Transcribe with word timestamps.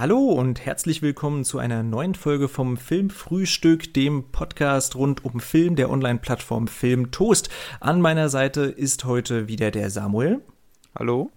Hallo 0.00 0.30
und 0.30 0.64
herzlich 0.64 1.02
willkommen 1.02 1.44
zu 1.44 1.58
einer 1.58 1.82
neuen 1.82 2.14
Folge 2.14 2.48
vom 2.48 2.78
Filmfrühstück, 2.78 3.92
dem 3.92 4.32
Podcast 4.32 4.96
rund 4.96 5.26
um 5.26 5.40
Film 5.40 5.76
der 5.76 5.90
Online-Plattform 5.90 6.68
Film 6.68 7.10
Toast. 7.10 7.50
An 7.80 8.00
meiner 8.00 8.30
Seite 8.30 8.62
ist 8.62 9.04
heute 9.04 9.46
wieder 9.46 9.70
der 9.70 9.90
Samuel. 9.90 10.40
Hallo. 10.98 11.30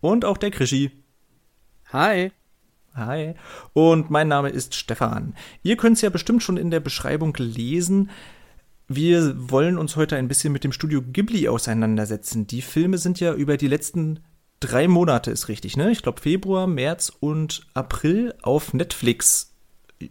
Und 0.00 0.24
auch 0.24 0.36
der 0.36 0.52
Krischi. 0.52 0.92
Hi. 1.92 2.30
Hi. 2.94 3.34
Und 3.72 4.10
mein 4.10 4.28
Name 4.28 4.50
ist 4.50 4.76
Stefan. 4.76 5.34
Ihr 5.64 5.76
könnt 5.76 5.96
es 5.96 6.02
ja 6.02 6.10
bestimmt 6.10 6.44
schon 6.44 6.56
in 6.56 6.70
der 6.70 6.78
Beschreibung 6.78 7.34
lesen. 7.36 8.10
Wir 8.86 9.34
wollen 9.50 9.76
uns 9.76 9.96
heute 9.96 10.14
ein 10.14 10.28
bisschen 10.28 10.52
mit 10.52 10.62
dem 10.62 10.70
Studio 10.70 11.02
Ghibli 11.02 11.48
auseinandersetzen. 11.48 12.46
Die 12.46 12.62
Filme 12.62 12.98
sind 12.98 13.18
ja 13.18 13.34
über 13.34 13.56
die 13.56 13.66
letzten 13.66 14.20
drei 14.60 14.88
Monate 14.88 15.30
ist 15.30 15.48
richtig, 15.48 15.76
ne? 15.76 15.90
Ich 15.90 16.02
glaube 16.02 16.20
Februar, 16.20 16.66
März 16.66 17.12
und 17.20 17.66
April 17.74 18.34
auf 18.42 18.72
Netflix 18.72 19.54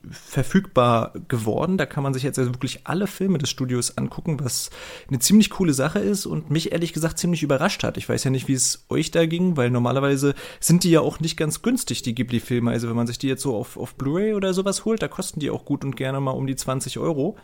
verfügbar 0.09 1.13
geworden. 1.27 1.77
Da 1.77 1.85
kann 1.85 2.03
man 2.03 2.13
sich 2.13 2.23
jetzt 2.23 2.39
also 2.39 2.53
wirklich 2.53 2.81
alle 2.85 3.07
Filme 3.07 3.37
des 3.37 3.49
Studios 3.49 3.97
angucken, 3.97 4.39
was 4.39 4.69
eine 5.07 5.19
ziemlich 5.19 5.49
coole 5.49 5.73
Sache 5.73 5.99
ist 5.99 6.25
und 6.25 6.49
mich 6.49 6.71
ehrlich 6.71 6.93
gesagt 6.93 7.19
ziemlich 7.19 7.43
überrascht 7.43 7.83
hat. 7.83 7.97
Ich 7.97 8.07
weiß 8.07 8.23
ja 8.23 8.31
nicht, 8.31 8.47
wie 8.47 8.53
es 8.53 8.85
euch 8.89 9.11
da 9.11 9.25
ging, 9.25 9.57
weil 9.57 9.69
normalerweise 9.69 10.35
sind 10.59 10.83
die 10.83 10.91
ja 10.91 11.01
auch 11.01 11.19
nicht 11.19 11.37
ganz 11.37 11.61
günstig, 11.61 12.01
die 12.01 12.15
Ghibli-Filme. 12.15 12.71
Also 12.71 12.89
wenn 12.89 12.95
man 12.95 13.07
sich 13.07 13.17
die 13.17 13.27
jetzt 13.27 13.43
so 13.43 13.55
auf, 13.55 13.77
auf 13.77 13.95
Blu-ray 13.95 14.33
oder 14.33 14.53
sowas 14.53 14.85
holt, 14.85 15.01
da 15.01 15.07
kosten 15.07 15.39
die 15.39 15.49
auch 15.49 15.65
gut 15.65 15.83
und 15.83 15.95
gerne 15.95 16.19
mal 16.19 16.31
um 16.31 16.47
die 16.47 16.55
20 16.55 16.97
Euro. 16.99 17.37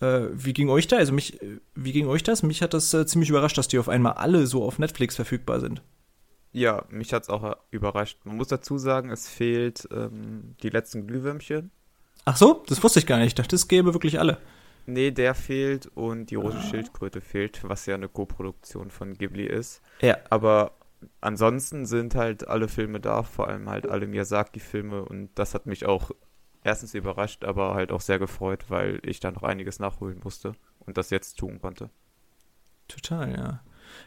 Äh, 0.00 0.28
wie 0.32 0.52
ging 0.52 0.68
euch 0.68 0.86
da? 0.86 0.96
Also 0.96 1.12
mich, 1.12 1.38
wie 1.74 1.92
ging 1.92 2.06
euch 2.06 2.22
das? 2.22 2.42
Mich 2.42 2.62
hat 2.62 2.74
das 2.74 2.92
äh, 2.94 3.06
ziemlich 3.06 3.30
überrascht, 3.30 3.58
dass 3.58 3.68
die 3.68 3.78
auf 3.78 3.88
einmal 3.88 4.14
alle 4.14 4.46
so 4.46 4.64
auf 4.64 4.78
Netflix 4.78 5.16
verfügbar 5.16 5.60
sind. 5.60 5.82
Ja, 6.52 6.84
mich 6.90 7.12
hat 7.12 7.24
es 7.24 7.28
auch 7.28 7.56
überrascht. 7.70 8.18
Man 8.24 8.36
muss 8.36 8.48
dazu 8.48 8.78
sagen, 8.78 9.10
es 9.10 9.28
fehlt 9.28 9.88
ähm, 9.92 10.56
die 10.62 10.70
letzten 10.70 11.06
Glühwürmchen. 11.06 11.70
Ach 12.24 12.36
so, 12.36 12.64
das 12.66 12.82
wusste 12.82 12.98
ich 12.98 13.06
gar 13.06 13.18
nicht. 13.18 13.28
Ich 13.28 13.34
dachte, 13.34 13.56
es 13.56 13.68
gäbe 13.68 13.94
wirklich 13.94 14.18
alle. 14.18 14.38
Nee, 14.86 15.10
der 15.10 15.34
fehlt 15.34 15.86
und 15.94 16.30
die 16.30 16.34
rote 16.34 16.58
ah. 16.58 16.62
Schildkröte 16.62 17.20
fehlt, 17.20 17.60
was 17.62 17.86
ja 17.86 17.94
eine 17.94 18.08
Co-Produktion 18.08 18.90
von 18.90 19.14
Ghibli 19.14 19.46
ist. 19.46 19.82
Ja. 20.00 20.16
Aber 20.28 20.72
ansonsten 21.20 21.86
sind 21.86 22.14
halt 22.14 22.48
alle 22.48 22.68
Filme 22.68 23.00
da, 23.00 23.22
vor 23.22 23.48
allem 23.48 23.68
halt 23.68 23.86
alle 23.86 24.06
Miyazaki-Filme 24.06 25.04
und 25.04 25.30
das 25.36 25.54
hat 25.54 25.66
mich 25.66 25.86
auch 25.86 26.10
erstens 26.64 26.94
überrascht, 26.94 27.44
aber 27.44 27.74
halt 27.74 27.92
auch 27.92 28.00
sehr 28.00 28.18
gefreut, 28.18 28.64
weil 28.68 29.00
ich 29.02 29.20
da 29.20 29.30
noch 29.30 29.42
einiges 29.42 29.78
nachholen 29.78 30.20
musste 30.22 30.52
und 30.80 30.96
das 30.96 31.10
jetzt 31.10 31.38
tun 31.38 31.60
konnte. 31.60 31.90
Total, 32.88 33.30
ja. 33.32 33.60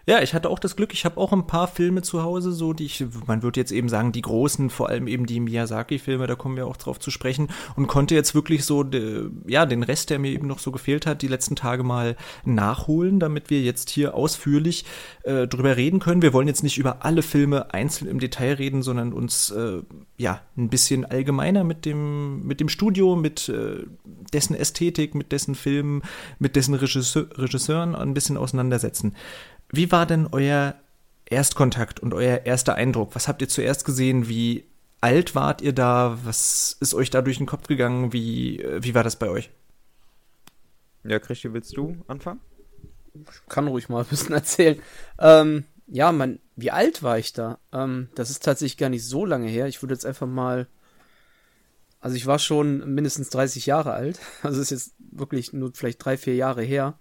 Ja, 0.06 0.22
ich 0.22 0.34
hatte 0.34 0.50
auch 0.50 0.60
das 0.60 0.76
Glück, 0.76 0.94
ich 0.94 1.06
habe 1.06 1.18
auch 1.18 1.32
ein 1.32 1.48
paar 1.48 1.68
Filme 1.68 2.02
zu 2.02 2.24
Hause, 2.24 2.52
so 2.52 2.74
die 2.74 2.86
ich, 2.86 3.06
man 3.26 3.42
würde 3.42 3.60
jetzt 3.60 3.72
eben 3.72 3.88
sagen, 3.88 4.12
die 4.12 4.22
großen, 4.22 4.70
vor 4.70 4.90
allem 4.90 5.08
eben 5.08 5.26
die 5.26 5.40
Miyazaki-Filme, 5.40 6.28
da 6.28 6.36
kommen 6.36 6.58
wir 6.58 6.68
auch 6.68 6.76
drauf 6.76 7.00
zu 7.00 7.10
sprechen 7.10 7.48
und 7.76 7.88
konnte 7.88 8.14
jetzt 8.14 8.36
wirklich 8.36 8.66
so, 8.66 8.84
de, 8.84 9.30
ja, 9.48 9.66
den 9.66 9.84
Rest, 9.84 10.10
der 10.10 10.20
mir 10.20 10.32
eben 10.32 10.48
noch 10.48 10.60
so 10.60 10.72
gefehlt 10.72 11.06
hat, 11.06 11.22
die 11.22 11.28
letzten 11.28 11.56
Tage 11.56 11.84
mal 11.84 12.18
nachholen, 12.44 13.20
damit 13.20 13.50
wir 13.50 13.62
jetzt 13.62 13.90
hier 13.90 14.14
ausführlich 14.14 14.84
äh, 15.24 15.48
drüber 15.48 15.78
reden 15.78 16.00
können. 16.00 16.22
Wir 16.22 16.34
wollen 16.34 16.48
jetzt 16.48 16.64
nicht 16.64 16.78
über 16.78 17.06
alle 17.06 17.22
Filme 17.22 17.74
einzeln 17.74 18.10
im 18.10 18.20
Detail 18.20 18.54
reden, 18.56 18.82
sondern 18.84 19.14
uns, 19.14 19.52
äh, 19.52 19.82
ja, 20.18 20.42
ein 20.58 20.70
bisschen 20.70 21.06
allgemeiner 21.06 21.64
mit 21.64 21.86
dem, 21.86 22.46
mit 22.46 22.60
dem 22.60 22.70
Studio, 22.70 23.16
mit 23.16 23.48
äh, 23.50 23.86
dessen 24.34 24.56
Ästhetik, 24.56 25.16
mit 25.16 25.32
dessen 25.32 25.56
Filmen, 25.56 26.02
mit 26.40 26.56
dessen 26.56 26.74
Regisseur, 26.74 27.28
Regisseuren 27.38 27.96
ein 27.96 28.14
bisschen 28.14 28.38
auseinandersetzen. 28.38 29.16
Wie 29.74 29.92
war 29.92 30.06
denn 30.06 30.28
euer 30.32 30.76
Erstkontakt 31.26 32.00
und 32.00 32.14
euer 32.14 32.46
erster 32.46 32.76
Eindruck? 32.76 33.16
Was 33.16 33.28
habt 33.28 33.42
ihr 33.42 33.50
zuerst 33.50 33.86
gesehen? 33.86 34.30
Wie 34.30 34.66
alt 35.02 35.34
wart 35.34 35.64
ihr 35.64 35.74
da? 35.74 36.20
Was 36.24 36.78
ist 36.80 36.94
euch 36.94 37.10
da 37.10 37.24
durch 37.24 37.40
den 37.40 37.48
Kopf 37.48 37.66
gegangen? 37.66 38.14
Wie, 38.14 38.60
äh, 38.60 38.84
wie 38.84 38.94
war 38.94 39.04
das 39.04 39.16
bei 39.16 39.30
euch? 39.30 39.50
Ja, 41.04 41.18
Christi, 41.18 41.52
willst 41.54 41.76
du 41.76 41.98
anfangen? 42.08 42.40
Ich 43.16 43.50
kann 43.50 43.66
ruhig 43.68 43.90
mal 43.90 44.04
ein 44.04 44.10
bisschen 44.10 44.36
erzählen. 44.36 44.80
Ähm, 45.18 45.64
ja, 45.88 46.12
man, 46.12 46.38
wie 46.56 46.70
alt 46.70 47.02
war 47.02 47.18
ich 47.18 47.34
da? 47.34 47.58
Ähm, 47.72 48.10
das 48.14 48.30
ist 48.30 48.44
tatsächlich 48.44 48.78
gar 48.78 48.90
nicht 48.90 49.04
so 49.04 49.26
lange 49.26 49.48
her. 49.48 49.66
Ich 49.66 49.82
würde 49.82 49.96
jetzt 49.96 50.06
einfach 50.06 50.28
mal. 50.28 50.68
Also 52.00 52.16
ich 52.16 52.28
war 52.28 52.38
schon 52.38 52.94
mindestens 52.94 53.32
30 53.32 53.66
Jahre 53.66 53.94
alt. 53.94 54.20
Also 54.44 54.62
ist 54.62 54.70
jetzt 54.70 54.94
wirklich 55.00 55.52
nur 55.52 55.72
vielleicht 55.74 56.06
drei, 56.06 56.16
vier 56.16 56.36
Jahre 56.36 56.62
her 56.62 57.00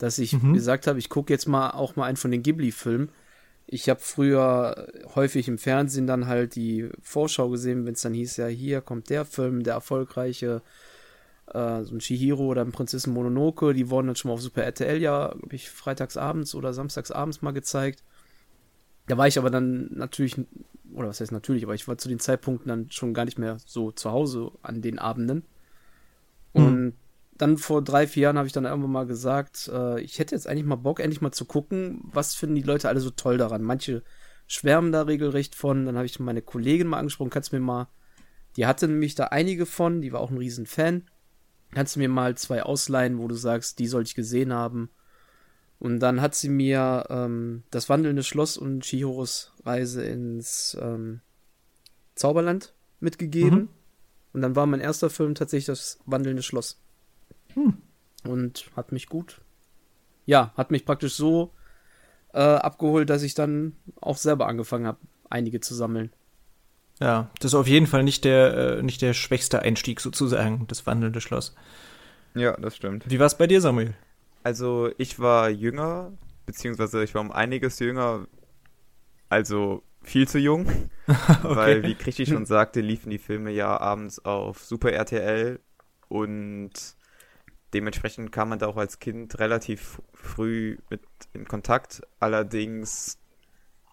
dass 0.00 0.18
ich 0.18 0.32
mhm. 0.32 0.54
gesagt 0.54 0.86
habe, 0.86 0.98
ich 0.98 1.10
gucke 1.10 1.32
jetzt 1.32 1.46
mal 1.46 1.70
auch 1.70 1.94
mal 1.94 2.06
einen 2.06 2.16
von 2.16 2.30
den 2.30 2.42
Ghibli-Filmen. 2.42 3.10
Ich 3.66 3.88
habe 3.88 4.00
früher 4.00 4.88
häufig 5.14 5.46
im 5.46 5.58
Fernsehen 5.58 6.06
dann 6.06 6.26
halt 6.26 6.56
die 6.56 6.88
Vorschau 7.02 7.50
gesehen, 7.50 7.84
wenn 7.84 7.92
es 7.92 8.00
dann 8.00 8.14
hieß, 8.14 8.38
ja, 8.38 8.46
hier 8.46 8.80
kommt 8.80 9.10
der 9.10 9.26
Film, 9.26 9.62
der 9.62 9.74
erfolgreiche, 9.74 10.62
äh, 11.48 11.84
so 11.84 11.94
ein 11.94 12.00
Shihiro 12.00 12.46
oder 12.46 12.62
ein 12.62 12.72
Prinzessin 12.72 13.12
Mononoke, 13.12 13.74
die 13.74 13.90
wurden 13.90 14.06
dann 14.06 14.16
schon 14.16 14.30
mal 14.30 14.34
auf 14.34 14.42
Super 14.42 14.64
RTL 14.64 15.00
ja, 15.00 15.28
glaube 15.28 15.54
ich, 15.54 15.68
freitagsabends 15.68 16.54
oder 16.54 16.72
samstagsabends 16.72 17.42
mal 17.42 17.52
gezeigt. 17.52 18.02
Da 19.06 19.18
war 19.18 19.28
ich 19.28 19.38
aber 19.38 19.50
dann 19.50 19.90
natürlich, 19.92 20.36
oder 20.94 21.08
was 21.08 21.20
heißt 21.20 21.30
natürlich, 21.30 21.64
aber 21.64 21.74
ich 21.74 21.86
war 21.86 21.98
zu 21.98 22.08
den 22.08 22.20
Zeitpunkten 22.20 22.68
dann 22.68 22.90
schon 22.90 23.12
gar 23.12 23.26
nicht 23.26 23.38
mehr 23.38 23.58
so 23.66 23.92
zu 23.92 24.10
Hause 24.10 24.50
an 24.62 24.80
den 24.80 24.98
Abenden. 24.98 25.44
Mhm. 26.54 26.94
Dann 27.40 27.56
vor 27.56 27.82
drei, 27.82 28.06
vier 28.06 28.24
Jahren 28.24 28.36
habe 28.36 28.46
ich 28.46 28.52
dann 28.52 28.66
irgendwann 28.66 28.92
mal 28.92 29.06
gesagt, 29.06 29.70
äh, 29.72 29.98
ich 30.02 30.18
hätte 30.18 30.34
jetzt 30.34 30.46
eigentlich 30.46 30.66
mal 30.66 30.76
Bock, 30.76 31.00
endlich 31.00 31.22
mal 31.22 31.32
zu 31.32 31.46
gucken, 31.46 32.02
was 32.12 32.34
finden 32.34 32.54
die 32.54 32.62
Leute 32.62 32.88
alle 32.90 33.00
so 33.00 33.08
toll 33.08 33.38
daran. 33.38 33.62
Manche 33.62 34.02
schwärmen 34.46 34.92
da 34.92 35.02
regelrecht 35.02 35.54
von. 35.54 35.86
Dann 35.86 35.96
habe 35.96 36.04
ich 36.04 36.20
meine 36.20 36.42
Kollegin 36.42 36.86
mal 36.86 36.98
angesprochen, 36.98 37.30
kannst 37.30 37.52
du 37.52 37.56
mir 37.56 37.62
mal, 37.62 37.88
die 38.56 38.66
hatte 38.66 38.88
nämlich 38.88 39.14
da 39.14 39.24
einige 39.24 39.64
von, 39.64 40.02
die 40.02 40.12
war 40.12 40.20
auch 40.20 40.30
ein 40.30 40.36
Riesenfan. 40.36 41.08
Kannst 41.72 41.96
du 41.96 42.00
mir 42.00 42.10
mal 42.10 42.36
zwei 42.36 42.62
ausleihen, 42.62 43.18
wo 43.18 43.26
du 43.26 43.36
sagst, 43.36 43.78
die 43.78 43.86
sollte 43.86 44.08
ich 44.08 44.14
gesehen 44.14 44.52
haben. 44.52 44.90
Und 45.78 46.00
dann 46.00 46.20
hat 46.20 46.34
sie 46.34 46.50
mir 46.50 47.06
ähm, 47.08 47.62
das 47.70 47.88
wandelnde 47.88 48.22
Schloss 48.22 48.58
und 48.58 48.82
Chihiros 48.82 49.54
Reise 49.64 50.04
ins 50.04 50.76
ähm, 50.78 51.22
Zauberland 52.16 52.74
mitgegeben. 52.98 53.58
Mhm. 53.58 53.68
Und 54.34 54.42
dann 54.42 54.56
war 54.56 54.66
mein 54.66 54.80
erster 54.80 55.08
Film 55.08 55.34
tatsächlich 55.34 55.64
das 55.64 56.00
wandelnde 56.04 56.42
Schloss. 56.42 56.82
Hm. 57.54 57.74
Und 58.24 58.70
hat 58.76 58.92
mich 58.92 59.08
gut. 59.08 59.40
Ja, 60.26 60.52
hat 60.56 60.70
mich 60.70 60.84
praktisch 60.84 61.14
so 61.14 61.52
äh, 62.32 62.40
abgeholt, 62.40 63.10
dass 63.10 63.22
ich 63.22 63.34
dann 63.34 63.76
auch 64.00 64.16
selber 64.16 64.46
angefangen 64.46 64.86
habe, 64.86 64.98
einige 65.28 65.60
zu 65.60 65.74
sammeln. 65.74 66.12
Ja, 67.00 67.30
das 67.40 67.52
ist 67.52 67.54
auf 67.54 67.66
jeden 67.66 67.86
Fall 67.86 68.02
nicht 68.02 68.24
der, 68.24 68.78
äh, 68.78 68.82
nicht 68.82 69.00
der 69.00 69.14
schwächste 69.14 69.62
Einstieg 69.62 70.00
sozusagen, 70.00 70.66
das 70.68 70.86
wandelnde 70.86 71.20
Schloss. 71.20 71.54
Ja, 72.34 72.56
das 72.58 72.76
stimmt. 72.76 73.10
Wie 73.10 73.18
war 73.18 73.26
es 73.26 73.38
bei 73.38 73.46
dir, 73.46 73.60
Samuel? 73.60 73.94
Also, 74.42 74.90
ich 74.98 75.18
war 75.18 75.48
jünger, 75.48 76.12
beziehungsweise 76.46 77.02
ich 77.02 77.14
war 77.14 77.22
um 77.22 77.32
einiges 77.32 77.78
jünger, 77.78 78.26
also 79.28 79.82
viel 80.02 80.28
zu 80.28 80.38
jung. 80.38 80.66
okay. 81.06 81.38
Weil, 81.42 81.82
wie 81.82 81.94
Krischi 81.94 82.26
schon 82.26 82.46
sagte, 82.46 82.80
liefen 82.80 83.10
die 83.10 83.18
Filme 83.18 83.50
ja 83.50 83.78
abends 83.78 84.24
auf 84.24 84.62
Super 84.62 84.92
RTL 84.92 85.58
und 86.08 86.70
dementsprechend 87.74 88.32
kam 88.32 88.50
man 88.50 88.58
da 88.58 88.66
auch 88.66 88.76
als 88.76 88.98
Kind 88.98 89.38
relativ 89.38 90.00
früh 90.12 90.78
mit 90.88 91.02
in 91.32 91.46
Kontakt. 91.46 92.02
Allerdings 92.18 93.18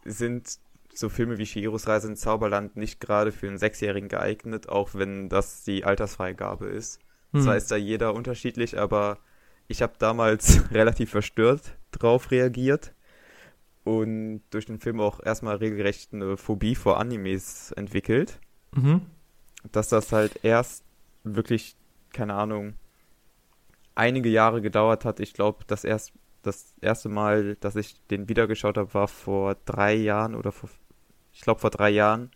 sind 0.06 0.60
so 0.94 1.10
Filme 1.10 1.38
wie 1.38 1.46
Shiros 1.46 1.88
Reise 1.88 2.08
ins 2.08 2.22
Zauberland 2.22 2.76
nicht 2.76 3.00
gerade 3.00 3.32
für 3.32 3.48
einen 3.48 3.58
Sechsjährigen 3.58 4.10
geeignet, 4.10 4.70
auch 4.70 4.94
wenn 4.94 5.30
das 5.30 5.64
die 5.64 5.84
Altersfreigabe 5.84 6.68
ist. 6.68 7.00
Hm. 7.34 7.42
Zwar 7.42 7.58
ist 7.58 7.70
da 7.70 7.76
jeder 7.76 8.14
unterschiedlich, 8.14 8.80
aber 8.80 9.20
ich 9.68 9.82
habe 9.82 9.94
damals 10.00 10.62
relativ 10.72 11.12
verstört 11.12 11.78
drauf 11.92 12.32
reagiert 12.32 12.94
und 13.84 14.42
durch 14.50 14.66
den 14.66 14.80
Film 14.80 15.00
auch 15.00 15.24
erstmal 15.24 15.58
regelrecht 15.58 16.14
eine 16.14 16.36
Phobie 16.36 16.76
vor 16.76 17.00
Animes 17.00 17.72
entwickelt. 17.72 18.40
Mhm. 18.74 19.02
Dass 19.72 19.88
das 19.90 20.12
halt 20.12 20.44
erst 20.44 20.84
wirklich, 21.24 21.76
keine 22.12 22.34
Ahnung, 22.34 22.74
einige 23.98 24.30
Jahre 24.30 24.62
gedauert 24.62 25.06
hat. 25.06 25.20
Ich 25.20 25.34
glaube, 25.34 25.64
das, 25.68 25.84
erst, 25.84 26.14
das 26.44 26.74
erste 26.82 27.10
Mal, 27.10 27.56
dass 27.56 27.76
ich 27.76 27.96
den 28.08 28.30
wiedergeschaut 28.30 28.78
habe, 28.78 28.94
war 28.94 29.08
vor 29.08 29.56
drei 29.66 29.96
Jahren 29.96 30.36
oder 30.36 30.52
vor, 30.52 30.70
ich 31.34 31.42
glaube, 31.42 31.60
vor 31.60 31.72
drei 31.72 31.90
Jahren. 31.90 32.32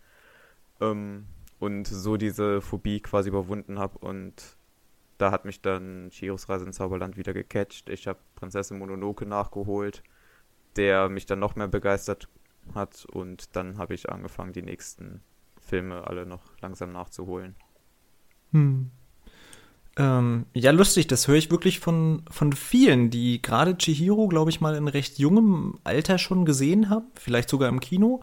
Ähm, 0.80 1.26
und 1.58 1.86
so 1.86 2.16
diese 2.16 2.60
Phobie 2.60 3.00
quasi 3.00 3.28
überwunden 3.28 3.78
habe 3.78 3.96
und 3.98 4.56
da 5.18 5.30
hat 5.30 5.44
mich 5.44 5.62
dann 5.62 6.10
Chiros 6.10 6.48
Reise 6.48 6.64
ins 6.64 6.74
Zauberland 6.76 7.16
wieder 7.16 7.32
gecatcht. 7.32 7.88
Ich 7.88 8.08
habe 8.08 8.18
Prinzessin 8.34 8.80
Mononoke 8.80 9.24
nachgeholt, 9.24 10.02
der 10.74 11.08
mich 11.08 11.26
dann 11.26 11.38
noch 11.38 11.54
mehr 11.54 11.68
begeistert 11.68 12.28
hat 12.74 13.06
und 13.12 13.54
dann 13.54 13.78
habe 13.78 13.94
ich 13.94 14.10
angefangen, 14.10 14.52
die 14.52 14.62
nächsten 14.62 15.22
Filme 15.60 16.08
alle 16.08 16.26
noch 16.26 16.42
langsam 16.60 16.90
nachzuholen. 16.90 17.54
Hm. 18.50 18.90
Ähm, 19.98 20.46
ja, 20.54 20.70
lustig, 20.70 21.06
das 21.06 21.28
höre 21.28 21.36
ich 21.36 21.50
wirklich 21.50 21.78
von, 21.78 22.22
von 22.30 22.52
vielen, 22.54 23.10
die 23.10 23.42
gerade 23.42 23.76
Chihiro, 23.76 24.26
glaube 24.26 24.50
ich, 24.50 24.60
mal 24.60 24.74
in 24.74 24.88
recht 24.88 25.18
jungem 25.18 25.78
Alter 25.84 26.16
schon 26.18 26.46
gesehen 26.46 26.88
haben, 26.88 27.06
vielleicht 27.14 27.50
sogar 27.50 27.68
im 27.68 27.80
Kino. 27.80 28.22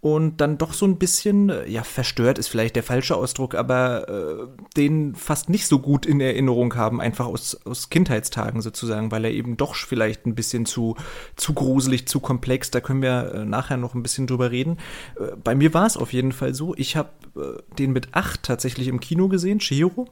und 0.00 0.40
dann 0.40 0.56
doch 0.56 0.72
so 0.72 0.86
ein 0.86 0.96
bisschen, 0.96 1.50
äh, 1.50 1.68
ja, 1.68 1.82
verstört 1.82 2.38
ist 2.38 2.48
vielleicht 2.48 2.74
der 2.74 2.82
falsche 2.82 3.16
Ausdruck, 3.16 3.54
aber 3.54 4.08
äh, 4.08 4.46
den 4.76 5.14
fast 5.14 5.50
nicht 5.50 5.66
so 5.66 5.78
gut 5.78 6.06
in 6.06 6.20
Erinnerung 6.20 6.74
haben, 6.74 7.00
einfach 7.02 7.26
aus, 7.26 7.54
aus 7.66 7.90
Kindheitstagen 7.90 8.62
sozusagen, 8.62 9.10
weil 9.10 9.26
er 9.26 9.30
eben 9.32 9.58
doch 9.58 9.74
vielleicht 9.74 10.26
ein 10.26 10.34
bisschen 10.34 10.64
zu, 10.64 10.96
zu 11.36 11.52
gruselig, 11.52 12.08
zu 12.08 12.20
komplex, 12.20 12.70
da 12.70 12.80
können 12.80 13.02
wir 13.02 13.34
äh, 13.34 13.44
nachher 13.44 13.76
noch 13.76 13.94
ein 13.94 14.02
bisschen 14.02 14.26
drüber 14.26 14.50
reden. 14.50 14.78
Äh, 15.18 15.36
bei 15.42 15.54
mir 15.54 15.74
war 15.74 15.86
es 15.86 15.98
auf 15.98 16.12
jeden 16.14 16.32
Fall 16.32 16.54
so, 16.54 16.74
ich 16.76 16.96
habe 16.96 17.10
äh, 17.36 17.60
den 17.78 17.92
mit 17.92 18.14
acht 18.14 18.42
tatsächlich 18.42 18.88
im 18.88 19.00
Kino 19.00 19.28
gesehen, 19.28 19.58
Chihiro 19.58 20.08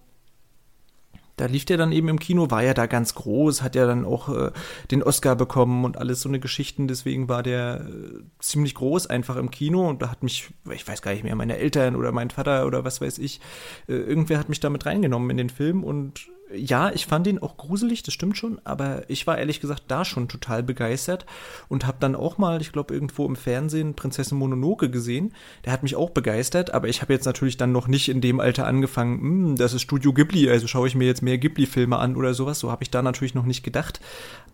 da 1.41 1.47
lief 1.47 1.65
der 1.65 1.77
dann 1.77 1.93
eben 1.93 2.09
im 2.09 2.19
Kino, 2.19 2.51
war 2.51 2.63
ja 2.63 2.75
da 2.75 2.87
ganz 2.87 3.15
groß, 3.15 3.63
hat 3.63 3.75
ja 3.75 3.87
dann 3.87 4.05
auch 4.05 4.29
äh, 4.29 4.51
den 4.91 5.03
Oscar 5.03 5.37
bekommen 5.37 5.85
und 5.85 5.97
alles 5.97 6.21
so 6.21 6.29
eine 6.29 6.41
Geschichten. 6.41 6.89
Deswegen 6.89 7.29
war 7.29 7.43
der 7.43 7.87
äh, 7.89 8.23
ziemlich 8.41 8.75
groß 8.75 9.07
einfach 9.07 9.37
im 9.37 9.51
Kino 9.51 9.89
und 9.89 10.03
da 10.03 10.11
hat 10.11 10.23
mich, 10.23 10.51
ich 10.71 10.87
weiß 10.87 11.03
gar 11.03 11.13
nicht 11.13 11.25
mehr, 11.25 11.37
meine 11.37 11.57
Eltern 11.57 11.97
oder 11.97 12.13
mein 12.13 12.31
Vater 12.31 12.67
oder 12.67 12.85
was 12.85 13.01
weiß 13.01 13.19
ich, 13.19 13.41
äh, 13.89 13.95
irgendwer 13.95 14.39
hat 14.39 14.49
mich 14.49 14.61
damit 14.61 14.85
reingenommen 14.87 15.31
in 15.31 15.37
den 15.37 15.51
Film 15.51 15.85
und 15.85 16.29
ja, 16.55 16.91
ich 16.93 17.07
fand 17.07 17.27
ihn 17.27 17.39
auch 17.39 17.57
gruselig, 17.57 18.03
das 18.03 18.15
stimmt 18.15 18.39
schon, 18.39 18.61
aber 18.65 19.09
ich 19.09 19.27
war 19.27 19.39
ehrlich 19.39 19.61
gesagt 19.61 19.85
da 19.89 20.05
schon 20.05 20.29
total 20.29 20.63
begeistert 20.63 21.27
und 21.69 21.87
habe 21.87 21.99
dann 22.01 22.15
auch 22.15 22.39
mal, 22.39 22.61
ich 22.61 22.73
glaube, 22.73 22.95
irgendwo 22.95 23.27
im 23.27 23.37
Fernsehen 23.37 23.95
Prinzessin 23.95 24.39
Mononoke 24.39 24.91
gesehen. 24.91 25.35
Der 25.65 25.73
hat 25.73 25.83
mich 25.83 25.97
auch 25.97 26.11
begeistert, 26.11 26.73
aber 26.73 26.89
ich 26.89 27.03
habe 27.03 27.13
jetzt 27.13 27.27
natürlich 27.27 27.57
dann 27.57 27.73
noch 27.73 27.89
nicht 27.89 28.09
in 28.09 28.21
dem 28.21 28.41
Alter 28.41 28.67
angefangen, 28.67 29.21
hm, 29.21 29.57
das 29.57 29.75
ist 29.75 29.83
Studio 29.83 30.13
Ghibli, 30.13 30.49
also 30.49 30.67
schaue 30.67 30.89
ich 30.89 30.95
mir 30.95 31.07
jetzt 31.07 31.23
mehr 31.23 31.39
Ghibli-Filme 31.39 31.99
an 31.99 32.17
oder 32.17 32.35
sowas. 32.35 32.59
So 32.59 32.71
habe 32.71 32.83
ich 32.83 32.91
da 32.91 33.03
natürlich 33.03 33.35
noch 33.35 33.47
nicht 33.47 33.63
gedacht. 33.63 34.01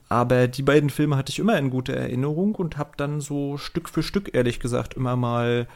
Aber 0.09 0.49
die 0.49 0.63
beiden 0.63 0.91
Filme 0.91 1.17
hatte 1.17 1.31
ich 1.31 1.39
immer 1.39 1.59
in 1.59 1.71
guter 1.71 1.95
Erinnerung 1.95 2.55
und 2.55 2.77
habe 2.77 2.93
dann 2.97 3.21
so 3.21 3.57
Stück 3.57 3.89
für 3.89 4.03
Stück, 4.03 4.35
ehrlich 4.35 4.61
gesagt, 4.61 4.95
immer 4.95 5.17
mal 5.17 5.67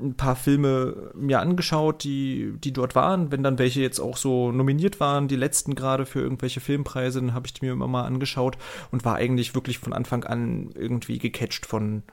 ein 0.00 0.14
paar 0.14 0.36
Filme 0.36 1.10
mir 1.14 1.40
angeschaut, 1.40 2.04
die, 2.04 2.54
die 2.58 2.72
dort 2.72 2.94
waren. 2.94 3.32
Wenn 3.32 3.42
dann 3.42 3.58
welche 3.58 3.80
jetzt 3.80 3.98
auch 3.98 4.16
so 4.16 4.52
nominiert 4.52 5.00
waren, 5.00 5.26
die 5.26 5.36
letzten 5.36 5.74
gerade 5.74 6.06
für 6.06 6.20
irgendwelche 6.20 6.60
Filmpreise, 6.60 7.20
dann 7.20 7.34
habe 7.34 7.46
ich 7.46 7.54
die 7.54 7.66
mir 7.66 7.72
immer 7.72 7.88
mal 7.88 8.04
angeschaut 8.04 8.56
und 8.92 9.04
war 9.04 9.16
eigentlich 9.16 9.54
wirklich 9.54 9.78
von 9.78 9.92
Anfang 9.92 10.24
an 10.24 10.70
irgendwie 10.74 11.18
gecatcht 11.18 11.66
von 11.66 12.04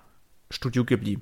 Studio 0.50 0.84
Ghibli. 0.84 1.20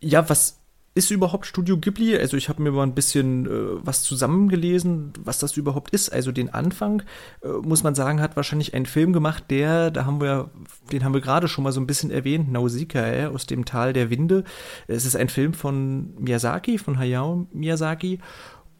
Ja, 0.00 0.28
was 0.28 0.60
ist 0.98 1.12
überhaupt 1.12 1.46
Studio 1.46 1.78
Ghibli? 1.78 2.18
Also 2.18 2.36
ich 2.36 2.48
habe 2.48 2.60
mir 2.60 2.72
mal 2.72 2.82
ein 2.82 2.94
bisschen 2.94 3.46
äh, 3.46 3.50
was 3.86 4.02
zusammengelesen, 4.02 5.12
was 5.22 5.38
das 5.38 5.56
überhaupt 5.56 5.94
ist. 5.94 6.12
Also 6.12 6.32
den 6.32 6.52
Anfang, 6.52 7.04
äh, 7.42 7.48
muss 7.62 7.84
man 7.84 7.94
sagen, 7.94 8.20
hat 8.20 8.34
wahrscheinlich 8.34 8.74
einen 8.74 8.84
Film 8.84 9.12
gemacht, 9.12 9.44
der, 9.48 9.92
da 9.92 10.04
haben 10.04 10.20
wir, 10.20 10.50
den 10.90 11.04
haben 11.04 11.14
wir 11.14 11.20
gerade 11.20 11.46
schon 11.46 11.62
mal 11.62 11.70
so 11.70 11.80
ein 11.80 11.86
bisschen 11.86 12.10
erwähnt, 12.10 12.50
Nausicaa 12.50 13.06
äh, 13.06 13.26
aus 13.26 13.46
dem 13.46 13.64
Tal 13.64 13.92
der 13.92 14.10
Winde. 14.10 14.42
Es 14.88 15.04
ist 15.04 15.14
ein 15.14 15.28
Film 15.28 15.54
von 15.54 16.14
Miyazaki, 16.18 16.78
von 16.78 16.98
Hayao 16.98 17.46
Miyazaki, 17.52 18.18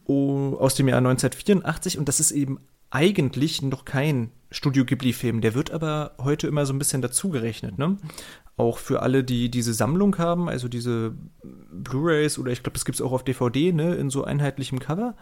aus 0.09 0.75
dem 0.75 0.89
Jahr 0.89 0.99
1984 0.99 1.99
und 1.99 2.09
das 2.09 2.19
ist 2.19 2.33
eben 2.33 2.59
eigentlich 2.91 3.63
noch 3.63 3.85
kein 3.85 4.31
Studio 4.51 4.85
Ghibli-Film. 4.85 5.41
Der 5.41 5.55
wird 5.55 5.71
aber 5.71 6.17
heute 6.19 6.47
immer 6.47 6.67
so 6.67 6.73
ein 6.73 6.79
bisschen 6.79 7.03
dazugerechnet. 7.03 7.79
Ne? 7.79 7.99
Auch 8.59 8.79
für 8.79 9.03
alle, 9.03 9.25
die 9.25 9.51
diese 9.51 9.73
Sammlung 9.73 10.19
haben, 10.19 10.49
also 10.49 10.69
diese 10.69 11.15
Blu-rays 11.43 12.39
oder 12.39 12.53
ich 12.53 12.63
glaube, 12.63 12.75
das 12.75 12.85
gibt 12.85 12.97
es 12.97 13.01
auch 13.01 13.13
auf 13.13 13.25
DVD, 13.25 13.73
ne, 13.73 13.95
in 13.95 14.11
so 14.11 14.25
einheitlichem 14.25 14.79
Cover. 14.79 15.17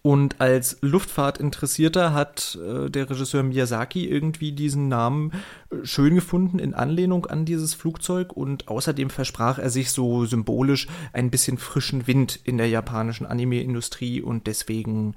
Und 0.00 0.40
als 0.40 0.78
Luftfahrtinteressierter 0.80 2.14
hat 2.14 2.58
äh, 2.66 2.88
der 2.88 3.10
Regisseur 3.10 3.42
Miyazaki 3.42 4.06
irgendwie 4.06 4.52
diesen 4.52 4.88
Namen 4.88 5.32
äh, 5.70 5.84
schön 5.84 6.14
gefunden 6.14 6.58
in 6.58 6.72
Anlehnung 6.72 7.26
an 7.26 7.44
dieses 7.44 7.74
Flugzeug 7.74 8.32
und 8.32 8.68
außerdem 8.68 9.10
versprach 9.10 9.58
er 9.58 9.68
sich 9.68 9.90
so 9.90 10.24
symbolisch 10.24 10.88
ein 11.12 11.30
bisschen 11.30 11.58
frischen 11.58 12.06
Wind 12.06 12.40
in 12.44 12.56
der 12.56 12.68
japanischen 12.68 13.26
Anime-Industrie 13.26 14.22
und 14.22 14.46
deswegen 14.46 15.14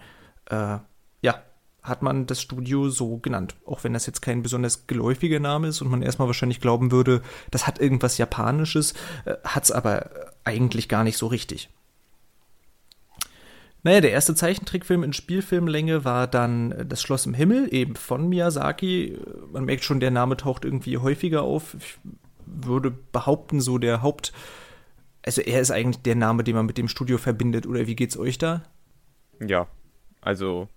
äh, 0.48 0.80
ja, 1.22 1.42
hat 1.82 2.04
man 2.04 2.28
das 2.28 2.42
Studio 2.42 2.90
so 2.90 3.18
genannt. 3.18 3.56
Auch 3.66 3.84
wenn 3.84 3.94
das 3.94 4.06
jetzt 4.06 4.22
kein 4.22 4.44
besonders 4.44 4.86
geläufiger 4.86 5.40
Name 5.40 5.68
ist 5.68 5.82
und 5.82 5.90
man 5.90 6.04
erstmal 6.04 6.28
wahrscheinlich 6.28 6.62
glauben 6.62 6.92
würde, 6.92 7.22
das 7.50 7.66
hat 7.66 7.80
irgendwas 7.80 8.18
Japanisches, 8.18 8.94
äh, 9.26 9.36
hat 9.44 9.64
es 9.64 9.72
aber 9.72 10.12
eigentlich 10.44 10.90
gar 10.90 11.04
nicht 11.04 11.18
so 11.18 11.28
richtig. 11.28 11.70
Naja, 13.84 14.00
der 14.00 14.12
erste 14.12 14.36
Zeichentrickfilm 14.36 15.04
in 15.04 15.14
Spielfilmlänge 15.14 16.06
war 16.06 16.28
dann 16.28 16.72
äh, 16.72 16.86
Das 16.86 17.02
Schloss 17.02 17.26
im 17.26 17.34
Himmel, 17.34 17.74
eben 17.74 17.96
von 17.96 18.30
Miyazaki. 18.30 19.18
Man 19.52 19.66
merkt 19.66 19.84
schon, 19.84 20.00
der 20.00 20.12
Name 20.12 20.38
taucht 20.38 20.66
irgendwie 20.66 21.00
häufiger 21.00 21.42
auf. 21.42 21.76
Ich 21.80 21.98
würde 22.46 22.92
behaupten, 22.92 23.60
so 23.60 23.80
der 23.80 24.04
Haupt. 24.04 24.34
Also, 25.26 25.42
er 25.42 25.62
ist 25.62 25.72
eigentlich 25.72 26.04
der 26.04 26.16
Name, 26.16 26.44
den 26.44 26.56
man 26.56 26.66
mit 26.68 26.78
dem 26.78 26.88
Studio 26.88 27.18
verbindet, 27.18 27.66
oder 27.66 27.88
wie 27.88 27.96
geht's 27.96 28.18
euch 28.18 28.38
da? 28.38 28.64
Ja, 29.40 29.68
also 30.22 30.68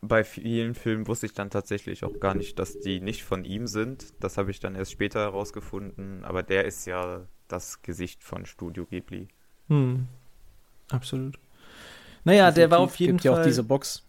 bei 0.00 0.22
vielen 0.22 0.74
Filmen 0.74 1.06
wusste 1.08 1.26
ich 1.26 1.32
dann 1.32 1.50
tatsächlich 1.50 2.04
auch 2.04 2.20
gar 2.20 2.34
nicht, 2.34 2.58
dass 2.58 2.78
die 2.78 3.00
nicht 3.00 3.24
von 3.24 3.44
ihm 3.44 3.66
sind. 3.66 4.14
Das 4.20 4.38
habe 4.38 4.50
ich 4.50 4.60
dann 4.60 4.74
erst 4.74 4.92
später 4.92 5.20
herausgefunden. 5.20 6.24
Aber 6.24 6.42
der 6.42 6.64
ist 6.64 6.86
ja 6.86 7.26
das 7.48 7.82
Gesicht 7.82 8.22
von 8.22 8.46
Studio 8.46 8.86
Ghibli. 8.86 9.28
Hm. 9.68 10.06
Absolut. 10.90 11.38
Naja, 12.24 12.50
der 12.50 12.70
war 12.70 12.78
auf 12.78 12.96
jeden 12.96 13.16
gibt 13.16 13.22
Fall. 13.22 13.32
ja 13.32 13.40
auch 13.40 13.44
diese 13.44 13.64
Box. 13.64 14.04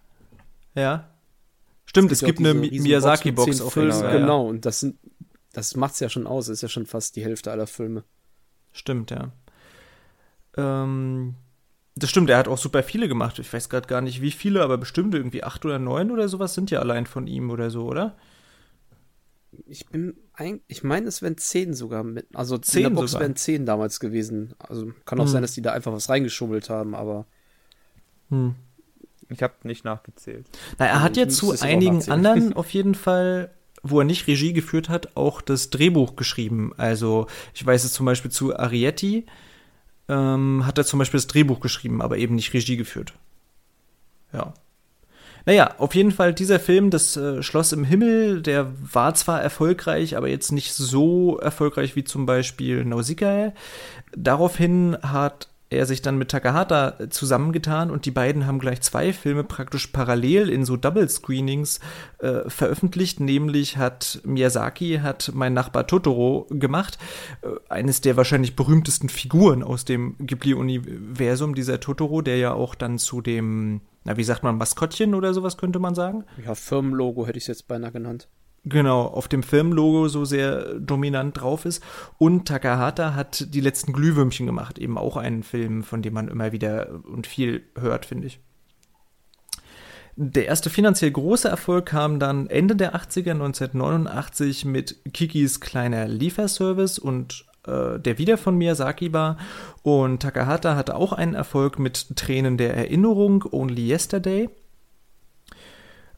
Ja. 0.76 1.10
Stimmt, 1.86 2.12
es, 2.12 2.20
gibt, 2.20 2.40
es 2.40 2.46
gibt 2.46 2.48
eine 2.48 2.54
Miyazaki-Box 2.54 3.62
auf 3.62 3.74
Filmen, 3.74 4.00
ja. 4.00 4.12
Genau, 4.12 4.48
und 4.48 4.66
das, 4.66 4.82
sind, 4.82 5.00
das 5.54 5.76
macht's 5.76 6.00
ja 6.00 6.10
schon 6.10 6.28
aus. 6.28 6.46
Das 6.46 6.56
ist 6.56 6.62
ja 6.62 6.70
schon 6.70 6.86
fast 6.86 7.16
die 7.16 7.24
Hälfte 7.24 7.52
aller 7.52 7.66
Filme. 7.66 8.04
Stimmt, 8.72 9.10
ja. 9.10 9.32
Ähm, 10.56 11.36
das 12.00 12.10
stimmt, 12.10 12.30
er 12.30 12.38
hat 12.38 12.48
auch 12.48 12.58
super 12.58 12.84
viele 12.84 13.08
gemacht. 13.08 13.40
Ich 13.40 13.52
weiß 13.52 13.70
gerade 13.70 13.88
gar 13.88 14.02
nicht, 14.02 14.22
wie 14.22 14.32
viele, 14.32 14.62
aber 14.62 14.78
bestimmt 14.78 15.14
irgendwie 15.14 15.44
acht 15.44 15.66
oder 15.66 15.80
neun 15.80 16.12
oder 16.12 16.28
sowas 16.28 16.54
sind 16.54 16.72
ja 16.72 16.80
allein 16.80 17.06
von 17.06 17.28
ihm 17.28 17.50
oder 17.50 17.70
so, 17.70 17.86
oder? 17.86 18.16
Ich 19.68 19.88
bin 19.88 20.16
ein, 20.34 20.62
ich 20.68 20.84
meine, 20.84 21.08
es 21.08 21.22
wären 21.22 21.38
zehn 21.38 21.74
sogar 21.74 22.04
mit. 22.04 22.28
Also 22.34 22.58
zehn 22.58 22.86
in 22.86 22.94
der 22.94 23.02
Box 23.02 23.12
sogar. 23.12 23.28
wären 23.28 23.36
zehn 23.36 23.66
damals 23.66 24.00
gewesen. 24.00 24.54
Also 24.60 24.92
kann 25.06 25.20
auch 25.20 25.26
hm. 25.26 25.32
sein, 25.32 25.42
dass 25.42 25.54
die 25.54 25.62
da 25.62 25.74
einfach 25.74 25.92
was 25.92 26.10
reingeschummelt 26.10 26.70
haben, 26.70 26.96
aber 26.96 27.26
hm. 28.30 28.56
Ich 29.32 29.44
habe 29.44 29.54
nicht 29.64 29.86
nachgezählt. 29.86 30.48
Na, 30.80 30.88
er 30.88 31.04
hat 31.04 31.16
ja 31.16 31.28
zu 31.28 31.54
einigen 31.60 32.10
anderen 32.10 32.54
auf 32.56 32.72
jeden 32.72 32.96
Fall, 32.96 33.52
wo 33.84 34.00
er 34.00 34.06
nicht 34.06 34.28
Regie 34.28 34.54
geführt 34.54 34.90
hat, 34.90 35.16
auch 35.16 35.42
das 35.42 35.70
Drehbuch 35.70 36.16
geschrieben. 36.16 36.74
Also 36.78 37.28
ich 37.54 37.64
weiß 37.64 37.84
es 37.84 37.94
zum 37.94 38.08
Beispiel 38.08 38.32
zu 38.32 38.58
Arietti 38.58 39.28
ähm, 40.10 40.66
hat 40.66 40.78
er 40.78 40.86
zum 40.86 41.00
Beispiel 41.00 41.20
das 41.20 41.28
Drehbuch 41.28 41.60
geschrieben, 41.60 42.02
aber 42.02 42.18
eben 42.18 42.36
nicht 42.36 42.54
Regie 42.54 42.78
geführt. 42.78 43.14
Ja. 44.34 44.54
Naja, 45.46 45.76
auf 45.78 45.96
jeden 45.96 46.12
Fall 46.12 46.34
dieser 46.34 46.60
Film, 46.60 46.90
das 46.90 47.16
äh, 47.16 47.42
Schloss 47.42 47.72
im 47.72 47.84
Himmel, 47.84 48.42
der 48.42 48.72
war 48.94 49.14
zwar 49.16 49.42
erfolgreich, 49.42 50.18
aber 50.18 50.28
jetzt 50.28 50.52
nicht 50.52 50.74
so 50.74 51.38
erfolgreich 51.40 51.96
wie 51.96 52.04
zum 52.04 52.26
Beispiel 52.26 52.84
Nausicaa. 52.84 53.54
Daraufhin 54.16 54.98
hat 55.02 55.48
er 55.70 55.86
sich 55.86 56.02
dann 56.02 56.18
mit 56.18 56.30
Takahata 56.30 57.10
zusammengetan 57.10 57.92
und 57.92 58.06
die 58.06 58.12
beiden 58.12 58.48
haben 58.48 58.60
gleich 58.60 58.82
zwei 58.82 59.14
Filme 59.14 59.44
praktisch 59.44 59.88
parallel 59.88 60.50
in 60.50 60.66
so 60.66 60.78
Double 60.78 61.08
Screenings 61.08 61.80
äh, 62.20 62.50
veröffentlicht. 62.50 63.20
Nämlich 63.20 63.78
hat 63.78 64.22
Miyazaki 64.24 65.00
hat 65.04 65.32
mein 65.34 65.54
Nachbar 65.54 65.86
Totoro 65.86 66.48
gemacht, 66.50 66.98
äh, 67.42 67.50
eines 67.70 68.02
der 68.02 68.18
wahrscheinlich 68.18 68.56
berühmtesten 68.56 69.10
Figuren 69.10 69.62
aus 69.62 69.86
dem 69.86 70.16
Ghibli-Universum, 70.20 71.54
dieser 71.54 71.80
Totoro, 71.80 72.22
der 72.22 72.38
ja 72.38 72.54
auch 72.54 72.74
dann 72.74 72.98
zu 72.98 73.22
dem, 73.22 73.82
na 74.04 74.18
wie 74.18 74.24
sagt 74.24 74.44
man, 74.44 74.58
Maskottchen 74.58 75.14
oder 75.14 75.34
sowas 75.36 75.58
könnte 75.58 75.80
man 75.80 75.94
sagen? 75.94 76.26
Ja, 76.44 76.56
Firmenlogo 76.56 77.28
hätte 77.28 77.38
ich 77.38 77.44
es 77.44 77.48
jetzt 77.48 77.68
beinahe 77.68 77.92
genannt. 77.92 78.28
Genau, 78.66 79.04
auf 79.04 79.28
dem 79.28 79.42
Filmlogo 79.42 80.08
so 80.10 80.26
sehr 80.26 80.74
dominant 80.80 81.40
drauf 81.40 81.66
ist. 81.66 81.84
Und 82.18 82.48
Takahata 82.48 83.16
hat 83.16 83.54
die 83.54 83.62
letzten 83.62 83.94
Glühwürmchen 83.94 84.46
gemacht, 84.46 84.78
eben 84.78 84.98
auch 84.98 85.18
einen 85.18 85.44
Film, 85.44 85.84
von 85.84 86.02
dem 86.02 86.14
man 86.14 86.28
immer 86.28 86.52
wieder 86.52 87.02
und 87.06 87.26
viel 87.26 87.64
hört, 87.80 88.06
finde 88.06 88.28
ich. 88.28 88.40
Der 90.22 90.48
erste 90.48 90.70
finanziell 90.70 91.12
große 91.12 91.48
Erfolg 91.48 91.86
kam 91.86 92.20
dann 92.20 92.48
Ende 92.48 92.76
der 92.76 92.94
80er, 92.94 93.32
1989, 93.32 94.66
mit 94.66 94.98
Kikis 95.14 95.62
kleiner 95.62 96.10
Lieferservice 96.10 97.00
und 97.00 97.46
äh, 97.66 97.98
der 98.00 98.18
wieder 98.18 98.38
von 98.38 98.58
Miyazaki 98.58 99.14
war. 99.14 99.38
Und 99.82 100.22
Takahata 100.22 100.76
hatte 100.76 100.96
auch 100.96 101.14
einen 101.14 101.36
Erfolg 101.36 101.80
mit 101.80 102.18
Tränen 102.18 102.58
der 102.58 102.76
Erinnerung, 102.76 103.46
Only 103.50 103.90
Yesterday. 103.90 104.50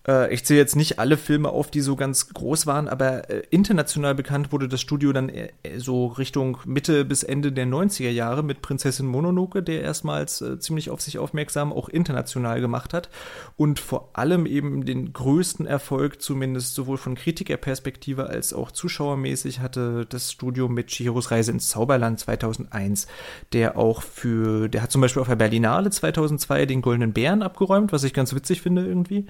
Äh, 0.07 0.33
ich 0.33 0.45
zähle 0.45 0.59
jetzt 0.59 0.75
nicht 0.75 0.99
alle 0.99 1.17
Filme 1.17 1.49
auf, 1.49 1.71
die 1.71 1.81
so 1.81 1.95
ganz 1.95 2.29
groß 2.29 2.67
waren, 2.67 2.87
aber 2.87 3.29
äh, 3.29 3.43
international 3.49 4.15
bekannt 4.15 4.51
wurde 4.51 4.67
das 4.67 4.81
Studio 4.81 5.11
dann 5.13 5.29
äh, 5.29 5.51
so 5.77 6.07
Richtung 6.07 6.57
Mitte 6.65 7.05
bis 7.05 7.23
Ende 7.23 7.51
der 7.51 7.67
90er 7.67 8.09
Jahre 8.09 8.43
mit 8.43 8.61
Prinzessin 8.61 9.05
Mononoke, 9.05 9.63
der 9.63 9.81
erstmals 9.81 10.41
äh, 10.41 10.59
ziemlich 10.59 10.89
auf 10.89 11.01
sich 11.01 11.19
aufmerksam 11.19 11.71
auch 11.73 11.89
international 11.89 12.61
gemacht 12.61 12.93
hat 12.93 13.09
und 13.57 13.79
vor 13.79 14.09
allem 14.13 14.45
eben 14.45 14.85
den 14.85 15.13
größten 15.13 15.65
Erfolg, 15.65 16.21
zumindest 16.21 16.75
sowohl 16.75 16.97
von 16.97 17.15
Kritikerperspektive 17.15 18.27
als 18.27 18.53
auch 18.53 18.71
zuschauermäßig, 18.71 19.59
hatte 19.59 20.05
das 20.07 20.31
Studio 20.31 20.67
mit 20.67 20.87
Chihiros 20.87 21.31
Reise 21.31 21.51
ins 21.51 21.69
Zauberland 21.69 22.19
2001, 22.19 23.07
der 23.53 23.77
auch 23.77 24.01
für, 24.01 24.67
der 24.67 24.81
hat 24.81 24.91
zum 24.91 25.01
Beispiel 25.01 25.21
auf 25.21 25.27
der 25.27 25.35
Berlinale 25.35 25.89
2002 25.89 26.65
den 26.65 26.81
Goldenen 26.81 27.13
Bären 27.13 27.43
abgeräumt, 27.43 27.91
was 27.91 28.03
ich 28.03 28.13
ganz 28.13 28.33
witzig 28.33 28.61
finde 28.61 28.85
irgendwie 28.85 29.25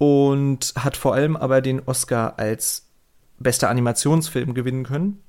und 0.00 0.72
hat 0.78 0.96
vor 0.96 1.12
allem 1.12 1.36
aber 1.36 1.60
den 1.60 1.80
Oscar 1.80 2.38
als 2.38 2.88
bester 3.38 3.68
Animationsfilm 3.68 4.54
gewinnen 4.54 4.84
können 4.84 5.22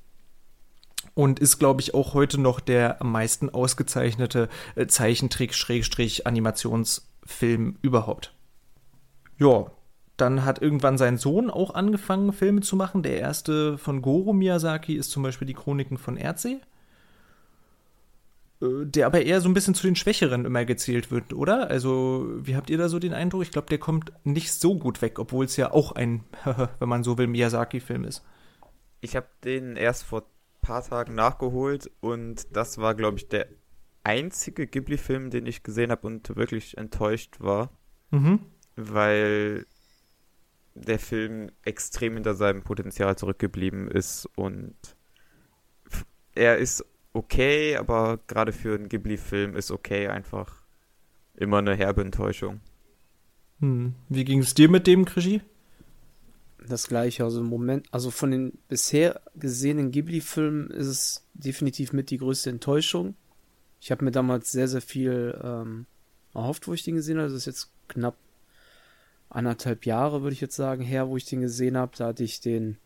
und 1.12 1.40
ist, 1.40 1.58
glaube 1.58 1.82
ich, 1.82 1.92
auch 1.92 2.14
heute 2.14 2.40
noch 2.40 2.58
der 2.58 3.02
am 3.02 3.12
meisten 3.12 3.50
ausgezeichnete 3.50 4.48
äh, 4.74 4.86
Zeichentrick-Animationsfilm 4.86 7.76
überhaupt. 7.82 8.32
Ja, 9.36 9.66
dann 10.16 10.46
hat 10.46 10.62
irgendwann 10.62 10.96
sein 10.96 11.18
Sohn 11.18 11.50
auch 11.50 11.74
angefangen, 11.74 12.32
Filme 12.32 12.62
zu 12.62 12.74
machen. 12.74 13.02
Der 13.02 13.18
erste 13.18 13.76
von 13.76 14.00
Goro 14.00 14.32
Miyazaki 14.32 14.94
ist 14.94 15.10
zum 15.10 15.22
Beispiel 15.22 15.46
die 15.46 15.52
Chroniken 15.52 15.98
von 15.98 16.16
Erdsee. 16.16 16.62
Äh, 18.62 18.86
der 18.86 19.06
aber 19.06 19.22
eher 19.22 19.40
so 19.40 19.48
ein 19.48 19.54
bisschen 19.54 19.74
zu 19.74 19.86
den 19.86 19.96
Schwächeren 19.96 20.44
immer 20.44 20.64
gezählt 20.64 21.10
wird, 21.10 21.32
oder? 21.32 21.68
Also, 21.68 22.28
wie 22.36 22.56
habt 22.56 22.70
ihr 22.70 22.78
da 22.78 22.88
so 22.88 22.98
den 22.98 23.12
Eindruck? 23.12 23.42
Ich 23.42 23.50
glaube, 23.50 23.68
der 23.68 23.78
kommt 23.78 24.12
nicht 24.24 24.52
so 24.52 24.78
gut 24.78 25.02
weg, 25.02 25.18
obwohl 25.18 25.46
es 25.46 25.56
ja 25.56 25.72
auch 25.72 25.92
ein, 25.92 26.24
wenn 26.78 26.88
man 26.88 27.02
so 27.02 27.18
will, 27.18 27.26
Miyazaki-Film 27.26 28.04
ist. 28.04 28.24
Ich 29.00 29.16
habe 29.16 29.26
den 29.44 29.76
erst 29.76 30.04
vor 30.04 30.20
ein 30.20 30.60
paar 30.60 30.84
Tagen 30.84 31.14
nachgeholt 31.14 31.90
und 32.00 32.56
das 32.56 32.78
war, 32.78 32.94
glaube 32.94 33.18
ich, 33.18 33.28
der 33.28 33.48
einzige 34.04 34.66
Ghibli-Film, 34.66 35.30
den 35.30 35.46
ich 35.46 35.64
gesehen 35.64 35.90
habe 35.90 36.06
und 36.06 36.36
wirklich 36.36 36.78
enttäuscht 36.78 37.40
war. 37.40 37.70
Mhm. 38.10 38.40
Weil 38.76 39.66
der 40.74 40.98
Film 40.98 41.50
extrem 41.64 42.14
hinter 42.14 42.34
seinem 42.34 42.62
Potenzial 42.62 43.16
zurückgeblieben 43.16 43.88
ist 43.88 44.26
und 44.36 44.74
er 46.34 46.58
ist 46.58 46.84
okay, 47.12 47.76
aber 47.76 48.18
gerade 48.26 48.52
für 48.52 48.74
einen 48.74 48.88
Ghibli-Film 48.88 49.56
ist 49.56 49.70
okay 49.70 50.08
einfach 50.08 50.62
immer 51.34 51.58
eine 51.58 51.74
herbe 51.74 52.02
Enttäuschung. 52.02 52.60
Hm. 53.60 53.94
Wie 54.08 54.24
ging 54.24 54.40
es 54.40 54.54
dir 54.54 54.68
mit 54.68 54.86
dem, 54.86 55.04
Krischi? 55.04 55.40
Das 56.66 56.86
gleiche, 56.86 57.24
also 57.24 57.40
im 57.40 57.46
Moment, 57.46 57.86
also 57.90 58.10
von 58.10 58.30
den 58.30 58.58
bisher 58.68 59.20
gesehenen 59.34 59.90
Ghibli-Filmen 59.90 60.70
ist 60.70 60.86
es 60.86 61.26
definitiv 61.34 61.92
mit 61.92 62.10
die 62.10 62.18
größte 62.18 62.50
Enttäuschung. 62.50 63.14
Ich 63.80 63.90
habe 63.90 64.04
mir 64.04 64.12
damals 64.12 64.52
sehr, 64.52 64.68
sehr 64.68 64.80
viel 64.80 65.38
ähm, 65.42 65.86
erhofft, 66.34 66.68
wo 66.68 66.72
ich 66.72 66.84
den 66.84 66.94
gesehen 66.94 67.18
habe. 67.18 67.28
Das 67.28 67.36
ist 67.36 67.46
jetzt 67.46 67.72
knapp 67.88 68.16
anderthalb 69.28 69.86
Jahre, 69.86 70.22
würde 70.22 70.34
ich 70.34 70.40
jetzt 70.40 70.56
sagen, 70.56 70.82
her, 70.82 71.08
wo 71.08 71.16
ich 71.16 71.24
den 71.24 71.40
gesehen 71.40 71.76
habe. 71.76 71.92
Da 71.96 72.06
hatte 72.08 72.22
ich 72.22 72.40
den 72.40 72.78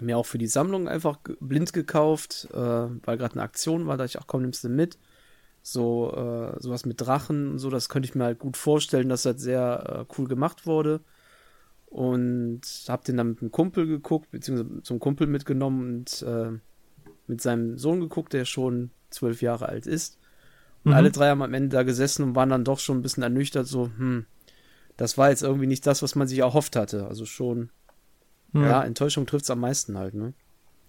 mir 0.00 0.18
auch 0.18 0.26
für 0.26 0.38
die 0.38 0.46
Sammlung 0.46 0.88
einfach 0.88 1.18
blind 1.40 1.72
gekauft, 1.72 2.48
äh, 2.52 2.56
weil 2.56 3.16
gerade 3.16 3.34
eine 3.34 3.42
Aktion 3.42 3.86
war, 3.86 3.96
da 3.96 4.04
ich 4.04 4.18
auch 4.18 4.26
komm, 4.26 4.42
nimmst 4.42 4.64
du 4.64 4.68
mit. 4.68 4.98
So, 5.62 6.12
äh, 6.14 6.60
sowas 6.60 6.84
mit 6.84 7.00
Drachen 7.00 7.52
und 7.52 7.58
so, 7.58 7.70
das 7.70 7.88
könnte 7.88 8.08
ich 8.08 8.14
mir 8.14 8.24
halt 8.24 8.38
gut 8.38 8.56
vorstellen, 8.56 9.08
dass 9.08 9.22
das 9.22 9.40
sehr 9.40 10.06
äh, 10.08 10.14
cool 10.18 10.28
gemacht 10.28 10.66
wurde. 10.66 11.00
Und 11.86 12.62
hab 12.88 13.04
den 13.04 13.16
dann 13.16 13.30
mit 13.30 13.40
einem 13.40 13.52
Kumpel 13.52 13.86
geguckt, 13.86 14.30
beziehungsweise 14.30 14.82
zum 14.82 14.98
Kumpel 14.98 15.26
mitgenommen 15.26 15.98
und 15.98 16.22
äh, 16.22 16.50
mit 17.28 17.40
seinem 17.40 17.78
Sohn 17.78 18.00
geguckt, 18.00 18.32
der 18.32 18.44
schon 18.44 18.90
zwölf 19.10 19.42
Jahre 19.42 19.68
alt 19.68 19.86
ist. 19.86 20.18
Und 20.82 20.90
mhm. 20.90 20.96
alle 20.96 21.10
drei 21.12 21.28
haben 21.28 21.42
am 21.42 21.54
Ende 21.54 21.70
da 21.70 21.82
gesessen 21.82 22.24
und 22.24 22.34
waren 22.34 22.50
dann 22.50 22.64
doch 22.64 22.78
schon 22.78 22.98
ein 22.98 23.02
bisschen 23.02 23.22
ernüchtert, 23.22 23.66
so, 23.66 23.90
hm, 23.96 24.26
das 24.96 25.16
war 25.16 25.30
jetzt 25.30 25.42
irgendwie 25.42 25.66
nicht 25.66 25.86
das, 25.86 26.02
was 26.02 26.14
man 26.14 26.28
sich 26.28 26.40
erhofft 26.40 26.76
hatte. 26.76 27.06
Also 27.06 27.24
schon 27.24 27.70
ja, 28.54 28.68
ja 28.68 28.82
Enttäuschung 28.82 29.26
trifft 29.26 29.44
es 29.44 29.50
am 29.50 29.60
meisten 29.60 29.98
halt, 29.98 30.14
ne? 30.14 30.32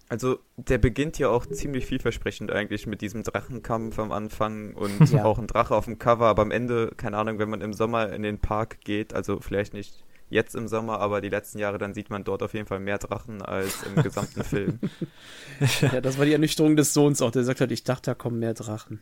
Also 0.07 0.37
der 0.55 0.77
beginnt 0.77 1.17
ja 1.17 1.29
auch 1.29 1.47
ziemlich 1.47 1.87
vielversprechend 1.87 2.51
eigentlich 2.51 2.85
mit 2.85 3.01
diesem 3.01 3.23
Drachenkampf 3.23 3.97
am 3.97 4.11
Anfang 4.11 4.73
und 4.75 5.09
ja. 5.11 5.25
auch 5.25 5.39
ein 5.39 5.47
Drache 5.47 5.75
auf 5.75 5.85
dem 5.85 5.97
Cover, 5.97 6.27
aber 6.27 6.43
am 6.43 6.51
Ende, 6.51 6.91
keine 6.95 7.17
Ahnung, 7.17 7.39
wenn 7.39 7.49
man 7.49 7.61
im 7.61 7.73
Sommer 7.73 8.13
in 8.13 8.21
den 8.21 8.37
Park 8.37 8.81
geht, 8.81 9.15
also 9.15 9.39
vielleicht 9.39 9.73
nicht 9.73 10.03
jetzt 10.29 10.55
im 10.55 10.67
Sommer, 10.67 10.99
aber 10.99 11.21
die 11.21 11.29
letzten 11.29 11.57
Jahre, 11.57 11.79
dann 11.79 11.93
sieht 11.93 12.11
man 12.11 12.23
dort 12.23 12.43
auf 12.43 12.53
jeden 12.53 12.67
Fall 12.67 12.79
mehr 12.79 12.99
Drachen 12.99 13.41
als 13.41 13.83
im 13.83 14.01
gesamten 14.01 14.43
Film. 14.43 14.79
ja, 15.81 16.01
das 16.01 16.19
war 16.19 16.25
die 16.25 16.33
Ernüchterung 16.33 16.75
des 16.75 16.93
Sohns 16.93 17.21
auch, 17.21 17.31
der 17.31 17.43
sagt 17.43 17.61
halt, 17.61 17.71
ich 17.71 17.83
dachte, 17.83 18.11
da 18.11 18.15
kommen 18.15 18.37
mehr 18.37 18.53
Drachen. 18.53 19.01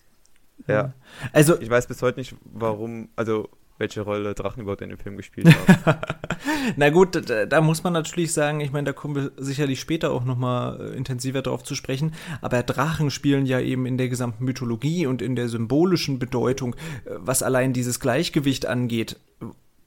Ja. 0.67 0.93
Also 1.34 1.60
ich 1.60 1.70
weiß 1.70 1.88
bis 1.88 2.01
heute 2.01 2.20
nicht, 2.20 2.36
warum, 2.46 3.10
also 3.15 3.50
welche 3.77 4.01
Rolle 4.01 4.34
Drachen 4.34 4.62
überhaupt 4.62 4.82
in 4.82 4.89
dem 4.89 4.98
Film 4.98 5.18
gespielt 5.18 5.48
haben. 5.48 6.00
Na 6.77 6.89
gut, 6.89 7.30
da, 7.30 7.46
da, 7.46 7.62
muss 7.62 7.84
man 7.84 7.94
natürlich 7.94 8.34
sagen, 8.34 8.60
ich 8.60 8.72
meine, 8.72 8.86
da 8.86 8.94
kommen 8.94 9.15
wir 9.15 9.32
sicherlich 9.38 9.80
später 9.80 10.12
auch 10.12 10.24
nochmal 10.24 10.80
äh, 10.80 10.98
intensiver 10.98 11.42
darauf 11.42 11.63
zu 11.63 11.75
sprechen, 11.75 12.13
aber 12.42 12.63
Drachen 12.63 13.12
spielen 13.12 13.46
ja 13.46 13.60
eben 13.60 13.86
in 13.86 13.98
der 13.98 14.10
gesamten 14.10 14.46
Mythologie 14.46 15.08
und 15.08 15.22
in 15.22 15.36
der 15.36 15.50
symbolischen 15.50 16.20
Bedeutung, 16.20 16.75
äh, 17.06 17.12
was 17.18 17.44
allein 17.44 17.74
dieses 17.74 18.00
Gleichgewicht 18.00 18.65
angeht, 18.65 19.18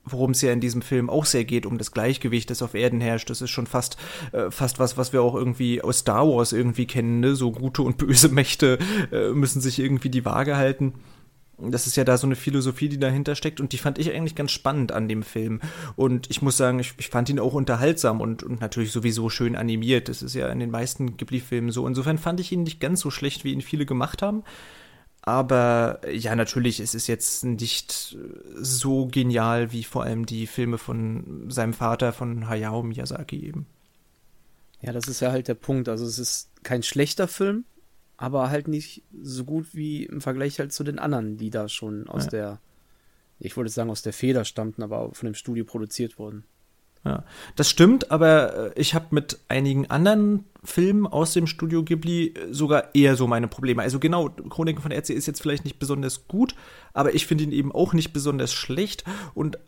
worum 0.07 0.31
es 0.31 0.40
ja 0.40 0.52
in 0.52 0.61
diesem 0.61 0.83
Film 0.83 1.11
auch 1.11 1.25
sehr 1.25 1.45
geht, 1.45 1.66
um 1.66 1.78
das 1.78 1.93
Gleichgewicht, 1.93 2.49
das 2.50 2.62
auf 2.62 2.75
Erden 2.75 3.00
herrscht. 3.00 3.28
Das 3.28 3.43
ist 3.43 3.50
schon 3.50 3.66
fast, 3.66 3.97
äh, 4.33 4.50
fast 4.50 4.78
was, 4.78 4.97
was 4.97 5.12
wir 5.12 5.23
auch 5.23 5.35
irgendwie 5.35 5.83
aus 5.83 5.99
Star 5.99 6.26
Wars 6.26 6.52
irgendwie 6.52 6.87
kennen, 6.87 7.21
ne? 7.21 7.35
So 7.35 7.52
gute 7.52 7.83
und 7.83 7.99
böse 7.99 8.28
Mächte 8.28 8.78
äh, 9.12 9.31
müssen 9.31 9.61
sich 9.61 9.78
irgendwie 9.78 10.11
die 10.11 10.25
Waage 10.25 10.57
halten. 10.57 10.95
Das 11.58 11.86
ist 11.86 11.96
ja 11.96 12.04
da 12.04 12.18
so 12.18 12.26
eine 12.26 12.36
Philosophie, 12.36 12.88
die 12.88 12.98
dahinter 12.98 13.34
steckt 13.34 13.60
und 13.60 13.72
die 13.72 13.78
fand 13.78 13.98
ich 13.98 14.12
eigentlich 14.12 14.34
ganz 14.34 14.52
spannend 14.52 14.92
an 14.92 15.08
dem 15.08 15.22
Film. 15.22 15.60
Und 15.96 16.28
ich 16.30 16.42
muss 16.42 16.56
sagen, 16.56 16.78
ich, 16.78 16.94
ich 16.98 17.08
fand 17.08 17.30
ihn 17.30 17.40
auch 17.40 17.54
unterhaltsam 17.54 18.20
und, 18.20 18.42
und 18.42 18.60
natürlich 18.60 18.92
sowieso 18.92 19.30
schön 19.30 19.56
animiert. 19.56 20.08
Das 20.08 20.22
ist 20.22 20.34
ja 20.34 20.48
in 20.50 20.60
den 20.60 20.70
meisten 20.70 21.16
Ghibli-Filmen 21.16 21.70
so. 21.70 21.86
Insofern 21.86 22.18
fand 22.18 22.40
ich 22.40 22.52
ihn 22.52 22.62
nicht 22.62 22.78
ganz 22.78 23.00
so 23.00 23.10
schlecht, 23.10 23.44
wie 23.44 23.52
ihn 23.52 23.62
viele 23.62 23.86
gemacht 23.86 24.20
haben. 24.20 24.44
Aber 25.22 26.00
ja, 26.08 26.36
natürlich, 26.36 26.78
es 26.78 26.94
ist 26.94 27.08
jetzt 27.08 27.44
nicht 27.44 28.16
so 28.54 29.06
genial 29.06 29.72
wie 29.72 29.82
vor 29.82 30.04
allem 30.04 30.25
die 30.25 30.46
Filme 30.46 30.78
von 30.78 31.50
seinem 31.50 31.72
Vater, 31.72 32.12
von 32.12 32.48
Hayao 32.48 32.82
Miyazaki 32.84 33.44
eben. 33.44 33.66
Ja, 34.82 34.92
das 34.92 35.08
ist 35.08 35.18
ja 35.18 35.32
halt 35.32 35.48
der 35.48 35.54
Punkt. 35.54 35.88
Also 35.88 36.06
es 36.06 36.20
ist 36.20 36.50
kein 36.62 36.84
schlechter 36.84 37.26
Film, 37.26 37.64
aber 38.16 38.50
halt 38.50 38.68
nicht 38.68 39.02
so 39.23 39.44
gut 39.44 39.75
wie 39.75 40.04
im 40.04 40.20
Vergleich 40.20 40.58
halt 40.58 40.73
zu 40.73 40.85
den 40.85 40.99
anderen, 40.99 41.37
die 41.37 41.50
da 41.50 41.68
schon 41.68 42.08
aus 42.08 42.25
ja. 42.25 42.30
der 42.30 42.61
ich 43.38 43.56
wollte 43.56 43.70
sagen, 43.70 43.90
aus 43.90 44.02
der 44.02 44.12
Feder 44.12 44.44
stammten, 44.44 44.82
aber 44.82 45.11
von 45.12 45.26
dem 45.26 45.35
Studio 45.35 45.64
produziert 45.64 46.18
wurden. 46.18 46.44
Ja, 47.04 47.23
das 47.54 47.70
stimmt, 47.70 48.11
aber 48.11 48.73
äh, 48.76 48.80
ich 48.80 48.94
habe 48.94 49.06
mit 49.11 49.38
einigen 49.49 49.88
anderen 49.88 50.44
Filmen 50.64 51.06
aus 51.06 51.32
dem 51.32 51.46
Studio 51.46 51.85
Ghibli 51.85 52.35
äh, 52.35 52.52
sogar 52.52 52.94
eher 52.96 53.14
so 53.14 53.28
meine 53.28 53.46
Probleme. 53.46 53.82
Also 53.82 54.00
genau, 54.00 54.28
Chroniken 54.28 54.82
von 54.82 54.90
RC 54.90 55.11
ist 55.11 55.26
jetzt 55.26 55.40
vielleicht 55.40 55.64
nicht 55.64 55.78
besonders 55.78 56.26
gut, 56.26 56.56
aber 56.94 57.14
ich 57.14 57.26
finde 57.26 57.44
ihn 57.44 57.52
eben 57.52 57.70
auch 57.70 57.92
nicht 57.92 58.12
besonders 58.12 58.52
schlecht 58.52 59.04
und 59.35 59.58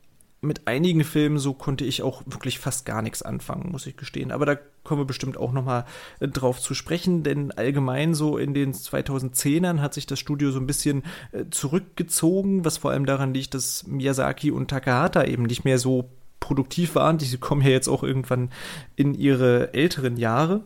mit 0.40 0.68
einigen 0.68 1.02
Filmen 1.02 1.38
so 1.38 1.52
konnte 1.52 1.84
ich 1.84 2.02
auch 2.02 2.22
wirklich 2.26 2.58
fast 2.58 2.86
gar 2.86 3.02
nichts 3.02 3.22
anfangen, 3.22 3.72
muss 3.72 3.86
ich 3.86 3.96
gestehen. 3.96 4.30
Aber 4.30 4.46
da 4.46 4.56
kommen 4.84 5.00
wir 5.00 5.06
bestimmt 5.06 5.36
auch 5.36 5.52
noch 5.52 5.64
mal 5.64 5.84
äh, 6.20 6.28
drauf 6.28 6.60
zu 6.60 6.74
sprechen, 6.74 7.22
denn 7.22 7.50
allgemein 7.52 8.14
so 8.14 8.38
in 8.38 8.54
den 8.54 8.72
2010ern 8.72 9.80
hat 9.80 9.94
sich 9.94 10.06
das 10.06 10.18
Studio 10.18 10.50
so 10.50 10.60
ein 10.60 10.66
bisschen 10.66 11.02
äh, 11.32 11.44
zurückgezogen, 11.50 12.64
was 12.64 12.78
vor 12.78 12.92
allem 12.92 13.06
daran 13.06 13.34
liegt, 13.34 13.54
dass 13.54 13.86
Miyazaki 13.86 14.50
und 14.52 14.68
Takahata 14.68 15.24
eben 15.24 15.42
nicht 15.42 15.64
mehr 15.64 15.78
so 15.78 16.10
produktiv 16.40 16.94
waren. 16.94 17.18
Die 17.18 17.36
kommen 17.38 17.62
ja 17.62 17.70
jetzt 17.70 17.88
auch 17.88 18.04
irgendwann 18.04 18.50
in 18.94 19.14
ihre 19.14 19.74
älteren 19.74 20.16
Jahre. 20.16 20.62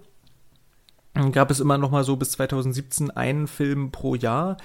Dann 1.14 1.32
gab 1.32 1.50
es 1.50 1.60
immer 1.60 1.78
noch 1.78 1.90
mal 1.90 2.04
so 2.04 2.16
bis 2.16 2.32
2017 2.32 3.10
einen 3.10 3.46
Film 3.46 3.90
pro 3.90 4.14
Jahr 4.14 4.56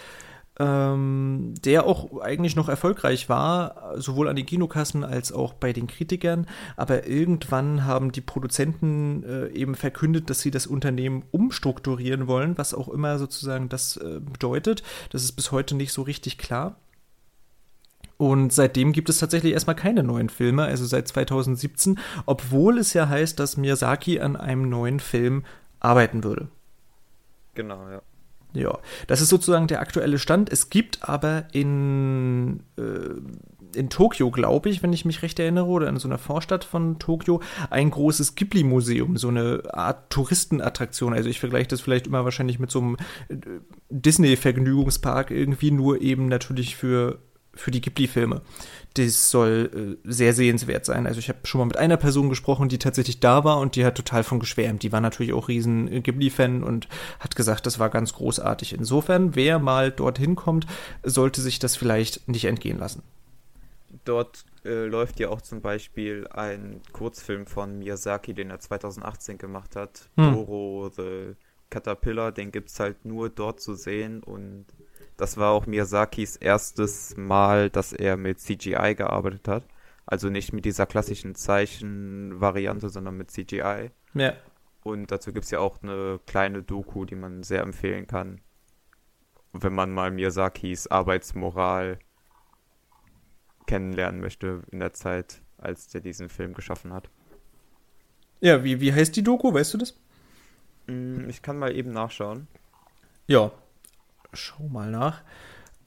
ähm, 0.59 1.53
der 1.63 1.85
auch 1.85 2.21
eigentlich 2.21 2.55
noch 2.55 2.69
erfolgreich 2.69 3.29
war, 3.29 3.93
sowohl 3.95 4.27
an 4.27 4.35
den 4.35 4.45
Kinokassen 4.45 5.03
als 5.03 5.31
auch 5.31 5.53
bei 5.53 5.73
den 5.73 5.87
Kritikern. 5.87 6.47
Aber 6.75 7.07
irgendwann 7.07 7.85
haben 7.85 8.11
die 8.11 8.21
Produzenten 8.21 9.23
äh, 9.23 9.47
eben 9.49 9.75
verkündet, 9.75 10.29
dass 10.29 10.41
sie 10.41 10.51
das 10.51 10.67
Unternehmen 10.67 11.23
umstrukturieren 11.31 12.27
wollen, 12.27 12.57
was 12.57 12.73
auch 12.73 12.89
immer 12.89 13.19
sozusagen 13.19 13.69
das 13.69 13.97
äh, 13.97 14.19
bedeutet. 14.19 14.83
Das 15.11 15.23
ist 15.23 15.33
bis 15.33 15.51
heute 15.51 15.75
nicht 15.75 15.93
so 15.93 16.01
richtig 16.01 16.37
klar. 16.37 16.77
Und 18.17 18.51
seitdem 18.51 18.93
gibt 18.93 19.09
es 19.09 19.19
tatsächlich 19.19 19.53
erstmal 19.53 19.75
keine 19.75 20.01
neuen 20.01 20.29
Filme, 20.29 20.63
also 20.63 20.85
seit 20.85 21.07
2017, 21.07 21.99
obwohl 22.25 22.79
es 22.79 22.93
ja 22.93 23.07
heißt, 23.07 23.39
dass 23.39 23.57
Miyazaki 23.57 24.19
an 24.19 24.35
einem 24.35 24.69
neuen 24.69 24.99
Film 24.99 25.45
arbeiten 25.79 26.23
würde. 26.23 26.47
Genau, 27.53 27.87
ja. 27.89 28.01
Ja, 28.53 28.79
das 29.07 29.21
ist 29.21 29.29
sozusagen 29.29 29.67
der 29.67 29.81
aktuelle 29.81 30.17
Stand. 30.17 30.51
Es 30.51 30.69
gibt 30.69 31.07
aber 31.07 31.45
in, 31.51 32.61
äh, 32.77 33.77
in 33.77 33.89
Tokio, 33.89 34.31
glaube 34.31 34.69
ich, 34.69 34.81
wenn 34.81 34.93
ich 34.93 35.05
mich 35.05 35.21
recht 35.21 35.37
erinnere, 35.39 35.67
oder 35.67 35.89
in 35.89 35.97
so 35.97 36.07
einer 36.07 36.17
Vorstadt 36.17 36.63
von 36.63 36.97
Tokio, 36.97 37.41
ein 37.69 37.91
großes 37.91 38.35
Ghibli-Museum, 38.35 39.17
so 39.17 39.27
eine 39.27 39.63
Art 39.73 40.09
Touristenattraktion. 40.09 41.13
Also 41.13 41.29
ich 41.29 41.39
vergleiche 41.39 41.67
das 41.67 41.81
vielleicht 41.81 42.07
immer 42.07 42.23
wahrscheinlich 42.23 42.57
mit 42.57 42.71
so 42.71 42.79
einem 42.79 42.97
äh, 43.27 43.35
Disney-Vergnügungspark 43.89 45.29
irgendwie, 45.29 45.71
nur 45.71 46.01
eben 46.01 46.27
natürlich 46.27 46.75
für 46.75 47.19
für 47.57 47.71
die 47.71 47.81
Ghibli-Filme. 47.81 48.41
Das 48.93 49.29
soll 49.29 49.97
äh, 50.03 50.09
sehr 50.09 50.33
sehenswert 50.33 50.85
sein. 50.85 51.05
Also 51.05 51.19
ich 51.19 51.29
habe 51.29 51.39
schon 51.43 51.59
mal 51.59 51.65
mit 51.65 51.77
einer 51.77 51.97
Person 51.97 52.29
gesprochen, 52.29 52.69
die 52.69 52.79
tatsächlich 52.79 53.19
da 53.19 53.43
war 53.43 53.59
und 53.59 53.75
die 53.75 53.85
hat 53.85 53.95
total 53.95 54.23
von 54.23 54.39
geschwärmt. 54.39 54.83
Die 54.83 54.91
war 54.91 55.01
natürlich 55.01 55.33
auch 55.33 55.47
riesen 55.47 55.91
äh, 55.91 56.01
Ghibli-Fan 56.01 56.63
und 56.63 56.87
hat 57.19 57.35
gesagt, 57.35 57.65
das 57.65 57.79
war 57.79 57.89
ganz 57.89 58.13
großartig. 58.13 58.73
Insofern, 58.73 59.35
wer 59.35 59.59
mal 59.59 59.91
dorthin 59.91 60.35
kommt, 60.35 60.65
sollte 61.03 61.41
sich 61.41 61.59
das 61.59 61.75
vielleicht 61.75 62.27
nicht 62.27 62.45
entgehen 62.45 62.79
lassen. 62.79 63.03
Dort 64.05 64.45
äh, 64.65 64.85
läuft 64.85 65.19
ja 65.19 65.29
auch 65.29 65.41
zum 65.41 65.61
Beispiel 65.61 66.27
ein 66.27 66.81
Kurzfilm 66.91 67.45
von 67.45 67.79
Miyazaki, 67.79 68.33
den 68.33 68.49
er 68.49 68.59
2018 68.59 69.37
gemacht 69.37 69.75
hat. 69.75 70.09
Hm. 70.15 70.33
Doro 70.33 70.91
the 70.95 71.35
Caterpillar, 71.69 72.31
den 72.31 72.51
gibt 72.51 72.69
es 72.69 72.79
halt 72.79 73.05
nur 73.05 73.29
dort 73.29 73.59
zu 73.59 73.75
sehen 73.75 74.23
und 74.23 74.65
das 75.17 75.37
war 75.37 75.51
auch 75.51 75.65
Miyazakis 75.65 76.35
erstes 76.35 77.17
Mal, 77.17 77.69
dass 77.71 77.91
er 77.91 78.17
mit 78.17 78.39
CGI 78.39 78.93
gearbeitet 78.95 79.47
hat. 79.47 79.63
Also 80.05 80.29
nicht 80.29 80.53
mit 80.53 80.63
dieser 80.63 80.85
klassischen 80.85 81.35
Zeichenvariante, 81.35 82.89
sondern 82.89 83.17
mit 83.17 83.31
CGI. 83.31 83.91
Ja. 84.13 84.33
Und 84.83 85.11
dazu 85.11 85.33
gibt 85.33 85.45
es 85.45 85.51
ja 85.51 85.59
auch 85.59 85.81
eine 85.81 86.19
kleine 86.27 86.63
Doku, 86.63 87.03
die 87.03 87.15
man 87.15 87.43
sehr 87.43 87.61
empfehlen 87.61 88.07
kann, 88.07 88.39
wenn 89.51 89.73
man 89.73 89.91
mal 89.91 90.11
Miyazakis 90.11 90.87
Arbeitsmoral 90.87 91.99
kennenlernen 93.65 94.21
möchte 94.21 94.61
in 94.71 94.79
der 94.79 94.93
Zeit, 94.93 95.41
als 95.57 95.89
der 95.89 95.99
diesen 95.99 96.29
Film 96.29 96.53
geschaffen 96.53 96.93
hat. 96.93 97.09
Ja, 98.39 98.63
wie, 98.63 98.79
wie 98.79 98.93
heißt 98.93 99.15
die 99.15 99.23
Doku? 99.23 99.53
Weißt 99.53 99.73
du 99.73 99.79
das? 99.79 99.99
Mm, 100.85 101.27
ich 101.27 101.41
kann 101.41 101.57
mal 101.57 101.75
eben 101.75 101.91
nachschauen. 101.91 102.47
Ja, 103.25 103.51
schau 104.33 104.67
mal 104.67 104.91
nach. 104.91 105.21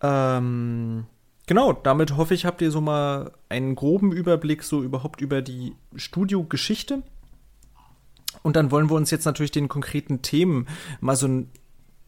Ähm, 0.02 1.06
genau, 1.46 1.72
damit 1.72 2.16
hoffe 2.16 2.34
ich, 2.34 2.46
habt 2.46 2.62
ihr 2.62 2.70
so 2.70 2.80
mal 2.80 3.32
einen 3.48 3.74
groben 3.74 4.12
Überblick 4.12 4.62
so 4.62 4.82
überhaupt 4.82 5.20
über 5.20 5.42
die 5.42 5.74
Studiogeschichte. 5.94 7.02
Und 8.42 8.56
dann 8.56 8.70
wollen 8.70 8.88
wir 8.88 8.94
uns 8.94 9.10
jetzt 9.10 9.24
natürlich 9.24 9.50
den 9.50 9.68
konkreten 9.68 10.22
Themen 10.22 10.66
mal 11.00 11.16
so 11.16 11.26
ein 11.26 11.50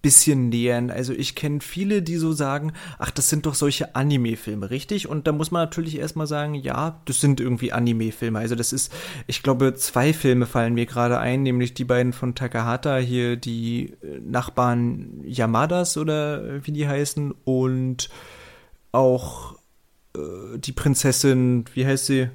bisschen 0.02 0.48
nähern. 0.48 0.90
Also 0.90 1.12
ich 1.12 1.34
kenne 1.34 1.60
viele, 1.60 2.02
die 2.02 2.16
so 2.16 2.32
sagen, 2.32 2.72
ach, 2.98 3.12
das 3.12 3.28
sind 3.28 3.46
doch 3.46 3.54
solche 3.54 3.94
Anime-Filme, 3.94 4.70
richtig? 4.70 5.08
Und 5.08 5.26
da 5.26 5.32
muss 5.32 5.52
man 5.52 5.62
natürlich 5.62 5.98
erstmal 5.98 6.26
sagen, 6.26 6.54
ja, 6.54 7.00
das 7.04 7.20
sind 7.20 7.40
irgendwie 7.40 7.72
Anime-Filme. 7.72 8.38
Also 8.38 8.56
das 8.56 8.72
ist, 8.72 8.92
ich 9.28 9.42
glaube, 9.42 9.74
zwei 9.74 10.12
Filme 10.12 10.46
fallen 10.46 10.74
mir 10.74 10.86
gerade 10.86 11.20
ein, 11.20 11.44
nämlich 11.44 11.72
die 11.74 11.84
beiden 11.84 12.12
von 12.12 12.34
Takahata 12.34 12.98
hier, 12.98 13.36
die 13.36 13.94
äh, 14.02 14.20
Nachbarn 14.20 15.22
Yamadas 15.24 15.96
oder 15.96 16.64
wie 16.66 16.72
die 16.72 16.88
heißen 16.88 17.32
und 17.44 18.10
auch 18.90 19.54
äh, 20.16 20.58
die 20.58 20.72
Prinzessin, 20.72 21.64
wie 21.74 21.86
heißt 21.86 22.06
sie? 22.06 22.28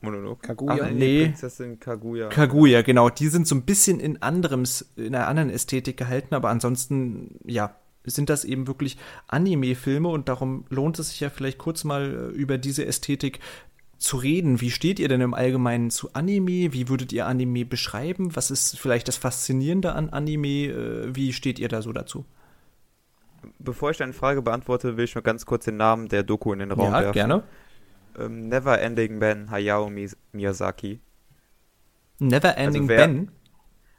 Monolog. 0.00 0.42
Kaguya? 0.42 0.84
Ach, 0.84 0.90
nee. 0.90 1.24
Prinzessin 1.26 1.80
Kaguya. 1.80 2.28
Kaguya, 2.28 2.82
genau. 2.82 3.10
Die 3.10 3.28
sind 3.28 3.46
so 3.46 3.54
ein 3.54 3.62
bisschen 3.62 4.00
in 4.00 4.22
anderem, 4.22 4.64
in 4.96 5.14
einer 5.14 5.26
anderen 5.26 5.50
Ästhetik 5.50 5.96
gehalten, 5.96 6.34
aber 6.34 6.50
ansonsten, 6.50 7.38
ja, 7.44 7.74
sind 8.04 8.30
das 8.30 8.44
eben 8.44 8.66
wirklich 8.66 8.96
Anime-Filme 9.26 10.08
und 10.08 10.28
darum 10.28 10.64
lohnt 10.70 10.98
es 10.98 11.10
sich 11.10 11.20
ja 11.20 11.30
vielleicht 11.30 11.58
kurz 11.58 11.84
mal 11.84 12.32
äh, 12.32 12.36
über 12.36 12.58
diese 12.58 12.86
Ästhetik 12.86 13.40
zu 13.98 14.16
reden. 14.16 14.60
Wie 14.60 14.70
steht 14.70 14.98
ihr 14.98 15.08
denn 15.08 15.20
im 15.20 15.34
Allgemeinen 15.34 15.90
zu 15.90 16.14
Anime? 16.14 16.72
Wie 16.72 16.88
würdet 16.88 17.12
ihr 17.12 17.26
Anime 17.26 17.64
beschreiben? 17.64 18.34
Was 18.36 18.50
ist 18.50 18.78
vielleicht 18.78 19.08
das 19.08 19.16
Faszinierende 19.16 19.92
an 19.92 20.10
Anime? 20.10 20.68
Äh, 20.68 21.14
wie 21.14 21.32
steht 21.32 21.58
ihr 21.58 21.68
da 21.68 21.82
so 21.82 21.92
dazu? 21.92 22.24
Bevor 23.58 23.90
ich 23.90 23.96
deine 23.96 24.12
Frage 24.12 24.42
beantworte, 24.42 24.96
will 24.96 25.04
ich 25.04 25.14
nur 25.14 25.22
ganz 25.22 25.46
kurz 25.46 25.64
den 25.64 25.76
Namen 25.76 26.08
der 26.08 26.22
Doku 26.22 26.52
in 26.52 26.60
den 26.60 26.72
Raum 26.72 26.92
ja, 26.92 27.00
werfen. 27.00 27.12
gerne. 27.12 27.42
Ähm, 28.18 28.48
Never 28.48 28.80
Ending 28.80 29.18
Ben 29.20 29.50
Hayao 29.50 29.90
Miyazaki. 30.32 31.00
Never 32.18 32.56
Ending 32.56 32.82
Also 32.82 32.88
wer- 32.88 33.06
Ben? 33.06 33.30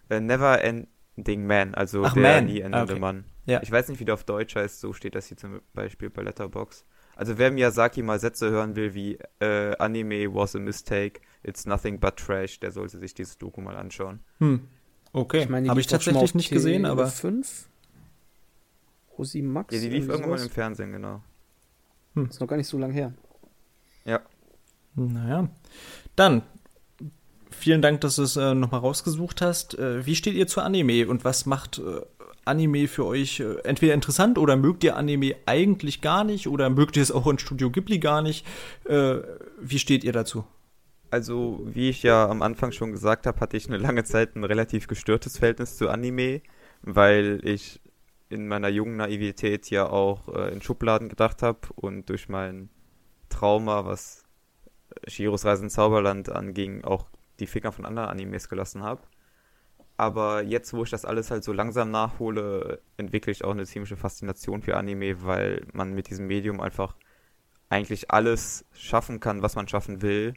Äh, 0.10 0.20
Never 0.20 0.62
Ending 0.64 1.46
Man, 1.48 1.74
also 1.76 2.04
Ach, 2.04 2.14
der 2.14 2.22
Man. 2.24 2.46
nie 2.46 2.60
endende 2.60 2.94
Okay. 2.94 3.00
Mann. 3.00 3.26
Ja. 3.46 3.62
Ich 3.64 3.72
weiß 3.72 3.88
nicht, 3.90 4.00
wie 4.00 4.06
der 4.06 4.14
auf 4.16 4.24
Deutsch 4.24 4.56
heißt, 4.56 4.80
so 4.80 4.94
steht 4.94 5.16
das 5.16 5.28
hier 5.28 5.38
zum 5.38 5.62
Beispiel 5.74 6.10
bei 6.10 6.22
Letterbox. 6.22 6.86
Also 7.16 7.38
wer 7.38 7.52
Miyazaki 7.52 8.02
mal 8.02 8.20
Sätze 8.20 8.50
hören 8.50 8.76
will 8.76 8.94
wie 8.94 9.18
äh, 9.40 9.76
Anime 9.78 10.34
was 10.34 10.56
a 10.56 10.60
mistake, 10.60 11.22
it's 11.44 11.66
nothing 11.66 12.00
but 12.00 12.16
trash, 12.18 12.60
der 12.60 12.72
sollte 12.72 12.98
sich 12.98 13.14
dieses 13.14 13.38
Doku 13.38 13.62
mal 13.62 13.76
anschauen. 13.76 14.20
Hm. 14.40 14.68
Okay. 15.12 15.44
Ich 15.44 15.50
meine, 15.50 15.64
die 15.66 15.70
Habe 15.70 15.80
ich 15.80 15.88
tatsächlich 15.88 16.36
nicht 16.36 16.50
gesehen, 16.52 16.86
aber 16.86 17.08
5? 17.08 17.68
Rosi 19.18 19.42
Max? 19.42 19.74
Ja, 19.74 19.82
die 19.82 19.90
lief 19.90 20.08
irgendwann 20.08 20.32
mal 20.32 20.42
im 20.42 20.50
Fernsehen, 20.50 20.92
genau. 20.92 21.22
Ist 22.16 22.40
noch 22.40 22.48
gar 22.48 22.58
nicht 22.58 22.68
so 22.68 22.78
lang 22.78 22.92
her. 22.92 23.14
Ja. 24.06 24.22
Naja. 24.96 25.50
Dann, 26.16 26.42
vielen 27.52 27.82
Dank, 27.82 28.02
dass 28.02 28.18
du 28.18 28.24
es 28.24 28.36
äh, 28.36 28.54
nochmal 28.54 28.82
rausgesucht 28.82 29.42
hast. 29.42 29.78
Äh, 29.78 30.06
wie 30.06 30.16
steht 30.16 30.36
ihr 30.36 30.48
zu 30.48 30.62
Anime 30.62 31.08
und 31.08 31.24
was 31.24 31.46
macht 31.46 31.80
äh, 31.80 32.02
Anime 32.46 32.88
für 32.88 33.06
euch 33.06 33.40
äh, 33.40 33.56
entweder 33.64 33.94
interessant 33.94 34.38
oder 34.38 34.56
mögt 34.56 34.84
ihr 34.84 34.96
Anime 34.96 35.36
eigentlich 35.46 36.02
gar 36.02 36.24
nicht 36.24 36.48
oder 36.48 36.70
mögt 36.70 36.98
ihr 36.98 37.04
es 37.04 37.12
auch 37.12 37.28
in 37.28 37.40
Studio 37.40 37.70
Ghibli 37.70 38.00
gar 38.00 38.22
nicht? 38.22 38.46
Äh, 38.86 39.18
wie 39.60 39.80
steht 39.80 40.04
ihr 40.04 40.12
dazu? 40.12 40.46
Also, 41.12 41.62
wie 41.66 41.90
ich 41.90 42.04
ja 42.04 42.28
am 42.28 42.42
Anfang 42.42 42.72
schon 42.72 42.92
gesagt 42.92 43.26
habe, 43.26 43.40
hatte 43.40 43.58
ich 43.58 43.68
eine 43.68 43.78
lange 43.78 44.04
Zeit 44.04 44.36
ein 44.36 44.44
relativ 44.44 44.88
gestörtes 44.88 45.38
Verhältnis 45.38 45.78
zu 45.78 45.90
Anime, 45.90 46.42
weil 46.82 47.40
ich 47.44 47.82
in 48.30 48.48
meiner 48.48 48.70
jungen 48.70 48.98
Naivität 48.98 49.70
ja 49.72 49.90
auch 49.90 50.28
äh, 50.30 50.54
in 50.54 50.62
Schubladen 50.62 51.10
gedacht 51.10 51.42
habe 51.42 51.60
und 51.76 52.10
durch 52.10 52.30
mein 52.30 52.70
Trauma, 53.40 53.86
was 53.86 54.24
Shiros 55.08 55.46
Reise 55.46 55.64
ins 55.64 55.74
Zauberland 55.74 56.30
anging, 56.30 56.84
auch 56.84 57.06
die 57.40 57.48
Finger 57.48 57.72
von 57.72 57.86
anderen 57.86 58.10
Animes 58.10 58.50
gelassen 58.50 58.84
habe. 58.84 59.02
Aber 59.96 60.44
jetzt, 60.44 60.74
wo 60.74 60.84
ich 60.84 60.90
das 60.90 61.06
alles 61.06 61.32
halt 61.32 61.44
so 61.44 61.54
langsam 61.54 61.92
nachhole, 61.92 62.82
entwickle 62.98 63.32
ich 63.32 63.44
auch 63.44 63.52
eine 63.52 63.66
ziemliche 63.66 63.98
Faszination 63.98 64.62
für 64.62 64.78
Anime, 64.78 65.24
weil 65.24 65.66
man 65.74 65.94
mit 65.94 66.10
diesem 66.10 66.28
Medium 66.28 66.60
einfach 66.60 66.96
eigentlich 67.70 68.12
alles 68.12 68.66
schaffen 68.74 69.20
kann, 69.20 69.42
was 69.42 69.56
man 69.56 69.68
schaffen 69.68 70.02
will. 70.02 70.34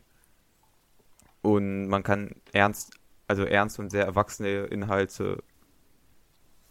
Und 1.42 1.88
man 1.88 2.02
kann 2.02 2.36
ernst, 2.52 2.94
also 3.26 3.44
ernst 3.44 3.78
und 3.78 3.90
sehr 3.90 4.04
erwachsene 4.04 4.64
Inhalte 4.66 5.42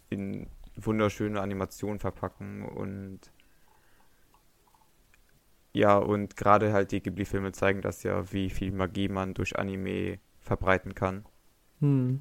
in 0.10 0.48
wunderschöne 0.76 1.42
Animationen 1.42 2.00
verpacken 2.00 2.64
und 2.64 3.20
Ja, 5.74 5.98
und 5.98 6.36
gerade 6.36 6.74
halt 6.74 6.92
die 6.92 7.02
Ghibli-Filme 7.02 7.54
zeigen 7.54 7.82
das 7.82 8.04
ja, 8.04 8.32
wie 8.32 8.50
viel 8.50 8.72
Magie 8.72 9.08
man 9.08 9.34
durch 9.34 9.58
Anime 9.58 10.20
verbreiten 10.40 10.96
kann. 10.96 11.26
Hm. 11.80 12.20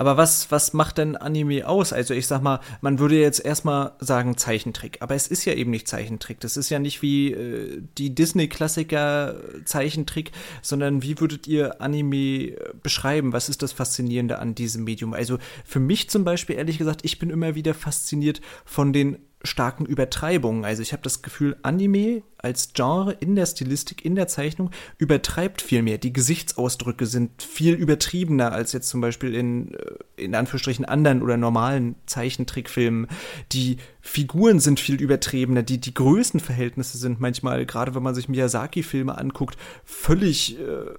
Aber 0.00 0.16
was, 0.16 0.50
was 0.50 0.72
macht 0.72 0.96
denn 0.96 1.14
Anime 1.14 1.68
aus? 1.68 1.92
Also 1.92 2.14
ich 2.14 2.26
sag 2.26 2.40
mal, 2.40 2.60
man 2.80 2.98
würde 2.98 3.20
jetzt 3.20 3.44
erstmal 3.44 3.92
sagen 3.98 4.38
Zeichentrick, 4.38 4.96
aber 5.00 5.14
es 5.14 5.26
ist 5.26 5.44
ja 5.44 5.52
eben 5.52 5.70
nicht 5.70 5.88
Zeichentrick. 5.88 6.40
Das 6.40 6.56
ist 6.56 6.70
ja 6.70 6.78
nicht 6.78 7.02
wie 7.02 7.32
äh, 7.32 7.82
die 7.98 8.14
Disney-Klassiker 8.14 9.36
Zeichentrick, 9.66 10.32
sondern 10.62 11.02
wie 11.02 11.20
würdet 11.20 11.46
ihr 11.48 11.82
Anime 11.82 12.16
äh, 12.16 12.72
beschreiben? 12.82 13.34
Was 13.34 13.50
ist 13.50 13.60
das 13.60 13.72
Faszinierende 13.72 14.38
an 14.38 14.54
diesem 14.54 14.84
Medium? 14.84 15.12
Also 15.12 15.36
für 15.66 15.80
mich 15.80 16.08
zum 16.08 16.24
Beispiel, 16.24 16.56
ehrlich 16.56 16.78
gesagt, 16.78 17.04
ich 17.04 17.18
bin 17.18 17.28
immer 17.28 17.54
wieder 17.54 17.74
fasziniert 17.74 18.40
von 18.64 18.94
den 18.94 19.18
starken 19.42 19.86
Übertreibungen. 19.86 20.64
Also 20.64 20.82
ich 20.82 20.92
habe 20.92 21.02
das 21.02 21.22
Gefühl, 21.22 21.56
Anime 21.62 22.22
als 22.38 22.72
Genre 22.74 23.12
in 23.12 23.36
der 23.36 23.46
Stilistik, 23.46 24.04
in 24.04 24.14
der 24.14 24.28
Zeichnung 24.28 24.70
übertreibt 24.98 25.62
viel 25.62 25.82
mehr. 25.82 25.98
Die 25.98 26.12
Gesichtsausdrücke 26.12 27.06
sind 27.06 27.42
viel 27.42 27.74
übertriebener 27.74 28.52
als 28.52 28.72
jetzt 28.72 28.88
zum 28.88 29.00
Beispiel 29.00 29.34
in, 29.34 29.74
äh, 29.74 29.94
in 30.16 30.34
Anführungsstrichen 30.34 30.84
anderen 30.84 31.22
oder 31.22 31.36
normalen 31.36 31.96
Zeichentrickfilmen. 32.06 33.06
Die 33.52 33.78
Figuren 34.00 34.60
sind 34.60 34.80
viel 34.80 35.00
übertriebener. 35.00 35.62
Die, 35.62 35.80
die 35.80 35.94
Größenverhältnisse 35.94 36.98
sind 36.98 37.20
manchmal, 37.20 37.64
gerade 37.66 37.94
wenn 37.94 38.02
man 38.02 38.14
sich 38.14 38.28
Miyazaki-Filme 38.28 39.16
anguckt, 39.16 39.56
völlig 39.84 40.58
äh, 40.58 40.94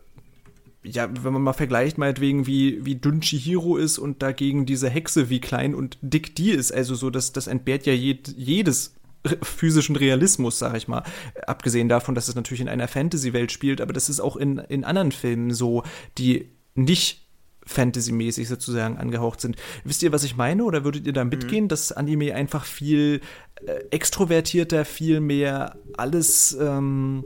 ja, 0.83 1.09
wenn 1.23 1.33
man 1.33 1.41
mal 1.41 1.53
vergleicht, 1.53 1.97
meinetwegen, 1.97 2.47
wie, 2.47 2.83
wie 2.85 2.95
dünn 2.95 3.21
Chihiro 3.21 3.77
ist 3.77 3.97
und 3.97 4.21
dagegen 4.21 4.65
diese 4.65 4.89
Hexe, 4.89 5.29
wie 5.29 5.39
klein 5.39 5.75
und 5.75 5.97
dick 6.01 6.35
die 6.35 6.51
ist. 6.51 6.71
Also 6.71 6.95
so, 6.95 7.09
das, 7.09 7.33
das 7.33 7.47
entbehrt 7.47 7.85
ja 7.85 7.93
jed, 7.93 8.33
jedes 8.35 8.95
physischen 9.43 9.95
Realismus, 9.95 10.57
sag 10.57 10.75
ich 10.75 10.87
mal. 10.87 11.03
Abgesehen 11.45 11.89
davon, 11.89 12.15
dass 12.15 12.27
es 12.27 12.35
natürlich 12.35 12.61
in 12.61 12.69
einer 12.69 12.87
Fantasy-Welt 12.87 13.51
spielt, 13.51 13.81
aber 13.81 13.93
das 13.93 14.09
ist 14.09 14.19
auch 14.19 14.35
in, 14.35 14.57
in 14.57 14.83
anderen 14.83 15.11
Filmen 15.11 15.53
so, 15.53 15.83
die 16.17 16.49
nicht 16.73 17.27
Fantasy-mäßig 17.65 18.47
sozusagen 18.47 18.97
angehaucht 18.97 19.41
sind. 19.41 19.55
Wisst 19.83 20.03
ihr, 20.03 20.11
was 20.11 20.23
ich 20.23 20.35
meine? 20.35 20.63
Oder 20.63 20.83
würdet 20.83 21.05
ihr 21.05 21.13
da 21.13 21.23
mitgehen, 21.23 21.65
mhm. 21.65 21.69
dass 21.69 21.91
Anime 21.91 22.33
einfach 22.33 22.65
viel 22.65 23.21
äh, 23.65 23.71
extrovertierter, 23.91 24.85
viel 24.85 25.19
mehr 25.19 25.77
alles 25.95 26.57
ähm, 26.59 27.23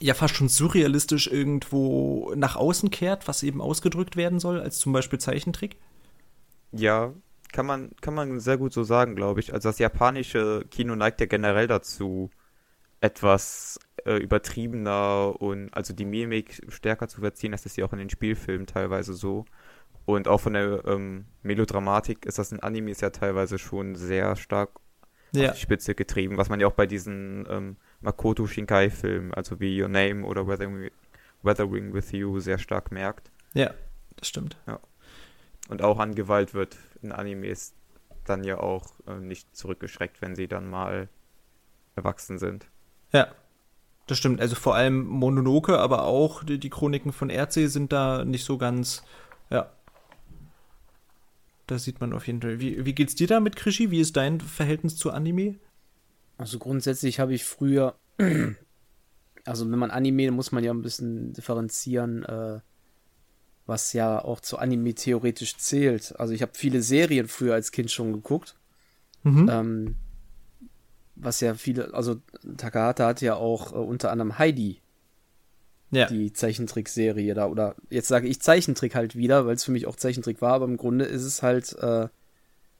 ja 0.00 0.14
fast 0.14 0.36
schon 0.36 0.48
surrealistisch 0.48 1.26
irgendwo 1.26 2.32
nach 2.36 2.56
außen 2.56 2.90
kehrt, 2.90 3.26
was 3.28 3.42
eben 3.42 3.60
ausgedrückt 3.60 4.16
werden 4.16 4.38
soll, 4.38 4.60
als 4.60 4.78
zum 4.78 4.92
Beispiel 4.92 5.18
Zeichentrick? 5.18 5.76
Ja, 6.72 7.12
kann 7.52 7.66
man, 7.66 7.90
kann 8.00 8.14
man 8.14 8.40
sehr 8.40 8.58
gut 8.58 8.72
so 8.72 8.82
sagen, 8.82 9.14
glaube 9.14 9.40
ich. 9.40 9.52
Also 9.52 9.68
das 9.68 9.78
japanische 9.78 10.64
Kino 10.70 10.96
neigt 10.96 11.20
ja 11.20 11.26
generell 11.26 11.68
dazu, 11.68 12.30
etwas 13.00 13.78
äh, 14.06 14.16
übertriebener 14.16 15.34
und 15.38 15.72
also 15.74 15.94
die 15.94 16.04
Mimik 16.04 16.62
stärker 16.68 17.06
zu 17.06 17.20
verziehen. 17.20 17.52
Das 17.52 17.66
ist 17.66 17.76
ja 17.76 17.84
auch 17.84 17.92
in 17.92 17.98
den 17.98 18.10
Spielfilmen 18.10 18.66
teilweise 18.66 19.14
so. 19.14 19.44
Und 20.06 20.28
auch 20.28 20.40
von 20.40 20.52
der 20.52 20.84
ähm, 20.86 21.26
Melodramatik 21.42 22.26
ist 22.26 22.38
das 22.38 22.52
in 22.52 22.60
Animes 22.60 23.00
ja 23.00 23.10
teilweise 23.10 23.58
schon 23.58 23.94
sehr 23.94 24.36
stark 24.36 24.70
ja. 25.32 25.50
auf 25.50 25.54
die 25.56 25.62
Spitze 25.62 25.94
getrieben, 25.94 26.36
was 26.36 26.48
man 26.48 26.60
ja 26.60 26.66
auch 26.66 26.74
bei 26.74 26.86
diesen 26.86 27.46
ähm, 27.48 27.76
Makoto 28.00 28.46
Shinkai-Filmen, 28.46 29.32
also 29.32 29.60
wie 29.60 29.80
Your 29.80 29.88
Name 29.88 30.24
oder 30.24 30.46
Weathering, 30.46 30.90
Weathering 31.42 31.94
with 31.94 32.12
You, 32.12 32.38
sehr 32.38 32.58
stark 32.58 32.92
merkt. 32.92 33.30
Ja, 33.54 33.72
das 34.16 34.28
stimmt. 34.28 34.56
Ja. 34.66 34.78
Und 35.68 35.82
auch 35.82 35.98
an 35.98 36.14
Gewalt 36.14 36.52
wird 36.52 36.76
in 37.02 37.12
Animes 37.12 37.74
dann 38.24 38.44
ja 38.44 38.58
auch 38.58 38.92
äh, 39.06 39.16
nicht 39.16 39.54
zurückgeschreckt, 39.56 40.20
wenn 40.20 40.34
sie 40.34 40.48
dann 40.48 40.68
mal 40.68 41.08
erwachsen 41.96 42.38
sind. 42.38 42.66
Ja, 43.12 43.28
das 44.06 44.18
stimmt. 44.18 44.40
Also 44.40 44.54
vor 44.54 44.74
allem 44.74 45.06
Mononoke, 45.06 45.78
aber 45.78 46.04
auch 46.04 46.44
die, 46.44 46.58
die 46.58 46.70
Chroniken 46.70 47.12
von 47.12 47.30
Erdsee 47.30 47.68
sind 47.68 47.92
da 47.92 48.24
nicht 48.24 48.44
so 48.44 48.58
ganz, 48.58 49.02
ja, 49.50 49.70
das 51.66 51.84
sieht 51.84 52.00
man 52.00 52.12
auf 52.12 52.26
jeden 52.26 52.40
Fall. 52.42 52.60
Wie, 52.60 52.84
wie 52.84 52.94
geht's 52.94 53.14
dir 53.14 53.26
da 53.26 53.40
mit 53.40 53.56
Krischi? 53.56 53.90
Wie 53.90 54.00
ist 54.00 54.16
dein 54.16 54.40
Verhältnis 54.40 54.96
zu 54.96 55.10
Anime? 55.10 55.56
Also 56.36 56.58
grundsätzlich 56.58 57.20
habe 57.20 57.34
ich 57.34 57.44
früher, 57.44 57.96
also 59.44 59.70
wenn 59.70 59.78
man 59.78 59.90
Anime, 59.90 60.30
muss 60.30 60.52
man 60.52 60.64
ja 60.64 60.72
ein 60.72 60.82
bisschen 60.82 61.32
differenzieren, 61.32 62.24
äh, 62.24 62.60
was 63.66 63.92
ja 63.92 64.22
auch 64.22 64.40
zu 64.40 64.58
Anime 64.58 64.94
theoretisch 64.94 65.56
zählt. 65.56 66.18
Also 66.18 66.34
ich 66.34 66.42
habe 66.42 66.52
viele 66.54 66.82
Serien 66.82 67.28
früher 67.28 67.54
als 67.54 67.72
Kind 67.72 67.90
schon 67.90 68.12
geguckt. 68.12 68.56
Mhm. 69.22 69.48
Ähm, 69.50 69.96
was 71.16 71.40
ja 71.40 71.54
viele, 71.54 71.94
also 71.94 72.20
Takahata 72.56 73.06
hat 73.06 73.20
ja 73.22 73.36
auch 73.36 73.72
äh, 73.72 73.76
unter 73.76 74.10
anderem 74.10 74.38
Heidi 74.38 74.80
ja. 75.90 76.06
die 76.06 76.32
Zeichentrickserie 76.32 77.34
da. 77.34 77.46
Oder 77.46 77.76
jetzt 77.90 78.08
sage 78.08 78.28
ich 78.28 78.40
Zeichentrick 78.40 78.94
halt 78.94 79.16
wieder, 79.16 79.46
weil 79.46 79.54
es 79.54 79.64
für 79.64 79.72
mich 79.72 79.86
auch 79.86 79.96
Zeichentrick 79.96 80.40
war, 80.40 80.54
aber 80.54 80.64
im 80.64 80.76
Grunde 80.76 81.04
ist 81.04 81.22
es 81.22 81.42
halt 81.42 81.76
äh, 81.78 82.08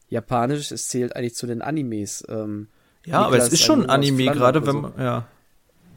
japanisch, 0.09 0.71
es 0.71 0.89
zählt 0.89 1.17
eigentlich 1.17 1.35
zu 1.35 1.47
den 1.47 1.63
Animes. 1.63 2.25
Ähm, 2.29 2.69
ja, 3.07 3.21
Niklas, 3.21 3.27
aber 3.27 3.37
es 3.39 3.53
ist 3.53 3.63
schon 3.63 3.87
Anime, 3.89 4.25
gerade 4.27 4.67
wenn 4.67 4.77
man, 4.77 4.93
ja. 4.99 5.29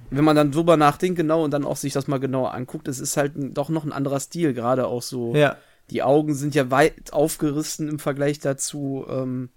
Wenn 0.10 0.24
man 0.24 0.36
dann 0.36 0.52
drüber 0.52 0.78
nachdenkt, 0.78 1.17
genau, 1.17 1.43
und 1.43 1.52
dann 1.52 1.65
auch 1.65 1.76
sich 1.76 1.91
das 1.91 2.08
mal 2.08 2.20
genauer 2.20 2.54
anguckt, 2.54 2.88
es 2.88 3.00
ist 3.00 3.17
halt 3.17 3.34
doch 3.36 3.70
noch 3.70 3.84
ein 3.84 3.91
anderer 3.91 4.20
Stil, 4.20 4.54
gerade 4.54 4.88
auch 4.88 5.02
so. 5.02 5.36
Ja. 5.36 5.58
Die 5.89 6.04
Augen 6.04 6.34
sind 6.34 6.56
ja 6.56 6.72
weit 6.72 7.12
aufgerissen 7.12 7.89
im 7.89 8.00
Vergleich 8.00 8.39
dazu, 8.39 9.06
ähm, 9.10 9.50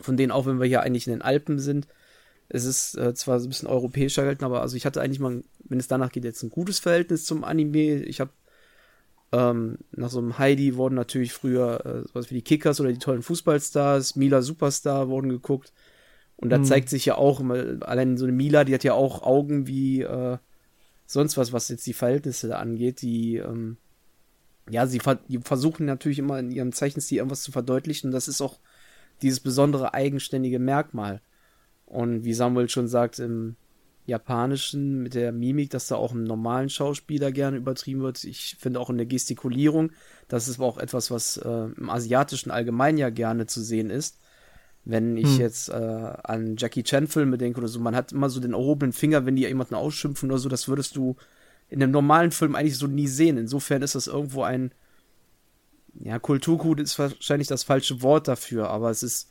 von 0.00 0.16
denen 0.16 0.32
auch, 0.32 0.46
wenn 0.46 0.60
wir 0.60 0.66
hier 0.66 0.82
eigentlich 0.82 1.06
in 1.06 1.14
den 1.14 1.22
Alpen 1.22 1.58
sind. 1.58 1.86
Es 2.48 2.64
ist 2.64 2.96
äh, 2.96 3.14
zwar 3.14 3.40
so 3.40 3.46
ein 3.46 3.50
bisschen 3.50 3.68
europäischer 3.68 4.22
gehalten, 4.22 4.44
aber 4.44 4.60
also 4.60 4.76
ich 4.76 4.86
hatte 4.86 5.00
eigentlich 5.00 5.20
mal, 5.20 5.42
wenn 5.64 5.80
es 5.80 5.88
danach 5.88 6.12
geht, 6.12 6.24
jetzt 6.24 6.42
ein 6.42 6.50
gutes 6.50 6.78
Verhältnis 6.78 7.24
zum 7.24 7.42
Anime. 7.44 8.02
Ich 8.04 8.20
habe 8.20 8.30
ähm, 9.32 9.78
nach 9.90 10.10
so 10.10 10.18
einem 10.18 10.38
Heidi 10.38 10.76
wurden 10.76 10.94
natürlich 10.94 11.32
früher 11.32 11.84
äh, 11.84 12.08
sowas 12.08 12.30
wie 12.30 12.36
die 12.36 12.42
Kickers 12.42 12.80
oder 12.80 12.92
die 12.92 12.98
tollen 12.98 13.22
Fußballstars, 13.22 14.16
Mila 14.16 14.42
Superstar 14.42 15.08
wurden 15.08 15.28
geguckt. 15.28 15.72
Und 16.36 16.50
da 16.50 16.58
mhm. 16.58 16.64
zeigt 16.64 16.88
sich 16.88 17.06
ja 17.06 17.16
auch 17.16 17.40
immer, 17.40 17.54
allein 17.80 18.16
so 18.16 18.24
eine 18.24 18.32
Mila, 18.32 18.64
die 18.64 18.74
hat 18.74 18.84
ja 18.84 18.94
auch 18.94 19.22
Augen 19.22 19.66
wie 19.66 20.02
äh, 20.02 20.38
sonst 21.06 21.36
was, 21.36 21.52
was 21.52 21.68
jetzt 21.68 21.86
die 21.86 21.92
Verhältnisse 21.92 22.48
da 22.48 22.58
angeht. 22.58 23.02
Die, 23.02 23.36
ähm, 23.36 23.76
ja, 24.68 24.86
sie 24.86 25.00
ver 25.00 25.16
die 25.28 25.38
versuchen 25.38 25.86
natürlich 25.86 26.18
immer 26.18 26.38
in 26.38 26.50
ihrem 26.50 26.72
Zeichenstil 26.72 27.18
irgendwas 27.18 27.42
zu 27.42 27.52
verdeutlichen. 27.52 28.08
Und 28.08 28.12
das 28.12 28.28
ist 28.28 28.40
auch 28.40 28.58
dieses 29.22 29.40
besondere 29.40 29.94
eigenständige 29.94 30.58
Merkmal. 30.58 31.20
Und 31.94 32.24
wie 32.24 32.34
Samuel 32.34 32.68
schon 32.68 32.88
sagt, 32.88 33.20
im 33.20 33.54
Japanischen 34.04 35.00
mit 35.00 35.14
der 35.14 35.30
Mimik, 35.30 35.70
dass 35.70 35.86
da 35.86 35.94
auch 35.94 36.12
im 36.12 36.24
normalen 36.24 36.68
Schauspieler 36.68 37.30
gerne 37.30 37.56
übertrieben 37.56 38.02
wird. 38.02 38.24
Ich 38.24 38.56
finde 38.58 38.80
auch 38.80 38.90
in 38.90 38.96
der 38.96 39.06
Gestikulierung, 39.06 39.92
das 40.26 40.48
ist 40.48 40.58
aber 40.58 40.66
auch 40.66 40.78
etwas, 40.78 41.12
was 41.12 41.36
äh, 41.36 41.68
im 41.76 41.88
Asiatischen 41.88 42.50
allgemein 42.50 42.98
ja 42.98 43.10
gerne 43.10 43.46
zu 43.46 43.62
sehen 43.62 43.90
ist. 43.90 44.18
Wenn 44.84 45.16
ich 45.16 45.34
hm. 45.34 45.40
jetzt 45.40 45.68
äh, 45.68 45.72
an 45.72 46.56
Jackie 46.58 46.82
Chan-Filme 46.82 47.38
denke 47.38 47.60
oder 47.60 47.68
so, 47.68 47.78
man 47.78 47.94
hat 47.94 48.10
immer 48.10 48.28
so 48.28 48.40
den 48.40 48.54
erhobenen 48.54 48.92
Finger, 48.92 49.24
wenn 49.24 49.36
die 49.36 49.42
jemanden 49.42 49.76
ausschimpfen 49.76 50.32
oder 50.32 50.38
so, 50.38 50.48
das 50.48 50.66
würdest 50.66 50.96
du 50.96 51.14
in 51.70 51.80
einem 51.80 51.92
normalen 51.92 52.32
Film 52.32 52.56
eigentlich 52.56 52.76
so 52.76 52.88
nie 52.88 53.06
sehen. 53.06 53.38
Insofern 53.38 53.82
ist 53.82 53.94
das 53.94 54.08
irgendwo 54.08 54.42
ein, 54.42 54.72
ja, 56.00 56.18
Kulturgut 56.18 56.80
ist 56.80 56.98
wahrscheinlich 56.98 57.46
das 57.46 57.62
falsche 57.62 58.02
Wort 58.02 58.26
dafür, 58.26 58.68
aber 58.68 58.90
es 58.90 59.04
ist 59.04 59.30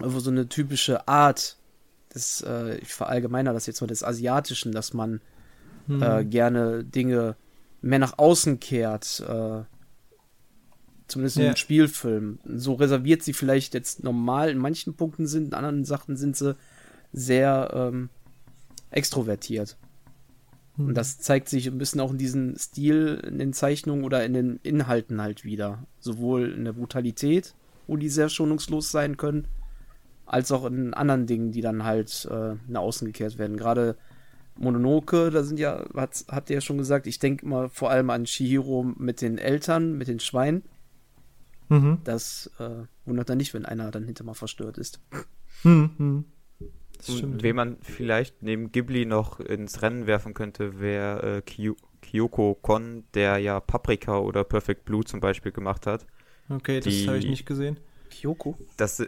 irgendwo 0.00 0.20
so 0.20 0.30
eine 0.30 0.48
typische 0.48 1.06
Art 1.08 1.56
des, 2.14 2.42
äh, 2.42 2.78
ich 2.78 2.92
verallgemeiner 2.92 3.52
das 3.52 3.66
jetzt 3.66 3.80
mal 3.80 3.86
des 3.86 4.04
Asiatischen, 4.04 4.72
dass 4.72 4.94
man 4.94 5.20
hm. 5.86 6.02
äh, 6.02 6.24
gerne 6.24 6.84
Dinge 6.84 7.36
mehr 7.82 7.98
nach 7.98 8.18
außen 8.18 8.60
kehrt, 8.60 9.22
äh, 9.28 9.62
Zumindest 11.06 11.36
ja. 11.36 11.50
in 11.50 11.56
Spielfilmen. 11.56 12.38
So 12.44 12.74
reserviert 12.74 13.22
sie 13.22 13.34
vielleicht 13.34 13.74
jetzt 13.74 14.02
normal 14.02 14.48
in 14.48 14.58
manchen 14.58 14.94
Punkten 14.94 15.26
sind, 15.26 15.48
in 15.48 15.54
anderen 15.54 15.84
Sachen 15.84 16.16
sind 16.16 16.36
sie 16.36 16.56
sehr 17.12 17.70
ähm, 17.74 18.08
extrovertiert. 18.90 19.76
Mhm. 20.76 20.88
Und 20.88 20.94
das 20.94 21.18
zeigt 21.18 21.48
sich 21.48 21.66
ein 21.66 21.78
bisschen 21.78 22.00
auch 22.00 22.10
in 22.10 22.18
diesem 22.18 22.56
Stil, 22.56 23.22
in 23.26 23.38
den 23.38 23.52
Zeichnungen 23.52 24.04
oder 24.04 24.24
in 24.24 24.32
den 24.32 24.60
Inhalten 24.62 25.20
halt 25.20 25.44
wieder. 25.44 25.86
Sowohl 26.00 26.50
in 26.50 26.64
der 26.64 26.72
Brutalität, 26.72 27.54
wo 27.86 27.96
die 27.96 28.08
sehr 28.08 28.30
schonungslos 28.30 28.90
sein 28.90 29.18
können, 29.18 29.46
als 30.26 30.52
auch 30.52 30.64
in 30.66 30.94
anderen 30.94 31.26
Dingen, 31.26 31.52
die 31.52 31.60
dann 31.60 31.84
halt 31.84 32.28
äh, 32.30 32.54
nach 32.66 32.80
außen 32.80 33.06
gekehrt 33.06 33.38
werden. 33.38 33.56
Gerade 33.56 33.96
Mononoke, 34.56 35.30
da 35.30 35.42
sind 35.42 35.58
ja, 35.58 35.84
hat, 35.94 36.24
habt 36.28 36.50
ihr 36.50 36.54
ja 36.54 36.60
schon 36.60 36.78
gesagt, 36.78 37.06
ich 37.06 37.18
denke 37.18 37.46
mal 37.46 37.68
vor 37.68 37.90
allem 37.90 38.10
an 38.10 38.26
Shihiro 38.26 38.82
mit 38.82 39.20
den 39.20 39.38
Eltern, 39.38 39.96
mit 39.98 40.08
den 40.08 40.20
Schweinen. 40.20 40.62
Mhm. 41.68 41.98
Das 42.04 42.50
äh, 42.58 42.84
wundert 43.04 43.28
dann 43.28 43.38
nicht, 43.38 43.54
wenn 43.54 43.66
einer 43.66 43.90
dann 43.90 44.04
hinter 44.04 44.24
mal 44.24 44.34
verstört 44.34 44.78
ist. 44.78 45.00
Mhm. 45.62 46.24
Das 46.98 47.16
stimmt. 47.16 47.42
Wen 47.42 47.56
man 47.56 47.76
vielleicht 47.80 48.42
neben 48.42 48.70
Ghibli 48.70 49.06
noch 49.06 49.40
ins 49.40 49.82
Rennen 49.82 50.06
werfen 50.06 50.34
könnte, 50.34 50.78
wäre 50.80 51.38
äh, 51.38 51.42
Kyo 51.42 51.76
Kyoko 52.02 52.54
Kon, 52.60 53.04
der 53.14 53.38
ja 53.38 53.60
Paprika 53.60 54.18
oder 54.18 54.44
Perfect 54.44 54.84
Blue 54.84 55.04
zum 55.04 55.20
Beispiel 55.20 55.52
gemacht 55.52 55.86
hat. 55.86 56.06
Okay, 56.50 56.80
das 56.80 57.06
habe 57.06 57.18
ich 57.18 57.26
nicht 57.26 57.46
gesehen. 57.46 57.78
Kyoko? 58.14 58.56
Das, 58.76 59.02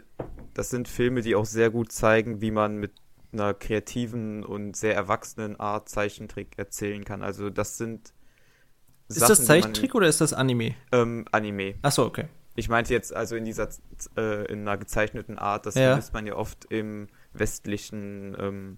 das 0.53 0.69
sind 0.69 0.87
Filme, 0.87 1.21
die 1.21 1.35
auch 1.35 1.45
sehr 1.45 1.69
gut 1.69 1.91
zeigen, 1.91 2.41
wie 2.41 2.51
man 2.51 2.77
mit 2.77 2.91
einer 3.31 3.53
kreativen 3.53 4.43
und 4.43 4.75
sehr 4.75 4.95
erwachsenen 4.95 5.59
Art 5.59 5.89
Zeichentrick 5.89 6.57
erzählen 6.57 7.03
kann. 7.03 7.21
Also 7.21 7.49
das 7.49 7.77
sind 7.77 8.13
Ist 9.07 9.19
Sachen, 9.19 9.29
das 9.29 9.45
Zeichentrick 9.45 9.93
man, 9.93 9.97
oder 9.97 10.07
ist 10.07 10.21
das 10.21 10.33
Anime? 10.33 10.75
Ähm, 10.91 11.25
Anime. 11.31 11.75
Achso, 11.81 12.05
okay. 12.05 12.25
Ich 12.55 12.69
meinte 12.69 12.93
jetzt 12.93 13.13
also 13.13 13.35
in 13.35 13.45
dieser 13.45 13.69
äh, 14.17 14.51
in 14.51 14.61
einer 14.61 14.77
gezeichneten 14.77 15.37
Art, 15.37 15.65
das 15.67 15.75
ja. 15.75 15.99
man 16.11 16.25
ja 16.25 16.35
oft 16.35 16.65
im 16.65 17.07
westlichen 17.33 18.35
ähm, 18.39 18.77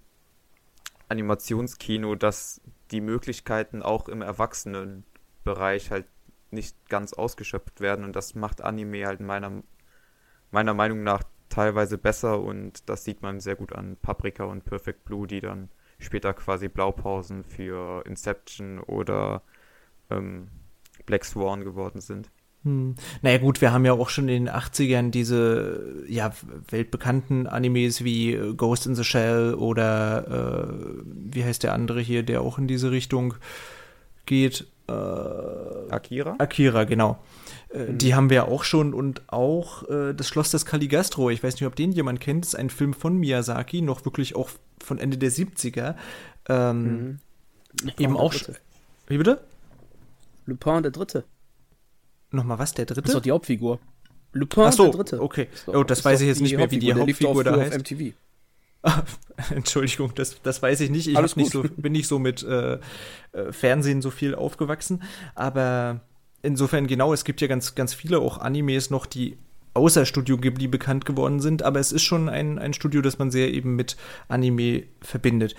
Animationskino, 1.08 2.14
dass 2.14 2.60
die 2.90 3.00
Möglichkeiten 3.00 3.82
auch 3.82 4.08
im 4.08 4.20
Erwachsenenbereich 4.20 5.90
halt 5.90 6.06
nicht 6.50 6.76
ganz 6.88 7.12
ausgeschöpft 7.14 7.80
werden 7.80 8.04
und 8.04 8.14
das 8.14 8.34
macht 8.34 8.60
Anime 8.60 9.06
halt 9.06 9.20
meiner 9.20 9.62
meiner 10.50 10.74
Meinung 10.74 11.02
nach 11.02 11.22
teilweise 11.48 11.98
besser 11.98 12.40
und 12.40 12.88
das 12.88 13.04
sieht 13.04 13.22
man 13.22 13.40
sehr 13.40 13.56
gut 13.56 13.72
an 13.74 13.96
Paprika 14.00 14.44
und 14.44 14.64
Perfect 14.64 15.04
Blue, 15.04 15.26
die 15.26 15.40
dann 15.40 15.68
später 15.98 16.32
quasi 16.32 16.68
Blaupausen 16.68 17.44
für 17.44 18.04
Inception 18.06 18.78
oder 18.78 19.42
ähm, 20.10 20.48
Black 21.06 21.24
Swan 21.24 21.64
geworden 21.64 22.00
sind. 22.00 22.30
Hm. 22.62 22.94
Naja 23.22 23.38
gut, 23.38 23.62
wir 23.62 23.72
haben 23.72 23.86
ja 23.86 23.94
auch 23.94 24.10
schon 24.10 24.28
in 24.28 24.44
den 24.44 24.54
80ern 24.54 25.10
diese 25.10 26.04
ja, 26.06 26.32
weltbekannten 26.68 27.46
Animes 27.46 28.04
wie 28.04 28.34
äh, 28.34 28.54
Ghost 28.54 28.86
in 28.86 28.94
the 28.94 29.04
Shell 29.04 29.54
oder 29.54 30.68
äh, 30.68 31.02
wie 31.06 31.42
heißt 31.42 31.62
der 31.62 31.72
andere 31.72 32.00
hier, 32.00 32.22
der 32.22 32.42
auch 32.42 32.58
in 32.58 32.66
diese 32.66 32.90
Richtung 32.90 33.34
geht. 34.26 34.66
Äh, 34.88 34.92
Akira? 34.92 36.34
Akira, 36.38 36.84
genau. 36.84 37.18
Äh, 37.72 37.78
mhm. 37.86 37.98
Die 37.98 38.14
haben 38.14 38.30
wir 38.30 38.48
auch 38.48 38.64
schon 38.64 38.94
und 38.94 39.22
auch 39.28 39.88
äh, 39.88 40.12
das 40.14 40.28
Schloss 40.28 40.50
des 40.50 40.66
Caligastro. 40.66 41.30
Ich 41.30 41.42
weiß 41.42 41.54
nicht, 41.54 41.66
ob 41.66 41.76
den 41.76 41.92
jemand 41.92 42.20
kennt. 42.20 42.44
Das 42.44 42.54
ist 42.54 42.58
ein 42.58 42.70
Film 42.70 42.94
von 42.94 43.16
Miyazaki, 43.16 43.82
noch 43.82 44.04
wirklich 44.04 44.36
auch 44.36 44.50
von 44.82 44.98
Ende 44.98 45.18
der 45.18 45.30
70er. 45.30 45.94
Ähm, 46.48 46.82
mhm. 46.84 47.18
Eben 47.98 48.16
auch. 48.16 48.34
Wie 49.06 49.18
bitte? 49.18 49.40
Lupin 50.46 50.82
der 50.82 50.92
Dritte. 50.92 51.24
Nochmal 52.30 52.58
was, 52.58 52.74
der 52.74 52.86
Dritte? 52.86 53.02
Das 53.02 53.10
ist 53.10 53.16
doch 53.16 53.22
die 53.22 53.32
Hauptfigur. 53.32 53.78
Lupin 54.32 54.64
Ach 54.64 54.72
so, 54.72 54.84
der 54.84 54.92
Dritte. 54.92 55.20
okay. 55.22 55.48
Doch, 55.66 55.74
oh, 55.74 55.84
das 55.84 56.04
weiß 56.04 56.20
ich 56.20 56.28
jetzt 56.28 56.40
nicht 56.40 56.56
mehr, 56.56 56.70
wie 56.70 56.78
die 56.78 56.92
Hauptfigur 56.92 57.44
da 57.44 57.56
heißt. 57.56 57.72
Auf 57.72 57.78
MTV. 57.78 58.14
Entschuldigung, 59.54 60.12
das, 60.14 60.40
das 60.42 60.62
weiß 60.62 60.80
ich 60.80 60.90
nicht. 60.90 61.06
Ich 61.06 61.36
nicht 61.36 61.52
so, 61.52 61.62
bin 61.76 61.92
nicht 61.92 62.08
so 62.08 62.18
mit 62.18 62.42
äh, 62.42 62.78
äh, 63.32 63.52
Fernsehen 63.52 64.00
so 64.00 64.10
viel 64.10 64.34
aufgewachsen. 64.34 65.02
Aber 65.34 66.00
insofern 66.42 66.86
genau, 66.86 67.12
es 67.12 67.24
gibt 67.24 67.40
ja 67.40 67.46
ganz, 67.46 67.74
ganz 67.74 67.94
viele 67.94 68.18
auch 68.18 68.38
Animes 68.38 68.90
noch, 68.90 69.06
die 69.06 69.36
außer 69.74 70.04
Studio 70.04 70.36
Ghibli 70.36 70.68
bekannt 70.68 71.04
geworden 71.04 71.40
sind, 71.40 71.62
aber 71.62 71.80
es 71.80 71.92
ist 71.92 72.02
schon 72.02 72.28
ein, 72.28 72.58
ein 72.58 72.72
Studio, 72.72 73.02
das 73.02 73.18
man 73.18 73.30
sehr 73.30 73.52
eben 73.52 73.76
mit 73.76 73.96
Anime 74.28 74.84
verbindet. 75.00 75.54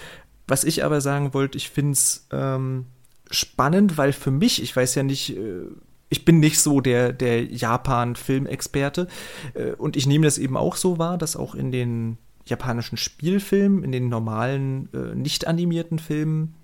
Was 0.48 0.64
ich 0.64 0.84
aber 0.84 1.02
sagen 1.02 1.34
wollte, 1.34 1.58
ich 1.58 1.70
finde 1.70 1.94
es 1.94 2.28
ähm, 2.32 2.88
spannend, 3.30 3.98
weil 3.98 4.12
für 4.12 4.32
mich, 4.32 4.62
ich 4.62 4.76
weiß 4.76 4.96
ja 4.96 5.04
nicht, 5.04 5.38
äh, 5.38 5.64
ich 6.10 6.26
bin 6.26 6.40
nicht 6.40 6.60
so 6.60 6.82
der, 6.82 7.14
der 7.14 7.46
Japan-Filmexperte 7.46 9.08
äh, 9.54 9.72
und 9.72 9.96
ich 9.96 10.08
nehme 10.08 10.26
das 10.26 10.38
eben 10.38 10.58
auch 10.58 10.76
so 10.76 10.98
wahr, 10.98 11.18
dass 11.18 11.38
auch 11.38 11.56
in 11.56 11.72
den 11.72 12.18
japanischen 12.46 12.98
Spielfilmen, 12.98 13.84
in 13.84 13.94
den 13.94 14.10
normalen, 14.10 14.90
äh, 14.94 15.16
nicht 15.16 15.48
animierten 15.48 16.00
Filmen 16.00 16.56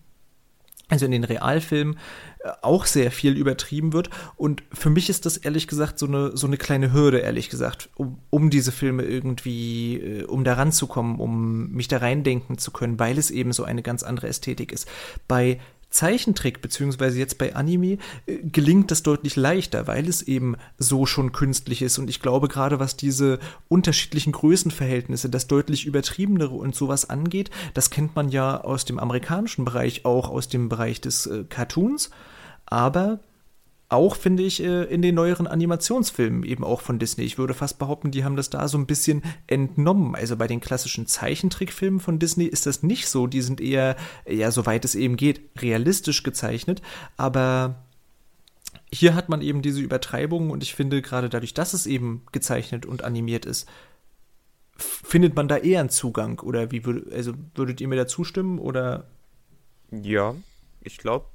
also 0.89 1.05
in 1.05 1.11
den 1.11 1.23
Realfilmen, 1.23 1.97
äh, 2.39 2.49
auch 2.61 2.85
sehr 2.85 3.11
viel 3.11 3.35
übertrieben 3.35 3.93
wird. 3.93 4.09
Und 4.35 4.63
für 4.71 4.89
mich 4.89 5.09
ist 5.09 5.25
das 5.25 5.37
ehrlich 5.37 5.67
gesagt 5.67 5.99
so 5.99 6.07
eine, 6.07 6.35
so 6.35 6.47
eine 6.47 6.57
kleine 6.57 6.93
Hürde, 6.93 7.19
ehrlich 7.19 7.49
gesagt, 7.49 7.89
um, 7.95 8.19
um 8.29 8.49
diese 8.49 8.71
Filme 8.71 9.03
irgendwie, 9.03 9.95
äh, 9.95 10.23
um 10.23 10.43
da 10.43 10.53
ranzukommen, 10.53 11.19
um 11.19 11.69
mich 11.71 11.87
da 11.87 11.97
reindenken 11.97 12.57
zu 12.57 12.71
können, 12.71 12.99
weil 12.99 13.17
es 13.17 13.31
eben 13.31 13.51
so 13.51 13.63
eine 13.63 13.83
ganz 13.83 14.03
andere 14.03 14.27
Ästhetik 14.27 14.71
ist. 14.71 14.87
Bei 15.27 15.59
Zeichentrick, 15.89 16.61
beziehungsweise 16.61 17.19
jetzt 17.19 17.37
bei 17.37 17.55
Anime, 17.55 17.97
äh, 18.25 18.37
gelingt 18.43 18.91
das 18.91 19.03
deutlich 19.03 19.35
leichter, 19.35 19.87
weil 19.87 20.07
es 20.07 20.21
eben 20.21 20.55
so 20.77 21.05
schon 21.05 21.31
künstlich 21.31 21.81
ist. 21.81 21.97
Und 21.97 22.09
ich 22.09 22.21
glaube, 22.21 22.47
gerade 22.47 22.79
was 22.79 22.97
diese 22.97 23.39
unterschiedlichen 23.67 24.33
Größenverhältnisse, 24.33 25.29
das 25.29 25.47
deutlich 25.47 25.85
übertriebenere 25.85 26.55
und 26.55 26.75
sowas 26.75 27.09
angeht, 27.09 27.49
das 27.73 27.89
kennt 27.89 28.15
man 28.15 28.29
ja 28.29 28.61
aus 28.61 28.85
dem 28.85 28.99
amerikanischen 28.99 29.65
Bereich, 29.65 30.05
auch 30.05 30.29
aus 30.29 30.47
dem 30.47 30.69
Bereich 30.69 31.01
des 31.01 31.25
äh, 31.25 31.43
Cartoons. 31.47 32.09
Aber 32.65 33.19
auch, 33.89 34.17
finde 34.17 34.43
ich, 34.43 34.61
äh, 34.61 34.83
in 34.83 35.01
den 35.01 35.15
neueren 35.15 35.47
Animationsfilmen 35.47 36.43
eben 36.43 36.63
auch 36.63 36.81
von 36.81 36.99
Disney. 36.99 37.23
Ich 37.23 37.37
würde 37.37 37.53
fast 37.53 37.79
behaupten, 37.79 38.11
die 38.11 38.25
haben 38.25 38.35
das 38.35 38.49
da 38.49 38.67
so 38.67 38.77
ein 38.77 38.85
bisschen 38.85 39.23
entnommen. 39.47 40.13
Also 40.13 40.35
bei 40.35 40.47
den 40.47 40.59
klassischen 40.59 41.07
Zeichentrickfilmen 41.07 42.01
von 42.01 42.19
Disney 42.19 42.45
ist 42.45 42.65
das 42.65 42.83
nicht 42.83 43.07
so. 43.07 43.27
Die 43.27 43.41
sind 43.41 43.61
eher, 43.61 43.95
ja, 44.27 44.51
soweit 44.51 44.83
es 44.83 44.95
eben 44.95 45.15
geht, 45.15 45.41
realistisch 45.61 46.23
gezeichnet. 46.23 46.81
Aber 47.15 47.75
hier 48.91 49.15
hat 49.15 49.29
man 49.29 49.41
eben 49.41 49.61
diese 49.61 49.79
Übertreibung 49.79 50.51
und 50.51 50.63
ich 50.63 50.75
finde, 50.75 51.01
gerade 51.01 51.29
dadurch, 51.29 51.53
dass 51.53 51.73
es 51.73 51.85
eben 51.85 52.23
gezeichnet 52.33 52.85
und 52.85 53.05
animiert 53.05 53.45
ist, 53.45 53.69
findet 54.77 55.35
man 55.35 55.47
da 55.47 55.57
eher 55.57 55.79
einen 55.79 55.89
Zugang. 55.89 56.39
Oder 56.39 56.71
wie 56.71 56.83
würdet, 56.83 57.13
also 57.13 57.33
würdet 57.55 57.79
ihr 57.79 57.87
mir 57.87 57.95
da 57.95 58.07
zustimmen 58.07 58.59
oder? 58.59 59.07
Ja, 59.91 60.35
ich 60.81 60.97
glaube, 60.97 61.27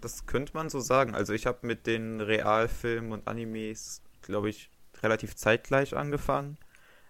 das 0.00 0.26
könnte 0.26 0.54
man 0.54 0.70
so 0.70 0.80
sagen. 0.80 1.14
Also 1.14 1.32
ich 1.32 1.46
habe 1.46 1.66
mit 1.66 1.86
den 1.86 2.20
Realfilmen 2.20 3.12
und 3.12 3.28
Animes, 3.28 4.02
glaube 4.22 4.50
ich, 4.50 4.70
relativ 5.02 5.36
zeitgleich 5.36 5.96
angefangen. 5.96 6.58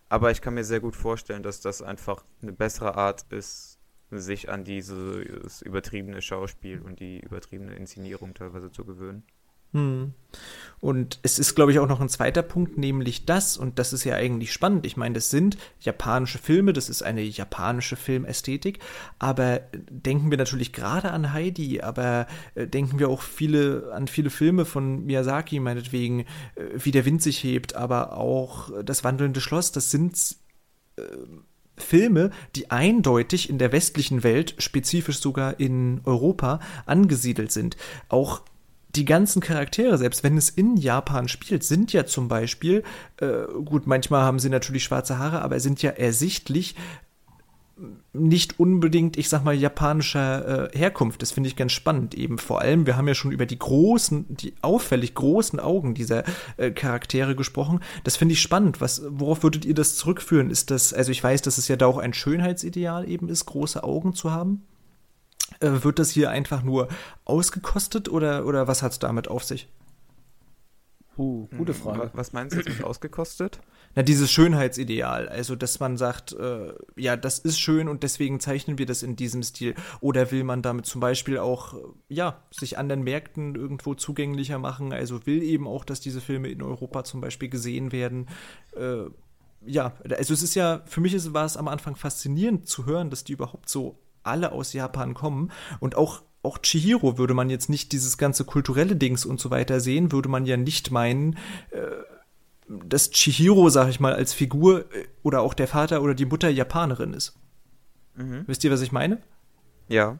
Aber 0.09 0.31
ich 0.31 0.40
kann 0.40 0.55
mir 0.55 0.64
sehr 0.64 0.81
gut 0.81 0.96
vorstellen, 0.96 1.42
dass 1.42 1.61
das 1.61 1.83
einfach 1.83 2.24
eine 2.40 2.53
bessere 2.53 2.94
Art 2.94 3.27
ist, 3.31 3.79
sich 4.11 4.48
an 4.48 4.64
dieses 4.64 5.61
übertriebene 5.61 6.22
Schauspiel 6.22 6.81
und 6.81 7.01
die 7.01 7.20
übertriebene 7.20 7.74
Inszenierung 7.77 8.33
teilweise 8.33 8.70
zu 8.70 8.85
gewöhnen. 8.85 9.24
Hm. 9.72 10.12
Und 10.81 11.18
es 11.22 11.40
ist, 11.40 11.57
glaube 11.57 11.72
ich, 11.72 11.81
auch 11.81 11.88
noch 11.88 12.00
ein 12.00 12.09
zweiter 12.09 12.42
Punkt, 12.42 12.78
nämlich 12.78 13.24
das, 13.24 13.57
und 13.57 13.81
das 13.81 13.92
ist 13.92 14.04
ja 14.04 14.14
eigentlich 14.14 14.52
spannend. 14.52 14.87
Ich 14.87 14.96
meine, 14.96 15.14
das 15.16 15.31
sind 15.31 15.59
japanische 15.81 16.38
Filme, 16.38 16.72
das 16.72 16.88
ist 16.88 17.02
eine 17.02 17.22
japanische 17.22 17.96
Filmästhetik, 17.96 18.78
aber 19.18 19.61
denken 19.90 20.31
wir 20.31 20.38
natürlich 20.38 20.72
gerade 20.72 21.11
an 21.11 21.33
Heidi, 21.33 21.81
aber 21.81 22.28
äh, 22.54 22.68
denken 22.68 23.00
wir 23.00 23.09
auch 23.09 23.22
viele 23.22 23.90
an 23.92 24.07
viele 24.07 24.31
Filme 24.31 24.64
von 24.64 25.04
Miyazaki, 25.04 25.59
meinetwegen, 25.59 26.20
äh, 26.20 26.24
wie 26.76 26.92
der 26.92 27.04
Wind 27.04 27.22
sich 27.22 27.42
hebt, 27.42 27.74
aber 27.74 28.16
auch 28.16 28.70
das 28.85 29.02
wandelnde 29.02 29.40
Schloss, 29.40 29.72
das 29.72 29.90
sind 29.90 30.37
äh, 30.96 31.02
Filme, 31.76 32.31
die 32.54 32.70
eindeutig 32.70 33.50
in 33.50 33.59
der 33.59 33.72
westlichen 33.72 34.22
Welt, 34.22 34.54
spezifisch 34.59 35.18
sogar 35.18 35.59
in 35.59 36.00
Europa, 36.04 36.61
angesiedelt 36.87 37.52
sind. 37.52 37.76
Auch 38.09 38.42
die 38.96 39.05
ganzen 39.05 39.40
Charaktere, 39.40 39.98
selbst 39.98 40.24
wenn 40.24 40.37
es 40.37 40.51
in 40.51 40.77
Japan 40.77 41.29
spielt, 41.29 41.62
sind 41.62 41.92
ja 41.92 42.07
zum 42.07 42.29
Beispiel, 42.29 42.83
äh, 43.18 43.44
gut, 43.64 43.87
manchmal 43.87 44.22
haben 44.22 44.38
sie 44.38 44.48
natürlich 44.48 44.85
schwarze 44.85 45.18
Haare, 45.18 45.42
aber 45.42 45.61
sind 45.61 45.83
ja 45.83 45.90
ersichtlich 45.90 46.74
nicht 48.12 48.59
unbedingt, 48.59 49.16
ich 49.16 49.29
sag 49.29 49.44
mal, 49.44 49.55
japanischer 49.55 50.72
äh, 50.74 50.79
Herkunft. 50.79 51.22
Das 51.22 51.31
finde 51.31 51.48
ich 51.48 51.57
ganz 51.57 51.72
spannend 51.72 52.14
eben. 52.14 52.38
Vor 52.38 52.61
allem, 52.61 52.87
wir 52.87 52.96
haben 52.96 53.07
ja 53.07 53.14
schon 53.14 53.31
über 53.31 53.46
die 53.46 53.59
großen, 53.59 54.27
die 54.29 54.55
auffällig 54.62 55.14
großen 55.14 55.61
Augen 55.61 55.94
dieser 55.94 56.24
äh, 56.57 56.70
Charaktere 56.70 57.37
gesprochen. 57.37 57.81
Das 58.05 58.16
finde 58.16 58.33
ich 58.33 58.42
spannend. 58.42 58.81
Was, 58.81 59.03
worauf 59.09 59.42
würdet 59.42 59.64
ihr 59.64 59.74
das 59.74 59.96
zurückführen? 59.96 60.51
Ist 60.51 60.70
das, 60.70 60.92
also 60.92 61.12
ich 61.12 61.22
weiß, 61.22 61.42
dass 61.42 61.59
es 61.59 61.68
ja 61.68 61.77
da 61.77 61.87
auch 61.87 61.98
ein 61.98 62.14
Schönheitsideal 62.14 63.09
eben 63.09 63.29
ist, 63.29 63.46
große 63.46 63.85
Augen 63.85 64.12
zu 64.14 64.33
haben. 64.33 64.62
Äh, 65.61 65.83
wird 65.83 65.99
das 65.99 66.11
hier 66.11 66.31
einfach 66.31 66.62
nur 66.62 66.88
ausgekostet 67.25 68.09
oder, 68.09 68.47
oder 68.47 68.68
was 68.68 68.83
hat 68.83 68.92
es 68.92 68.99
damit 68.99 69.29
auf 69.29 69.44
sich? 69.44 69.68
Uh, 71.18 71.49
gute 71.57 71.73
hm, 71.73 71.81
Frage. 71.81 72.11
Was 72.14 72.33
meinst 72.33 72.55
du 72.55 72.61
jetzt 72.61 72.68
mit 72.68 72.85
ausgekostet? 72.85 73.59
Na, 73.97 74.05
dieses 74.05 74.31
Schönheitsideal. 74.31 75.29
Also, 75.29 75.57
dass 75.57 75.81
man 75.81 75.97
sagt, 75.97 76.33
äh, 76.33 76.73
ja, 76.94 77.16
das 77.16 77.40
ist 77.40 77.59
schön 77.59 77.88
und 77.88 78.05
deswegen 78.05 78.38
zeichnen 78.38 78.79
wir 78.79 78.87
das 78.87 79.03
in 79.03 79.16
diesem 79.16 79.42
Stil. 79.42 79.75
Oder 80.01 80.31
will 80.31 80.44
man 80.44 80.62
damit 80.62 80.87
zum 80.87 81.01
Beispiel 81.01 81.38
auch, 81.38 81.75
äh, 81.75 81.79
ja, 82.09 82.44
sich 82.53 82.79
anderen 82.79 83.03
Märkten 83.03 83.57
irgendwo 83.57 83.94
zugänglicher 83.94 84.61
machen? 84.61 84.92
Also 84.92 85.27
will 85.27 85.42
eben 85.42 85.66
auch, 85.66 85.85
dass 85.85 85.99
diese 85.99 86.21
Filme 86.21 86.49
in 86.49 86.62
Europa 86.62 87.03
zum 87.03 87.21
Beispiel 87.21 87.49
gesehen 87.49 87.90
werden. 87.90 88.29
Äh, 88.77 89.07
ja, 89.66 89.94
also 90.16 90.35
es 90.35 90.42
ist 90.42 90.55
ja, 90.55 90.83
für 90.87 91.01
mich 91.01 91.14
ist, 91.14 91.35
war 91.35 91.44
es 91.44 91.57
am 91.57 91.66
Anfang 91.66 91.97
faszinierend 91.97 92.68
zu 92.68 92.87
hören, 92.87 93.11
dass 93.11 93.25
die 93.25 93.33
überhaupt 93.33 93.68
so 93.68 93.99
alle 94.22 94.52
aus 94.52 94.72
Japan 94.72 95.14
kommen 95.14 95.50
und 95.81 95.96
auch 95.96 96.22
auch 96.42 96.59
Chihiro 96.59 97.18
würde 97.18 97.35
man 97.35 97.50
jetzt 97.50 97.68
nicht 97.68 97.92
dieses 97.92 98.16
ganze 98.16 98.44
kulturelle 98.44 98.96
Dings 98.96 99.24
und 99.24 99.40
so 99.40 99.50
weiter 99.50 99.81
sehen, 99.81 100.12
würde 100.12 100.28
man 100.28 100.46
ja 100.46 100.57
nicht 100.57 100.90
meinen, 100.90 101.37
äh, 101.70 101.81
dass 102.68 103.11
Chihiro, 103.11 103.68
sag 103.70 103.88
ich 103.88 104.00
mal, 104.00 104.14
als 104.14 104.33
Figur 104.33 104.92
äh, 104.92 105.07
oder 105.22 105.42
auch 105.42 105.54
der 105.54 105.68
Vater 105.68 106.02
oder 106.02 106.14
die 106.14 106.26
Mutter 106.26 106.48
Japanerin 106.48 107.12
ist. 107.12 107.37
Mhm. 108.16 108.44
Wisst 108.46 108.64
ihr, 108.64 108.70
was 108.70 108.83
ich 108.83 108.92
meine? 108.92 109.20
Ja. 109.88 110.18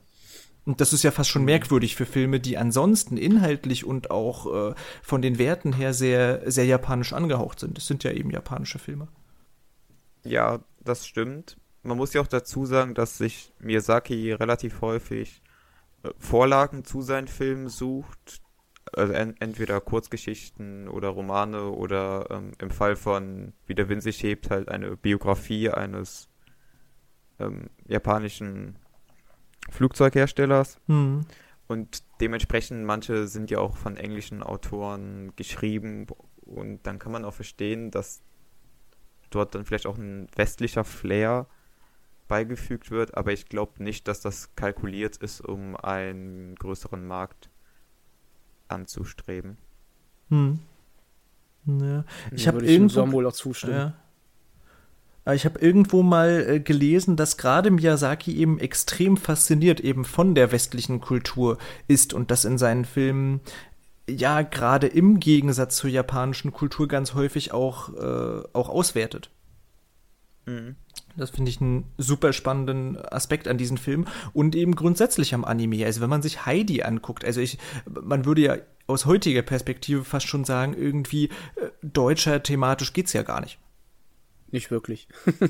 Und 0.65 0.81
das 0.83 0.93
ist 0.93 1.03
ja 1.03 1.13
fast 1.13 1.31
schon 1.31 1.45
merkwürdig 1.45 1.97
für 1.97 2.05
Filme, 2.05 2.41
die 2.41 2.59
ansonsten 2.59 3.17
inhaltlich 3.17 3.87
und 3.87 4.11
auch 4.11 4.71
äh, 4.71 4.75
von 5.03 5.23
den 5.23 5.39
Werten 5.39 5.73
her 5.73 5.95
sehr, 5.95 6.51
sehr 6.51 6.67
japanisch 6.67 7.13
angehaucht 7.13 7.61
sind. 7.61 7.79
Das 7.79 7.87
sind 7.87 8.05
ja 8.05 8.11
eben 8.11 8.31
japanische 8.31 8.79
Filme. 8.79 9.09
Ja, 10.25 10.59
das 10.81 11.07
stimmt 11.07 11.57
man 11.89 11.97
muss 11.97 12.13
ja 12.13 12.21
auch 12.21 12.29
dazu 12.29 12.67
sagen, 12.67 12.95
dass 12.95 13.19
sich 13.19 13.53
Miyazaki 13.59 14.33
relativ 14.33 14.81
häufig 14.81 15.43
äh, 16.03 16.11
Vorlagen 16.19 16.85
zu 16.85 17.03
seinen 17.03 17.29
Filmen 17.29 17.69
sucht. 17.69 18.43
Also 18.93 19.13
en 19.13 19.37
entweder 19.39 19.81
Kurzgeschichten 19.81 20.89
oder 20.89 21.09
Romane 21.09 21.71
oder 21.71 22.27
ähm, 22.31 22.53
im 22.59 22.71
Fall 22.71 22.97
von 22.97 23.53
Wie 23.67 23.75
der 23.75 23.89
Wind 23.89 24.03
sich 24.03 24.23
hebt 24.23 24.51
halt 24.51 24.71
eine 24.71 24.97
Biografie 24.97 25.69
eines 25.69 26.29
ähm, 27.39 27.69
japanischen 27.87 28.79
Flugzeugherstellers. 29.71 30.81
Hm. 30.87 31.27
Und 31.67 32.03
dementsprechend, 32.21 32.85
manche 32.85 33.27
sind 33.27 33.51
ja 33.51 33.59
auch 33.59 33.77
von 33.77 33.99
englischen 33.99 34.43
Autoren 34.43 35.35
geschrieben 35.37 36.07
und 36.41 36.87
dann 36.87 36.99
kann 36.99 37.13
man 37.13 37.27
auch 37.27 37.35
verstehen, 37.35 37.91
dass 37.91 38.23
dort 39.29 39.55
dann 39.55 39.67
vielleicht 39.67 39.87
auch 39.87 39.99
ein 39.99 40.29
westlicher 40.35 40.85
Flair 40.85 41.47
beigefügt 42.29 42.91
wird, 42.91 43.17
aber 43.17 43.33
ich 43.33 43.49
glaube 43.49 43.83
nicht, 43.83 44.07
dass 44.07 44.21
das 44.21 44.55
kalkuliert 44.55 45.17
ist, 45.17 45.41
um 45.41 45.77
einen 45.77 46.55
größeren 46.57 47.07
Markt 47.07 47.51
anzustreben. 48.69 49.57
Hm. 50.29 50.61
Ja. 51.67 52.05
Ich 52.31 52.47
habe 52.47 52.65
irgendwo, 52.65 53.11
wohl 53.13 53.27
auch 53.27 53.33
zustimmen. 53.33 53.75
ja. 53.75 53.95
Aber 55.25 55.35
Ich 55.35 55.45
habe 55.45 55.59
irgendwo 55.61 56.03
mal 56.03 56.47
äh, 56.49 56.61
gelesen, 56.61 57.17
dass 57.17 57.37
gerade 57.37 57.71
Miyazaki 57.71 58.35
eben 58.37 58.59
extrem 58.59 59.19
fasziniert 59.19 59.81
eben 59.81 60.07
von 60.07 60.35
der 60.35 60.53
westlichen 60.53 61.03
Kultur 61.03 61.59
ist 61.87 62.15
und 62.15 62.31
das 62.31 62.47
in 62.47 62.57
seinen 62.57 62.87
Filmen 62.87 63.41
ja 64.09 64.41
gerade 64.41 64.87
im 64.87 65.21
Gegensatz 65.21 65.77
zur 65.77 65.91
japanischen 65.91 66.53
Kultur 66.53 66.89
ganz 66.89 67.13
häufig 67.13 67.53
auch, 67.53 67.93
äh, 67.93 68.43
auch 68.55 68.71
auswertet. 68.71 69.31
Mhm. 70.47 70.77
Das 71.17 71.31
finde 71.31 71.51
ich 71.51 71.61
einen 71.61 71.85
super 71.99 72.33
spannenden 72.33 72.97
Aspekt 72.97 73.49
an 73.49 73.59
diesem 73.59 73.77
Film 73.77 74.07
und 74.33 74.55
eben 74.55 74.77
grundsätzlich 74.77 75.35
am 75.35 75.45
Anime. 75.45 75.85
Also 75.85 76.01
wenn 76.01 76.11
man 76.11 76.23
sich 76.23 76.47
Heidi 76.47 76.83
anguckt, 76.83 77.25
also 77.25 77.41
ich, 77.41 77.59
man 77.87 78.25
würde 78.25 78.41
ja 78.41 78.57
aus 78.87 79.07
heutiger 79.07 79.43
Perspektive 79.43 80.05
fast 80.05 80.27
schon 80.27 80.45
sagen, 80.45 80.75
irgendwie 80.75 81.27
äh, 81.57 81.69
deutscher 81.83 82.43
thematisch 82.43 82.93
geht's 82.93 83.13
ja 83.13 83.23
gar 83.23 83.41
nicht. 83.41 83.59
Nicht 84.51 84.71
wirklich. 84.71 85.09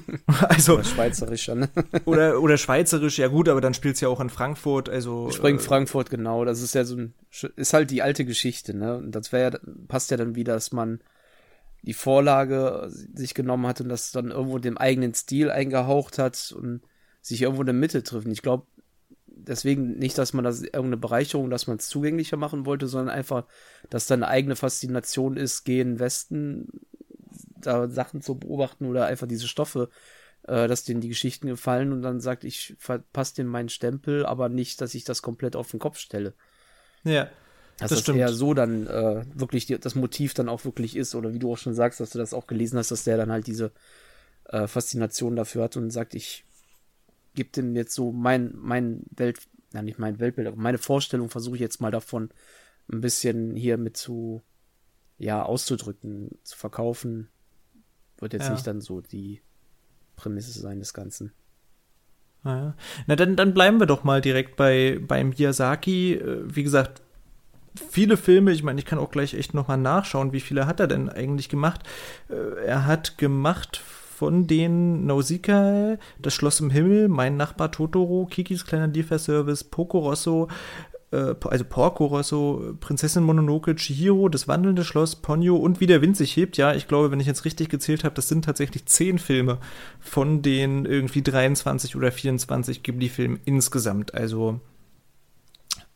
Also 0.49 0.75
Oder 0.75 0.85
schweizerischer, 0.85 1.55
ne? 1.55 1.69
oder 2.05 2.41
oder 2.41 2.57
schweizerisch, 2.57 3.19
ja 3.19 3.29
gut, 3.29 3.49
aber 3.49 3.61
dann 3.61 3.75
spielt's 3.75 4.01
ja 4.01 4.09
auch 4.09 4.21
in 4.21 4.31
Frankfurt, 4.31 4.89
also 4.89 5.31
Spring 5.31 5.57
äh, 5.57 5.61
Frankfurt, 5.61 6.11
genau. 6.11 6.45
Das 6.45 6.63
ist 6.63 6.75
ja 6.75 6.85
so 6.85 6.97
ein, 6.97 7.15
ist 7.57 7.73
halt 7.73 7.91
die 7.91 8.03
alte 8.03 8.25
Geschichte, 8.25 8.75
ne? 8.75 8.97
Und 8.97 9.13
das 9.13 9.33
wäre 9.33 9.53
ja, 9.53 9.59
passt 9.87 10.11
ja 10.11 10.17
dann 10.17 10.35
wieder, 10.35 10.55
dass 10.55 10.73
man 10.73 11.01
die 11.83 11.95
Vorlage 11.95 12.89
sich 12.89 13.35
genommen 13.35 13.67
hat 13.67 13.81
und 13.81 13.89
das 13.89 14.11
dann 14.13 14.31
irgendwo 14.31 14.59
dem 14.59 14.79
eigenen 14.79 15.15
Stil 15.15 15.51
eingehaucht 15.51 16.19
hat 16.19 16.55
und 16.57 16.83
sich 17.21 17.43
irgendwo 17.43 17.63
in 17.63 17.67
der 17.67 17.75
Mitte 17.75 18.03
trifft. 18.03 18.27
Ich 18.29 18.43
glaube, 18.43 18.67
deswegen 19.27 19.99
nicht, 19.99 20.19
dass 20.19 20.33
man 20.33 20.45
das 20.45 20.63
irgendeine 20.63 20.97
Bereicherung, 20.97 21.51
dass 21.51 21.67
man 21.67 21.77
es 21.77 21.89
zugänglicher 21.89 22.37
machen 22.37 22.67
wollte, 22.67 22.87
sondern 22.87 23.15
einfach, 23.15 23.45
dass 23.91 24.07
da 24.07 24.15
eine 24.15 24.29
eigene 24.29 24.57
Faszination 24.57 25.37
ist, 25.37 25.65
gehen 25.65 25.99
Westen, 25.99 26.69
da 27.61 27.89
Sachen 27.89 28.23
zu 28.23 28.39
beobachten 28.39 28.87
oder 28.87 29.07
einfach 29.07 29.27
diese 29.27 29.49
Stoffe, 29.49 29.89
äh, 30.45 30.69
dass 30.69 30.85
denen 30.85 31.01
die 31.01 31.09
Geschichten 31.09 31.47
gefallen 31.47 31.93
und 31.93 32.03
dann 32.03 32.21
sagt, 32.21 32.45
ich 32.45 32.75
verpasse 32.79 33.37
dem 33.37 33.47
meinen 33.47 33.69
Stempel, 33.69 34.27
aber 34.27 34.49
nicht, 34.49 34.81
dass 34.81 34.95
ich 34.95 35.05
das 35.05 35.23
komplett 35.23 35.57
auf 35.57 35.71
den 35.71 35.81
Kopf 35.81 35.99
stelle. 35.99 36.35
ja, 37.05 37.29
Dass 37.79 37.91
das 37.91 38.05
das, 38.05 38.17
eher 38.17 38.33
so 38.33 38.55
dann 38.55 38.87
äh, 38.87 39.25
wirklich 39.35 39.67
die, 39.67 39.79
das 39.79 39.95
Motiv 39.95 40.35
dann 40.35 40.49
auch 40.49 40.65
wirklich 40.65 40.97
ist 40.97 41.15
oder 41.15 41.33
wie 41.33 41.39
du 41.39 41.53
auch 41.53 41.59
schon 41.59 41.75
sagst, 41.75 42.01
dass 42.01 42.11
du 42.11 42.19
das 42.19 42.35
auch 42.35 42.47
gelesen 42.47 42.79
hast, 42.79 42.91
dass 42.91 43.05
der 43.05 43.17
dann 43.17 43.31
halt 43.31 43.47
diese 43.47 43.73
äh, 44.45 44.67
Faszination 44.67 45.37
dafür 45.37 45.65
hat 45.65 45.77
und 45.77 45.91
sagt, 45.91 46.15
ich 46.15 46.45
gebe 47.35 47.51
dem 47.51 47.77
jetzt 47.77 47.95
so 47.95 48.11
mein 48.11 48.53
mein 48.57 49.05
Welt, 49.17 49.39
ja 49.73 49.83
nicht 49.83 49.99
mein 49.99 50.19
Weltbild, 50.19 50.49
aber 50.49 50.57
meine 50.57 50.79
Vorstellung 50.79 51.31
versuche 51.31 51.55
ich 51.57 51.61
jetzt 51.61 51.81
mal 51.81 51.93
davon 51.93 52.31
ein 52.93 53.01
bisschen 53.01 53.55
hier 53.55 53.77
mit 53.77 53.97
zu 53.97 54.43
ja 55.19 55.43
auszudrücken, 55.43 56.39
zu 56.43 56.57
verkaufen, 56.57 57.29
wird 58.19 58.33
jetzt 58.33 58.47
Ja. 58.47 58.53
nicht 58.55 58.67
dann 58.67 58.81
so 58.81 59.01
die 59.01 59.41
Prämisse 60.17 60.59
sein 60.59 60.81
des 60.81 60.95
Ganzen. 60.95 61.33
Ja. 62.45 62.75
Na, 63.07 63.17
dann, 63.17 63.37
dann 63.37 63.53
bleiben 63.55 63.79
wir 63.79 63.87
doch 63.87 64.05
mal 64.05 64.21
direkt 64.21 64.57
bei, 64.57 65.01
bei 65.07 65.23
Miyazaki. 65.25 66.15
Äh, 66.15 66.43
Wie 66.45 66.63
gesagt, 66.63 67.03
viele 67.79 68.17
Filme, 68.17 68.53
ich 68.53 68.63
meine, 68.63 68.79
ich 68.79 68.87
kann 68.87 68.99
auch 68.99 69.11
gleich 69.11 69.35
echt 69.35 69.55
nochmal 69.55 69.79
nachschauen, 69.79 70.33
wie 70.33 70.41
viele 70.41 70.67
hat 70.67 70.81
er 70.81 70.87
denn 70.87 71.09
eigentlich 71.09 71.49
gemacht. 71.49 71.83
Äh, 72.29 72.67
Er 72.67 72.87
hat 72.87 73.19
gemacht 73.19 73.81
von 74.17 74.47
den 74.47 75.07
Nausicaa, 75.07 75.97
Das 76.19 76.35
Schloss 76.35 76.61
im 76.61 76.71
Himmel, 76.71 77.09
Mein 77.09 77.37
Nachbar 77.37 77.71
Totoro, 77.71 78.27
Kikis 78.27 78.67
kleiner 78.67 78.89
Lieferservice, 78.89 79.65
Poco 79.65 79.99
Rosso, 80.01 80.49
äh, 81.13 81.35
also 81.45 81.65
Porco 81.65 82.07
Rosso, 82.07 82.75
Prinzessin 82.81 83.23
Mononoke, 83.23 83.75
Chihiro, 83.77 84.29
Das 84.29 84.49
wandelnde 84.49 84.85
Schloss, 84.85 85.17
Ponyo 85.17 85.57
und 85.57 85.81
Wie 85.81 85.87
der 85.87 86.03
Wind 86.03 86.17
sich 86.17 86.37
hebt. 86.37 86.57
Ja, 86.57 86.75
ich 86.75 86.89
glaube, 86.89 87.11
wenn 87.11 87.21
ich 87.21 87.27
jetzt 87.27 87.45
richtig 87.45 87.69
gezählt 87.69 88.05
habe, 88.05 88.15
das 88.15 88.29
sind 88.29 88.45
tatsächlich 88.45 88.87
zehn 88.87 89.19
Filme 89.19 89.59
von 90.01 90.43
den 90.43 90.85
irgendwie 90.85 91.23
23 91.23 91.97
oder 91.97 92.13
24 92.13 92.83
Ghibli-Filmen 92.83 93.41
insgesamt. 93.45 94.15
Also 94.15 94.61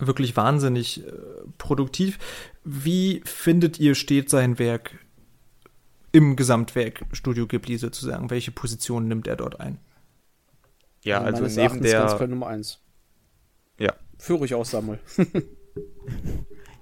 wirklich 0.06 0.36
wahnsinnig 0.36 1.06
äh, 1.06 1.12
produktiv. 1.58 2.18
Wie 2.64 3.22
findet 3.24 3.78
ihr, 3.78 3.94
steht 3.94 4.30
sein 4.30 4.58
Werk 4.58 4.98
im 6.12 6.36
Gesamtwerk 6.36 7.04
Studio 7.12 7.46
Ghibli 7.46 7.78
sozusagen? 7.78 8.30
Welche 8.30 8.50
Position 8.50 9.08
nimmt 9.08 9.26
er 9.26 9.36
dort 9.36 9.60
ein? 9.60 9.78
Ja, 11.02 11.20
also 11.20 11.42
meines 11.42 11.56
neben 11.56 11.62
Erachtens 11.62 11.90
ganz 11.90 12.06
klar 12.06 12.18
der. 12.18 12.28
Nummer 12.28 12.46
eins. 12.46 12.80
Ja. 13.78 13.94
Führe 14.18 14.44
ich 14.44 14.54
aus, 14.54 14.70
Samuel. 14.70 15.00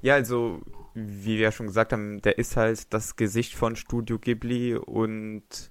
Ja, 0.03 0.15
also, 0.15 0.63
wie 0.95 1.37
wir 1.37 1.45
ja 1.45 1.53
schon 1.53 1.67
gesagt 1.67 1.93
haben, 1.93 2.23
der 2.23 2.39
ist 2.39 2.57
halt 2.57 2.93
das 2.93 3.17
Gesicht 3.17 3.55
von 3.55 3.77
Studio 3.77 4.19
Ghibli 4.19 4.75
und 4.75 5.71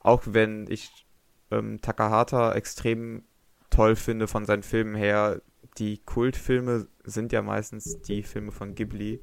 auch 0.00 0.22
wenn 0.26 0.66
ich 0.68 0.90
ähm, 1.50 1.80
Takahata 1.80 2.52
extrem 2.54 3.24
toll 3.70 3.96
finde 3.96 4.28
von 4.28 4.46
seinen 4.46 4.62
Filmen 4.62 4.94
her, 4.94 5.42
die 5.78 5.98
Kultfilme 5.98 6.86
sind 7.04 7.32
ja 7.32 7.42
meistens 7.42 8.00
die 8.02 8.22
Filme 8.22 8.52
von 8.52 8.74
Ghibli 8.74 9.20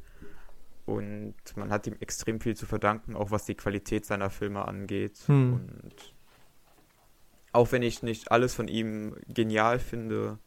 und 0.85 1.35
man 1.55 1.69
hat 1.69 1.87
ihm 1.87 1.95
extrem 1.99 2.39
viel 2.39 2.55
zu 2.55 2.65
verdanken, 2.65 3.15
auch 3.15 3.31
was 3.31 3.45
die 3.45 3.55
Qualität 3.55 4.05
seiner 4.05 4.29
Filme 4.29 4.67
angeht. 4.67 5.17
Hm. 5.27 5.53
Und 5.53 6.13
auch 7.51 7.71
wenn 7.71 7.83
ich 7.83 8.03
nicht 8.03 8.31
alles 8.31 8.53
von 8.53 8.67
ihm 8.67 9.15
genial 9.27 9.79
finde, 9.79 10.39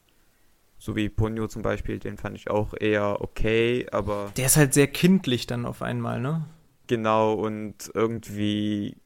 so 0.79 0.95
wie 0.95 1.09
Ponyo 1.09 1.47
zum 1.47 1.63
Beispiel, 1.63 1.99
den 1.99 2.19
fand 2.19 2.37
ich 2.37 2.51
auch 2.51 2.75
eher 2.79 3.23
okay, 3.23 3.87
aber 3.93 4.33
Der 4.37 4.47
ist 4.47 4.57
halt 4.57 4.75
sehr 4.75 4.89
kindlich 4.89 5.47
dann 5.47 5.65
auf 5.65 5.81
einmal, 5.81 6.21
ne? 6.21 6.47
genau 6.87 7.35
und 7.35 7.91
irgendwie 7.95 8.97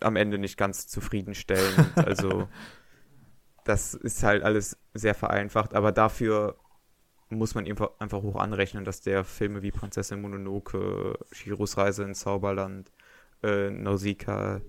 am 0.00 0.16
Ende 0.16 0.38
nicht 0.38 0.56
ganz 0.56 0.86
zufriedenstellend. 0.86 1.78
also 1.96 2.48
das 3.64 3.94
ist 3.94 4.22
halt 4.22 4.42
alles 4.42 4.76
sehr 4.92 5.14
vereinfacht, 5.14 5.74
aber 5.74 5.92
dafür 5.92 6.56
muss 7.30 7.54
man 7.54 7.66
ihm 7.66 7.76
einfach 7.98 8.22
hoch 8.22 8.36
anrechnen, 8.36 8.84
dass 8.84 9.00
der 9.00 9.24
Filme 9.24 9.62
wie 9.62 9.70
Prinzessin 9.70 10.20
Mononoke, 10.20 11.18
Shiros 11.32 11.76
Reise 11.76 12.04
ins 12.04 12.20
Zauberland, 12.20 12.92
äh, 13.42 13.70
Nausicaa, 13.70 14.60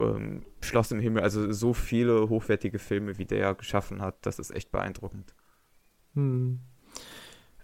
ähm, 0.00 0.42
Schloss 0.60 0.90
im 0.90 1.00
Himmel, 1.00 1.22
also 1.22 1.52
so 1.52 1.74
viele 1.74 2.28
hochwertige 2.28 2.78
Filme, 2.78 3.18
wie 3.18 3.26
der 3.26 3.54
geschaffen 3.54 4.00
hat, 4.00 4.16
das 4.22 4.38
ist 4.38 4.50
echt 4.50 4.72
beeindruckend. 4.72 5.34
Hm. 6.14 6.60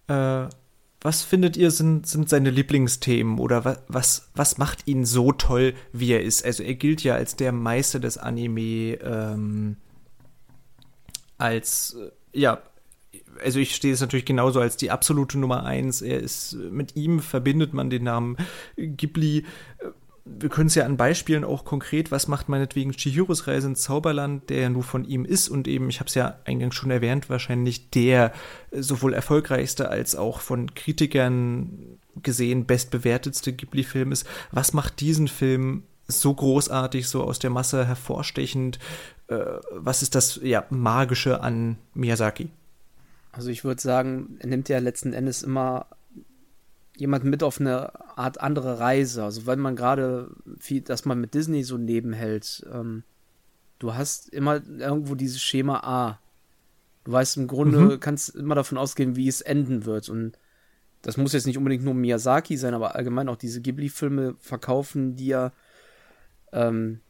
Äh, 0.09 0.49
was 1.01 1.23
findet 1.23 1.57
ihr 1.57 1.71
sind, 1.71 2.07
sind 2.07 2.29
seine 2.29 2.51
Lieblingsthemen 2.51 3.39
oder 3.39 3.65
was, 3.65 3.83
was, 3.89 4.31
was 4.35 4.59
macht 4.59 4.87
ihn 4.87 5.05
so 5.05 5.33
toll, 5.33 5.75
wie 5.93 6.13
er 6.13 6.23
ist? 6.23 6.45
Also 6.45 6.63
er 6.63 6.75
gilt 6.75 7.03
ja 7.03 7.15
als 7.15 7.37
der 7.37 7.53
Meister 7.53 8.01
des 8.01 8.19
Anime, 8.19 8.99
ähm, 9.03 9.77
als, 11.39 11.97
äh, 12.01 12.39
ja, 12.39 12.63
also 13.43 13.59
ich 13.59 13.75
stehe 13.75 13.95
es 13.95 14.01
natürlich 14.01 14.25
genauso 14.25 14.61
als 14.61 14.77
die 14.77 14.91
absolute 14.91 15.39
Nummer 15.39 15.65
eins. 15.65 16.03
Er 16.03 16.21
ist, 16.21 16.55
mit 16.55 16.97
ihm 16.97 17.21
verbindet 17.21 17.75
man 17.75 17.91
den 17.91 18.05
Namen 18.05 18.37
Ghibli. 18.77 19.39
Äh, 19.79 19.87
Wir 20.29 20.49
können 20.49 20.67
es 20.67 20.75
ja 20.75 20.85
an 20.85 20.97
Beispielen 20.97 21.45
auch 21.45 21.65
konkret, 21.65 22.11
was 22.11 22.27
macht 22.27 22.49
meinetwegen 22.49 22.91
Chihiros 22.91 23.47
Reise 23.47 23.69
ins 23.69 23.83
Zauberland, 23.83 24.51
der 24.51 24.61
ja 24.63 24.69
nur 24.71 24.83
von 24.83 25.05
ihm 25.05 25.25
ist 25.25 25.49
und 25.49 25.69
eben, 25.69 25.89
ich 25.89 26.01
habe 26.01 26.09
es 26.09 26.17
ja 26.17 26.39
eingangs 26.45 26.75
schon 26.75 26.91
erwähnt, 26.91 27.31
wahrscheinlich 27.31 27.91
der 27.91 28.33
äh, 28.73 28.83
sowohl 28.83 29.15
erfolgreichste 29.15 29.89
als 29.89 30.17
auch 30.17 30.41
von 30.41 30.75
Kritikern 30.75 31.99
gesehen 32.23 32.65
bestbewertetste 32.67 33.53
Ghibli-Film 33.53 34.11
ist. 34.11 34.27
Was 34.51 34.73
macht 34.73 34.99
diesen 35.01 35.29
Film 35.29 35.85
so 36.09 36.35
großartig, 36.35 37.07
so 37.07 37.23
aus 37.23 37.39
der 37.39 37.51
Masse 37.51 37.87
hervorstechend? 37.87 38.81
Äh, 39.29 39.59
was 39.71 40.03
ist 40.03 40.15
das 40.15 40.41
ja 40.43 40.65
magische 40.71 41.41
an 41.41 41.79
Miyazaki? 41.95 42.51
Also 43.33 43.51
ich 43.51 43.65
würde 43.65 43.81
sagen, 43.81 44.37
er 44.41 44.49
nimmt 44.49 44.69
ja 44.69 44.79
letzten 44.79 45.13
Endes 45.13 45.43
immer 45.43 45.87
jemand 46.97 47.25
mit 47.25 47.43
auf 47.43 47.61
eine 47.61 47.93
Art 48.17 48.41
andere 48.41 48.81
Reise. 48.81 49.25
Also 49.25 49.47
wenn 49.47 49.59
man 49.59 49.77
gerade 49.77 50.31
viel, 50.59 50.81
dass 50.81 51.05
man 51.05 51.21
mit 51.21 51.35
Disney 51.35 51.63
so 51.63 51.77
nebenhält, 51.77 52.67
ähm, 52.73 53.03
du 53.79 53.95
hast 53.95 54.31
immer 54.31 54.63
irgendwo 54.79 55.15
dieses 55.15 55.43
Schema 55.43 55.81
A. 55.81 56.19
Du 57.05 57.13
weißt 57.13 57.37
im 57.37 57.47
Grunde, 57.47 57.79
mhm. 57.79 58.01
kannst 58.01 58.35
immer 58.35 58.55
davon 58.55 58.79
ausgehen, 58.79 59.17
wie 59.17 59.29
es 59.29 59.43
enden 59.43 59.85
wird. 59.85 60.09
Und 60.09 60.39
das 61.03 61.17
muss 61.17 61.35
jetzt 61.35 61.47
nicht 61.47 61.59
unbedingt 61.59 61.85
nur 61.85 61.95
Miyazaki 61.95 62.57
sein, 62.57 62.75
aber 62.75 62.97
allgemein 62.97 63.29
auch 63.29 63.37
diese 63.37 63.61
Ghibli-Filme 63.61 64.35
verkaufen, 64.41 65.15
die 65.15 65.27
ja 65.27 65.53
ähm, 66.53 67.01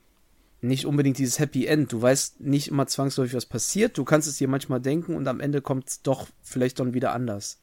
nicht 0.67 0.87
unbedingt 0.87 1.19
dieses 1.19 1.39
Happy 1.39 1.67
End. 1.67 1.93
Du 1.93 2.01
weißt 2.01 2.41
nicht 2.41 2.69
immer 2.69 2.87
zwangsläufig, 2.87 3.35
was 3.35 3.47
passiert. 3.47 3.99
Du 3.99 4.05
kannst 4.05 4.29
es 4.29 4.39
dir 4.39 4.49
manchmal 4.49 4.81
denken 4.81 5.15
und 5.15 5.29
am 5.29 5.41
Ende 5.41 5.63
kommt 5.63 5.89
es 5.89 6.03
doch 6.03 6.27
vielleicht 6.43 6.81
dann 6.81 6.95
wieder 6.95 7.13
anders. 7.13 7.61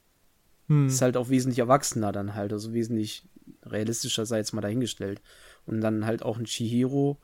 Hm. 0.67 0.87
Ist 0.87 1.01
halt 1.01 1.17
auch 1.17 1.29
wesentlich 1.29 1.59
erwachsener 1.59 2.11
dann 2.11 2.35
halt, 2.35 2.53
also 2.53 2.73
wesentlich 2.73 3.27
realistischer 3.63 4.25
sei 4.25 4.37
jetzt 4.37 4.53
mal 4.53 4.61
dahingestellt. 4.61 5.21
Und 5.65 5.81
dann 5.81 6.05
halt 6.05 6.23
auch 6.23 6.37
ein 6.37 6.45
Chihiro 6.45 7.19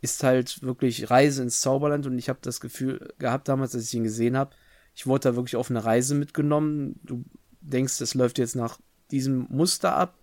ist 0.00 0.22
halt 0.22 0.62
wirklich 0.62 1.10
Reise 1.10 1.42
ins 1.42 1.60
Zauberland 1.60 2.06
und 2.06 2.18
ich 2.18 2.28
habe 2.28 2.38
das 2.42 2.60
Gefühl 2.60 3.12
gehabt 3.18 3.48
damals, 3.48 3.74
als 3.74 3.84
ich 3.84 3.94
ihn 3.94 4.04
gesehen 4.04 4.36
habe, 4.36 4.54
ich 4.94 5.06
wurde 5.06 5.30
da 5.30 5.36
wirklich 5.36 5.56
auf 5.56 5.70
eine 5.70 5.84
Reise 5.84 6.14
mitgenommen. 6.14 7.00
Du 7.02 7.24
denkst, 7.60 8.00
es 8.00 8.14
läuft 8.14 8.38
jetzt 8.38 8.56
nach 8.56 8.78
diesem 9.10 9.46
Muster 9.50 9.94
ab 9.94 10.16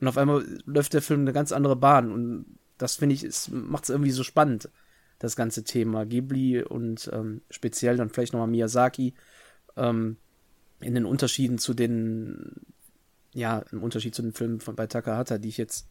und 0.00 0.08
auf 0.08 0.16
einmal 0.16 0.44
läuft 0.64 0.94
der 0.94 1.02
Film 1.02 1.20
eine 1.20 1.32
ganz 1.32 1.52
andere 1.52 1.76
Bahn 1.76 2.12
und 2.12 2.46
das 2.80 2.96
finde 2.96 3.14
ich, 3.14 3.50
macht 3.50 3.84
es 3.84 3.90
irgendwie 3.90 4.10
so 4.10 4.24
spannend, 4.24 4.70
das 5.18 5.36
ganze 5.36 5.64
Thema. 5.64 6.06
Ghibli 6.06 6.62
und 6.62 7.10
ähm, 7.12 7.42
speziell 7.50 7.96
dann 7.96 8.08
vielleicht 8.08 8.32
nochmal 8.32 8.48
Miyazaki 8.48 9.14
ähm, 9.76 10.16
in 10.80 10.94
den 10.94 11.04
Unterschieden 11.04 11.58
zu 11.58 11.74
den, 11.74 12.54
ja, 13.34 13.58
im 13.70 13.82
Unterschied 13.82 14.14
zu 14.14 14.22
den 14.22 14.32
Filmen 14.32 14.60
von 14.60 14.76
bei 14.76 14.86
Takahata, 14.86 15.36
die 15.36 15.50
ich 15.50 15.58
jetzt, 15.58 15.88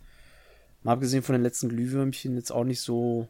mal 0.81 0.93
abgesehen 0.93 1.21
von 1.21 1.33
den 1.33 1.43
letzten 1.43 1.69
Glühwürmchen, 1.69 2.35
jetzt 2.35 2.51
auch 2.51 2.63
nicht 2.63 2.81
so, 2.81 3.27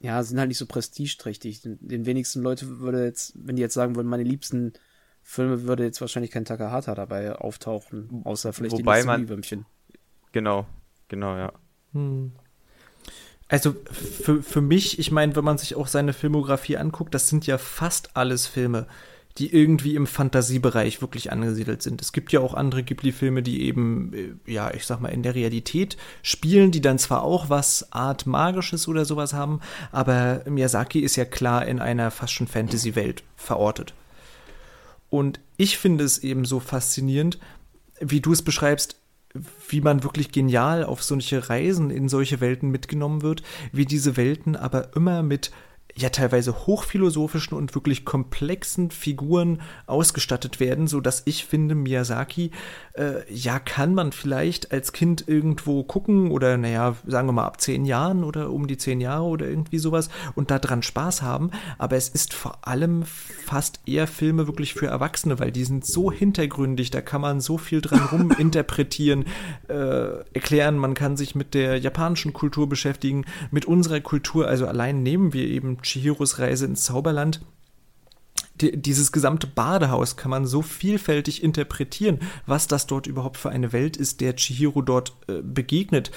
ja, 0.00 0.20
sind 0.24 0.40
halt 0.40 0.48
nicht 0.48 0.58
so 0.58 0.66
prestigeträchtig. 0.66 1.62
Den, 1.62 1.78
den 1.80 2.04
wenigsten 2.04 2.42
Leute 2.42 2.80
würde 2.80 3.04
jetzt, 3.04 3.32
wenn 3.36 3.54
die 3.54 3.62
jetzt 3.62 3.74
sagen 3.74 3.94
würden, 3.94 4.08
meine 4.08 4.24
liebsten 4.24 4.72
Filme 5.22 5.62
würde 5.62 5.84
jetzt 5.84 6.00
wahrscheinlich 6.00 6.32
kein 6.32 6.44
Takahata 6.44 6.96
dabei 6.96 7.36
auftauchen, 7.36 8.22
außer 8.24 8.52
vielleicht 8.52 8.72
Wobei 8.72 8.82
die 8.82 8.96
letzten 8.96 9.06
man, 9.06 9.20
Glühwürmchen. 9.20 9.66
Genau, 10.32 10.66
genau, 11.06 11.36
ja. 11.36 11.52
Hm. 11.92 12.32
Also 13.50 13.74
für, 13.90 14.44
für 14.44 14.60
mich, 14.60 15.00
ich 15.00 15.10
meine, 15.10 15.34
wenn 15.34 15.44
man 15.44 15.58
sich 15.58 15.74
auch 15.74 15.88
seine 15.88 16.12
Filmografie 16.12 16.76
anguckt, 16.76 17.12
das 17.14 17.28
sind 17.28 17.48
ja 17.48 17.58
fast 17.58 18.16
alles 18.16 18.46
Filme, 18.46 18.86
die 19.38 19.52
irgendwie 19.52 19.96
im 19.96 20.06
Fantasiebereich 20.06 21.02
wirklich 21.02 21.32
angesiedelt 21.32 21.82
sind. 21.82 22.00
Es 22.00 22.12
gibt 22.12 22.30
ja 22.30 22.38
auch 22.40 22.54
andere 22.54 22.84
Ghibli-Filme, 22.84 23.42
die 23.42 23.62
eben, 23.62 24.12
äh, 24.14 24.52
ja, 24.52 24.72
ich 24.72 24.86
sag 24.86 25.00
mal, 25.00 25.08
in 25.08 25.24
der 25.24 25.34
Realität 25.34 25.96
spielen, 26.22 26.70
die 26.70 26.80
dann 26.80 27.00
zwar 27.00 27.24
auch 27.24 27.50
was 27.50 27.92
Art 27.92 28.24
Magisches 28.24 28.86
oder 28.86 29.04
sowas 29.04 29.32
haben, 29.32 29.60
aber 29.90 30.42
Miyazaki 30.48 31.00
ist 31.00 31.16
ja 31.16 31.24
klar 31.24 31.66
in 31.66 31.80
einer 31.80 32.12
fast 32.12 32.32
schon 32.32 32.46
Fantasy-Welt 32.46 33.24
verortet. 33.36 33.94
Und 35.08 35.40
ich 35.56 35.76
finde 35.76 36.04
es 36.04 36.18
eben 36.18 36.44
so 36.44 36.60
faszinierend, 36.60 37.40
wie 37.98 38.20
du 38.20 38.32
es 38.32 38.42
beschreibst, 38.42 38.99
wie 39.68 39.80
man 39.80 40.02
wirklich 40.02 40.32
genial 40.32 40.84
auf 40.84 41.02
solche 41.02 41.48
Reisen 41.48 41.90
in 41.90 42.08
solche 42.08 42.40
Welten 42.40 42.70
mitgenommen 42.70 43.22
wird, 43.22 43.42
wie 43.72 43.84
diese 43.84 44.16
Welten 44.16 44.56
aber 44.56 44.94
immer 44.96 45.22
mit 45.22 45.50
ja 46.00 46.10
teilweise 46.10 46.66
hochphilosophischen 46.66 47.56
und 47.56 47.74
wirklich 47.74 48.04
komplexen 48.04 48.90
Figuren 48.90 49.60
ausgestattet 49.86 50.60
werden, 50.60 50.86
so 50.86 51.00
dass 51.00 51.22
ich 51.26 51.44
finde, 51.44 51.74
Miyazaki, 51.74 52.50
äh, 52.94 53.32
ja, 53.32 53.58
kann 53.58 53.94
man 53.94 54.12
vielleicht 54.12 54.72
als 54.72 54.92
Kind 54.92 55.24
irgendwo 55.26 55.84
gucken 55.84 56.30
oder, 56.30 56.56
naja, 56.56 56.96
sagen 57.06 57.28
wir 57.28 57.32
mal 57.32 57.46
ab 57.46 57.60
zehn 57.60 57.84
Jahren 57.84 58.24
oder 58.24 58.50
um 58.50 58.66
die 58.66 58.76
zehn 58.76 59.00
Jahre 59.00 59.24
oder 59.24 59.46
irgendwie 59.46 59.78
sowas 59.78 60.10
und 60.34 60.50
da 60.50 60.58
dran 60.58 60.82
Spaß 60.82 61.22
haben, 61.22 61.50
aber 61.78 61.96
es 61.96 62.08
ist 62.08 62.34
vor 62.34 62.66
allem 62.66 63.04
fast 63.04 63.80
eher 63.86 64.06
Filme 64.06 64.46
wirklich 64.46 64.74
für 64.74 64.86
Erwachsene, 64.86 65.38
weil 65.38 65.52
die 65.52 65.64
sind 65.64 65.86
so 65.86 66.10
hintergründig, 66.10 66.90
da 66.90 67.00
kann 67.00 67.20
man 67.20 67.40
so 67.40 67.58
viel 67.58 67.80
dran 67.80 68.00
ruminterpretieren, 68.12 69.26
äh, 69.68 70.20
erklären, 70.32 70.76
man 70.76 70.94
kann 70.94 71.16
sich 71.16 71.34
mit 71.34 71.54
der 71.54 71.78
japanischen 71.78 72.32
Kultur 72.32 72.68
beschäftigen, 72.68 73.24
mit 73.50 73.66
unserer 73.66 74.00
Kultur, 74.00 74.46
also 74.46 74.66
allein 74.66 75.02
nehmen 75.02 75.32
wir 75.32 75.46
eben 75.46 75.82
Chihiros 75.90 76.38
Reise 76.38 76.66
ins 76.66 76.84
Zauberland 76.84 77.40
dieses 78.62 79.12
gesamte 79.12 79.46
Badehaus 79.46 80.16
kann 80.16 80.30
man 80.30 80.46
so 80.46 80.62
vielfältig 80.62 81.42
interpretieren, 81.42 82.20
was 82.46 82.66
das 82.66 82.86
dort 82.86 83.06
überhaupt 83.06 83.38
für 83.38 83.50
eine 83.50 83.72
Welt 83.72 83.96
ist, 83.96 84.20
der 84.20 84.36
Chihiro 84.36 84.82
dort 84.82 85.14
äh, 85.28 85.40
begegnet. 85.42 86.10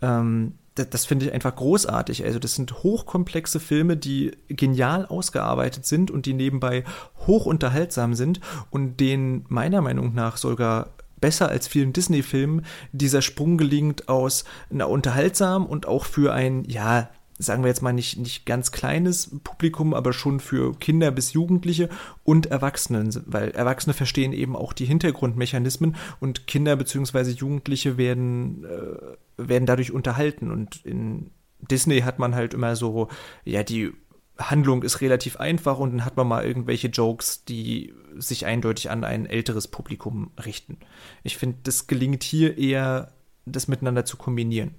Ähm, 0.00 0.54
das, 0.74 1.06
finde 1.06 1.26
ich 1.26 1.32
einfach 1.32 1.56
großartig. 1.56 2.24
Also 2.24 2.38
das 2.38 2.54
sind 2.54 2.84
hochkomplexe 2.84 3.58
Filme, 3.58 3.96
die 3.96 4.30
genial 4.48 5.06
ausgearbeitet 5.06 5.86
sind 5.86 6.10
und 6.12 6.24
die 6.24 6.34
nebenbei 6.34 6.84
hochunterhaltsam 7.26 8.14
sind 8.14 8.40
und 8.70 9.00
denen 9.00 9.44
meiner 9.48 9.82
Meinung 9.82 10.14
nach 10.14 10.36
sogar 10.36 10.90
besser 11.20 11.48
als 11.48 11.66
vielen 11.66 11.92
Disney-Filmen 11.92 12.64
dieser 12.92 13.22
Sprung 13.22 13.58
gelingt 13.58 14.08
aus 14.08 14.44
einer 14.70 14.88
unterhaltsam 14.88 15.66
und 15.66 15.86
auch 15.86 16.04
für 16.04 16.32
ein, 16.32 16.64
ja, 16.64 17.10
sagen 17.38 17.62
wir 17.62 17.68
jetzt 17.68 17.82
mal 17.82 17.92
nicht, 17.92 18.18
nicht 18.18 18.46
ganz 18.46 18.72
kleines 18.72 19.30
Publikum, 19.44 19.94
aber 19.94 20.12
schon 20.12 20.40
für 20.40 20.74
Kinder 20.74 21.10
bis 21.10 21.32
Jugendliche 21.32 21.88
und 22.24 22.46
Erwachsenen, 22.46 23.14
weil 23.26 23.50
Erwachsene 23.50 23.94
verstehen 23.94 24.32
eben 24.32 24.56
auch 24.56 24.72
die 24.72 24.86
Hintergrundmechanismen 24.86 25.96
und 26.20 26.46
Kinder 26.46 26.76
bzw. 26.76 27.30
Jugendliche 27.30 27.96
werden, 27.96 28.64
äh, 28.64 29.48
werden 29.48 29.66
dadurch 29.66 29.92
unterhalten. 29.92 30.50
Und 30.50 30.84
in 30.84 31.30
Disney 31.60 32.00
hat 32.00 32.18
man 32.18 32.34
halt 32.34 32.54
immer 32.54 32.74
so, 32.74 33.08
ja, 33.44 33.62
die 33.62 33.92
Handlung 34.38 34.82
ist 34.82 35.00
relativ 35.00 35.36
einfach 35.36 35.78
und 35.78 35.90
dann 35.92 36.04
hat 36.04 36.16
man 36.16 36.28
mal 36.28 36.44
irgendwelche 36.44 36.88
Jokes, 36.88 37.44
die 37.44 37.92
sich 38.16 38.46
eindeutig 38.46 38.90
an 38.90 39.04
ein 39.04 39.26
älteres 39.26 39.68
Publikum 39.68 40.30
richten. 40.44 40.78
Ich 41.22 41.36
finde, 41.36 41.58
das 41.64 41.86
gelingt 41.86 42.22
hier 42.22 42.56
eher, 42.58 43.12
das 43.46 43.68
miteinander 43.68 44.04
zu 44.04 44.16
kombinieren. 44.16 44.74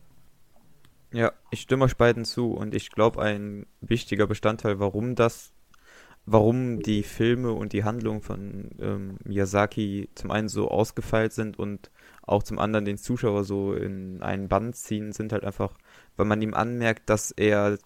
Ja, 1.11 1.33
ich 1.51 1.61
stimme 1.61 1.85
euch 1.85 1.97
beiden 1.97 2.25
zu 2.25 2.51
und 2.51 2.75
ich 2.75 2.91
glaube, 2.91 3.21
ein 3.21 3.65
wichtiger 3.81 4.27
Bestandteil, 4.27 4.79
warum 4.79 5.15
das, 5.15 5.53
warum 6.25 6.81
die 6.81 7.03
Filme 7.03 7.51
und 7.51 7.73
die 7.73 7.83
Handlung 7.83 8.21
von 8.21 8.69
ähm, 8.79 9.17
Miyazaki 9.23 10.09
zum 10.15 10.31
einen 10.31 10.49
so 10.49 10.69
ausgefeilt 10.69 11.33
sind 11.33 11.57
und 11.57 11.89
auch 12.21 12.43
zum 12.43 12.59
anderen 12.59 12.85
den 12.85 12.97
Zuschauer 12.97 13.43
so 13.43 13.73
in 13.73 14.21
einen 14.21 14.47
Band 14.47 14.75
ziehen, 14.75 15.11
sind 15.11 15.31
halt 15.33 15.43
einfach, 15.43 15.77
weil 16.15 16.27
man 16.27 16.41
ihm 16.41 16.53
anmerkt, 16.53 17.09
dass 17.09 17.31
er 17.31 17.79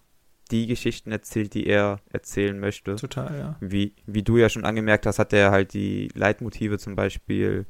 die 0.50 0.66
Geschichten 0.66 1.10
erzählt, 1.10 1.54
die 1.54 1.66
er 1.66 2.00
erzählen 2.12 2.58
möchte. 2.60 2.96
Total, 2.96 3.38
ja. 3.38 3.56
Wie, 3.60 3.94
wie 4.04 4.22
du 4.22 4.36
ja 4.36 4.50
schon 4.50 4.66
angemerkt 4.66 5.06
hast, 5.06 5.18
hat 5.18 5.32
er 5.32 5.50
halt 5.50 5.72
die 5.72 6.08
Leitmotive 6.14 6.78
zum 6.78 6.94
Beispiel 6.94 7.64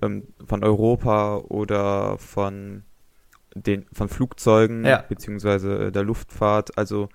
ähm, 0.00 0.28
von 0.46 0.62
Europa 0.62 1.38
oder 1.38 2.16
von 2.18 2.84
den, 3.54 3.86
von 3.92 4.08
Flugzeugen 4.08 4.84
ja. 4.84 5.04
beziehungsweise 5.08 5.86
äh, 5.86 5.92
der 5.92 6.02
Luftfahrt. 6.02 6.76
Also 6.76 7.08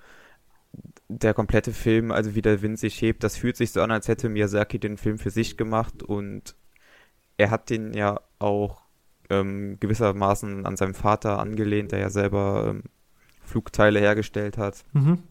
der 1.08 1.34
komplette 1.34 1.72
Film, 1.72 2.12
also 2.12 2.34
wie 2.34 2.42
der 2.42 2.62
Wind 2.62 2.78
sich 2.78 3.00
hebt, 3.02 3.24
das 3.24 3.36
fühlt 3.36 3.56
sich 3.56 3.72
so 3.72 3.82
an, 3.82 3.90
als 3.90 4.08
hätte 4.08 4.28
Miyazaki 4.28 4.78
den 4.78 4.96
Film 4.96 5.18
für 5.18 5.30
sich 5.30 5.56
gemacht 5.56 6.02
und 6.02 6.54
er 7.36 7.50
hat 7.50 7.70
den 7.70 7.92
ja 7.94 8.20
auch 8.38 8.82
ähm, 9.28 9.78
gewissermaßen 9.80 10.66
an 10.66 10.76
seinem 10.76 10.94
Vater 10.94 11.38
angelehnt, 11.38 11.92
der 11.92 11.98
ja 11.98 12.10
selber 12.10 12.66
ähm, 12.68 12.84
Flugteile 13.42 13.98
hergestellt 13.98 14.58
hat. 14.58 14.84
Mhm. 14.92 15.22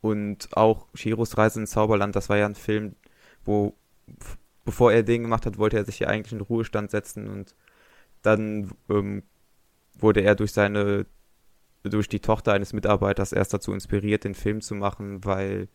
Und 0.00 0.56
auch 0.56 0.86
Shiros 0.94 1.36
Reise 1.36 1.60
ins 1.60 1.70
Zauberland, 1.70 2.14
das 2.14 2.28
war 2.28 2.36
ja 2.36 2.46
ein 2.46 2.54
Film, 2.54 2.94
wo 3.44 3.74
bevor 4.64 4.92
er 4.92 5.02
den 5.02 5.22
gemacht 5.22 5.46
hat, 5.46 5.58
wollte 5.58 5.78
er 5.78 5.84
sich 5.84 5.98
ja 5.98 6.08
eigentlich 6.08 6.32
in 6.32 6.42
Ruhestand 6.42 6.90
setzen 6.90 7.26
und 7.28 7.54
dann 8.22 8.70
ähm, 8.90 9.22
wurde 9.98 10.20
er 10.20 10.34
durch 10.34 10.52
seine, 10.52 11.06
durch 11.82 12.08
die 12.08 12.20
Tochter 12.20 12.52
eines 12.52 12.72
Mitarbeiters 12.72 13.32
erst 13.32 13.54
dazu 13.54 13.72
inspiriert, 13.72 14.24
den 14.24 14.34
Film 14.34 14.60
zu 14.60 14.74
machen, 14.74 15.24
weil 15.24 15.68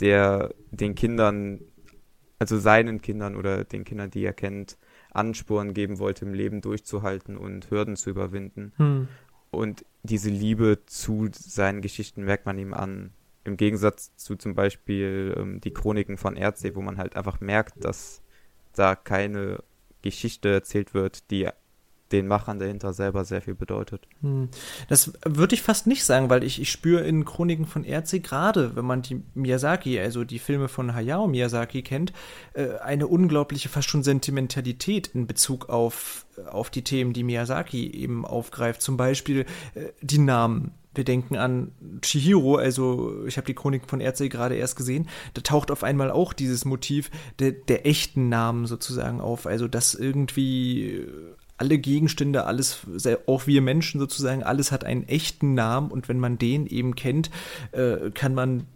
der 0.00 0.54
den 0.70 0.94
Kindern, 0.94 1.60
also 2.38 2.58
seinen 2.58 3.00
Kindern 3.00 3.36
oder 3.36 3.64
den 3.64 3.84
Kindern, 3.84 4.10
die 4.10 4.24
er 4.24 4.32
kennt, 4.32 4.78
Ansporn 5.10 5.74
geben 5.74 5.98
wollte, 5.98 6.24
im 6.24 6.34
Leben 6.34 6.60
durchzuhalten 6.60 7.36
und 7.36 7.70
Hürden 7.70 7.96
zu 7.96 8.10
überwinden. 8.10 8.72
Hm. 8.76 9.08
Und 9.50 9.84
diese 10.02 10.30
Liebe 10.30 10.80
zu 10.86 11.28
seinen 11.32 11.80
Geschichten 11.80 12.24
merkt 12.24 12.46
man 12.46 12.58
ihm 12.58 12.74
an. 12.74 13.12
Im 13.44 13.56
Gegensatz 13.56 14.14
zu 14.16 14.36
zum 14.36 14.54
Beispiel 14.54 15.34
ähm, 15.36 15.60
die 15.60 15.72
Chroniken 15.72 16.18
von 16.18 16.36
Erdsee, 16.36 16.74
wo 16.74 16.82
man 16.82 16.98
halt 16.98 17.16
einfach 17.16 17.40
merkt, 17.40 17.82
dass 17.82 18.22
da 18.74 18.94
keine 18.94 19.62
Geschichte 20.02 20.50
erzählt 20.50 20.92
wird, 20.94 21.30
die 21.30 21.48
den 22.12 22.26
Machern 22.26 22.58
dahinter 22.58 22.92
selber 22.92 23.24
sehr 23.24 23.42
viel 23.42 23.54
bedeutet. 23.54 24.06
Hm. 24.22 24.48
Das 24.88 25.12
würde 25.24 25.54
ich 25.54 25.62
fast 25.62 25.86
nicht 25.86 26.04
sagen, 26.04 26.30
weil 26.30 26.42
ich, 26.42 26.60
ich 26.60 26.70
spüre 26.70 27.02
in 27.02 27.24
Chroniken 27.24 27.66
von 27.66 27.84
Erze 27.84 28.20
gerade, 28.20 28.76
wenn 28.76 28.84
man 28.84 29.02
die 29.02 29.22
Miyazaki, 29.34 29.98
also 29.98 30.24
die 30.24 30.38
Filme 30.38 30.68
von 30.68 30.94
Hayao 30.94 31.26
Miyazaki 31.26 31.82
kennt, 31.82 32.12
äh, 32.54 32.78
eine 32.78 33.06
unglaubliche, 33.06 33.68
fast 33.68 33.88
schon 33.88 34.02
Sentimentalität 34.02 35.08
in 35.08 35.26
Bezug 35.26 35.68
auf, 35.68 36.26
auf 36.50 36.70
die 36.70 36.82
Themen, 36.82 37.12
die 37.12 37.24
Miyazaki 37.24 37.90
eben 37.90 38.24
aufgreift. 38.24 38.82
Zum 38.82 38.96
Beispiel 38.96 39.44
äh, 39.74 39.88
die 40.00 40.18
Namen 40.18 40.72
wir 40.94 41.04
denken 41.04 41.36
an 41.36 41.70
Chihiro, 42.02 42.56
also 42.56 43.24
ich 43.24 43.36
habe 43.36 43.46
die 43.46 43.54
Chronik 43.54 43.82
von 43.86 44.00
Erdsee 44.00 44.28
gerade 44.28 44.56
erst 44.56 44.74
gesehen, 44.74 45.08
da 45.34 45.42
taucht 45.42 45.70
auf 45.70 45.84
einmal 45.84 46.10
auch 46.10 46.32
dieses 46.32 46.64
Motiv 46.64 47.10
der, 47.38 47.52
der 47.52 47.86
echten 47.86 48.28
Namen 48.28 48.66
sozusagen 48.66 49.20
auf, 49.20 49.46
also 49.46 49.68
dass 49.68 49.94
irgendwie 49.94 51.06
alle 51.58 51.78
Gegenstände, 51.78 52.44
alles, 52.44 52.86
auch 53.26 53.46
wir 53.46 53.60
Menschen 53.60 54.00
sozusagen, 54.00 54.42
alles 54.42 54.72
hat 54.72 54.84
einen 54.84 55.06
echten 55.08 55.54
Namen 55.54 55.90
und 55.90 56.08
wenn 56.08 56.20
man 56.20 56.38
den 56.38 56.66
eben 56.66 56.94
kennt, 56.94 57.30
äh, 57.72 58.10
kann 58.10 58.34
man 58.34 58.66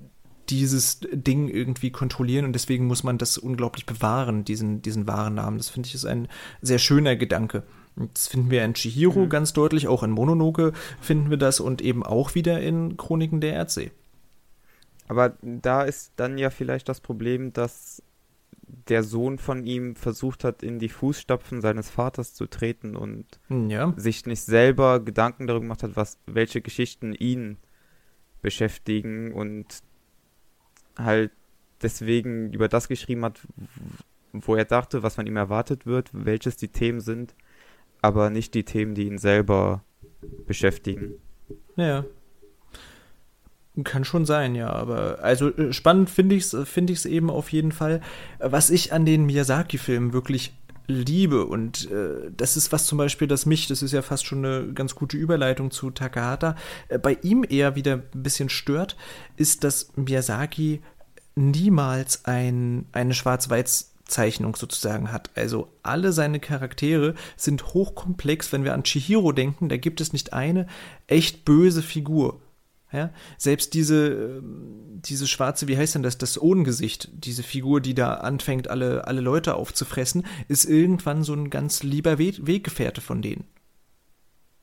dieses 0.51 1.01
Ding 1.12 1.49
irgendwie 1.49 1.91
kontrollieren 1.91 2.45
und 2.45 2.53
deswegen 2.53 2.87
muss 2.87 3.05
man 3.05 3.16
das 3.16 3.39
unglaublich 3.39 3.87
bewahren, 3.87 4.45
diesen, 4.45 4.83
diesen 4.83 5.07
wahren 5.07 5.35
Namen. 5.35 5.57
Das 5.57 5.70
finde 5.70 5.87
ich 5.87 5.95
ist 5.95 6.05
ein 6.05 6.28
sehr 6.61 6.78
schöner 6.78 7.16
Gedanke. 7.16 7.62
Das 7.97 8.26
finden 8.26 8.51
wir 8.51 8.64
in 8.64 8.74
Chihiro 8.74 9.20
mhm. 9.20 9.28
ganz 9.28 9.53
deutlich, 9.53 9.87
auch 9.87 10.03
in 10.03 10.11
Mononoke 10.11 10.72
finden 11.01 11.30
wir 11.30 11.37
das 11.37 11.61
und 11.61 11.83
eben 11.83 12.03
auch 12.03 12.35
wieder 12.35 12.61
in 12.61 12.97
Chroniken 12.97 13.41
der 13.41 13.55
Erdsee. 13.55 13.93
Aber 15.09 15.37
da 15.43 15.83
ist 15.83 16.12
dann 16.16 16.39
ja 16.39 16.51
vielleicht 16.51 16.89
das 16.89 17.01
Problem, 17.01 17.53
dass 17.53 18.03
der 18.89 19.03
Sohn 19.03 19.39
von 19.39 19.64
ihm 19.64 19.97
versucht 19.97 20.45
hat, 20.45 20.62
in 20.62 20.79
die 20.79 20.89
Fußstapfen 20.89 21.61
seines 21.61 21.91
Vaters 21.91 22.35
zu 22.35 22.47
treten 22.47 22.97
und 22.97 23.27
ja. 23.49 23.93
sich 23.97 24.27
nicht 24.27 24.43
selber 24.43 25.01
Gedanken 25.01 25.47
darüber 25.47 25.62
gemacht 25.62 25.83
hat, 25.83 25.97
was, 25.97 26.18
welche 26.27 26.61
Geschichten 26.61 27.12
ihn 27.12 27.59
beschäftigen 28.41 29.33
und 29.33 29.66
halt 30.97 31.31
deswegen 31.83 32.53
über 32.53 32.68
das 32.68 32.89
geschrieben 32.89 33.25
hat, 33.25 33.41
wo 34.33 34.55
er 34.55 34.64
dachte, 34.64 35.03
was 35.03 35.16
von 35.16 35.27
ihm 35.27 35.37
erwartet 35.37 35.87
wird, 35.87 36.11
welches 36.12 36.57
die 36.57 36.68
Themen 36.68 37.01
sind, 37.01 37.35
aber 38.01 38.31
nicht 38.31 38.55
die 38.55 38.64
Themen, 38.64 38.95
die 38.95 39.07
ihn 39.07 39.18
selber 39.18 39.85
beschäftigen. 40.47 41.14
Ja, 41.77 42.05
kann 43.85 44.05
schon 44.05 44.27
sein, 44.27 44.55
ja, 44.55 44.70
aber 44.70 45.20
also 45.23 45.49
äh, 45.49 45.73
spannend 45.73 46.11
finde 46.11 46.35
ich 46.35 46.53
es 46.53 46.68
finde 46.68 46.93
ich's 46.93 47.07
eben 47.07 47.31
auf 47.31 47.51
jeden 47.53 47.73
Fall. 47.73 48.01
Was 48.39 48.70
ich 48.70 48.93
an 48.93 49.07
den 49.07 49.25
Miyazaki-Filmen 49.25 50.12
wirklich 50.12 50.53
liebe 50.89 51.47
und 51.47 51.91
äh, 51.91 52.31
das 52.37 52.57
ist 52.57 52.73
was 52.73 52.87
zum 52.87 52.99
Beispiel, 52.99 53.29
das 53.29 53.47
mich, 53.47 53.68
das 53.68 53.83
ist 53.83 53.93
ja 53.93 54.03
fast 54.03 54.27
schon 54.27 54.45
eine 54.45 54.73
ganz 54.75 54.95
gute 54.95 55.16
Überleitung 55.16 55.70
zu 55.70 55.91
Takahata, 55.91 56.57
äh, 56.89 56.99
bei 56.99 57.16
ihm 57.23 57.45
eher 57.49 57.75
wieder 57.77 58.03
ein 58.12 58.23
bisschen 58.23 58.49
stört, 58.49 58.97
ist, 59.37 59.64
dass 59.64 59.97
Miyazaki 59.97 60.83
niemals 61.35 62.25
ein, 62.27 62.87
eine 62.93 63.14
Schwarz-Weiß- 63.14 63.87
Zeichnung 64.05 64.55
sozusagen 64.57 65.11
hat. 65.11 65.31
Also 65.35 65.68
alle 65.83 66.12
seine 66.12 66.39
Charaktere 66.39 67.14
sind 67.37 67.73
hochkomplex. 67.73 68.53
Wenn 68.53 68.64
wir 68.64 68.75
an 68.75 68.85
Chihiro 68.85 69.33
denken, 69.33 69.68
da 69.68 69.77
gibt 69.79 70.01
es 70.01 70.12
nicht 70.12 70.33
eine 70.35 70.66
echt 71.07 71.45
böse 71.45 71.83
Figur. 71.83 72.41
Ja? 72.93 73.11
Selbst 73.38 73.74
diese, 73.74 74.09
ähm, 74.09 75.01
diese 75.05 75.26
schwarze, 75.26 75.68
wie 75.68 75.76
heißt 75.76 75.95
denn 75.95 76.03
das, 76.03 76.18
das 76.18 76.40
Ohnengesicht, 76.40 77.11
diese 77.12 77.43
Figur, 77.43 77.80
die 77.80 77.95
da 77.95 78.14
anfängt, 78.14 78.68
alle, 78.68 79.07
alle 79.07 79.20
Leute 79.20 79.55
aufzufressen, 79.55 80.24
ist 80.49 80.64
irgendwann 80.64 81.24
so 81.24 81.34
ein 81.34 81.51
ganz 81.51 81.82
lieber 81.82 82.18
We 82.18 82.32
Weggefährte 82.38 83.01
von 83.01 83.22
denen. 83.22 83.45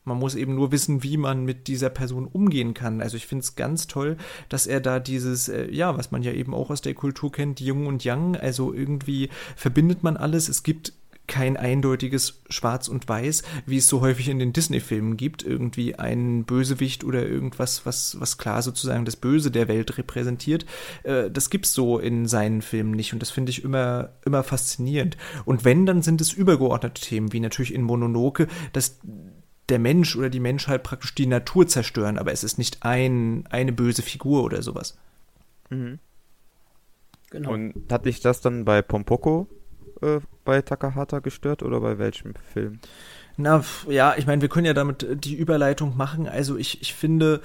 Man 0.06 0.18
muss 0.18 0.36
eben 0.36 0.56
nur 0.56 0.72
wissen, 0.72 1.04
wie 1.04 1.18
man 1.18 1.46
mit 1.46 1.68
dieser 1.68 1.90
Person 1.90 2.26
umgehen 2.26 2.74
kann. 2.74 3.02
Also 3.02 3.18
ich 3.18 3.28
finde 3.28 3.44
es 3.44 3.56
ganz 3.56 3.86
toll, 3.86 4.18
dass 4.48 4.66
er 4.66 4.80
da 4.80 5.00
dieses, 5.00 5.50
äh, 5.50 5.70
ja, 5.72 5.98
was 5.98 6.12
man 6.12 6.24
ja 6.24 6.32
eben 6.32 6.54
auch 6.54 6.72
aus 6.72 6.82
der 6.82 6.96
Kultur 6.96 7.32
kennt, 7.32 7.60
Jung 7.60 7.86
und 7.86 8.04
Yang, 8.04 8.36
also 8.36 8.74
irgendwie 8.74 9.30
verbindet 9.56 10.02
man 10.02 10.18
alles. 10.18 10.50
Es 10.50 10.64
gibt 10.64 10.94
kein 11.30 11.56
eindeutiges 11.56 12.42
Schwarz 12.50 12.90
und 12.90 13.08
Weiß, 13.08 13.44
wie 13.66 13.78
es 13.78 13.88
so 13.88 14.02
häufig 14.02 14.28
in 14.28 14.40
den 14.40 14.52
Disney-Filmen 14.52 15.16
gibt. 15.16 15.44
Irgendwie 15.44 15.96
ein 15.96 16.44
Bösewicht 16.44 17.06
oder 17.06 17.26
irgendwas, 17.26 17.86
was, 17.86 18.20
was 18.20 18.38
klar 18.38 18.62
sozusagen 18.62 19.06
das 19.06 19.16
Böse 19.16 19.52
der 19.52 19.70
Welt 19.70 19.98
repräsentiert. 19.98 20.66
Äh, 21.04 21.32
das 21.32 21.50
gibt's 21.50 21.72
so 21.72 22.00
in 22.00 22.26
seinen 22.26 22.62
Filmen 22.62 22.92
nicht 22.92 23.14
und 23.14 23.22
das 23.22 23.30
finde 23.30 23.52
ich 23.52 23.64
immer, 23.64 24.10
immer 24.26 24.44
faszinierend. 24.44 25.16
Und 25.46 25.64
wenn, 25.64 25.86
dann 25.86 26.02
sind 26.02 26.20
es 26.20 26.34
übergeordnete 26.34 27.02
Themen, 27.02 27.32
wie 27.32 27.40
natürlich 27.40 27.74
in 27.74 27.84
Mononoke, 27.84 28.48
dass 28.74 29.00
der 29.70 29.80
Mensch 29.80 30.16
oder 30.16 30.30
die 30.30 30.40
Menschheit 30.40 30.84
praktisch 30.84 31.14
die 31.14 31.28
Natur 31.28 31.68
zerstören, 31.68 32.18
aber 32.18 32.32
es 32.32 32.44
ist 32.44 32.58
nicht 32.58 32.80
ein, 32.82 33.46
eine 33.52 33.72
böse 33.72 34.02
Figur 34.02 34.44
oder 34.44 34.64
sowas. 34.64 34.98
Mhm. 35.70 36.00
Genau. 37.30 37.54
Und 37.54 37.92
hat 37.92 38.08
dich 38.08 38.22
das 38.22 38.42
dann 38.42 38.66
bei 38.66 38.82
Pompoko 38.82 39.48
äh, 40.02 40.20
bei 40.46 40.62
Takahata 40.62 41.20
gestört 41.20 41.64
oder 41.64 41.80
bei 41.82 41.98
welchem 41.98 42.34
Film? 42.54 42.80
Na, 43.38 43.64
ja, 43.88 44.16
ich 44.18 44.28
meine, 44.28 44.42
wir 44.42 44.50
können 44.50 44.66
ja 44.66 44.74
damit 44.74 45.04
äh, 45.04 45.16
die 45.16 45.36
Überleitung 45.36 45.96
machen. 45.96 46.28
Also 46.28 46.58
ich, 46.58 46.82
ich 46.82 46.94
finde, 46.94 47.42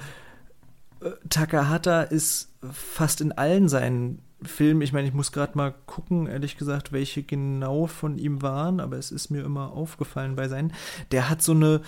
äh, 1.01 1.11
Takahata 1.29 2.03
ist 2.03 2.51
fast 2.71 3.21
in 3.21 3.31
allen 3.31 3.69
seinen 3.69 4.21
Filmen, 4.41 4.81
ich 4.81 4.93
meine, 4.93 5.07
ich 5.07 5.13
muss 5.13 5.31
gerade 5.31 5.57
mal 5.57 5.73
gucken, 5.85 6.27
ehrlich 6.27 6.57
gesagt, 6.57 6.91
welche 6.91 7.23
genau 7.23 7.87
von 7.87 8.17
ihm 8.17 8.41
waren, 8.41 8.79
aber 8.79 8.97
es 8.97 9.11
ist 9.11 9.29
mir 9.29 9.43
immer 9.43 9.71
aufgefallen 9.71 10.35
bei 10.35 10.47
seinen. 10.47 10.73
Der 11.11 11.29
hat 11.29 11.41
so 11.41 11.53
eine, 11.53 11.81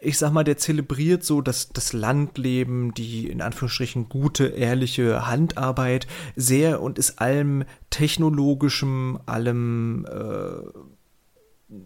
ich 0.00 0.18
sag 0.18 0.32
mal, 0.32 0.44
der 0.44 0.58
zelebriert 0.58 1.24
so 1.24 1.40
das, 1.40 1.70
das 1.70 1.92
Landleben, 1.92 2.92
die 2.94 3.28
in 3.28 3.40
Anführungsstrichen 3.40 4.08
gute, 4.08 4.46
ehrliche 4.46 5.26
Handarbeit 5.26 6.06
sehr 6.34 6.82
und 6.82 6.98
ist 6.98 7.18
allem 7.20 7.64
technologischem, 7.90 9.18
allem, 9.26 10.06
äh, 10.10 11.76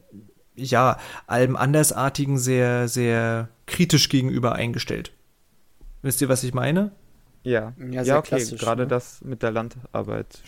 ja, 0.57 0.99
allem 1.27 1.57
Andersartigen 1.57 2.39
sehr, 2.39 2.89
sehr 2.89 3.49
kritisch 3.67 4.09
gegenüber 4.09 4.55
eingestellt. 4.55 5.13
Wisst 6.03 6.21
ihr, 6.21 6.29
was 6.29 6.43
ich 6.43 6.55
meine? 6.55 6.93
Ja, 7.43 7.73
ja, 7.79 8.03
ja 8.03 8.19
okay, 8.19 8.45
gerade 8.57 8.83
ne? 8.83 8.89
das 8.89 9.23
mit 9.23 9.43
der 9.43 9.53
Landarbeit 9.53 10.43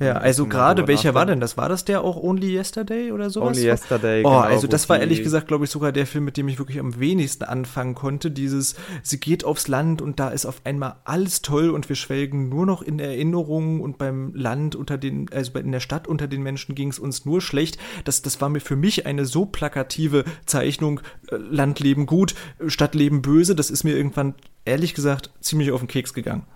ja, 0.00 0.14
also 0.14 0.46
gerade, 0.46 0.88
welcher 0.88 1.12
war 1.12 1.26
denn 1.26 1.40
das? 1.40 1.58
War 1.58 1.68
das 1.68 1.84
der 1.84 2.02
auch 2.02 2.16
Only 2.16 2.56
Yesterday 2.56 3.12
oder 3.12 3.28
sowas? 3.28 3.58
Only 3.58 3.68
Yesterday, 3.68 4.24
Oh, 4.24 4.30
genau, 4.30 4.40
also 4.40 4.66
das 4.66 4.88
war 4.88 4.98
ehrlich 4.98 5.22
gesagt, 5.22 5.46
glaube 5.48 5.66
ich, 5.66 5.70
sogar 5.70 5.92
der 5.92 6.06
Film, 6.06 6.24
mit 6.24 6.38
dem 6.38 6.48
ich 6.48 6.58
wirklich 6.58 6.80
am 6.80 6.98
wenigsten 6.98 7.44
anfangen 7.44 7.94
konnte. 7.94 8.30
Dieses, 8.30 8.76
sie 9.02 9.20
geht 9.20 9.44
aufs 9.44 9.68
Land 9.68 10.00
und 10.00 10.18
da 10.18 10.30
ist 10.30 10.46
auf 10.46 10.62
einmal 10.64 10.96
alles 11.04 11.42
toll 11.42 11.68
und 11.68 11.88
wir 11.90 11.96
schwelgen 11.96 12.48
nur 12.48 12.64
noch 12.64 12.80
in 12.80 12.98
Erinnerungen 12.98 13.82
und 13.82 13.98
beim 13.98 14.32
Land 14.34 14.74
unter 14.74 14.96
den, 14.96 15.28
also 15.32 15.58
in 15.58 15.72
der 15.72 15.80
Stadt 15.80 16.08
unter 16.08 16.28
den 16.28 16.42
Menschen 16.42 16.74
ging 16.74 16.88
es 16.88 16.98
uns 16.98 17.26
nur 17.26 17.42
schlecht. 17.42 17.78
Das, 18.04 18.22
das 18.22 18.40
war 18.40 18.48
mir 18.48 18.60
für 18.60 18.76
mich 18.76 19.04
eine 19.04 19.26
so 19.26 19.44
plakative 19.44 20.24
Zeichnung, 20.46 21.00
äh, 21.30 21.36
Landleben 21.36 22.06
gut, 22.06 22.34
Stadtleben 22.66 23.20
böse. 23.20 23.54
Das 23.54 23.68
ist 23.68 23.84
mir 23.84 23.96
irgendwann, 23.96 24.34
ehrlich 24.64 24.94
gesagt, 24.94 25.30
ziemlich 25.40 25.72
auf 25.72 25.80
den 25.80 25.88
Keks 25.88 26.14
gegangen. 26.14 26.46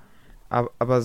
Aber, 0.48 0.70
aber 0.78 1.02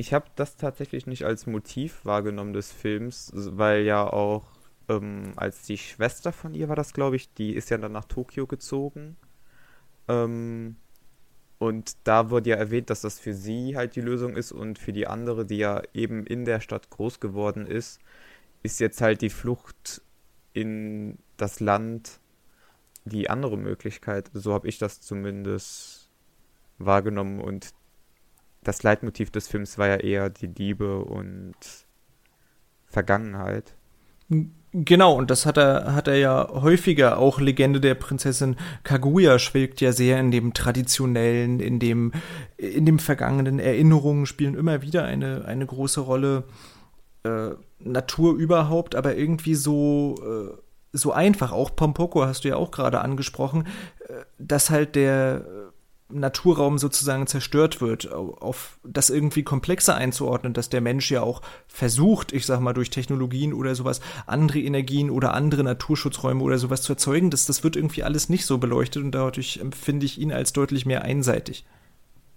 ich 0.00 0.14
habe 0.14 0.26
das 0.34 0.56
tatsächlich 0.56 1.06
nicht 1.06 1.24
als 1.26 1.46
Motiv 1.46 2.06
wahrgenommen 2.06 2.54
des 2.54 2.72
Films, 2.72 3.30
weil 3.34 3.82
ja 3.82 4.10
auch 4.10 4.46
ähm, 4.88 5.34
als 5.36 5.62
die 5.62 5.76
Schwester 5.76 6.32
von 6.32 6.54
ihr 6.54 6.70
war 6.70 6.76
das, 6.76 6.94
glaube 6.94 7.16
ich, 7.16 7.34
die 7.34 7.54
ist 7.54 7.68
ja 7.68 7.76
dann 7.76 7.92
nach 7.92 8.06
Tokio 8.06 8.46
gezogen. 8.46 9.18
Ähm, 10.08 10.76
und 11.58 11.98
da 12.04 12.30
wurde 12.30 12.48
ja 12.48 12.56
erwähnt, 12.56 12.88
dass 12.88 13.02
das 13.02 13.20
für 13.20 13.34
sie 13.34 13.76
halt 13.76 13.94
die 13.94 14.00
Lösung 14.00 14.36
ist 14.36 14.52
und 14.52 14.78
für 14.78 14.94
die 14.94 15.06
andere, 15.06 15.44
die 15.44 15.58
ja 15.58 15.82
eben 15.92 16.26
in 16.26 16.46
der 16.46 16.60
Stadt 16.60 16.88
groß 16.88 17.20
geworden 17.20 17.66
ist, 17.66 18.00
ist 18.62 18.80
jetzt 18.80 19.02
halt 19.02 19.20
die 19.20 19.28
Flucht 19.28 20.00
in 20.54 21.18
das 21.36 21.60
Land 21.60 22.20
die 23.04 23.28
andere 23.28 23.58
Möglichkeit. 23.58 24.30
So 24.32 24.54
habe 24.54 24.66
ich 24.66 24.78
das 24.78 25.02
zumindest 25.02 26.10
wahrgenommen 26.78 27.40
und 27.40 27.74
das 28.62 28.82
Leitmotiv 28.82 29.30
des 29.30 29.48
Films 29.48 29.78
war 29.78 29.88
ja 29.88 29.96
eher 29.96 30.30
die 30.30 30.46
Liebe 30.46 30.98
und 30.98 31.54
Vergangenheit. 32.86 33.74
Genau, 34.72 35.14
und 35.14 35.30
das 35.30 35.46
hat 35.46 35.56
er, 35.56 35.94
hat 35.94 36.06
er 36.06 36.16
ja 36.16 36.48
häufiger. 36.48 37.18
Auch 37.18 37.40
Legende 37.40 37.80
der 37.80 37.94
Prinzessin 37.94 38.56
Kaguya 38.84 39.38
schwelgt 39.38 39.80
ja 39.80 39.92
sehr 39.92 40.20
in 40.20 40.30
dem 40.30 40.54
traditionellen, 40.54 41.58
in 41.58 41.80
dem, 41.80 42.12
in 42.56 42.86
dem 42.86 43.00
vergangenen. 43.00 43.58
Erinnerungen 43.58 44.26
spielen 44.26 44.54
immer 44.54 44.82
wieder 44.82 45.04
eine, 45.04 45.44
eine 45.46 45.66
große 45.66 46.00
Rolle. 46.00 46.44
Äh, 47.24 47.50
Natur 47.82 48.34
überhaupt, 48.34 48.94
aber 48.94 49.16
irgendwie 49.16 49.54
so, 49.54 50.14
äh, 50.22 50.56
so 50.92 51.12
einfach. 51.12 51.52
Auch 51.52 51.74
Pompoko 51.74 52.24
hast 52.24 52.44
du 52.44 52.48
ja 52.48 52.56
auch 52.56 52.70
gerade 52.70 53.00
angesprochen, 53.00 53.66
äh, 54.06 54.24
dass 54.38 54.70
halt 54.70 54.96
der 54.96 55.44
Naturraum 56.12 56.78
sozusagen 56.78 57.26
zerstört 57.26 57.80
wird, 57.80 58.12
auf 58.12 58.78
das 58.84 59.10
irgendwie 59.10 59.42
komplexer 59.42 59.94
einzuordnen, 59.94 60.52
dass 60.52 60.68
der 60.68 60.80
Mensch 60.80 61.10
ja 61.10 61.22
auch 61.22 61.42
versucht, 61.68 62.32
ich 62.32 62.46
sag 62.46 62.60
mal, 62.60 62.72
durch 62.72 62.90
Technologien 62.90 63.52
oder 63.52 63.74
sowas, 63.74 64.00
andere 64.26 64.60
Energien 64.60 65.10
oder 65.10 65.34
andere 65.34 65.64
Naturschutzräume 65.64 66.42
oder 66.42 66.58
sowas 66.58 66.82
zu 66.82 66.92
erzeugen, 66.92 67.30
das, 67.30 67.46
das 67.46 67.64
wird 67.64 67.76
irgendwie 67.76 68.02
alles 68.02 68.28
nicht 68.28 68.46
so 68.46 68.58
beleuchtet 68.58 69.02
und 69.02 69.12
dadurch 69.12 69.58
empfinde 69.58 70.06
ich 70.06 70.18
ihn 70.18 70.32
als 70.32 70.52
deutlich 70.52 70.86
mehr 70.86 71.02
einseitig. 71.02 71.64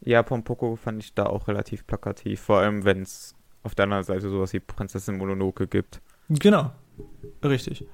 Ja, 0.02 0.22
Pompoko 0.22 0.76
fand 0.76 1.02
ich 1.02 1.14
da 1.14 1.26
auch 1.26 1.48
relativ 1.48 1.88
plakativ, 1.88 2.42
vor 2.42 2.60
allem 2.60 2.84
wenn 2.84 3.02
es 3.02 3.36
auf 3.64 3.76
der 3.76 3.84
anderen 3.84 4.04
Seite 4.04 4.30
sowas 4.30 4.54
wie 4.54 4.60
Prinzessin 4.60 5.18
Mononoke 5.18 5.68
gibt. 5.68 6.02
Genau, 6.30 6.72
richtig. 7.44 7.86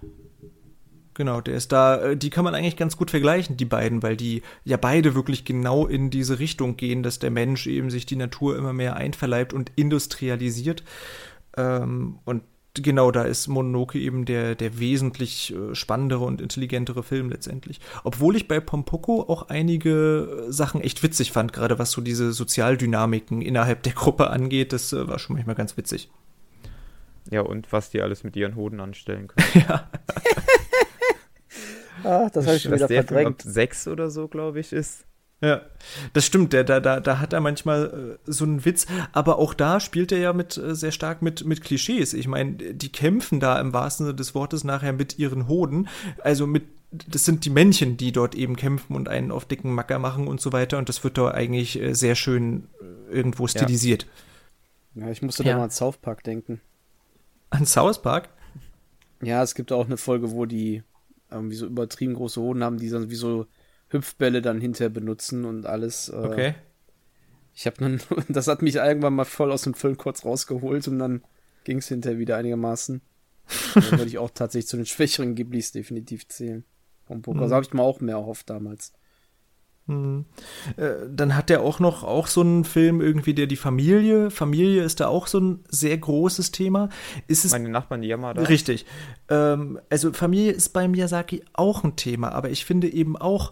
Genau, 1.20 1.41
der 1.41 1.55
ist 1.55 1.74
da, 1.74 2.01
äh, 2.01 2.17
die 2.17 2.30
kann 2.30 2.45
man 2.45 2.55
eigentlich 2.55 2.78
ganz 2.78 2.95
gut 2.95 3.11
vergleichen, 3.11 3.57
die 3.57 3.65
beiden, 3.65 4.01
weil 4.01 4.15
die 4.15 4.41
ja 4.63 4.78
beide 4.78 5.15
wirklich 5.15 5.43
genau 5.43 5.86
in 5.86 6.09
diese 6.09 6.39
Richtung 6.39 6.78
gehen, 6.78 7.03
dass 7.03 7.20
der 7.20 7.30
Mensch 7.30 7.67
eben 7.67 7.89
sich 7.89 8.05
die 8.05 8.15
Natur 8.15 8.57
immer 8.57 8.72
mehr 8.72 8.95
einverleibt 8.95 9.53
und 9.53 9.70
industrialisiert. 9.76 10.84
Ähm, 11.57 12.20
und 12.24 12.43
genau, 12.74 13.11
da 13.11 13.24
ist 13.24 13.49
Mononoke 13.49 13.99
eben 13.99 14.24
der, 14.24 14.55
der 14.55 14.80
wesentlich 14.80 15.53
äh, 15.53 15.76
spannendere 15.76 16.24
und 16.24 16.39
intelligentere 16.39 17.03
Film 17.03 17.30
letztendlich. 17.30 17.82
Obwohl 18.05 18.38
ich 18.38 18.47
bei 18.47 18.61
Pompoko 18.61 19.24
auch 19.24 19.49
einige 19.49 20.45
äh, 20.47 20.51
Sachen 20.53 20.80
echt 20.80 21.03
witzig 21.03 21.34
fand, 21.34 21.51
gerade 21.51 21.78
was 21.80 21.91
so 21.91 21.99
diese 21.99 22.32
Sozialdynamiken 22.32 23.41
innerhalb 23.41 23.84
der 23.84 23.93
Gruppe 23.93 24.30
angeht, 24.30 24.72
das 24.72 24.93
war 24.93 25.20
schon 25.20 25.36
manchmal 25.36 25.55
ganz 25.55 25.76
witzig. 25.76 26.09
Ja, 27.30 27.41
und 27.41 27.74
was 27.74 27.89
die 27.89 28.01
alles 28.01 28.24
mit 28.24 28.38
ihren 28.38 28.55
Hoden 28.55 28.80
anstellen 28.80 29.28
können. 29.28 29.65
ja. 29.67 29.89
ah, 32.04 32.30
das 32.32 32.45
habe 32.45 32.58
ich 32.58 32.64
schon 32.64 32.74
wieder 32.74 32.88
der 32.88 33.04
verdrängt. 33.04 33.41
Film 33.41 33.54
sechs 33.54 33.88
oder 33.88 34.10
so, 34.10 34.28
glaube 34.28 34.60
ich, 34.60 34.74
ist. 34.74 35.06
Ja, 35.41 35.62
das 36.12 36.26
stimmt. 36.26 36.52
Der, 36.52 36.66
da, 36.66 36.80
da, 36.80 37.00
da 37.00 37.20
hat 37.20 37.32
er 37.32 37.39
manchmal 37.39 38.18
äh, 38.26 38.32
so 38.32 38.43
einen 38.43 38.66
Witz, 38.66 38.88
aber 39.14 39.39
auch 39.39 39.54
da 39.54 39.80
spielt 39.80 40.12
er 40.12 40.20
ja 40.20 40.34
mit 40.34 40.58
äh, 40.58 40.76
sehr 40.76 40.91
stark 40.91 41.22
mit, 41.22 41.45
mit 41.45 41.62
Klischees. 41.62 42.14
Ich 42.14 42.28
meine, 42.28 42.56
die 42.56 42.91
kämpfen 42.91 43.39
da 43.39 43.60
im 43.60 43.74
wahrsten 43.74 44.06
Sinne 44.06 44.16
des 44.16 44.36
Wortes 44.36 44.66
nachher 44.66 44.91
mit 44.91 45.18
ihren 45.18 45.47
Hoden. 45.47 45.88
Also 46.22 46.45
mit, 46.45 46.64
das 46.91 47.24
sind 47.24 47.45
die 47.45 47.50
Männchen, 47.50 47.95
die 47.95 48.12
dort 48.12 48.36
eben 48.36 48.58
kämpfen 48.58 48.95
und 48.95 49.08
einen 49.08 49.32
auf 49.32 49.45
dicken 49.45 49.74
Macker 49.74 49.97
machen 49.97 50.28
und 50.28 50.41
so 50.41 50.52
weiter. 50.52 50.78
Und 50.78 50.89
das 50.89 51.06
wird 51.06 51.18
da 51.18 51.32
eigentlich 51.32 51.80
äh, 51.80 51.93
sehr 51.93 52.16
schön 52.16 52.68
äh, 52.82 53.16
irgendwo 53.16 53.47
stilisiert. 53.47 54.08
Ja, 54.95 55.06
ja 55.06 55.12
ich 55.12 55.22
musste 55.22 55.43
ja. 55.43 55.54
da 55.54 55.58
mal 55.60 55.64
an 55.66 55.72
South 55.72 55.97
Park 55.97 56.24
denken. 56.26 56.60
An 57.50 57.66
South 57.66 58.02
Park? 58.02 58.28
Ja, 59.22 59.41
es 59.41 59.56
gibt 59.56 59.72
auch 59.72 59.86
eine 59.86 59.97
Folge, 59.97 60.32
wo 60.32 60.45
die 60.45 60.84
irgendwie 61.32 61.55
so 61.55 61.65
übertrieben 61.65 62.13
große 62.13 62.41
Hoden 62.41 62.63
haben, 62.63 62.77
die 62.77 62.89
dann 62.89 63.09
wie 63.09 63.15
so 63.15 63.45
Hüpfbälle 63.89 64.41
dann 64.41 64.61
hinterher 64.61 64.89
benutzen 64.89 65.45
und 65.45 65.65
alles. 65.65 66.09
Äh, 66.09 66.15
okay. 66.15 66.55
Ich 67.53 67.65
habe 67.65 67.77
dann, 67.80 68.01
das 68.30 68.47
hat 68.47 68.61
mich 68.61 68.75
irgendwann 68.75 69.15
mal 69.15 69.25
voll 69.25 69.51
aus 69.51 69.63
dem 69.63 69.73
Film 69.73 69.97
kurz 69.97 70.25
rausgeholt 70.25 70.88
und 70.88 70.99
dann 70.99 71.23
ging 71.63 71.80
es 71.80 71.88
hinterher 71.88 72.19
wieder 72.19 72.38
einigermaßen. 72.38 73.01
dann 73.73 73.84
würde 73.91 74.05
ich 74.05 74.17
auch 74.17 74.30
tatsächlich 74.30 74.67
zu 74.67 74.77
den 74.77 74.86
schwächeren 74.86 75.36
Ghiblis 75.36 75.71
definitiv 75.71 76.27
zählen. 76.27 76.63
Vom 77.05 77.21
Poker. 77.21 77.38
Mhm. 77.38 77.43
Also 77.43 77.55
habe 77.55 77.65
ich 77.65 77.73
mir 77.73 77.82
auch 77.82 77.99
mehr 77.99 78.15
erhofft 78.15 78.49
damals. 78.49 78.93
Mhm. 79.90 80.26
Äh, 80.78 80.92
dann 81.10 81.36
hat 81.36 81.50
er 81.50 81.62
auch 81.62 81.80
noch 81.80 82.04
auch 82.04 82.28
so 82.28 82.42
einen 82.42 82.64
Film 82.64 83.02
irgendwie, 83.02 83.34
der 83.34 83.48
die 83.48 83.56
Familie, 83.56 84.30
Familie 84.30 84.84
ist 84.84 85.00
da 85.00 85.08
auch 85.08 85.26
so 85.26 85.40
ein 85.40 85.60
sehr 85.68 85.98
großes 85.98 86.52
Thema. 86.52 86.90
Ist 87.28 87.44
es 87.44 87.52
Meine 87.52 87.70
Nachbarn, 87.70 88.02
die 88.04 88.08
jammer 88.08 88.36
da. 88.36 88.44
Richtig. 88.44 88.86
Ähm, 89.30 89.80
also 89.90 90.14
Familie 90.14 90.52
ist 90.52 90.70
bei 90.70 90.88
Miyazaki 90.88 91.44
auch 91.54 91.84
ein 91.84 91.96
Thema, 91.96 92.32
aber 92.34 92.52
ich 92.52 92.66
finde 92.66 92.88
eben 92.88 93.18
auch 93.18 93.52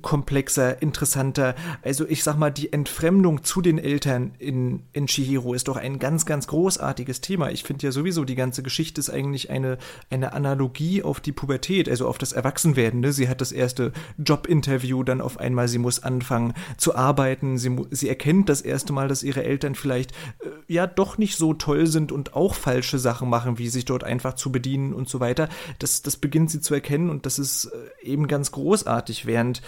komplexer, 0.00 0.80
interessanter. 0.80 1.56
Also 1.82 2.06
ich 2.06 2.22
sag 2.22 2.36
mal, 2.38 2.50
die 2.50 2.72
Entfremdung 2.72 3.42
zu 3.42 3.60
den 3.60 3.78
Eltern 3.78 4.32
in, 4.38 4.84
in 4.92 5.06
Chihiro 5.06 5.54
ist 5.54 5.66
doch 5.66 5.76
ein 5.76 5.98
ganz, 5.98 6.24
ganz 6.24 6.46
großartiges 6.46 7.20
Thema. 7.20 7.50
Ich 7.50 7.64
finde 7.64 7.86
ja 7.86 7.92
sowieso, 7.92 8.24
die 8.24 8.36
ganze 8.36 8.62
Geschichte 8.62 9.00
ist 9.00 9.10
eigentlich 9.10 9.50
eine, 9.50 9.78
eine 10.08 10.34
Analogie 10.34 11.02
auf 11.02 11.18
die 11.18 11.32
Pubertät, 11.32 11.88
also 11.88 12.06
auf 12.06 12.18
das 12.18 12.32
Erwachsenwerden. 12.32 13.00
Ne? 13.00 13.12
Sie 13.12 13.28
hat 13.28 13.40
das 13.40 13.50
erste 13.50 13.92
Jobinterview, 14.18 15.02
dann 15.02 15.20
auf 15.20 15.38
einmal, 15.38 15.66
sie 15.66 15.78
muss 15.78 16.02
anfangen 16.02 16.54
zu 16.76 16.94
arbeiten, 16.94 17.58
sie, 17.58 17.76
sie 17.90 18.08
erkennt 18.08 18.48
das 18.48 18.62
erste 18.62 18.92
Mal, 18.92 19.08
dass 19.08 19.24
ihre 19.24 19.42
Eltern 19.42 19.74
vielleicht 19.74 20.12
äh, 20.12 20.48
ja 20.68 20.86
doch 20.86 21.18
nicht 21.18 21.36
so 21.36 21.54
toll 21.54 21.88
sind 21.88 22.12
und 22.12 22.34
auch 22.34 22.54
falsche 22.54 23.00
Sachen 23.00 23.28
machen, 23.28 23.58
wie 23.58 23.68
sich 23.68 23.84
dort 23.84 24.04
einfach 24.04 24.34
zu 24.34 24.52
bedienen 24.52 24.92
und 24.92 25.08
so 25.08 25.18
weiter. 25.18 25.48
Das, 25.80 26.02
das 26.02 26.16
beginnt 26.16 26.52
sie 26.52 26.60
zu 26.60 26.72
erkennen 26.72 27.10
und 27.10 27.26
das 27.26 27.40
ist 27.40 27.64
äh, 27.64 28.06
eben 28.06 28.28
ganz 28.28 28.52
großartig, 28.52 29.26
während 29.26 29.58
äh, 29.58 29.62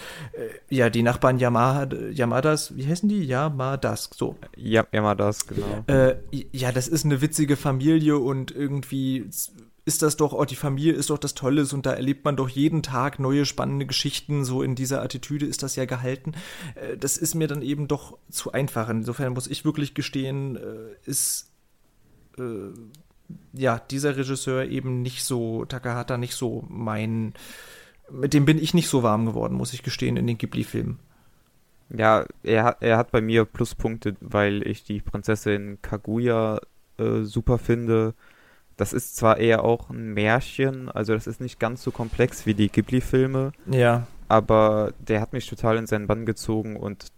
ja, 0.71 0.91
die 0.91 1.03
Nachbarn 1.03 1.39
Yamaha, 1.39 1.89
Yamadas, 2.13 2.77
wie 2.77 2.87
heißen 2.87 3.09
die? 3.09 3.25
Yamadas, 3.25 4.11
so. 4.15 4.37
Ja, 4.57 4.87
Yamadas, 4.93 5.47
genau. 5.47 5.85
Äh, 5.87 6.17
ja, 6.53 6.73
das 6.73 6.89
ist 6.89 7.05
eine 7.05 7.21
witzige 7.21 7.57
Familie 7.57 8.19
und 8.19 8.51
irgendwie 8.51 9.29
ist 9.87 10.03
das 10.03 10.17
doch, 10.17 10.33
oh, 10.33 10.45
die 10.45 10.57
Familie 10.57 10.95
ist 10.95 11.11
doch 11.11 11.19
das 11.19 11.35
Tolles 11.35 11.73
und 11.73 11.85
da 11.85 11.93
erlebt 11.93 12.25
man 12.25 12.37
doch 12.37 12.49
jeden 12.49 12.83
Tag 12.83 13.19
neue 13.19 13.45
spannende 13.45 13.87
Geschichten, 13.87 14.45
so 14.45 14.63
in 14.63 14.75
dieser 14.75 15.03
Attitüde 15.03 15.45
ist 15.47 15.63
das 15.63 15.77
ja 15.77 15.85
gehalten. 15.85 16.33
Äh, 16.75 16.97
das 16.97 17.17
ist 17.17 17.35
mir 17.35 17.49
dann 17.49 17.63
eben 17.63 17.87
doch 17.87 18.19
zu 18.31 18.53
einfach. 18.53 18.89
Insofern 18.89 19.35
muss 19.35 19.47
ich 19.47 19.65
wirklich 19.65 19.95
gestehen, 19.95 20.57
äh, 20.57 20.95
ist 21.05 21.51
äh, 22.39 22.71
ja 23.53 23.79
dieser 23.79 24.17
Regisseur 24.17 24.65
eben 24.65 25.03
nicht 25.03 25.23
so, 25.25 25.65
Takahata 25.67 26.17
nicht 26.17 26.35
so 26.35 26.65
mein 26.69 27.35
mit 28.11 28.35
dem 28.35 28.45
bin 28.45 28.59
ich 28.59 28.75
nicht 28.75 28.89
so 28.89 29.03
warm 29.03 29.27
geworden, 29.27 29.55
muss 29.55 29.73
ich 29.73 29.83
gestehen, 29.83 30.17
in 30.17 30.27
den 30.27 30.39
Ghibli-Filmen. 30.39 30.99
Ja, 31.91 32.25
er, 32.43 32.77
er 32.81 32.97
hat 32.97 33.11
bei 33.11 33.21
mir 33.21 33.45
Pluspunkte, 33.45 34.17
weil 34.21 34.67
ich 34.67 34.85
die 34.85 35.01
Prinzessin 35.01 35.79
Kaguya 35.83 36.61
äh, 36.99 37.23
super 37.23 37.59
finde. 37.59 38.15
Das 38.77 38.93
ist 38.93 39.17
zwar 39.17 39.39
eher 39.39 39.65
auch 39.65 39.91
ein 39.91 40.15
Märchen, 40.15 40.89
also 40.89 41.15
das 41.15 41.27
ist 41.27 41.41
nicht 41.41 41.61
ganz 41.61 41.83
so 41.83 41.91
komplex 41.91 42.47
wie 42.47 42.55
die 42.55 42.69
Ghibli-Filme. 42.69 43.53
Ja. 43.71 44.07
Aber 44.29 44.93
der 44.99 45.21
hat 45.21 45.33
mich 45.33 45.47
total 45.47 45.77
in 45.77 45.87
seinen 45.87 46.07
Bann 46.07 46.27
gezogen 46.27 46.77
und 46.77 47.13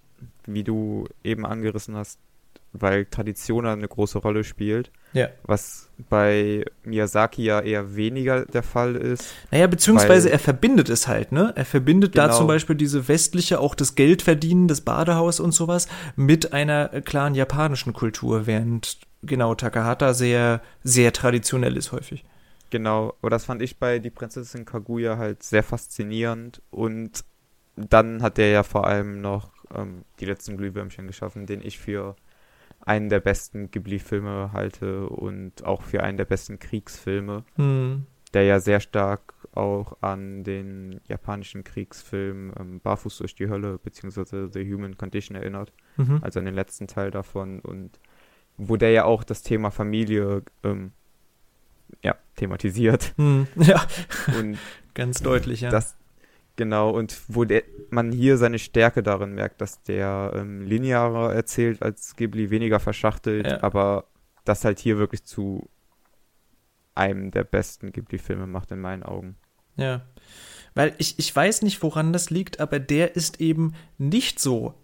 wie 0.46 0.64
du 0.64 1.06
eben 1.24 1.46
angerissen 1.46 1.96
hast, 1.96 2.18
weil 2.80 3.06
Tradition 3.06 3.66
eine 3.66 3.88
große 3.88 4.18
Rolle 4.18 4.44
spielt. 4.44 4.90
Ja. 5.12 5.28
Was 5.44 5.88
bei 6.08 6.64
Miyazaki 6.84 7.44
ja 7.44 7.60
eher 7.60 7.96
weniger 7.96 8.44
der 8.44 8.62
Fall 8.62 8.96
ist. 8.96 9.32
Naja, 9.50 9.66
beziehungsweise 9.66 10.30
er 10.30 10.38
verbindet 10.38 10.88
es 10.88 11.08
halt, 11.08 11.32
ne? 11.32 11.52
Er 11.56 11.64
verbindet 11.64 12.12
genau. 12.12 12.28
da 12.28 12.32
zum 12.32 12.46
Beispiel 12.46 12.76
diese 12.76 13.08
westliche, 13.08 13.60
auch 13.60 13.74
das 13.74 13.94
Geldverdienen, 13.94 14.68
das 14.68 14.82
Badehaus 14.82 15.40
und 15.40 15.52
sowas 15.52 15.88
mit 16.16 16.52
einer 16.52 16.88
klaren 17.00 17.34
japanischen 17.34 17.92
Kultur, 17.92 18.46
während 18.46 18.98
genau 19.22 19.54
Takahata 19.54 20.14
sehr, 20.14 20.60
sehr 20.84 21.12
traditionell 21.12 21.76
ist 21.76 21.92
häufig. 21.92 22.24
Genau, 22.70 23.14
aber 23.20 23.30
das 23.30 23.44
fand 23.44 23.62
ich 23.62 23.78
bei 23.78 23.98
Die 23.98 24.10
Prinzessin 24.10 24.64
Kaguya 24.64 25.16
halt 25.16 25.42
sehr 25.42 25.62
faszinierend 25.62 26.60
und 26.70 27.24
dann 27.76 28.22
hat 28.22 28.38
er 28.38 28.50
ja 28.50 28.62
vor 28.62 28.86
allem 28.86 29.20
noch 29.20 29.50
ähm, 29.74 30.04
die 30.20 30.24
letzten 30.24 30.56
Glühwürmchen 30.56 31.06
geschaffen, 31.06 31.46
den 31.46 31.60
ich 31.62 31.78
für 31.78 32.16
einen 32.86 33.08
der 33.08 33.20
besten 33.20 33.70
Ghibli-Filme 33.70 34.52
halte 34.52 35.08
und 35.08 35.64
auch 35.64 35.82
für 35.82 36.02
einen 36.02 36.16
der 36.16 36.24
besten 36.24 36.58
Kriegsfilme, 36.58 37.44
hm. 37.56 38.06
der 38.32 38.44
ja 38.44 38.60
sehr 38.60 38.80
stark 38.80 39.34
auch 39.52 39.96
an 40.02 40.44
den 40.44 41.00
japanischen 41.08 41.64
Kriegsfilm 41.64 42.52
ähm, 42.58 42.80
Barfuß 42.80 43.18
durch 43.18 43.34
die 43.34 43.48
Hölle 43.48 43.78
bzw. 43.78 44.48
The 44.52 44.72
Human 44.72 44.96
Condition 44.96 45.36
erinnert, 45.36 45.72
mhm. 45.96 46.20
also 46.22 46.38
an 46.38 46.44
den 46.44 46.54
letzten 46.54 46.86
Teil 46.86 47.10
davon 47.10 47.60
und 47.60 47.98
wo 48.56 48.76
der 48.76 48.90
ja 48.90 49.04
auch 49.04 49.24
das 49.24 49.42
Thema 49.42 49.70
Familie 49.70 50.42
ähm, 50.62 50.92
ja, 52.02 52.16
thematisiert. 52.36 53.14
Hm. 53.16 53.46
Ja, 53.56 53.86
und 54.38 54.58
ganz 54.94 55.22
deutlich, 55.22 55.62
ja. 55.62 55.70
Das, 55.70 55.96
Genau, 56.56 56.90
und 56.90 57.20
wo 57.28 57.44
der, 57.44 57.62
man 57.90 58.12
hier 58.12 58.38
seine 58.38 58.58
Stärke 58.58 59.02
darin 59.02 59.34
merkt, 59.34 59.60
dass 59.60 59.82
der 59.82 60.32
ähm, 60.34 60.62
linearer 60.62 61.34
erzählt 61.34 61.82
als 61.82 62.16
Ghibli, 62.16 62.50
weniger 62.50 62.80
verschachtelt, 62.80 63.46
ja. 63.46 63.62
aber 63.62 64.06
das 64.44 64.64
halt 64.64 64.78
hier 64.78 64.96
wirklich 64.96 65.24
zu 65.24 65.68
einem 66.94 67.30
der 67.30 67.44
besten 67.44 67.92
Ghibli-Filme 67.92 68.46
macht 68.46 68.70
in 68.70 68.80
meinen 68.80 69.02
Augen. 69.02 69.36
Ja. 69.76 70.06
Weil 70.74 70.94
ich, 70.98 71.18
ich 71.18 71.34
weiß 71.34 71.62
nicht, 71.62 71.82
woran 71.82 72.14
das 72.14 72.30
liegt, 72.30 72.58
aber 72.58 72.78
der 72.78 73.16
ist 73.16 73.40
eben 73.40 73.74
nicht 73.98 74.40
so 74.40 74.74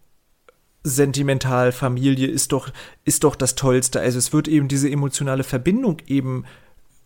sentimental. 0.85 1.73
Familie 1.73 2.29
ist 2.29 2.53
doch, 2.53 2.71
ist 3.05 3.25
doch 3.25 3.37
das 3.37 3.55
Tollste. 3.55 4.01
Also 4.01 4.19
es 4.19 4.33
wird 4.33 4.49
eben 4.49 4.69
diese 4.69 4.91
emotionale 4.91 5.45
Verbindung 5.45 5.99
eben 6.07 6.45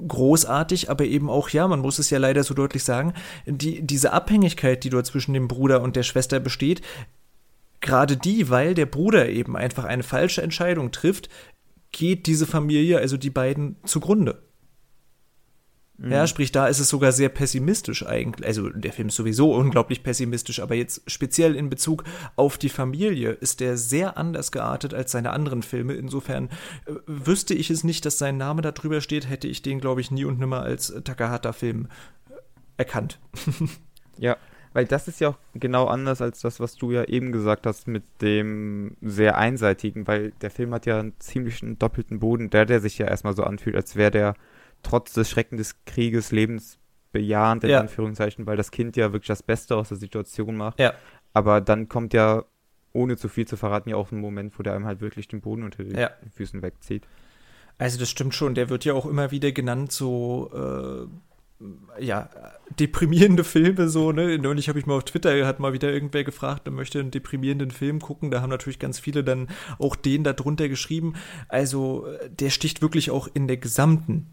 großartig, 0.07 0.91
aber 0.91 1.05
eben 1.05 1.31
auch, 1.31 1.49
ja, 1.51 1.67
man 1.69 1.81
muss 1.81 1.99
es 1.99 2.11
ja 2.11 2.19
leider 2.19 2.45
so 2.45 2.55
deutlich 2.55 2.85
sagen, 2.85 3.15
die, 3.47 3.83
diese 3.83 4.13
Abhängigkeit, 4.13 4.85
die 4.85 4.91
dort 4.91 5.07
zwischen 5.07 5.35
dem 5.35 5.49
Bruder 5.49 5.83
und 5.83 5.97
der 5.97 6.03
Schwester 6.03 6.41
besteht, 6.41 6.83
gerade 7.81 8.17
die, 8.17 8.51
weil 8.51 8.75
der 8.75 8.87
Bruder 8.87 9.29
eben 9.29 9.57
einfach 9.57 9.85
eine 9.85 10.03
falsche 10.03 10.43
Entscheidung 10.43 10.93
trifft, 10.93 11.29
geht 11.93 12.27
diese 12.27 12.47
Familie, 12.47 12.99
also 12.99 13.17
die 13.17 13.31
beiden, 13.31 13.77
zugrunde. 13.85 14.43
Mhm. 15.99 16.13
Ja, 16.13 16.27
sprich, 16.27 16.53
da 16.53 16.67
ist 16.67 16.79
es 16.79 16.89
sogar 16.89 17.13
sehr 17.13 17.31
pessimistisch 17.31 18.07
eigentlich. 18.07 18.47
Also 18.47 18.69
der 18.69 18.93
Film 18.93 19.09
ist 19.09 19.17
sowieso 19.17 19.55
unglaublich 19.55 20.03
pessimistisch, 20.03 20.61
aber 20.61 20.75
jetzt 20.75 21.03
speziell 21.07 21.55
in 21.57 21.71
Bezug 21.71 22.05
auf 22.37 22.59
die 22.59 22.69
Familie 22.69 23.31
ist 23.31 23.61
der 23.61 23.79
sehr 23.79 24.19
anders 24.19 24.53
geartet 24.53 24.93
als 24.93 25.13
seine 25.13 25.31
anderen 25.31 25.63
Filme. 25.63 25.95
Insofern 25.95 26.51
äh, 26.87 26.93
wüsste 27.07 27.55
ich 27.55 27.71
es 27.71 27.83
nicht, 27.83 28.05
dass 28.05 28.19
sein 28.19 28.37
Name 28.37 28.63
da 28.63 28.73
drüber 28.73 29.01
steht, 29.01 29.29
hätte 29.29 29.49
ich 29.49 29.63
den, 29.63 29.81
glaube 29.81 30.01
ich, 30.01 30.11
nie 30.11 30.25
und 30.25 30.39
nimmer 30.39 30.61
als 30.63 30.93
Takahata-Film 31.05 31.89
äh, 32.29 32.35
erkannt. 32.77 33.19
ja, 34.19 34.37
weil 34.75 34.85
das 34.85 35.09
ist 35.09 35.21
ja 35.21 35.31
auch 35.31 35.39
genau 35.55 35.87
anders 35.87 36.21
als 36.21 36.41
das, 36.43 36.61
was 36.61 36.77
du 36.77 36.93
ja 36.93 37.05
eben 37.05 37.33
gesagt 37.33 37.67
hast 37.67 37.89
mit 37.89 38.05
dem 38.21 38.99
sehr 39.01 39.39
einseitigen, 39.39 40.07
weil 40.07 40.33
der 40.43 40.51
Film 40.51 40.75
hat 40.75 40.85
ja 40.85 41.01
einen 41.01 41.15
ziemlichen 41.19 41.79
doppelten 41.79 42.21
Boden, 42.21 42.51
der, 42.51 42.67
der 42.67 42.81
sich 42.81 42.99
ja 42.99 43.07
erstmal 43.07 43.35
so 43.35 43.45
anfühlt, 43.45 43.77
als 43.77 43.97
wäre 43.97 44.11
der 44.11 44.35
trotz 44.83 45.13
des 45.13 45.29
Schrecken 45.31 45.57
des 45.57 45.85
Krieges 45.85 46.33
bejahend, 47.13 47.65
in 47.65 47.71
Ja. 47.71 47.81
Anführungszeichen, 47.81 48.47
weil 48.47 48.57
das 48.57 48.71
Kind 48.71 48.97
ja 48.97 49.13
wirklich 49.13 49.29
das 49.29 49.43
Beste 49.43 49.77
aus 49.77 49.89
der 49.89 49.97
Situation 49.99 50.57
macht. 50.57 50.79
Ja. 50.79 50.95
Aber 51.33 51.61
dann 51.61 51.89
kommt 51.89 52.13
ja, 52.15 52.45
ohne 52.93 53.17
zu 53.17 53.29
viel 53.29 53.47
zu 53.47 53.57
verraten, 53.57 53.91
ja 53.91 53.97
auch 53.97 54.13
ein 54.13 54.21
Moment, 54.21 54.59
wo 54.59 54.63
der 54.63 54.75
einem 54.75 54.87
halt 54.87 55.01
wirklich 55.01 55.29
den 55.29 55.41
Boden 55.41 55.63
unter 55.63 55.85
den 55.85 55.99
Ja. 55.99 56.11
Füßen 56.35 56.63
wegzieht. 56.63 57.07
Also 57.79 57.99
das 57.99 58.09
stimmt 58.09 58.35
schon, 58.35 58.55
der 58.55 58.71
wird 58.71 58.85
ja 58.87 58.95
auch 58.95 59.05
immer 59.07 59.31
wieder 59.31 59.53
genannt, 59.53 59.93
so 59.93 60.51
äh, 60.55 61.07
ja, 61.99 62.29
deprimierende 62.79 63.45
Filme, 63.45 63.89
so, 63.89 64.13
ne? 64.13 64.39
Neulich 64.39 64.69
habe 64.69 64.79
ich 64.79 64.85
mal 64.87 64.97
auf 64.97 65.05
Twitter, 65.05 65.47
hat 65.47 65.59
mal 65.59 65.73
wieder 65.73 65.91
irgendwer 65.91 66.23
gefragt, 66.25 66.67
der 66.67 66.73
möchte 66.73 67.01
einen 67.01 67.11
deprimierenden 67.11 67.71
Film 67.71 68.01
gucken. 68.01 68.31
Da 68.31 68.43
haben 68.43 68.51
natürlich 68.51 68.79
ganz 68.79 68.99
viele 68.99 69.25
dann 69.25 69.49
auch 69.79 69.97
den 69.97 70.23
da 70.23 70.35
drunter 70.35 70.69
geschrieben. 70.69 71.15
Also, 71.49 72.07
äh, 72.07 72.29
der 72.31 72.51
sticht 72.51 72.83
wirklich 72.83 73.11
auch 73.11 73.29
in 73.33 73.47
der 73.47 73.57
gesamten 73.57 74.27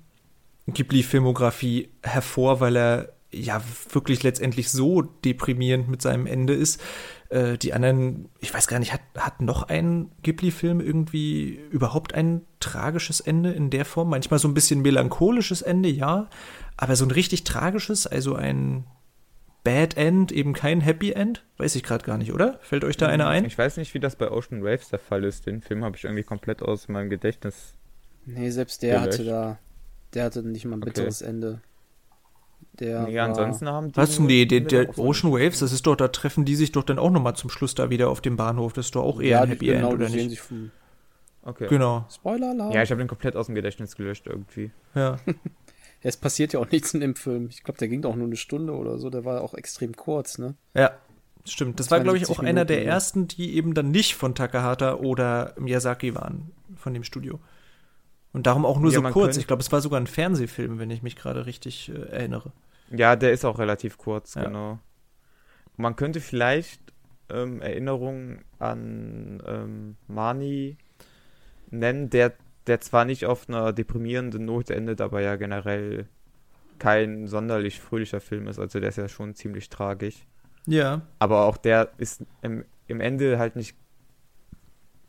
Ghibli-Filmografie 0.67 1.89
hervor, 2.03 2.59
weil 2.59 2.77
er 2.77 3.13
ja 3.31 3.61
wirklich 3.91 4.23
letztendlich 4.23 4.69
so 4.69 5.01
deprimierend 5.01 5.89
mit 5.89 6.01
seinem 6.01 6.27
Ende 6.27 6.53
ist. 6.53 6.81
Äh, 7.29 7.57
die 7.57 7.73
anderen, 7.73 8.29
ich 8.39 8.53
weiß 8.53 8.67
gar 8.67 8.79
nicht, 8.79 8.93
hat, 8.93 9.01
hat 9.17 9.41
noch 9.41 9.63
ein 9.63 10.11
Ghibli-Film 10.21 10.79
irgendwie 10.79 11.59
überhaupt 11.71 12.13
ein 12.13 12.41
tragisches 12.59 13.19
Ende 13.19 13.51
in 13.51 13.69
der 13.69 13.85
Form? 13.85 14.09
Manchmal 14.09 14.39
so 14.39 14.47
ein 14.47 14.53
bisschen 14.53 14.81
melancholisches 14.81 15.61
Ende, 15.61 15.89
ja, 15.89 16.29
aber 16.77 16.95
so 16.95 17.05
ein 17.05 17.11
richtig 17.11 17.43
tragisches, 17.43 18.07
also 18.07 18.35
ein 18.35 18.85
Bad 19.63 19.95
End, 19.95 20.31
eben 20.31 20.53
kein 20.53 20.81
Happy 20.81 21.11
End? 21.11 21.43
Weiß 21.57 21.75
ich 21.75 21.83
gerade 21.83 22.05
gar 22.05 22.17
nicht, 22.17 22.33
oder? 22.33 22.59
Fällt 22.61 22.83
euch 22.83 22.97
da 22.97 23.07
einer 23.07 23.27
ein? 23.27 23.45
Ich 23.45 23.57
weiß 23.57 23.77
nicht, 23.77 23.93
wie 23.93 23.99
das 23.99 24.17
bei 24.17 24.29
Ocean 24.29 24.63
Waves 24.63 24.89
der 24.89 24.99
Fall 24.99 25.23
ist. 25.23 25.45
Den 25.45 25.61
Film 25.61 25.83
habe 25.85 25.95
ich 25.95 26.03
irgendwie 26.03 26.23
komplett 26.23 26.61
aus 26.61 26.89
meinem 26.89 27.09
Gedächtnis. 27.09 27.73
Nee, 28.25 28.49
selbst 28.49 28.83
der 28.83 28.99
Gelöscht. 28.99 29.19
hatte 29.19 29.25
da, 29.25 29.59
der 30.13 30.25
hatte 30.25 30.43
nicht 30.43 30.65
mal 30.65 30.77
ein 30.77 30.83
Okay. 30.83 30.91
bitteres 30.91 31.21
Ende. 31.21 31.61
Der 32.79 33.03
nee, 33.03 33.17
war, 33.17 33.25
ansonsten 33.25 33.67
haben 33.67 33.91
die. 33.91 33.97
Was? 33.97 34.19
Nee, 34.19 34.45
der, 34.45 34.61
nur 34.61 34.69
der 34.69 34.97
Ocean 34.97 35.31
Waves, 35.31 35.59
das 35.59 35.71
ist 35.71 35.85
doch, 35.85 35.95
da 35.95 36.07
treffen 36.07 36.45
die 36.45 36.55
sich 36.55 36.71
doch 36.71 36.83
dann 36.83 36.97
auch 36.97 37.11
nochmal 37.11 37.35
zum 37.35 37.49
Schluss 37.49 37.75
da 37.75 37.89
wieder 37.89 38.09
auf 38.09 38.21
dem 38.21 38.35
Bahnhof. 38.35 38.73
Das 38.73 38.85
ist 38.85 38.95
doch 38.95 39.03
auch 39.03 39.21
eher 39.21 39.29
ja, 39.29 39.41
ein 39.41 39.49
Happy 39.49 39.67
genau, 39.67 39.91
End, 39.91 39.95
oder 39.95 40.09
nicht? 40.09 40.41
Okay. 41.43 41.67
Genau, 41.67 42.05
Spoiler-Alarm. 42.09 42.71
Ja, 42.71 42.83
ich 42.83 42.89
habe 42.89 42.99
den 42.99 43.07
komplett 43.07 43.35
aus 43.35 43.47
dem 43.47 43.55
Gedächtnis 43.55 43.95
gelöscht 43.95 44.27
irgendwie. 44.27 44.71
ja. 44.95 45.17
Ja, 46.03 46.09
es 46.09 46.17
passiert 46.17 46.51
ja 46.51 46.59
auch 46.59 46.69
nichts 46.69 46.93
in 46.93 46.99
dem 46.99 47.15
Film. 47.15 47.47
Ich 47.49 47.63
glaube, 47.63 47.77
der 47.77 47.87
ging 47.87 48.03
auch 48.03 48.17
nur 48.17 48.27
eine 48.27 48.35
Stunde 48.35 48.73
oder 48.73 48.99
so. 48.99 49.09
Der 49.09 49.23
war 49.23 49.41
auch 49.41 49.53
extrem 49.53 49.95
kurz, 49.95 50.37
ne? 50.37 50.55
Ja, 50.73 50.91
stimmt. 51.45 51.79
Das 51.79 51.91
war, 51.91 52.01
glaube 52.01 52.17
ich, 52.17 52.25
72 52.25 52.29
auch 52.37 52.49
einer 52.49 52.65
der 52.65 52.77
Minuten, 52.77 52.89
ne? 52.89 52.93
ersten, 52.93 53.27
die 53.29 53.55
eben 53.55 53.73
dann 53.73 53.91
nicht 53.91 54.15
von 54.15 54.35
Takahata 54.35 54.95
oder 54.95 55.55
Miyazaki 55.57 56.13
waren, 56.13 56.51
von 56.75 56.93
dem 56.93 57.05
Studio. 57.05 57.39
Und 58.33 58.47
darum 58.47 58.65
auch 58.65 58.79
nur 58.79 58.91
Ja, 58.91 58.97
so 58.97 59.01
kurz. 59.03 59.13
könnte- 59.27 59.39
Ich 59.39 59.47
glaube, 59.47 59.61
es 59.61 59.71
war 59.71 59.79
sogar 59.81 59.99
ein 59.99 60.07
Fernsehfilm, 60.07 60.79
wenn 60.79 60.89
ich 60.89 61.01
mich 61.03 61.15
gerade 61.15 61.45
richtig 61.45 61.89
äh, 61.89 61.93
erinnere. 62.09 62.51
Ja, 62.89 63.15
der 63.15 63.31
ist 63.31 63.45
auch 63.45 63.59
relativ 63.59 63.97
kurz, 63.97 64.35
Ja. 64.35 64.43
genau. 64.45 64.79
Man 65.77 65.95
könnte 65.95 66.19
vielleicht 66.19 66.81
ähm, 67.29 67.61
Erinnerungen 67.61 68.43
an 68.59 69.41
ähm, 69.47 69.95
Mani 70.07 70.77
nennen, 71.71 72.09
der, 72.09 72.33
der 72.67 72.81
zwar 72.81 73.05
nicht 73.05 73.25
auf 73.25 73.47
einer 73.49 73.71
deprimierenden 73.73 74.45
Note 74.45 74.75
endet, 74.75 75.01
aber 75.01 75.21
ja 75.21 75.35
generell 75.35 76.07
kein 76.79 77.27
sonderlich 77.27 77.79
fröhlicher 77.79 78.19
Film 78.19 78.47
ist. 78.47 78.59
Also 78.59 78.79
der 78.79 78.89
ist 78.89 78.97
ja 78.97 79.07
schon 79.07 79.35
ziemlich 79.35 79.69
tragisch. 79.69 80.25
Ja, 80.65 81.01
Aber 81.19 81.45
auch 81.45 81.57
der 81.57 81.91
ist 81.97 82.23
im, 82.41 82.65
im 82.87 82.99
Ende 83.01 83.37
halt 83.39 83.55
nicht 83.55 83.75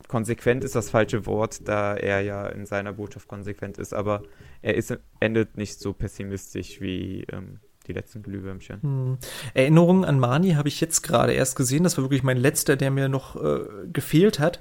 konsequent 0.07 0.63
ist 0.63 0.75
das 0.75 0.89
falsche 0.89 1.25
Wort, 1.25 1.67
da 1.67 1.95
er 1.95 2.21
ja 2.21 2.47
in 2.47 2.65
seiner 2.65 2.93
Botschaft 2.93 3.27
konsequent 3.27 3.77
ist, 3.77 3.93
aber 3.93 4.23
er 4.61 4.75
ist, 4.75 4.97
endet 5.19 5.57
nicht 5.57 5.79
so 5.79 5.93
pessimistisch 5.93 6.81
wie 6.81 7.25
ähm, 7.31 7.59
die 7.87 7.93
letzten 7.93 8.23
Glühwürmchen. 8.23 8.81
Hm. 8.81 9.17
Erinnerungen 9.53 10.05
an 10.05 10.19
Mani 10.19 10.51
habe 10.53 10.67
ich 10.67 10.81
jetzt 10.81 11.03
gerade 11.03 11.33
erst 11.33 11.55
gesehen. 11.55 11.83
Das 11.83 11.97
war 11.97 12.03
wirklich 12.03 12.23
mein 12.23 12.37
letzter, 12.37 12.75
der 12.75 12.91
mir 12.91 13.09
noch 13.09 13.35
äh, 13.35 13.59
gefehlt 13.91 14.39
hat. 14.39 14.59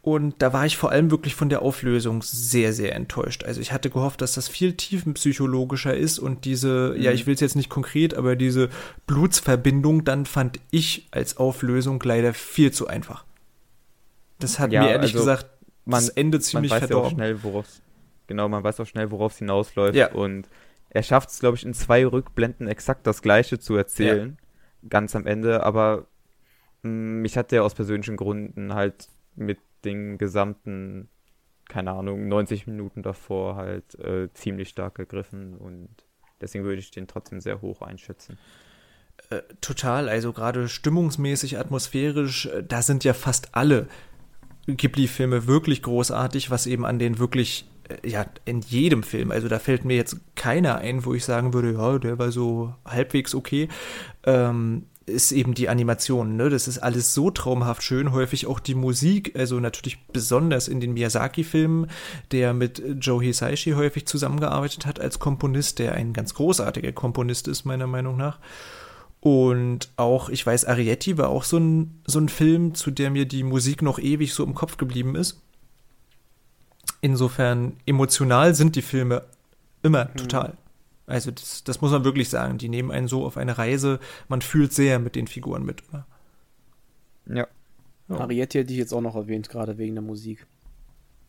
Und 0.00 0.42
da 0.42 0.52
war 0.52 0.66
ich 0.66 0.76
vor 0.76 0.90
allem 0.90 1.10
wirklich 1.10 1.34
von 1.34 1.48
der 1.48 1.62
Auflösung 1.62 2.22
sehr, 2.22 2.72
sehr 2.72 2.94
enttäuscht. 2.94 3.44
Also 3.44 3.60
ich 3.60 3.72
hatte 3.72 3.90
gehofft, 3.90 4.20
dass 4.20 4.34
das 4.34 4.48
viel 4.48 4.74
tiefenpsychologischer 4.74 5.96
ist 5.96 6.18
und 6.18 6.44
diese, 6.44 6.94
ja, 6.98 7.10
Mhm. 7.10 7.16
ich 7.16 7.26
will 7.26 7.34
es 7.34 7.40
jetzt 7.40 7.56
nicht 7.56 7.68
konkret, 7.68 8.14
aber 8.14 8.34
diese 8.34 8.68
Blutsverbindung, 9.06 10.04
dann 10.04 10.26
fand 10.26 10.58
ich 10.70 11.06
als 11.12 11.36
Auflösung 11.36 12.00
leider 12.04 12.34
viel 12.34 12.72
zu 12.72 12.88
einfach. 12.88 13.24
Das 14.42 14.58
hat 14.58 14.72
Ja, 14.72 14.82
mir 14.82 14.90
ehrlich 14.90 15.12
also 15.14 15.18
gesagt 15.18 15.46
Man, 15.84 16.00
das 16.00 16.08
Ende 16.10 16.38
man 16.38 16.42
ziemlich 16.42 16.70
weiß 16.72 16.80
ja 16.80 16.84
auch 16.86 16.88
verdorben. 16.88 17.16
schnell, 17.16 17.42
worauf 17.42 17.66
genau, 18.26 18.48
man 18.48 18.62
weiß 18.62 18.80
auch 18.80 18.86
schnell, 18.86 19.10
worauf 19.10 19.32
es 19.32 19.38
hinausläuft 19.38 19.94
Ja. 19.96 20.12
und 20.12 20.48
er 20.90 21.02
schafft 21.02 21.30
es, 21.30 21.40
glaube 21.40 21.56
ich, 21.56 21.64
in 21.64 21.72
zwei 21.74 22.04
Rückblenden 22.06 22.68
exakt 22.68 23.06
das 23.06 23.22
Gleiche 23.22 23.58
zu 23.58 23.74
erzählen, 23.76 24.36
ganz 24.88 25.16
am 25.16 25.26
Ende, 25.26 25.64
aber 25.64 26.06
mh, 26.82 26.90
mich 26.90 27.36
hat 27.36 27.50
der 27.50 27.64
aus 27.64 27.74
persönlichen 27.74 28.16
Gründen 28.16 28.74
halt 28.74 29.08
mit 29.34 29.58
den 29.84 30.18
gesamten, 30.18 31.08
keine 31.68 31.92
Ahnung, 31.92 32.28
90 32.28 32.66
Minuten 32.66 33.02
davor 33.02 33.56
halt 33.56 33.94
äh, 33.98 34.28
ziemlich 34.34 34.68
stark 34.68 34.94
gegriffen 34.96 35.56
und 35.56 35.88
deswegen 36.40 36.64
würde 36.64 36.78
ich 36.80 36.90
den 36.90 37.06
trotzdem 37.08 37.40
sehr 37.40 37.60
hoch 37.62 37.80
einschätzen. 37.82 38.38
Äh, 39.30 39.40
total, 39.60 40.08
also 40.08 40.32
gerade 40.32 40.68
stimmungsmäßig, 40.68 41.58
atmosphärisch, 41.58 42.46
äh, 42.46 42.62
da 42.62 42.82
sind 42.82 43.02
ja 43.04 43.14
fast 43.14 43.54
alle 43.54 43.88
Ghibli-Filme 44.66 45.46
wirklich 45.46 45.82
großartig, 45.82 46.50
was 46.50 46.66
eben 46.66 46.84
an 46.84 46.98
den 46.98 47.18
wirklich, 47.18 47.66
äh, 47.88 48.08
ja, 48.08 48.26
in 48.44 48.60
jedem 48.60 49.02
Film, 49.02 49.30
also 49.30 49.48
da 49.48 49.58
fällt 49.58 49.84
mir 49.84 49.96
jetzt 49.96 50.16
keiner 50.34 50.78
ein, 50.78 51.04
wo 51.04 51.14
ich 51.14 51.24
sagen 51.24 51.52
würde, 51.52 51.72
ja, 51.72 51.98
der 51.98 52.18
war 52.18 52.32
so 52.32 52.74
halbwegs 52.84 53.34
okay, 53.34 53.68
ähm, 54.24 54.84
ist 55.06 55.32
eben 55.32 55.54
die 55.54 55.68
Animation, 55.68 56.36
ne? 56.36 56.48
Das 56.48 56.68
ist 56.68 56.78
alles 56.78 57.14
so 57.14 57.30
traumhaft 57.30 57.82
schön, 57.82 58.12
häufig 58.12 58.46
auch 58.46 58.60
die 58.60 58.74
Musik, 58.74 59.36
also 59.36 59.58
natürlich 59.60 59.98
besonders 60.06 60.68
in 60.68 60.80
den 60.80 60.94
Miyazaki-Filmen, 60.94 61.88
der 62.30 62.54
mit 62.54 62.82
Joe 63.00 63.22
Hisaishi 63.22 63.72
häufig 63.72 64.06
zusammengearbeitet 64.06 64.86
hat 64.86 65.00
als 65.00 65.18
Komponist, 65.18 65.78
der 65.78 65.94
ein 65.94 66.12
ganz 66.12 66.34
großartiger 66.34 66.92
Komponist 66.92 67.48
ist, 67.48 67.64
meiner 67.64 67.86
Meinung 67.86 68.16
nach. 68.16 68.38
Und 69.22 69.92
auch, 69.96 70.30
ich 70.30 70.44
weiß, 70.44 70.64
Arietti 70.64 71.16
war 71.16 71.28
auch 71.28 71.44
so 71.44 71.56
ein, 71.56 72.02
so 72.04 72.18
ein 72.18 72.28
Film, 72.28 72.74
zu 72.74 72.90
der 72.90 73.08
mir 73.08 73.24
die 73.24 73.44
Musik 73.44 73.80
noch 73.80 74.00
ewig 74.00 74.34
so 74.34 74.42
im 74.42 74.52
Kopf 74.52 74.78
geblieben 74.78 75.14
ist. 75.14 75.40
Insofern 77.00 77.76
emotional 77.86 78.56
sind 78.56 78.74
die 78.74 78.82
Filme 78.82 79.24
immer 79.84 80.12
total. 80.14 80.54
Also 81.06 81.30
das, 81.30 81.62
das 81.62 81.80
muss 81.80 81.92
man 81.92 82.02
wirklich 82.04 82.30
sagen. 82.30 82.58
Die 82.58 82.68
nehmen 82.68 82.90
einen 82.90 83.06
so 83.06 83.24
auf 83.24 83.36
eine 83.36 83.58
Reise. 83.58 84.00
Man 84.26 84.42
fühlt 84.42 84.72
sehr 84.72 84.98
mit 84.98 85.14
den 85.14 85.28
Figuren 85.28 85.64
mit. 85.64 85.84
Immer. 85.92 86.06
Ja. 87.26 87.46
Ja. 88.08 88.16
Arietti 88.18 88.58
hätte 88.58 88.72
ich 88.72 88.78
jetzt 88.78 88.92
auch 88.92 89.00
noch 89.00 89.14
erwähnt, 89.14 89.48
gerade 89.48 89.78
wegen 89.78 89.94
der 89.94 90.02
Musik. 90.02 90.48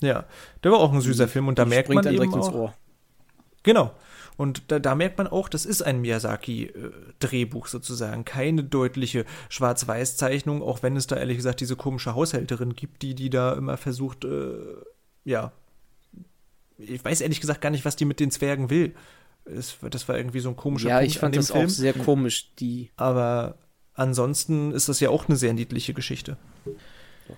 Ja, 0.02 0.26
der 0.64 0.72
war 0.72 0.80
auch 0.80 0.92
ein 0.92 1.02
süßer 1.02 1.28
Film 1.28 1.48
und 1.48 1.60
da 1.60 1.66
Die 1.66 1.70
merkt 1.70 1.90
man 1.90 2.04
eben 2.06 2.16
direkt 2.16 2.34
ins 2.34 2.48
auch, 2.48 2.56
Ohr. 2.56 2.74
Genau. 3.62 3.92
Und 4.38 4.64
da, 4.72 4.80
da 4.80 4.96
merkt 4.96 5.18
man 5.18 5.28
auch, 5.28 5.48
das 5.48 5.66
ist 5.66 5.82
ein 5.84 6.02
Miyazaki-Drehbuch 6.02 7.68
sozusagen. 7.68 8.26
Keine 8.26 8.64
deutliche 8.64 9.26
Schwarz-Weiß-Zeichnung, 9.50 10.62
auch 10.64 10.82
wenn 10.84 10.96
es 10.96 11.08
da 11.08 11.18
ehrlich 11.18 11.38
gesagt 11.38 11.60
diese 11.60 11.76
komische 11.76 12.16
Haushälterin 12.16 12.74
gibt, 12.76 13.02
die, 13.04 13.14
die 13.16 13.30
da 13.30 13.54
immer 13.54 13.78
versucht, 13.78 14.26
äh, 14.26 14.58
ja. 15.24 15.52
Ich 16.78 17.04
weiß 17.06 17.22
ehrlich 17.22 17.42
gesagt 17.42 17.62
gar 17.62 17.70
nicht, 17.70 17.86
was 17.86 17.96
die 17.96 18.06
mit 18.06 18.20
den 18.20 18.32
Zwergen 18.32 18.70
will. 18.70 18.96
Es, 19.46 19.78
das 19.90 20.08
war 20.10 20.18
irgendwie 20.18 20.40
so 20.40 20.50
ein 20.50 20.56
komischer 20.56 20.90
Ja, 20.90 20.98
Punkt 20.98 21.12
ich 21.12 21.18
an 21.18 21.22
fand 21.22 21.36
dem 21.36 21.40
das 21.40 21.52
Film. 21.52 21.66
auch 21.66 21.70
sehr 21.70 21.94
komisch, 21.94 22.52
die, 22.60 22.90
Aber 22.96 23.56
ansonsten 23.94 24.72
ist 24.72 24.90
das 24.90 25.00
ja 25.00 25.10
auch 25.10 25.28
eine 25.28 25.38
sehr 25.38 25.54
niedliche 25.54 25.94
Geschichte. 25.94 26.38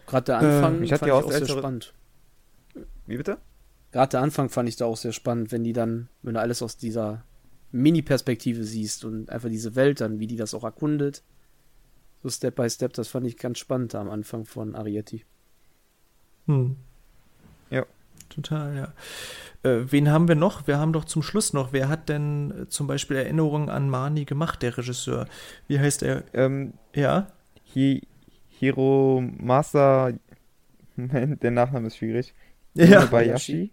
gerade 0.07 0.25
der 0.25 0.37
Anfang 0.39 0.83
ich 0.83 0.91
hatte 0.93 0.99
fand 0.99 1.09
ja 1.09 1.17
ich 1.19 1.23
auch 1.23 1.27
auch 1.27 1.31
sehr 1.33 1.47
spannend. 1.47 1.93
Wie 3.07 3.17
bitte? 3.17 3.37
Gerade 3.95 4.09
der 4.09 4.23
Anfang 4.23 4.49
fand 4.49 4.67
ich 4.67 4.75
da 4.75 4.83
auch 4.83 4.97
sehr 4.97 5.13
spannend, 5.13 5.53
wenn 5.53 5.63
die 5.63 5.71
dann, 5.71 6.09
wenn 6.21 6.33
du 6.33 6.41
alles 6.41 6.61
aus 6.61 6.75
dieser 6.75 7.23
Mini-Perspektive 7.71 8.65
siehst 8.65 9.05
und 9.05 9.29
einfach 9.29 9.47
diese 9.47 9.73
Welt 9.75 10.01
dann, 10.01 10.19
wie 10.19 10.27
die 10.27 10.35
das 10.35 10.53
auch 10.53 10.65
erkundet. 10.65 11.23
So 12.21 12.29
Step 12.29 12.57
by 12.57 12.69
Step, 12.69 12.91
das 12.91 13.07
fand 13.07 13.25
ich 13.25 13.37
ganz 13.37 13.57
spannend 13.57 13.93
da 13.93 14.01
am 14.01 14.09
Anfang 14.09 14.43
von 14.43 14.75
Arietti. 14.75 15.23
Hm. 16.47 16.75
Ja. 17.69 17.85
Total, 18.27 18.75
ja. 18.75 18.93
Äh, 19.63 19.89
wen 19.89 20.11
haben 20.11 20.27
wir 20.27 20.35
noch? 20.35 20.67
Wir 20.67 20.77
haben 20.77 20.91
doch 20.91 21.05
zum 21.05 21.23
Schluss 21.23 21.53
noch. 21.53 21.71
Wer 21.71 21.87
hat 21.87 22.09
denn 22.09 22.51
äh, 22.63 22.67
zum 22.67 22.87
Beispiel 22.87 23.15
Erinnerungen 23.15 23.69
an 23.69 23.89
Mani 23.89 24.25
gemacht, 24.25 24.61
der 24.61 24.77
Regisseur? 24.77 25.25
Wie 25.69 25.79
heißt 25.79 26.03
er? 26.03 26.25
Ähm, 26.33 26.73
Ja? 26.93 27.27
Hi 27.73 28.01
Hiromasa, 28.59 30.11
Moment, 30.97 31.43
der 31.43 31.51
Nachname 31.51 31.87
ist 31.87 31.95
schwierig. 31.95 32.33
Ja. 32.75 33.05
Bayashi. 33.05 33.71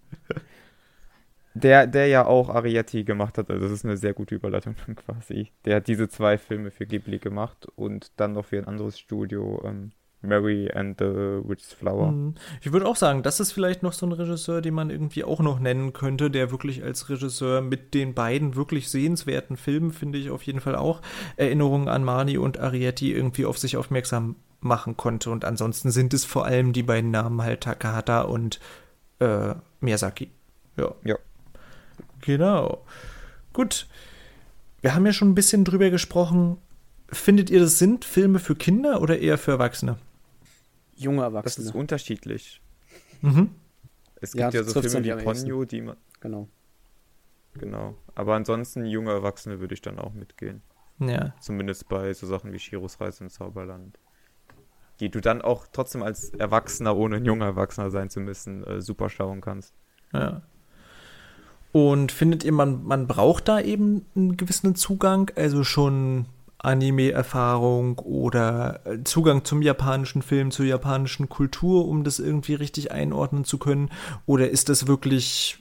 Der, 1.55 1.87
der 1.87 2.07
ja 2.07 2.25
auch 2.25 2.49
Arietti 2.49 3.05
gemacht 3.05 3.37
hat, 3.37 3.51
also 3.51 3.63
das 3.63 3.73
ist 3.73 3.85
eine 3.85 3.99
sehr 3.99 4.15
gute 4.15 4.35
Überleitung 4.35 4.75
dann 4.87 4.97
quasi. 4.97 5.51
Der 5.67 5.77
hat 5.77 5.87
diese 5.87 6.09
zwei 6.09 6.39
Filme 6.39 6.71
für 6.71 6.87
Ghibli 6.87 7.19
gemacht 7.19 7.67
und 7.77 8.11
dann 8.17 8.33
noch 8.33 8.47
für 8.47 8.57
ein 8.57 8.67
anderes 8.67 8.99
Studio 8.99 9.63
ähm, 9.65 9.93
Mary 10.23 10.71
and 10.73 10.99
the 10.99 11.05
Witch's 11.05 11.73
Flower. 11.73 12.13
Mhm. 12.13 12.37
Ich 12.61 12.73
würde 12.73 12.87
auch 12.87 12.97
sagen, 12.97 13.23
das 13.23 13.41
ist 13.41 13.53
vielleicht 13.53 13.83
noch 13.83 13.93
so 13.93 14.07
ein 14.07 14.13
Regisseur, 14.13 14.63
den 14.63 14.75
man 14.75 14.89
irgendwie 14.89 15.25
auch 15.25 15.41
noch 15.41 15.61
nennen 15.61 15.93
könnte, 15.93 16.31
der 16.31 16.51
wirklich 16.51 16.83
als 16.83 17.11
Regisseur 17.11 17.61
mit 17.61 17.93
den 17.93 18.15
beiden 18.15 18.55
wirklich 18.55 18.89
sehenswerten 18.89 19.57
Filmen, 19.57 19.91
finde 19.91 20.19
ich 20.19 20.31
auf 20.31 20.45
jeden 20.45 20.61
Fall 20.61 20.77
auch, 20.77 21.03
Erinnerungen 21.37 21.89
an 21.89 22.05
Marnie 22.05 22.39
und 22.39 22.59
Arietti 22.59 23.13
irgendwie 23.13 23.45
auf 23.45 23.59
sich 23.59 23.77
aufmerksam 23.77 24.37
machen 24.61 24.97
konnte. 24.97 25.31
Und 25.31 25.45
ansonsten 25.45 25.91
sind 25.91 26.15
es 26.15 26.25
vor 26.25 26.47
allem 26.47 26.73
die 26.73 26.85
beiden 26.85 27.11
Namen 27.11 27.43
halt 27.43 27.63
Takahata 27.63 28.23
und 28.23 28.61
äh, 29.23 29.55
Miyazaki. 29.81 30.31
Ja. 30.77 30.95
Ja. 31.05 31.17
Genau. 32.21 32.85
Gut. 33.53 33.89
Wir 34.81 34.95
haben 34.95 35.07
ja 35.07 35.13
schon 35.13 35.31
ein 35.31 35.35
bisschen 35.35 35.65
drüber 35.65 35.91
gesprochen. 35.91 36.59
Findet 37.09 37.51
ihr, 37.51 37.61
das 37.61 37.79
sind 37.79 38.05
Filme 38.05 38.39
für 38.39 38.57
Kinder 38.57 39.01
oder 39.01 39.19
eher 39.19 39.39
für 39.39 39.53
Erwachsene? 39.53 39.99
Junge 40.97 41.23
Erwachsene. 41.23 41.67
Das 41.67 41.75
ist 41.75 41.75
unterschiedlich. 41.75 42.61
Mhm. 43.21 43.55
Es 44.21 44.33
gibt 44.33 44.55
ja, 44.55 44.61
ja 44.61 44.65
so 44.65 44.81
Filme 44.81 45.05
wie 45.05 45.25
Ponyo, 45.25 45.65
die 45.65 45.83
man. 45.83 45.97
Genau. 46.21 46.49
Genau. 47.55 47.97
Aber 48.15 48.35
ansonsten 48.35 48.87
junge 48.87 49.11
Erwachsene 49.11 49.61
würde 49.61 49.75
ich 49.75 49.83
dann 49.83 49.99
auch 49.99 50.15
mitgehen. 50.15 50.63
Ja. 50.99 51.35
Zumindest 51.41 51.89
bei 51.89 52.13
so 52.15 52.27
Sachen 52.27 52.53
wie 52.53 52.59
Shiros 52.59 53.01
Reise 53.01 53.25
ins 53.25 53.35
Zauberland. 53.35 53.99
Die 55.03 55.11
du 55.11 55.21
dann 55.21 55.43
auch 55.43 55.67
trotzdem 55.73 56.05
als 56.05 56.31
Erwachsener, 56.31 56.97
ohne 56.97 57.17
ein 57.17 57.25
junger 57.25 57.47
Erwachsener 57.47 57.91
sein 57.91 58.09
zu 58.09 58.21
müssen, 58.21 58.63
äh, 58.65 58.81
super 58.81 59.11
schauen 59.11 59.41
kannst. 59.41 59.75
Ja. 60.13 60.43
Und 61.73 62.13
findet 62.13 62.45
ihr, 62.45 62.53
man, 62.53 62.85
man 62.85 63.09
braucht 63.09 63.49
da 63.49 63.59
eben 63.59 64.07
einen 64.15 64.37
gewissen 64.37 64.77
Zugang, 64.77 65.33
also 65.35 65.65
schon 65.65 66.27
Anime-Erfahrung 66.59 67.99
oder 67.99 68.87
äh, 68.87 69.03
Zugang 69.03 69.45
zum 69.45 69.61
japanischen 69.61 70.23
Film, 70.23 70.53
zur 70.53 70.67
japanischen 70.67 71.29
Kultur, 71.29 71.89
um 71.89 72.05
das 72.05 72.21
irgendwie 72.21 72.55
richtig 72.55 72.93
einordnen 72.93 73.45
zu 73.45 73.59
können? 73.59 73.91
Oder 74.25 74.51
ist 74.51 74.69
das 74.69 74.87
wirklich 74.87 75.59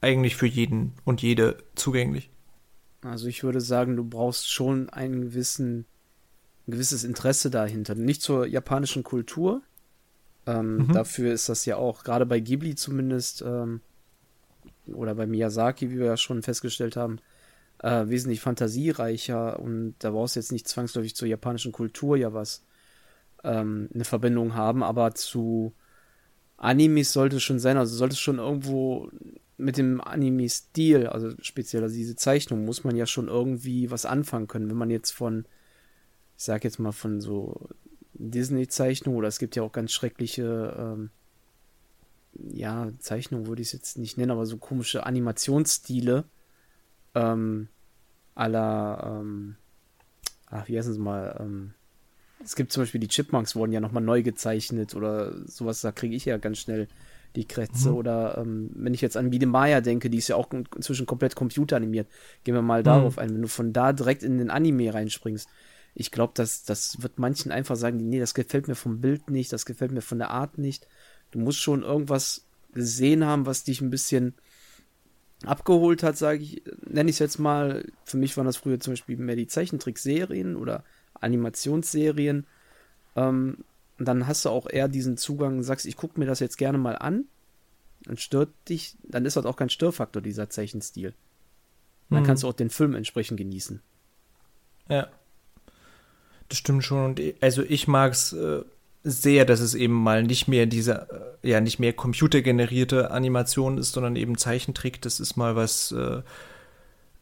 eigentlich 0.00 0.36
für 0.36 0.46
jeden 0.46 0.92
und 1.04 1.22
jede 1.22 1.56
zugänglich? 1.74 2.30
Also 3.02 3.26
ich 3.26 3.42
würde 3.42 3.60
sagen, 3.60 3.96
du 3.96 4.04
brauchst 4.04 4.48
schon 4.48 4.88
einen 4.90 5.22
gewissen, 5.22 5.86
ein 6.66 6.72
gewisses 6.72 7.04
Interesse 7.04 7.50
dahinter. 7.50 7.94
Nicht 7.94 8.22
zur 8.22 8.46
japanischen 8.46 9.02
Kultur. 9.02 9.62
Ähm, 10.46 10.78
mhm. 10.78 10.92
Dafür 10.92 11.32
ist 11.32 11.48
das 11.48 11.64
ja 11.64 11.76
auch, 11.76 12.04
gerade 12.04 12.26
bei 12.26 12.40
Ghibli 12.40 12.74
zumindest, 12.74 13.42
ähm, 13.42 13.80
oder 14.86 15.14
bei 15.14 15.26
Miyazaki, 15.26 15.90
wie 15.90 15.98
wir 15.98 16.06
ja 16.06 16.16
schon 16.16 16.42
festgestellt 16.42 16.96
haben, 16.96 17.18
äh, 17.82 18.08
wesentlich 18.08 18.40
fantasiereicher 18.40 19.58
und 19.58 19.94
da 19.98 20.10
brauchst 20.10 20.36
du 20.36 20.40
jetzt 20.40 20.52
nicht 20.52 20.68
zwangsläufig 20.68 21.16
zur 21.16 21.28
japanischen 21.28 21.72
Kultur 21.72 22.16
ja 22.16 22.32
was 22.32 22.64
ähm, 23.42 23.88
eine 23.94 24.04
Verbindung 24.04 24.54
haben, 24.54 24.82
aber 24.82 25.14
zu 25.14 25.72
Animes 26.56 27.12
sollte 27.12 27.36
es 27.36 27.42
schon 27.42 27.58
sein, 27.58 27.76
also 27.76 27.94
sollte 27.96 28.14
es 28.14 28.20
schon 28.20 28.38
irgendwo 28.38 29.10
mit 29.56 29.76
dem 29.76 30.00
Anime-Stil, 30.00 31.06
also 31.06 31.32
speziell 31.40 31.82
also 31.82 31.94
diese 31.94 32.16
Zeichnung, 32.16 32.64
muss 32.64 32.84
man 32.84 32.96
ja 32.96 33.06
schon 33.06 33.28
irgendwie 33.28 33.90
was 33.90 34.06
anfangen 34.06 34.48
können. 34.48 34.68
Wenn 34.68 34.76
man 34.76 34.90
jetzt 34.90 35.12
von, 35.12 35.44
ich 36.36 36.44
sag 36.44 36.64
jetzt 36.64 36.78
mal 36.78 36.92
von 36.92 37.20
so 37.20 37.68
Disney-Zeichnung 38.14 39.16
oder 39.16 39.28
es 39.28 39.38
gibt 39.38 39.56
ja 39.56 39.62
auch 39.62 39.72
ganz 39.72 39.92
schreckliche 39.92 40.74
ähm, 40.78 41.10
ja, 42.52 42.88
Zeichnung 42.98 43.46
würde 43.46 43.62
ich 43.62 43.68
es 43.68 43.72
jetzt 43.72 43.98
nicht 43.98 44.18
nennen, 44.18 44.32
aber 44.32 44.46
so 44.46 44.56
komische 44.56 45.06
Animationsstile 45.06 46.24
ähm, 47.14 47.68
aller, 48.34 49.20
ähm, 49.20 49.56
ach, 50.46 50.66
wie 50.68 50.76
heißen 50.76 50.92
es 50.92 50.98
mal, 50.98 51.36
ähm, 51.40 51.74
es 52.42 52.56
gibt 52.56 52.72
zum 52.72 52.82
Beispiel 52.82 53.00
die 53.00 53.08
Chipmunks 53.08 53.54
wurden 53.54 53.72
ja 53.72 53.80
nochmal 53.80 54.02
neu 54.02 54.22
gezeichnet 54.22 54.94
oder 54.94 55.32
sowas, 55.46 55.80
da 55.80 55.92
kriege 55.92 56.16
ich 56.16 56.24
ja 56.24 56.36
ganz 56.36 56.58
schnell 56.58 56.88
die 57.36 57.46
Krätze. 57.46 57.90
Mhm. 57.90 57.96
Oder 57.96 58.38
ähm, 58.38 58.70
wenn 58.74 58.94
ich 58.94 59.00
jetzt 59.00 59.16
an 59.16 59.30
Biene 59.30 59.46
Maya 59.46 59.80
denke, 59.80 60.10
die 60.10 60.18
ist 60.18 60.28
ja 60.28 60.36
auch 60.36 60.50
inzwischen 60.52 61.06
komplett 61.06 61.34
computeranimiert. 61.34 62.08
Gehen 62.44 62.54
wir 62.54 62.62
mal 62.62 62.80
mhm. 62.80 62.84
darauf 62.84 63.18
ein. 63.18 63.34
Wenn 63.34 63.42
du 63.42 63.48
von 63.48 63.72
da 63.72 63.92
direkt 63.92 64.22
in 64.22 64.38
den 64.38 64.50
Anime 64.50 64.92
reinspringst, 64.92 65.48
ich 65.94 66.10
glaube, 66.10 66.32
das, 66.34 66.64
das 66.64 67.02
wird 67.02 67.18
manchen 67.18 67.52
einfach 67.52 67.76
sagen, 67.76 68.08
nee, 68.08 68.18
das 68.18 68.34
gefällt 68.34 68.68
mir 68.68 68.74
vom 68.74 69.00
Bild 69.00 69.30
nicht, 69.30 69.52
das 69.52 69.64
gefällt 69.64 69.92
mir 69.92 70.02
von 70.02 70.18
der 70.18 70.30
Art 70.30 70.58
nicht. 70.58 70.88
Du 71.30 71.38
musst 71.38 71.60
schon 71.60 71.82
irgendwas 71.82 72.46
gesehen 72.72 73.24
haben, 73.24 73.46
was 73.46 73.64
dich 73.64 73.80
ein 73.80 73.90
bisschen 73.90 74.34
abgeholt 75.44 76.02
hat, 76.02 76.16
sage 76.16 76.42
ich, 76.42 76.62
nenne 76.86 77.10
ich 77.10 77.16
es 77.16 77.20
jetzt 77.20 77.38
mal. 77.38 77.86
Für 78.04 78.16
mich 78.16 78.36
waren 78.36 78.46
das 78.46 78.56
früher 78.56 78.80
zum 78.80 78.94
Beispiel 78.94 79.16
mehr 79.16 79.36
die 79.36 79.46
Zeichentrickserien 79.46 80.56
oder 80.56 80.84
Animationsserien. 81.14 82.46
Ähm, 83.14 83.58
und 83.98 84.08
dann 84.08 84.26
hast 84.26 84.44
du 84.44 84.48
auch 84.48 84.68
eher 84.68 84.88
diesen 84.88 85.16
Zugang, 85.16 85.62
sagst, 85.62 85.86
ich 85.86 85.96
gucke 85.96 86.18
mir 86.18 86.26
das 86.26 86.40
jetzt 86.40 86.58
gerne 86.58 86.78
mal 86.78 86.96
an. 86.96 87.26
Dann 88.02 88.16
stört 88.16 88.50
dich, 88.68 88.96
dann 89.04 89.24
ist 89.24 89.36
das 89.36 89.46
auch 89.46 89.56
kein 89.56 89.70
Störfaktor, 89.70 90.20
dieser 90.20 90.50
Zeichenstil. 90.50 91.14
Dann 92.10 92.20
hm. 92.20 92.26
kannst 92.26 92.42
du 92.42 92.48
auch 92.48 92.54
den 92.54 92.70
Film 92.70 92.94
entsprechend 92.94 93.38
genießen. 93.38 93.80
Ja. 94.88 95.08
Das 96.48 96.58
stimmt 96.58 96.84
schon. 96.84 97.04
Und 97.04 97.20
also 97.40 97.62
ich 97.62 97.88
mag 97.88 98.12
es 98.12 98.32
äh, 98.32 98.62
sehr, 99.02 99.44
dass 99.44 99.60
es 99.60 99.74
eben 99.74 99.94
mal 99.94 100.22
nicht 100.22 100.48
mehr 100.48 100.66
diese, 100.66 101.34
äh, 101.42 101.50
ja, 101.50 101.60
nicht 101.60 101.78
mehr 101.78 101.92
computergenerierte 101.92 103.10
Animation 103.10 103.78
ist, 103.78 103.92
sondern 103.92 104.16
eben 104.16 104.38
Zeichentrick. 104.38 105.00
Das 105.02 105.20
ist 105.20 105.36
mal 105.36 105.56
was, 105.56 105.92
äh, 105.92 106.22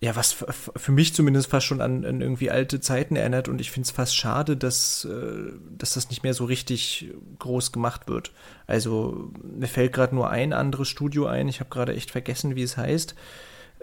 ja, 0.02 0.16
was 0.16 0.44
für 0.76 0.90
mich 0.90 1.14
zumindest 1.14 1.48
fast 1.48 1.66
schon 1.66 1.80
an, 1.80 2.04
an 2.04 2.20
irgendwie 2.20 2.50
alte 2.50 2.80
Zeiten 2.80 3.14
erinnert 3.14 3.48
und 3.48 3.60
ich 3.60 3.70
finde 3.70 3.86
es 3.86 3.92
fast 3.92 4.16
schade, 4.16 4.56
dass, 4.56 5.04
äh, 5.04 5.52
dass 5.78 5.94
das 5.94 6.10
nicht 6.10 6.24
mehr 6.24 6.34
so 6.34 6.44
richtig 6.44 7.08
groß 7.38 7.70
gemacht 7.70 8.08
wird. 8.08 8.32
Also 8.66 9.30
mir 9.42 9.68
fällt 9.68 9.92
gerade 9.92 10.14
nur 10.14 10.28
ein 10.28 10.52
anderes 10.52 10.88
Studio 10.88 11.26
ein, 11.26 11.46
ich 11.46 11.60
habe 11.60 11.70
gerade 11.70 11.94
echt 11.94 12.10
vergessen, 12.10 12.56
wie 12.56 12.62
es 12.62 12.76
heißt, 12.76 13.14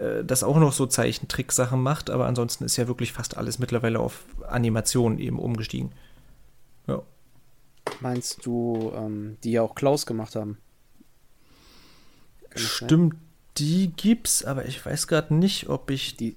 äh, 0.00 0.24
das 0.24 0.42
auch 0.42 0.56
noch 0.58 0.72
so 0.72 0.86
Zeichentrick-Sachen 0.86 1.80
macht, 1.80 2.10
aber 2.10 2.26
ansonsten 2.26 2.64
ist 2.64 2.76
ja 2.76 2.88
wirklich 2.88 3.12
fast 3.12 3.36
alles 3.36 3.58
mittlerweile 3.58 4.00
auf 4.00 4.24
Animation 4.48 5.18
eben 5.18 5.38
umgestiegen. 5.38 5.92
Ja. 6.86 7.02
Meinst 8.00 8.46
du, 8.46 8.92
ähm, 8.96 9.36
die 9.44 9.52
ja 9.52 9.62
auch 9.62 9.74
Klaus 9.74 10.06
gemacht 10.06 10.36
haben? 10.36 10.58
Stimmt, 12.54 13.14
die 13.58 13.92
gibt's, 13.94 14.44
aber 14.44 14.64
ich 14.64 14.84
weiß 14.84 15.06
gerade 15.06 15.34
nicht, 15.34 15.68
ob 15.68 15.90
ich 15.90 16.16
die, 16.16 16.36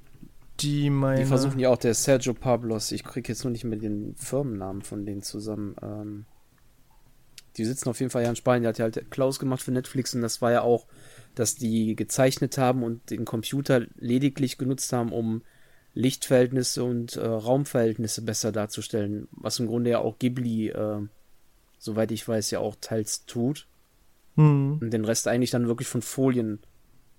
die 0.59 0.89
meine. 0.89 1.21
Die 1.21 1.25
versuchen 1.25 1.57
ja 1.57 1.69
auch 1.69 1.77
der 1.77 1.93
Sergio 1.93 2.33
Pablos. 2.33 2.91
Ich 2.91 3.03
kriege 3.03 3.29
jetzt 3.29 3.43
nur 3.43 3.51
nicht 3.51 3.63
mehr 3.63 3.79
den 3.79 4.13
Firmennamen 4.15 4.81
von 4.81 5.05
denen 5.05 5.23
zusammen. 5.23 5.75
Ähm, 5.81 6.25
die 7.57 7.65
sitzen 7.65 7.89
auf 7.89 7.99
jeden 7.99 8.09
Fall 8.09 8.23
ja 8.23 8.29
in 8.29 8.35
Spanien. 8.35 8.63
Der 8.63 8.69
hat 8.69 8.77
ja 8.77 8.83
halt 8.83 9.09
Klaus 9.09 9.39
gemacht 9.39 9.61
für 9.61 9.71
Netflix 9.71 10.13
und 10.13 10.21
das 10.21 10.41
war 10.41 10.51
ja 10.51 10.61
auch, 10.61 10.85
dass 11.35 11.55
die 11.55 11.95
gezeichnet 11.95 12.57
haben 12.57 12.83
und 12.83 13.09
den 13.09 13.25
Computer 13.25 13.85
lediglich 13.95 14.57
genutzt 14.57 14.93
haben, 14.93 15.11
um 15.11 15.41
Lichtverhältnisse 15.93 16.83
und 16.83 17.15
äh, 17.15 17.25
Raumverhältnisse 17.25 18.23
besser 18.23 18.51
darzustellen, 18.51 19.27
was 19.31 19.59
im 19.59 19.67
Grunde 19.67 19.91
ja 19.91 19.99
auch 19.99 20.17
Ghibli 20.17 20.69
äh, 20.69 21.01
soweit 21.83 22.11
ich 22.11 22.27
weiß, 22.27 22.51
ja 22.51 22.59
auch 22.59 22.75
teils 22.79 23.25
tut. 23.25 23.67
Hm. 24.35 24.79
Und 24.81 24.91
den 24.91 25.05
Rest 25.05 25.27
eigentlich 25.27 25.51
dann 25.51 25.67
wirklich 25.67 25.87
von 25.87 26.01
Folien 26.01 26.59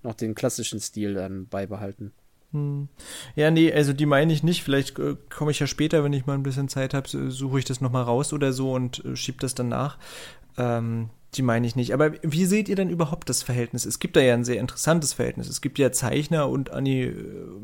noch 0.03 0.15
den 0.15 0.35
klassischen 0.35 0.79
Stil 0.79 1.13
dann 1.13 1.47
beibehalten. 1.47 2.11
Hm. 2.51 2.89
Ja, 3.35 3.51
nee, 3.51 3.71
also 3.71 3.93
die 3.93 4.05
meine 4.05 4.33
ich 4.33 4.43
nicht. 4.43 4.63
Vielleicht 4.63 4.97
äh, 4.99 5.15
komme 5.29 5.51
ich 5.51 5.59
ja 5.59 5.67
später, 5.67 6.03
wenn 6.03 6.13
ich 6.13 6.25
mal 6.25 6.33
ein 6.33 6.43
bisschen 6.43 6.67
Zeit 6.67 6.93
habe, 6.93 7.07
suche 7.31 7.59
ich 7.59 7.65
das 7.65 7.79
nochmal 7.79 8.03
raus 8.03 8.33
oder 8.33 8.53
so 8.53 8.73
und 8.73 9.05
äh, 9.05 9.15
schiebe 9.15 9.37
das 9.39 9.55
dann 9.55 9.69
nach. 9.69 9.97
Ähm, 10.57 11.09
die 11.37 11.41
meine 11.41 11.67
ich 11.67 11.75
nicht. 11.75 11.93
Aber 11.93 12.13
wie 12.21 12.45
seht 12.45 12.69
ihr 12.69 12.75
denn 12.75 12.89
überhaupt 12.89 13.29
das 13.29 13.43
Verhältnis? 13.43 13.85
Es 13.85 13.99
gibt 13.99 14.15
da 14.15 14.21
ja 14.21 14.33
ein 14.33 14.45
sehr 14.45 14.59
interessantes 14.59 15.13
Verhältnis. 15.13 15.47
Es 15.49 15.61
gibt 15.61 15.77
ja 15.79 15.91
Zeichner 15.91 16.49
und 16.49 16.71
Anni 16.71 17.03
äh, 17.03 17.13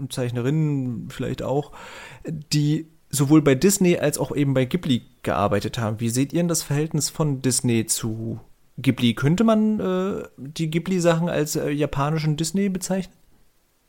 Zeichnerinnen 0.09 1.09
vielleicht 1.09 1.41
auch, 1.41 1.71
die 2.25 2.87
sowohl 3.09 3.41
bei 3.41 3.55
Disney 3.55 3.97
als 3.97 4.17
auch 4.17 4.35
eben 4.35 4.53
bei 4.53 4.65
Ghibli 4.65 5.03
gearbeitet 5.23 5.77
haben. 5.77 5.99
Wie 5.99 6.09
seht 6.09 6.33
ihr 6.33 6.39
denn 6.39 6.47
das 6.47 6.63
Verhältnis 6.63 7.09
von 7.09 7.41
Disney 7.41 7.85
zu 7.85 8.39
Ghibli? 8.77 9.13
Könnte 9.13 9.43
man 9.43 9.79
äh, 9.79 10.23
die 10.37 10.69
Ghibli-Sachen 10.69 11.29
als 11.29 11.55
äh, 11.55 11.69
japanischen 11.69 12.37
Disney 12.37 12.69
bezeichnen? 12.69 13.15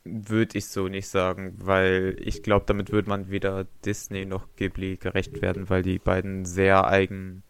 Würde 0.05 0.59
ich 0.59 0.67
so 0.67 0.89
nicht 0.89 1.07
sagen, 1.07 1.55
weil 1.59 2.17
ich 2.21 2.43
glaube, 2.43 2.65
damit 2.67 2.91
würde 2.91 3.09
man 3.09 3.31
weder 3.31 3.67
Disney 3.85 4.25
noch 4.25 4.49
Ghibli 4.57 4.97
gerecht 4.97 5.41
werden, 5.41 5.71
weil 5.71 5.83
die 5.83 6.01
beiden 6.01 6.45
sehr 6.45 6.89
eigen, 6.89 7.45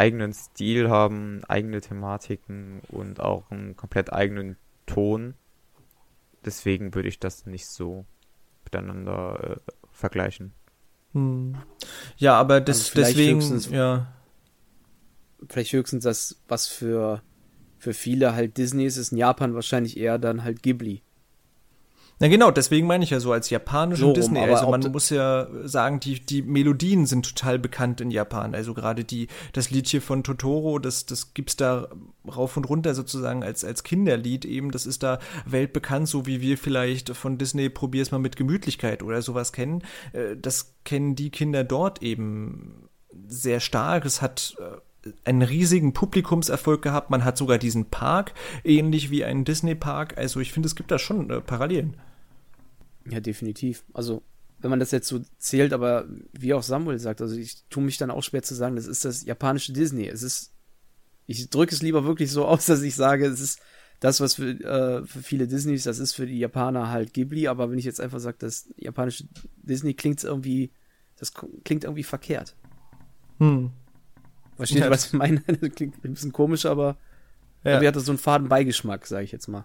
eigenen 0.00 0.32
Stil 0.32 0.88
haben, 0.88 1.44
eigene 1.44 1.82
Thematiken 1.82 2.80
und 2.88 3.20
auch 3.20 3.50
einen 3.50 3.76
komplett 3.76 4.12
eigenen 4.12 4.56
Ton. 4.86 5.34
Deswegen 6.42 6.94
würde 6.94 7.08
ich 7.08 7.20
das 7.20 7.44
nicht 7.44 7.66
so 7.66 8.06
miteinander 8.64 9.58
äh, 9.66 9.72
vergleichen. 9.92 10.52
Hm. 11.12 11.56
Ja, 12.16 12.34
aber 12.40 12.62
das, 12.62 12.96
also 12.96 13.00
deswegen, 13.02 13.60
ja. 13.72 14.10
Vielleicht 15.48 15.72
höchstens 15.72 16.04
das, 16.04 16.40
was 16.48 16.66
für, 16.66 17.22
für 17.78 17.92
viele 17.92 18.34
halt 18.34 18.56
Disney 18.56 18.86
ist, 18.86 18.96
ist 18.96 19.12
in 19.12 19.18
Japan 19.18 19.54
wahrscheinlich 19.54 19.98
eher 19.98 20.18
dann 20.18 20.44
halt 20.44 20.62
Ghibli. 20.62 21.02
Na 22.22 22.28
genau, 22.28 22.50
deswegen 22.50 22.86
meine 22.86 23.02
ich 23.02 23.08
ja 23.08 23.18
so 23.18 23.32
als 23.32 23.48
japanische 23.48 24.02
So, 24.02 24.12
Disney. 24.12 24.40
aber 24.40 24.52
Also 24.52 24.70
man 24.70 24.82
muss 24.92 25.08
ja 25.08 25.48
sagen, 25.64 26.00
die, 26.00 26.20
die 26.20 26.42
Melodien 26.42 27.06
sind 27.06 27.24
total 27.34 27.58
bekannt 27.58 28.02
in 28.02 28.10
Japan. 28.10 28.54
Also 28.54 28.74
gerade 28.74 29.04
die, 29.04 29.28
das 29.54 29.70
Liedchen 29.70 30.02
von 30.02 30.22
Totoro, 30.22 30.78
das, 30.78 31.06
das 31.06 31.32
gibt's 31.32 31.56
da 31.56 31.88
rauf 32.28 32.58
und 32.58 32.68
runter 32.68 32.94
sozusagen 32.94 33.42
als, 33.42 33.64
als 33.64 33.84
Kinderlied 33.84 34.44
eben. 34.44 34.70
Das 34.70 34.84
ist 34.84 35.02
da 35.02 35.18
weltbekannt, 35.46 36.08
so 36.08 36.26
wie 36.26 36.42
wir 36.42 36.58
vielleicht 36.58 37.08
von 37.16 37.38
Disney 37.38 37.70
probier's 37.70 38.10
mal 38.10 38.18
mit 38.18 38.36
Gemütlichkeit 38.36 39.02
oder 39.02 39.22
sowas 39.22 39.54
kennen. 39.54 39.82
Äh, 40.12 40.36
Das 40.36 40.74
kennen 40.84 41.14
die 41.16 41.30
Kinder 41.30 41.64
dort 41.64 42.02
eben 42.02 42.90
sehr 43.28 43.60
stark. 43.60 44.04
Es 44.04 44.20
hat 44.20 44.56
äh, 44.58 45.08
einen 45.24 45.40
riesigen 45.40 45.94
Publikumserfolg 45.94 46.82
gehabt. 46.82 47.08
Man 47.08 47.24
hat 47.24 47.38
sogar 47.38 47.56
diesen 47.56 47.86
Park, 47.86 48.34
ähnlich 48.62 49.10
wie 49.10 49.24
einen 49.24 49.46
Disney-Park. 49.46 50.18
Also 50.18 50.38
ich 50.40 50.52
finde, 50.52 50.66
es 50.66 50.76
gibt 50.76 50.90
da 50.90 50.98
schon 50.98 51.30
äh, 51.30 51.40
Parallelen. 51.40 51.96
Ja, 53.08 53.20
definitiv. 53.20 53.84
Also, 53.92 54.22
wenn 54.58 54.70
man 54.70 54.80
das 54.80 54.90
jetzt 54.90 55.08
so 55.08 55.20
zählt, 55.38 55.72
aber 55.72 56.06
wie 56.32 56.52
auch 56.54 56.62
Samuel 56.62 56.98
sagt, 56.98 57.20
also 57.22 57.34
ich 57.36 57.64
tue 57.70 57.82
mich 57.82 57.96
dann 57.96 58.10
auch 58.10 58.22
schwer 58.22 58.42
zu 58.42 58.54
sagen, 58.54 58.76
das 58.76 58.86
ist 58.86 59.04
das 59.04 59.24
japanische 59.24 59.72
Disney. 59.72 60.06
Es 60.08 60.22
ist, 60.22 60.52
ich 61.26 61.48
drücke 61.48 61.74
es 61.74 61.82
lieber 61.82 62.04
wirklich 62.04 62.30
so 62.30 62.44
aus, 62.46 62.66
dass 62.66 62.82
ich 62.82 62.94
sage, 62.94 63.26
es 63.26 63.40
ist 63.40 63.60
das, 64.00 64.20
was 64.20 64.34
für, 64.34 64.50
äh, 64.50 65.06
für 65.06 65.22
viele 65.22 65.46
Disneys, 65.46 65.84
das 65.84 65.98
ist 65.98 66.14
für 66.14 66.26
die 66.26 66.38
Japaner 66.38 66.90
halt 66.90 67.12
Ghibli, 67.12 67.48
aber 67.48 67.70
wenn 67.70 67.78
ich 67.78 67.84
jetzt 67.84 68.00
einfach 68.00 68.18
sage, 68.18 68.36
das 68.40 68.68
japanische 68.76 69.24
Disney 69.56 69.94
klingt 69.94 70.22
irgendwie, 70.24 70.70
das 71.18 71.32
klingt 71.64 71.84
irgendwie 71.84 72.02
verkehrt. 72.02 72.54
Hm. 73.38 73.70
Versteht 74.56 74.80
Ja, 74.80 74.90
was 74.90 75.06
ich 75.06 75.12
meine? 75.14 75.40
Das 75.46 75.70
klingt 75.72 76.02
ein 76.04 76.14
bisschen 76.14 76.32
komisch, 76.32 76.66
aber 76.66 76.98
Ja. 77.64 77.72
irgendwie 77.72 77.88
hat 77.88 77.96
das 77.96 78.04
so 78.06 78.12
einen 78.12 78.18
faden 78.18 78.48
Beigeschmack, 78.48 79.06
sage 79.06 79.24
ich 79.24 79.32
jetzt 79.32 79.48
mal. 79.48 79.64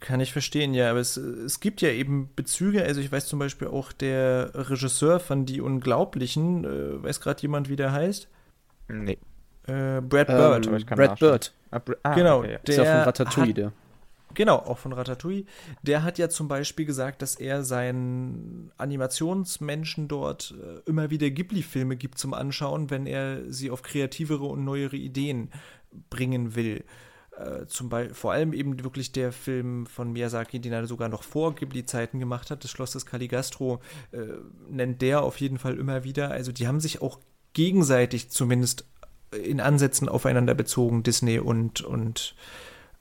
Kann 0.00 0.20
ich 0.20 0.32
verstehen, 0.32 0.72
ja, 0.72 0.90
aber 0.90 1.00
es, 1.00 1.16
es 1.18 1.60
gibt 1.60 1.82
ja 1.82 1.90
eben 1.90 2.30
Bezüge, 2.34 2.82
also 2.84 3.00
ich 3.02 3.12
weiß 3.12 3.26
zum 3.26 3.38
Beispiel 3.38 3.68
auch 3.68 3.92
der 3.92 4.50
Regisseur 4.54 5.20
von 5.20 5.44
Die 5.44 5.60
Unglaublichen, 5.60 6.64
äh, 6.64 7.02
weiß 7.02 7.20
gerade 7.20 7.42
jemand, 7.42 7.68
wie 7.68 7.76
der 7.76 7.92
heißt? 7.92 8.28
Nee. 8.88 9.18
Äh, 9.66 10.00
Brad 10.00 10.28
Bird. 10.28 10.66
aber 10.66 10.76
ich 10.78 10.86
kann 10.86 10.96
Brad 10.96 11.10
nachschauen. 11.10 11.30
Bird, 11.32 11.54
Ah, 11.70 11.78
Br- 11.78 11.96
ah, 12.02 12.14
Genau, 12.14 12.38
okay, 12.40 12.52
ja. 12.52 12.58
ist 12.64 12.68
ja 12.68 12.74
von 12.76 12.84
Der 12.84 13.06
Ratatouille, 13.06 13.48
hat- 13.50 13.56
der. 13.58 13.72
Genau, 14.34 14.56
auch 14.56 14.78
von 14.78 14.92
Ratatouille. 14.92 15.44
Der 15.82 16.02
hat 16.02 16.16
ja 16.18 16.28
zum 16.28 16.48
Beispiel 16.48 16.86
gesagt, 16.86 17.20
dass 17.20 17.34
er 17.34 17.62
seinen 17.64 18.70
Animationsmenschen 18.78 20.08
dort 20.08 20.54
äh, 20.60 20.88
immer 20.88 21.10
wieder 21.10 21.30
Ghibli-Filme 21.30 21.96
gibt 21.96 22.16
zum 22.18 22.32
Anschauen, 22.34 22.90
wenn 22.90 23.06
er 23.06 23.40
sie 23.52 23.70
auf 23.70 23.82
kreativere 23.82 24.44
und 24.44 24.64
neuere 24.64 24.96
Ideen 24.96 25.50
bringen 26.08 26.54
will. 26.54 26.84
Äh, 27.40 27.66
zum 27.66 27.88
Beispiel, 27.88 28.14
vor 28.14 28.32
allem 28.32 28.52
eben 28.52 28.84
wirklich 28.84 29.12
der 29.12 29.32
Film 29.32 29.86
von 29.86 30.12
Miyazaki, 30.12 30.60
den 30.60 30.72
er 30.72 30.86
sogar 30.86 31.08
noch 31.08 31.22
vor 31.22 31.54
Ghibli-Zeiten 31.54 32.18
gemacht 32.18 32.50
hat, 32.50 32.64
das 32.64 32.70
Schloss 32.70 32.92
des 32.92 33.06
Caligastro, 33.06 33.80
äh, 34.12 34.18
nennt 34.68 35.00
der 35.00 35.22
auf 35.22 35.40
jeden 35.40 35.58
Fall 35.58 35.78
immer 35.78 36.04
wieder. 36.04 36.30
Also 36.30 36.52
die 36.52 36.68
haben 36.68 36.80
sich 36.80 37.00
auch 37.00 37.18
gegenseitig 37.54 38.28
zumindest 38.30 38.84
in 39.30 39.60
Ansätzen 39.60 40.08
aufeinander 40.08 40.54
bezogen, 40.54 41.02
Disney 41.02 41.38
und, 41.38 41.82
und 41.82 42.34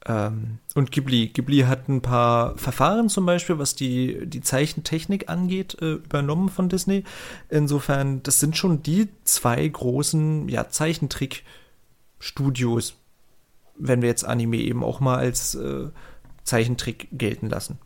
ähm, 0.05 0.59
und 0.75 0.91
Ghibli. 0.91 1.27
Ghibli 1.27 1.61
hat 1.61 1.87
ein 1.89 2.01
paar 2.01 2.57
Verfahren 2.57 3.09
zum 3.09 3.25
Beispiel, 3.25 3.59
was 3.59 3.75
die, 3.75 4.25
die 4.25 4.41
Zeichentechnik 4.41 5.27
angeht, 5.27 5.75
äh, 5.81 5.93
übernommen 5.93 6.49
von 6.49 6.69
Disney. 6.69 7.03
Insofern, 7.49 8.23
das 8.23 8.39
sind 8.39 8.55
schon 8.55 8.81
die 8.81 9.09
zwei 9.25 9.67
großen 9.67 10.47
ja, 10.47 10.69
Zeichentrick-Studios, 10.69 12.95
wenn 13.79 14.01
wir 14.01 14.09
jetzt 14.09 14.25
Anime 14.25 14.57
eben 14.57 14.83
auch 14.83 14.99
mal 14.99 15.17
als 15.17 15.55
äh, 15.55 15.89
Zeichentrick 16.43 17.07
gelten 17.11 17.49
lassen. 17.49 17.79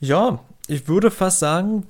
Ja, 0.00 0.44
ich 0.68 0.86
würde 0.86 1.10
fast 1.10 1.40
sagen, 1.40 1.86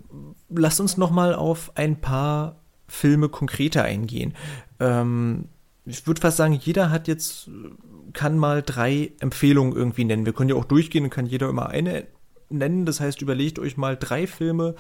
lasst 0.49 0.81
uns 0.81 0.97
noch 0.97 1.11
mal 1.11 1.35
auf 1.35 1.73
ein 1.75 2.01
paar 2.01 2.57
Filme 2.87 3.29
konkreter 3.29 3.83
eingehen. 3.85 4.35
Ähm, 4.81 5.49
ich 5.85 6.07
würde 6.07 6.21
fast 6.21 6.37
sagen, 6.37 6.55
jeder 6.55 6.91
hat 6.91 7.09
jetzt, 7.09 7.51
kann 8.13 8.39
mal 8.39 8.63
drei 8.63 9.13
Empfehlungen 9.21 9.75
irgendwie 9.75 10.05
nennen. 10.05 10.27
Wir 10.27 10.33
können 10.33 10.51
ja 10.51 10.57
auch 10.57 10.65
durchgehen 10.65 11.05
und 11.05 11.11
kann 11.11 11.27
jeder 11.27 11.49
immer 11.49 11.69
eine 11.69 12.07
nennen. 12.51 12.87
Das 12.87 13.01
heißt, 13.01 13.21
überlegt 13.21 13.59
euch 13.59 13.77
mal 13.77 13.97
drei 13.97 14.27
Filme, 14.27 14.75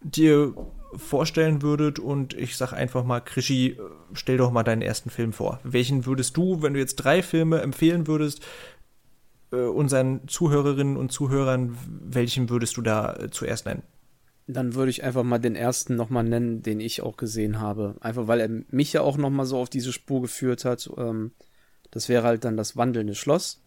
die 0.00 0.24
ihr 0.24 0.54
vorstellen 0.96 1.62
würdet 1.62 1.98
und 1.98 2.34
ich 2.34 2.56
sag 2.56 2.72
einfach 2.72 3.04
mal, 3.04 3.20
Krischi, 3.20 3.78
stell 4.12 4.36
doch 4.36 4.50
mal 4.50 4.62
deinen 4.62 4.82
ersten 4.82 5.10
Film 5.10 5.32
vor. 5.32 5.60
Welchen 5.64 6.06
würdest 6.06 6.36
du, 6.36 6.62
wenn 6.62 6.74
du 6.74 6.80
jetzt 6.80 6.96
drei 6.96 7.22
Filme 7.22 7.60
empfehlen 7.60 8.06
würdest, 8.06 8.42
äh, 9.52 9.56
unseren 9.56 10.26
Zuhörerinnen 10.28 10.96
und 10.96 11.12
Zuhörern, 11.12 11.76
welchen 11.88 12.50
würdest 12.50 12.76
du 12.76 12.82
da 12.82 13.14
äh, 13.14 13.30
zuerst 13.30 13.66
nennen? 13.66 13.82
Dann 14.46 14.74
würde 14.74 14.90
ich 14.90 15.04
einfach 15.04 15.22
mal 15.22 15.38
den 15.38 15.54
ersten 15.54 15.94
nochmal 15.94 16.24
nennen, 16.24 16.62
den 16.62 16.80
ich 16.80 17.00
auch 17.02 17.16
gesehen 17.16 17.60
habe. 17.60 17.94
Einfach 18.00 18.26
weil 18.26 18.40
er 18.40 18.48
mich 18.70 18.92
ja 18.92 19.02
auch 19.02 19.16
nochmal 19.16 19.46
so 19.46 19.58
auf 19.58 19.70
diese 19.70 19.92
Spur 19.92 20.20
geführt 20.20 20.64
hat. 20.64 20.90
Ähm, 20.96 21.32
das 21.90 22.08
wäre 22.08 22.24
halt 22.24 22.44
dann 22.44 22.56
das 22.56 22.76
wandelnde 22.76 23.14
Schloss. 23.14 23.62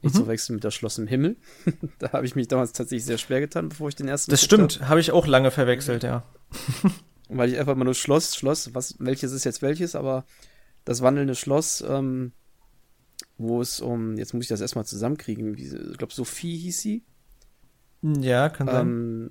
Nicht 0.00 0.14
Mhm. 0.14 0.18
zu 0.18 0.28
wechseln 0.28 0.54
mit 0.54 0.64
das 0.64 0.74
Schloss 0.74 0.98
im 0.98 1.08
Himmel. 1.08 1.36
da 1.98 2.12
habe 2.12 2.24
ich 2.24 2.36
mich 2.36 2.46
damals 2.46 2.72
tatsächlich 2.72 3.04
sehr 3.04 3.18
schwer 3.18 3.40
getan, 3.40 3.68
bevor 3.70 3.88
ich 3.88 3.96
den 3.96 4.06
ersten 4.06 4.30
Das 4.30 4.42
stimmt, 4.44 4.88
habe 4.88 5.00
ich 5.00 5.10
auch 5.10 5.26
lange 5.26 5.50
verwechselt, 5.50 6.04
ja. 6.04 6.22
Weil 7.28 7.50
ich 7.50 7.58
einfach 7.58 7.74
mal 7.76 7.84
nur 7.84 7.94
Schloss, 7.94 8.36
Schloss, 8.36 8.74
was, 8.74 8.96
welches 8.98 9.32
ist 9.32 9.44
jetzt 9.44 9.60
welches, 9.60 9.94
aber 9.94 10.24
das 10.84 11.02
wandelnde 11.02 11.34
Schloss, 11.34 11.84
ähm, 11.86 12.32
wo 13.36 13.60
es 13.60 13.80
um, 13.80 14.16
jetzt 14.16 14.32
muss 14.32 14.44
ich 14.44 14.48
das 14.48 14.62
erstmal 14.62 14.86
zusammenkriegen, 14.86 15.56
ich 15.58 15.98
glaube 15.98 16.14
Sophie 16.14 16.56
hieß 16.56 16.80
sie. 16.80 17.04
Ja, 18.02 18.48
kann 18.48 18.66
sein. 18.68 18.86
Ähm, 18.86 19.30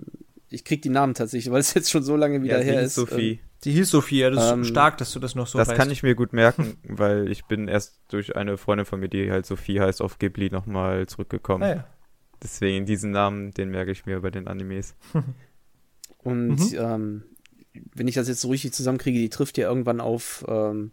ich 0.49 0.63
krieg 0.63 0.81
die 0.81 0.89
Namen 0.89 1.13
tatsächlich, 1.13 1.51
weil 1.51 1.61
es 1.61 1.73
jetzt 1.73 1.89
schon 1.89 2.03
so 2.03 2.15
lange 2.15 2.41
wieder 2.43 2.57
Ja, 2.57 2.63
sie 2.63 2.69
her 2.69 2.81
hieß 2.81 2.87
ist. 2.87 2.95
Sophie. 2.95 3.39
Die 3.63 3.71
hieß 3.71 3.89
Sophia, 3.89 4.29
das 4.29 4.51
ähm, 4.51 4.61
ist 4.61 4.67
stark, 4.67 4.97
dass 4.99 5.11
du 5.11 5.19
das 5.19 5.33
noch 5.33 5.47
so 5.47 5.57
das 5.57 5.69
weißt. 5.69 5.77
kann 5.77 5.89
ich 5.89 6.03
mir 6.03 6.13
gut 6.13 6.31
merken, 6.31 6.77
weil 6.83 7.31
ich 7.31 7.45
bin 7.45 7.67
erst 7.67 7.99
durch 8.09 8.35
eine 8.35 8.57
Freundin 8.57 8.85
von 8.85 8.99
mir, 8.99 9.09
die 9.09 9.31
halt 9.31 9.47
Sophie 9.47 9.79
heißt, 9.79 10.01
auf 10.01 10.19
Ghibli 10.19 10.51
nochmal 10.51 11.07
zurückgekommen. 11.07 11.63
Ah, 11.63 11.75
ja. 11.77 11.87
Deswegen 12.43 12.85
diesen 12.85 13.09
Namen, 13.09 13.51
den 13.51 13.69
merke 13.69 13.89
ich 13.91 14.05
mir 14.05 14.21
bei 14.21 14.29
den 14.29 14.47
Animes. 14.47 14.95
Und 16.27 16.59
Mhm. 16.71 16.77
ähm, 16.77 17.23
wenn 17.95 18.07
ich 18.07 18.15
das 18.15 18.27
jetzt 18.27 18.41
so 18.41 18.49
richtig 18.49 18.73
zusammenkriege, 18.73 19.19
die 19.19 19.29
trifft 19.29 19.57
ja 19.57 19.69
irgendwann 19.69 20.01
auf, 20.01 20.43
ähm, 20.47 20.91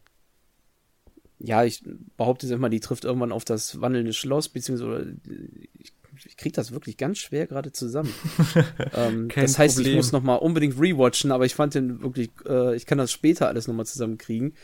ja, 1.38 1.64
ich 1.64 1.82
behaupte 2.16 2.46
jetzt 2.46 2.54
immer, 2.54 2.68
die 2.70 2.80
trifft 2.80 3.04
irgendwann 3.04 3.32
auf 3.32 3.44
das 3.44 3.80
wandelnde 3.80 4.12
Schloss, 4.12 4.48
beziehungsweise 4.48 5.16
ich, 5.80 5.92
ich 6.26 6.36
kriege 6.36 6.54
das 6.54 6.70
wirklich 6.70 6.96
ganz 6.96 7.18
schwer 7.18 7.46
gerade 7.48 7.72
zusammen. 7.72 8.14
ähm, 8.94 9.28
das 9.34 9.58
heißt, 9.58 9.74
Problem. 9.76 9.92
ich 9.92 9.96
muss 9.96 10.12
nochmal 10.12 10.38
unbedingt 10.38 10.78
rewatchen, 10.80 11.32
aber 11.32 11.44
ich 11.46 11.54
fand 11.54 11.74
den 11.74 12.00
wirklich, 12.02 12.30
äh, 12.46 12.76
ich 12.76 12.86
kann 12.86 12.98
das 12.98 13.10
später 13.10 13.48
alles 13.48 13.66
nochmal 13.66 13.86
zusammenkriegen. 13.86 14.54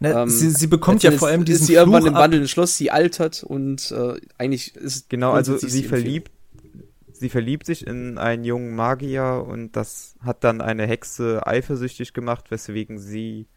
Na, 0.00 0.22
Ähm, 0.22 0.28
sie, 0.30 0.48
sie 0.50 0.66
bekommt 0.66 1.02
ja 1.02 1.10
vor 1.12 1.28
allem 1.28 1.42
ist 1.42 1.48
diesen 1.48 1.66
sie 1.66 1.74
irgendwann 1.74 2.02
Fluch 2.02 2.12
im 2.12 2.16
ab. 2.16 2.22
wandelnden 2.22 2.48
Schloss, 2.48 2.76
sie 2.78 2.90
altert 2.90 3.44
und 3.44 3.90
äh, 3.90 4.14
eigentlich 4.38 4.74
ist 4.76 5.10
Genau, 5.10 5.32
also 5.32 5.58
sie 5.58 5.66
Empfehlung. 5.66 5.88
verliebt, 5.88 6.30
sie 7.14 7.28
verliebt 7.30 7.66
sich 7.66 7.86
in 7.86 8.18
einen 8.18 8.44
jungen 8.44 8.74
Magier 8.76 9.44
und 9.48 9.72
das 9.76 10.16
hat 10.20 10.44
dann 10.44 10.60
eine 10.60 10.86
Hexe 10.86 11.46
eifersüchtig 11.46 12.12
gemacht, 12.12 12.50
weswegen 12.50 12.98
sie 12.98 13.48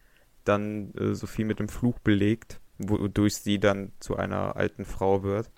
dann 0.45 0.93
äh, 0.95 1.13
Sophie 1.15 1.43
mit 1.43 1.59
dem 1.59 1.69
Fluch 1.69 1.99
belegt, 1.99 2.61
wodurch 2.77 3.37
sie 3.37 3.59
dann 3.59 3.91
zu 3.99 4.15
einer 4.17 4.55
alten 4.55 4.85
Frau 4.85 5.23
wird. 5.23 5.51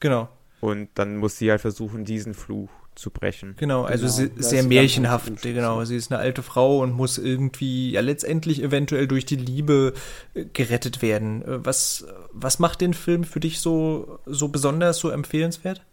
Genau, 0.00 0.28
Und 0.60 0.90
dann 0.94 1.16
muss 1.16 1.38
sie 1.38 1.50
halt 1.50 1.60
versuchen, 1.60 2.04
diesen 2.04 2.34
Fluch 2.34 2.70
zu 2.94 3.10
brechen. 3.10 3.56
genau, 3.56 3.84
also 3.84 4.06
Genau, 4.06 4.08
sie, 4.08 4.30
da 4.30 4.34
ist 4.40 4.50
sehr 4.50 4.62
märchenhaft, 4.62 5.42
genau. 5.42 5.84
Sie 5.84 5.96
ist 5.96 6.10
eine 6.12 6.20
alte 6.20 6.42
Frau 6.42 6.80
und 6.80 6.92
muss 6.92 7.18
irgendwie, 7.18 7.92
ja, 7.92 8.00
letztendlich 8.00 8.62
eventuell 8.62 9.06
durch 9.08 9.24
die 9.26 9.36
Liebe 9.36 9.94
äh, 10.34 10.44
gerettet 10.46 11.02
werden. 11.02 11.42
Äh, 11.42 11.64
Was, 11.64 12.06
was 12.32 12.58
macht 12.58 12.80
den 12.80 12.94
Film 12.94 13.24
für 13.24 13.40
dich 13.40 13.60
so, 13.60 14.18
so 14.26 14.48
besonders, 14.48 14.98
so 14.98 15.10
empfehlenswert? 15.10 15.84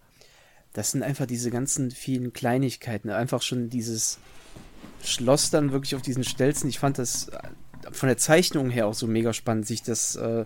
Das 0.78 0.92
sind 0.92 1.02
einfach 1.02 1.26
diese 1.26 1.50
ganzen 1.50 1.90
vielen 1.90 2.34
Kleinigkeiten. 2.34 3.10
Einfach 3.10 3.42
schon 3.42 3.68
dieses 3.68 4.20
Schloss 5.04 5.50
dann 5.50 5.72
wirklich 5.72 5.96
auf 5.96 6.04
diesen 6.04 6.24
Stelzen. 6.24 6.70
Ich 6.70 6.78
fand 6.78 7.00
das 7.00 7.30
äh, 7.30 7.40
von 7.92 8.06
der 8.06 8.20
Zeichnung 8.20 8.70
her 8.70 8.86
auch 8.86 8.94
so 8.94 9.08
mega 9.08 9.34
spannend, 9.34 9.66
sich 9.66 9.82
das 9.82 10.16
äh, 10.18 10.46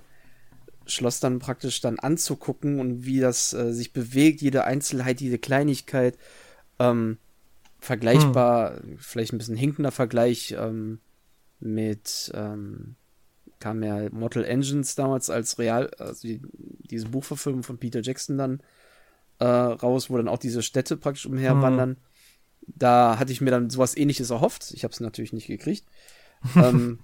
Schloss 0.86 1.20
dann 1.20 1.40
praktisch 1.40 1.82
dann 1.82 2.00
anzugucken 2.00 2.80
und 2.80 3.04
wie 3.04 3.20
das 3.20 3.52
äh, 3.52 3.74
sich 3.74 3.92
bewegt, 3.92 4.42
jede 4.42 4.64
Einzelheit, 4.64 5.20
jede 5.20 5.38
Kleinigkeit. 5.38 6.18
Ähm, 6.80 7.18
vergleichbar, 7.82 8.80
vielleicht 9.00 9.34
ein 9.34 9.38
bisschen 9.38 9.58
hinkender 9.58 9.92
Vergleich 9.92 10.56
ähm, 10.58 11.00
mit 11.60 12.32
ähm, 12.34 12.96
kam 13.60 13.84
ja 13.84 14.08
Mortal 14.12 14.46
Engines 14.46 14.96
damals 14.96 15.30
als 15.30 15.60
real, 15.60 15.92
also 15.98 16.26
die, 16.26 16.42
diese 16.54 17.10
Buchverfilmung 17.10 17.64
von 17.64 17.80
Peter 17.80 18.02
Jackson 18.02 18.38
dann 18.38 18.62
äh, 19.42 19.46
raus, 19.46 20.10
wo 20.10 20.18
dann 20.18 20.28
auch 20.28 20.38
diese 20.38 20.62
Städte 20.62 20.98
praktisch 20.98 21.26
umherwandern. 21.26 21.98
Da 22.68 23.18
hatte 23.18 23.32
ich 23.32 23.42
mir 23.42 23.50
dann 23.50 23.72
sowas 23.72 23.98
ähnliches 23.98 24.30
erhofft. 24.30 24.72
Ich 24.74 24.84
habe 24.84 24.94
es 24.94 25.00
natürlich 25.00 25.34
nicht 25.34 25.48
gekriegt. 25.48 25.86
ähm, 26.56 27.00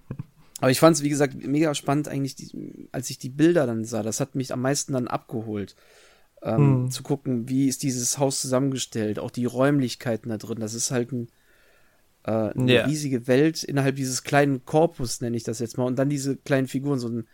aber 0.59 0.69
ich 0.69 0.79
fand 0.79 0.95
es, 0.95 1.03
wie 1.03 1.09
gesagt, 1.09 1.33
mega 1.35 1.73
spannend 1.73 2.07
eigentlich, 2.07 2.35
die, 2.35 2.89
als 2.91 3.09
ich 3.09 3.17
die 3.17 3.29
Bilder 3.29 3.65
dann 3.65 3.83
sah. 3.85 4.03
Das 4.03 4.19
hat 4.19 4.35
mich 4.35 4.53
am 4.53 4.61
meisten 4.61 4.93
dann 4.93 5.07
abgeholt. 5.07 5.75
ähm, 6.43 6.57
hm. 6.83 6.91
zu 6.91 7.01
gucken, 7.01 7.49
wie 7.49 7.67
ist 7.67 7.81
dieses 7.81 8.19
Haus 8.19 8.39
zusammengestellt, 8.39 9.17
auch 9.17 9.31
die 9.31 9.45
Räumlichkeiten 9.45 10.29
da 10.29 10.37
drin. 10.37 10.59
Das 10.59 10.75
ist 10.75 10.91
halt 10.91 11.11
ein, 11.11 11.29
äh, 12.23 12.31
eine 12.31 12.71
ja. 12.71 12.85
riesige 12.85 13.25
Welt 13.25 13.63
innerhalb 13.63 13.95
dieses 13.95 14.23
kleinen 14.23 14.63
Korpus, 14.63 15.21
nenne 15.21 15.35
ich 15.35 15.43
das 15.43 15.57
jetzt 15.57 15.79
mal. 15.79 15.85
Und 15.85 15.97
dann 15.97 16.09
diese 16.09 16.37
kleinen 16.37 16.67
Figuren, 16.67 16.99
so 16.99 17.09
ein 17.09 17.27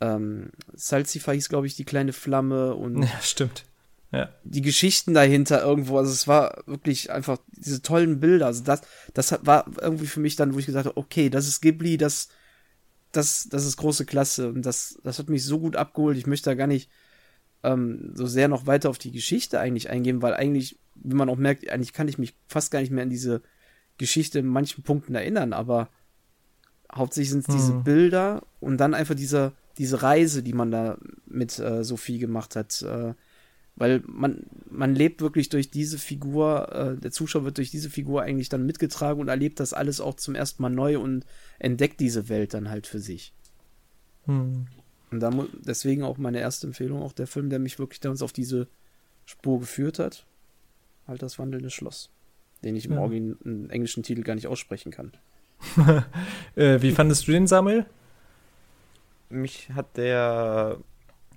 ähm, 0.00 0.50
Salzifa 0.74 1.30
hieß, 1.30 1.48
glaube 1.48 1.68
ich, 1.68 1.76
die 1.76 1.84
kleine 1.84 2.12
Flamme 2.12 2.74
und 2.74 3.04
ja, 3.04 3.20
stimmt. 3.22 3.69
Ja. 4.12 4.30
Die 4.42 4.62
Geschichten 4.62 5.14
dahinter 5.14 5.62
irgendwo, 5.62 5.98
also 5.98 6.10
es 6.10 6.26
war 6.26 6.64
wirklich 6.66 7.10
einfach 7.10 7.38
diese 7.52 7.80
tollen 7.80 8.18
Bilder. 8.18 8.46
Also 8.46 8.64
das, 8.64 8.82
das 9.14 9.38
war 9.46 9.66
irgendwie 9.80 10.06
für 10.06 10.20
mich 10.20 10.34
dann, 10.36 10.54
wo 10.54 10.58
ich 10.58 10.66
gesagt 10.66 10.86
habe, 10.86 10.96
okay, 10.96 11.30
das 11.30 11.46
ist 11.46 11.60
Ghibli, 11.60 11.96
das, 11.96 12.28
das, 13.12 13.48
das 13.48 13.64
ist 13.64 13.76
große 13.76 14.06
Klasse 14.06 14.48
und 14.48 14.66
das, 14.66 14.98
das 15.04 15.18
hat 15.18 15.28
mich 15.28 15.44
so 15.44 15.60
gut 15.60 15.76
abgeholt. 15.76 16.16
Ich 16.16 16.26
möchte 16.26 16.50
da 16.50 16.54
gar 16.54 16.66
nicht 16.66 16.90
ähm, 17.62 18.12
so 18.14 18.26
sehr 18.26 18.48
noch 18.48 18.66
weiter 18.66 18.90
auf 18.90 18.98
die 18.98 19.12
Geschichte 19.12 19.60
eigentlich 19.60 19.90
eingehen, 19.90 20.22
weil 20.22 20.34
eigentlich, 20.34 20.78
wie 20.96 21.14
man 21.14 21.28
auch 21.28 21.36
merkt, 21.36 21.68
eigentlich 21.70 21.92
kann 21.92 22.08
ich 22.08 22.18
mich 22.18 22.34
fast 22.48 22.72
gar 22.72 22.80
nicht 22.80 22.90
mehr 22.90 23.04
an 23.04 23.10
diese 23.10 23.42
Geschichte 23.96 24.40
in 24.40 24.46
manchen 24.46 24.82
Punkten 24.82 25.14
erinnern, 25.14 25.52
aber 25.52 25.88
hauptsächlich 26.92 27.30
sind 27.30 27.40
es 27.42 27.48
hm. 27.48 27.54
diese 27.54 27.74
Bilder 27.74 28.42
und 28.58 28.78
dann 28.78 28.94
einfach 28.94 29.14
diese, 29.14 29.52
diese 29.78 30.02
Reise, 30.02 30.42
die 30.42 30.52
man 30.52 30.72
da 30.72 30.98
mit 31.26 31.58
äh, 31.60 31.84
Sophie 31.84 32.18
gemacht 32.18 32.56
hat. 32.56 32.82
Äh, 32.82 33.14
weil 33.80 34.02
man, 34.06 34.42
man 34.70 34.94
lebt 34.94 35.22
wirklich 35.22 35.48
durch 35.48 35.70
diese 35.70 35.96
Figur, 35.96 36.70
äh, 36.70 37.00
der 37.00 37.10
Zuschauer 37.10 37.46
wird 37.46 37.56
durch 37.56 37.70
diese 37.70 37.88
Figur 37.88 38.20
eigentlich 38.20 38.50
dann 38.50 38.66
mitgetragen 38.66 39.22
und 39.22 39.28
erlebt 39.28 39.58
das 39.58 39.72
alles 39.72 40.02
auch 40.02 40.16
zum 40.16 40.34
ersten 40.34 40.62
Mal 40.62 40.68
neu 40.68 40.98
und 40.98 41.24
entdeckt 41.58 41.98
diese 41.98 42.28
Welt 42.28 42.52
dann 42.52 42.68
halt 42.68 42.86
für 42.86 42.98
sich. 42.98 43.32
Hm. 44.26 44.66
Und 45.10 45.20
da, 45.20 45.30
deswegen 45.64 46.02
auch 46.02 46.18
meine 46.18 46.40
erste 46.40 46.66
Empfehlung, 46.66 47.00
auch 47.00 47.14
der 47.14 47.26
Film, 47.26 47.48
der 47.48 47.58
mich 47.58 47.78
wirklich 47.78 48.00
damals 48.00 48.20
auf 48.20 48.34
diese 48.34 48.68
Spur 49.24 49.60
geführt 49.60 49.98
hat. 49.98 50.26
Halt 51.08 51.22
das 51.22 51.38
wandelnde 51.38 51.70
Schloss. 51.70 52.10
Den 52.62 52.76
ich 52.76 52.84
im 52.84 52.92
ja. 52.92 53.00
Origin, 53.00 53.38
im 53.46 53.70
englischen 53.70 54.02
Titel 54.02 54.22
gar 54.22 54.34
nicht 54.34 54.46
aussprechen 54.46 54.92
kann. 54.92 55.12
äh, 56.54 56.82
wie 56.82 56.92
fandest 56.92 57.26
du 57.26 57.32
den, 57.32 57.46
Samuel? 57.46 57.86
Mich 59.30 59.70
hat 59.70 59.96
der 59.96 60.76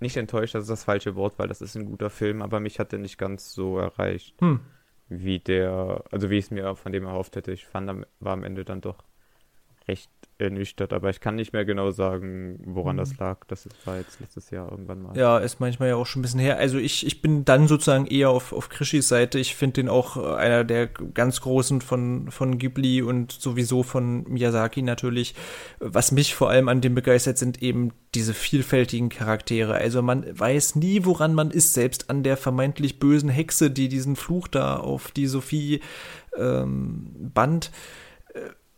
nicht 0.03 0.17
enttäuscht, 0.17 0.53
das 0.53 0.63
ist 0.63 0.69
das 0.69 0.83
falsche 0.83 1.15
Wort, 1.15 1.39
weil 1.39 1.47
das 1.47 1.61
ist 1.61 1.75
ein 1.75 1.85
guter 1.85 2.11
Film, 2.11 2.43
aber 2.43 2.59
mich 2.59 2.79
hat 2.79 2.91
der 2.91 2.99
nicht 2.99 3.17
ganz 3.17 3.53
so 3.53 3.79
erreicht, 3.79 4.39
hm. 4.39 4.59
wie 5.09 5.39
der, 5.39 6.03
also 6.11 6.29
wie 6.29 6.37
ich 6.37 6.45
es 6.45 6.51
mir 6.51 6.75
von 6.75 6.91
dem 6.91 7.05
erhofft 7.05 7.35
hätte. 7.35 7.51
Ich 7.51 7.65
fand, 7.65 8.05
war 8.19 8.33
am 8.33 8.43
Ende 8.43 8.63
dann 8.63 8.81
doch 8.81 9.03
recht 9.87 10.09
ernüchtert, 10.39 10.93
aber 10.93 11.09
ich 11.09 11.19
kann 11.19 11.35
nicht 11.35 11.53
mehr 11.53 11.63
genau 11.65 11.91
sagen, 11.91 12.59
woran 12.65 12.95
mhm. 12.95 12.99
das 12.99 13.17
lag. 13.17 13.45
Das 13.47 13.67
war 13.85 13.97
jetzt 13.97 14.19
letztes 14.19 14.49
Jahr 14.49 14.69
irgendwann 14.71 15.01
mal. 15.01 15.17
Ja, 15.17 15.37
ist 15.37 15.59
manchmal 15.59 15.89
ja 15.89 15.95
auch 15.95 16.05
schon 16.05 16.19
ein 16.19 16.23
bisschen 16.23 16.39
her. 16.39 16.57
Also 16.57 16.77
ich, 16.77 17.05
ich 17.05 17.21
bin 17.21 17.45
dann 17.45 17.67
sozusagen 17.67 18.07
eher 18.07 18.29
auf, 18.29 18.51
auf 18.51 18.69
Krishis 18.69 19.07
Seite. 19.07 19.39
Ich 19.39 19.55
finde 19.55 19.73
den 19.75 19.89
auch 19.89 20.17
äh, 20.17 20.35
einer 20.35 20.63
der 20.63 20.87
ganz 20.87 21.41
großen 21.41 21.81
von, 21.81 22.31
von 22.31 22.57
Ghibli 22.57 23.01
und 23.01 23.31
sowieso 23.31 23.83
von 23.83 24.23
Miyazaki 24.23 24.81
natürlich. 24.81 25.35
Was 25.79 26.11
mich 26.11 26.35
vor 26.35 26.49
allem 26.49 26.67
an 26.67 26.81
dem 26.81 26.95
begeistert, 26.95 27.37
sind 27.37 27.61
eben 27.61 27.91
diese 28.15 28.33
vielfältigen 28.33 29.09
Charaktere. 29.09 29.75
Also 29.75 30.01
man 30.01 30.25
weiß 30.37 30.75
nie, 30.75 31.05
woran 31.05 31.35
man 31.35 31.51
ist, 31.51 31.73
selbst 31.73 32.09
an 32.09 32.23
der 32.23 32.37
vermeintlich 32.37 32.99
bösen 32.99 33.29
Hexe, 33.29 33.71
die 33.71 33.87
diesen 33.87 34.15
Fluch 34.15 34.47
da 34.47 34.77
auf 34.77 35.11
die 35.11 35.27
Sophie 35.27 35.81
ähm, 36.37 37.11
band 37.33 37.71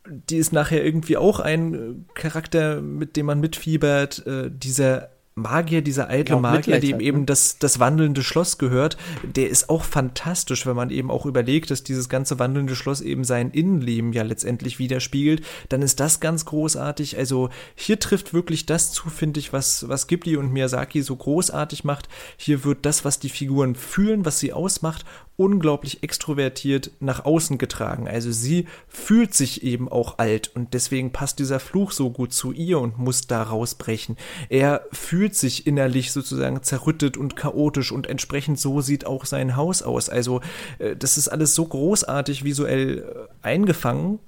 die 0.08 0.38
ist 0.38 0.53
nachher 0.53 0.84
irgendwie 0.84 1.18
auch 1.18 1.39
ein 1.39 1.74
äh, 1.74 1.80
Charakter, 2.14 2.82
mit 2.82 3.16
dem 3.16 3.26
man 3.28 3.39
mitfiebert. 3.39 4.26
Äh, 4.26 4.51
dieser 4.51 5.10
Magier, 5.38 5.82
dieser 5.82 6.10
eitle 6.10 6.36
ja, 6.36 6.41
Magier, 6.41 6.80
dem 6.80 7.01
eben 7.01 7.20
ne? 7.20 7.26
das, 7.26 7.60
das 7.60 7.78
wandelnde 7.82 8.24
Schloss 8.24 8.58
gehört, 8.58 8.95
der 9.24 9.49
ist 9.49 9.70
auch 9.70 9.84
fantastisch, 9.84 10.66
wenn 10.66 10.78
man 10.78 10.91
eben 10.91 11.12
auch 11.12 11.26
überlegt, 11.26 11.72
dass 11.72 11.84
dieses 11.84 12.08
ganze 12.08 12.39
wandelnde 12.39 12.74
Schloss 12.74 13.01
eben 13.01 13.26
sein 13.26 13.51
Innenleben 13.51 14.14
ja 14.14 14.24
letztendlich 14.24 14.80
widerspiegelt, 14.80 15.45
dann 15.68 15.82
ist 15.82 15.99
das 15.99 16.22
ganz 16.22 16.45
großartig. 16.45 17.18
Also 17.18 17.49
hier 17.76 17.99
trifft 17.99 18.34
wirklich 18.34 18.66
das 18.66 18.93
zu, 18.93 19.10
finde 19.10 19.41
ich, 19.41 19.51
was, 19.51 19.89
was 19.89 20.08
Ghibli 20.08 20.38
und 20.38 20.53
Miyazaki 20.53 21.01
so 21.01 21.18
großartig 21.18 21.84
macht. 21.84 22.08
Hier 22.38 22.64
wird 22.64 22.86
das, 22.86 23.03
was 23.03 23.20
die 23.20 23.30
Figuren 23.30 23.76
fühlen, 23.76 24.24
was 24.24 24.39
sie 24.39 24.53
ausmacht 24.53 25.03
unglaublich 25.38 26.01
extrovertiert 26.01 26.91
nach 26.99 27.25
außen 27.25 27.57
getragen. 27.57 28.07
Also 28.07 28.31
sie 28.31 28.67
fühlt 28.88 29.33
sich 29.33 29.63
eben 29.63 29.89
auch 29.89 30.17
alt 30.17 30.51
und 30.55 30.73
deswegen 30.73 31.11
passt 31.11 31.39
dieser 31.39 31.59
Fluch 31.59 31.91
so 31.91 32.09
gut 32.09 32.31
zu 32.31 32.53
ihr 32.53 32.79
und 32.79 32.97
muss 32.97 33.27
da 33.27 33.43
rausbrechen. 33.43 34.15
Er 34.49 34.86
fühlt 34.93 35.36
sich 35.36 35.67
innerlich 35.67 36.13
sozusagen 36.13 36.63
zerrüttet 36.63 37.17
und 37.17 37.36
chaotisch 37.36 37.91
und 37.91 38.07
entsprechend 38.07 38.59
so 38.59 38.79
sieht 38.79 39.05
auch 39.05 39.25
sein 39.25 39.57
Haus 39.57 39.81
aus. 39.81 40.09
Also 40.09 40.39
äh, 40.79 40.95
das 40.95 41.17
ist 41.17 41.27
alles 41.27 41.53
so 41.53 41.65
großartig 41.65 42.45
visuell 42.45 42.99
äh, 42.99 43.45
eingefangen, 43.45 44.19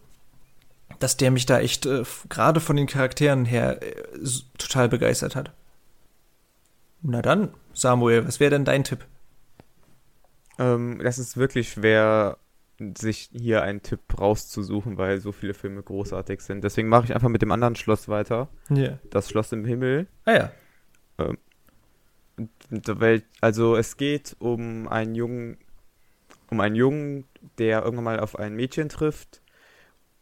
dass 0.99 1.15
der 1.15 1.31
mich 1.31 1.45
da 1.45 1.59
echt 1.59 1.85
äh, 1.85 2.03
gerade 2.27 2.59
von 2.59 2.75
den 2.75 2.87
Charakteren 2.87 3.45
her 3.45 3.81
äh, 3.81 3.95
total 4.57 4.89
begeistert 4.89 5.37
hat. 5.37 5.53
Na 7.01 7.21
dann, 7.21 7.53
Samuel, 7.73 8.27
was 8.27 8.41
wäre 8.41 8.51
denn 8.51 8.65
dein 8.65 8.83
Tipp? 8.83 9.05
Ähm, 10.59 10.99
das 11.03 11.19
ist 11.19 11.37
wirklich 11.37 11.69
schwer, 11.69 12.37
sich 12.97 13.29
hier 13.31 13.63
einen 13.63 13.81
Tipp 13.81 14.01
rauszusuchen, 14.19 14.97
weil 14.97 15.19
so 15.19 15.31
viele 15.31 15.53
Filme 15.53 15.81
großartig 15.81 16.41
sind. 16.41 16.63
Deswegen 16.63 16.89
mache 16.89 17.05
ich 17.05 17.15
einfach 17.15 17.29
mit 17.29 17.41
dem 17.41 17.51
anderen 17.51 17.75
Schloss 17.75 18.07
weiter. 18.07 18.49
Yeah. 18.69 18.99
Das 19.09 19.29
Schloss 19.29 19.51
im 19.51 19.65
Himmel. 19.65 20.07
Ah 20.25 20.33
ja. 20.33 20.51
Ähm, 21.17 21.37
also 23.41 23.75
es 23.75 23.97
geht 23.97 24.35
um 24.39 24.87
einen 24.87 25.15
Jungen, 25.15 25.57
um 26.51 26.59
einen 26.59 26.75
Jungen, 26.75 27.25
der 27.57 27.83
irgendwann 27.83 28.03
mal 28.03 28.19
auf 28.19 28.37
ein 28.37 28.55
Mädchen 28.55 28.89
trifft, 28.89 29.41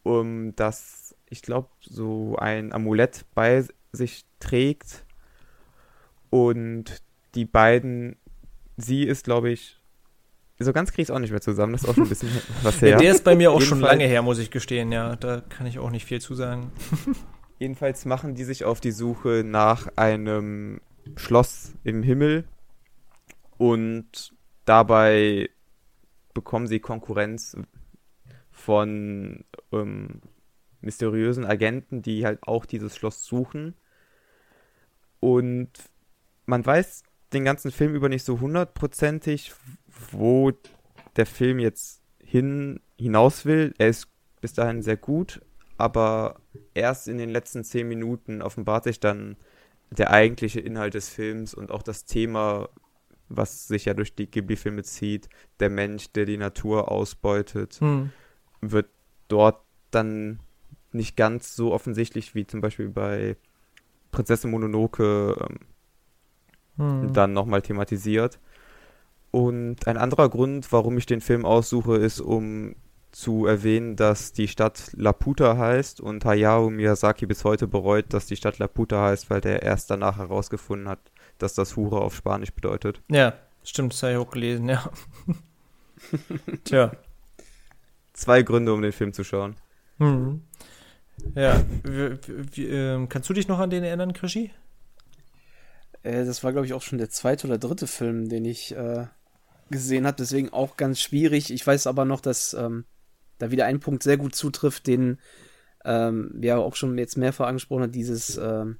um 0.02 0.56
das, 0.56 1.14
ich 1.28 1.42
glaube, 1.42 1.68
so 1.80 2.36
ein 2.36 2.72
Amulett 2.72 3.26
bei 3.34 3.64
sich 3.92 4.24
trägt. 4.40 5.04
Und 6.30 7.02
die 7.34 7.44
beiden, 7.44 8.16
sie 8.76 9.04
ist, 9.04 9.24
glaube 9.24 9.50
ich, 9.50 9.78
so 10.58 10.72
ganz 10.72 10.90
kriege 10.90 11.02
ich 11.02 11.08
es 11.08 11.14
auch 11.14 11.18
nicht 11.18 11.30
mehr 11.30 11.40
zusammen. 11.40 11.72
Das 11.72 11.82
ist 11.82 11.88
auch 11.88 11.94
schon 11.94 12.04
ein 12.04 12.08
bisschen 12.08 12.30
was 12.62 12.80
her. 12.80 12.90
Ja, 12.90 12.96
der 12.96 13.12
ist 13.12 13.24
bei 13.24 13.36
mir 13.36 13.52
auch 13.52 13.60
schon 13.60 13.80
lange 13.80 14.04
her, 14.04 14.22
muss 14.22 14.38
ich 14.38 14.50
gestehen. 14.50 14.90
Ja, 14.92 15.16
da 15.16 15.42
kann 15.48 15.66
ich 15.66 15.78
auch 15.78 15.90
nicht 15.90 16.06
viel 16.06 16.20
zu 16.20 16.34
sagen. 16.34 16.72
Jedenfalls 17.58 18.04
machen 18.04 18.34
die 18.34 18.44
sich 18.44 18.64
auf 18.64 18.80
die 18.80 18.90
Suche 18.90 19.42
nach 19.44 19.88
einem 19.96 20.80
Schloss 21.16 21.74
im 21.84 22.02
Himmel 22.02 22.44
und 23.56 24.34
dabei 24.64 25.48
bekommen 26.34 26.66
sie 26.66 26.80
Konkurrenz 26.80 27.56
von 28.50 29.44
ähm, 29.72 30.20
mysteriösen 30.80 31.46
Agenten, 31.46 32.02
die 32.02 32.26
halt 32.26 32.42
auch 32.42 32.66
dieses 32.66 32.96
Schloss 32.96 33.24
suchen. 33.24 33.74
Und 35.20 35.70
man 36.44 36.64
weiß 36.64 37.04
den 37.32 37.44
ganzen 37.44 37.70
Film 37.70 37.94
über 37.94 38.08
nicht 38.08 38.24
so 38.24 38.40
hundertprozentig, 38.40 39.52
wo 40.10 40.52
der 41.16 41.26
Film 41.26 41.58
jetzt 41.58 42.02
hin 42.18 42.80
hinaus 42.98 43.44
will. 43.44 43.74
Er 43.78 43.88
ist 43.88 44.08
bis 44.40 44.52
dahin 44.52 44.82
sehr 44.82 44.96
gut, 44.96 45.40
aber 45.76 46.40
erst 46.74 47.08
in 47.08 47.18
den 47.18 47.30
letzten 47.30 47.64
zehn 47.64 47.88
Minuten 47.88 48.42
offenbart 48.42 48.84
sich 48.84 49.00
dann 49.00 49.36
der 49.90 50.10
eigentliche 50.10 50.60
Inhalt 50.60 50.94
des 50.94 51.08
Films 51.08 51.54
und 51.54 51.70
auch 51.70 51.82
das 51.82 52.04
Thema, 52.04 52.68
was 53.28 53.68
sich 53.68 53.84
ja 53.84 53.94
durch 53.94 54.14
die 54.14 54.30
Ghibli-Filme 54.30 54.82
zieht, 54.82 55.28
der 55.60 55.70
Mensch, 55.70 56.12
der 56.12 56.24
die 56.24 56.36
Natur 56.36 56.90
ausbeutet, 56.90 57.74
hm. 57.80 58.10
wird 58.60 58.88
dort 59.28 59.60
dann 59.90 60.40
nicht 60.92 61.16
ganz 61.16 61.54
so 61.54 61.72
offensichtlich 61.72 62.34
wie 62.34 62.46
zum 62.46 62.60
Beispiel 62.60 62.88
bei 62.88 63.36
Prinzessin 64.10 64.50
Mononoke 64.50 65.36
ähm, 65.40 65.58
hm. 66.76 67.12
dann 67.12 67.32
nochmal 67.32 67.62
thematisiert. 67.62 68.38
Und 69.30 69.86
ein 69.86 69.96
anderer 69.96 70.28
Grund, 70.28 70.72
warum 70.72 70.96
ich 70.98 71.06
den 71.06 71.20
Film 71.20 71.44
aussuche, 71.44 71.96
ist, 71.96 72.20
um 72.20 72.74
zu 73.16 73.46
erwähnen, 73.46 73.96
dass 73.96 74.32
die 74.32 74.46
Stadt 74.46 74.90
Laputa 74.94 75.56
heißt 75.56 76.02
und 76.02 76.24
Hayao 76.24 76.68
Miyazaki 76.68 77.24
bis 77.26 77.44
heute 77.44 77.66
bereut, 77.66 78.06
dass 78.10 78.26
die 78.26 78.36
Stadt 78.36 78.58
Laputa 78.58 79.02
heißt, 79.02 79.30
weil 79.30 79.40
der 79.40 79.62
erst 79.62 79.90
danach 79.90 80.18
herausgefunden 80.18 80.88
hat, 80.88 80.98
dass 81.38 81.54
das 81.54 81.76
Hure 81.76 82.00
auf 82.02 82.14
Spanisch 82.14 82.52
bedeutet. 82.52 83.00
Ja, 83.08 83.32
stimmt, 83.62 83.94
das 83.94 84.02
habe 84.02 84.12
ich 84.12 84.18
auch 84.18 84.30
gelesen, 84.30 84.68
ja. 84.68 84.90
Tja. 86.64 86.92
Zwei 88.12 88.42
Gründe, 88.42 88.74
um 88.74 88.82
den 88.82 88.92
Film 88.92 89.14
zu 89.14 89.24
schauen. 89.24 89.56
Mhm. 89.98 90.42
Ja, 91.34 91.62
wie, 91.84 92.18
wie, 92.52 92.66
äh, 92.66 93.06
kannst 93.06 93.30
du 93.30 93.34
dich 93.34 93.48
noch 93.48 93.58
an 93.58 93.70
den 93.70 93.82
erinnern, 93.82 94.12
Krischi? 94.12 94.50
Äh, 96.06 96.24
das 96.24 96.44
war, 96.44 96.52
glaube 96.52 96.66
ich, 96.66 96.72
auch 96.72 96.82
schon 96.82 96.98
der 96.98 97.10
zweite 97.10 97.46
oder 97.46 97.58
dritte 97.58 97.86
Film, 97.86 98.28
den 98.28 98.44
ich 98.44 98.74
äh, 98.74 99.06
gesehen 99.70 100.06
habe, 100.06 100.16
deswegen 100.16 100.52
auch 100.52 100.76
ganz 100.76 101.00
schwierig. 101.00 101.52
Ich 101.52 101.66
weiß 101.66 101.86
aber 101.86 102.04
noch, 102.04 102.20
dass 102.20 102.54
ähm, 102.54 102.84
da 103.38 103.50
wieder 103.50 103.66
ein 103.66 103.80
Punkt 103.80 104.02
sehr 104.02 104.16
gut 104.16 104.34
zutrifft, 104.34 104.86
den 104.86 105.18
ähm, 105.84 106.30
wir 106.34 106.58
auch 106.58 106.76
schon 106.76 106.96
jetzt 106.98 107.16
mehrfach 107.16 107.48
angesprochen 107.48 107.82
haben, 107.82 107.92
dieses 107.92 108.38
ähm, 108.38 108.76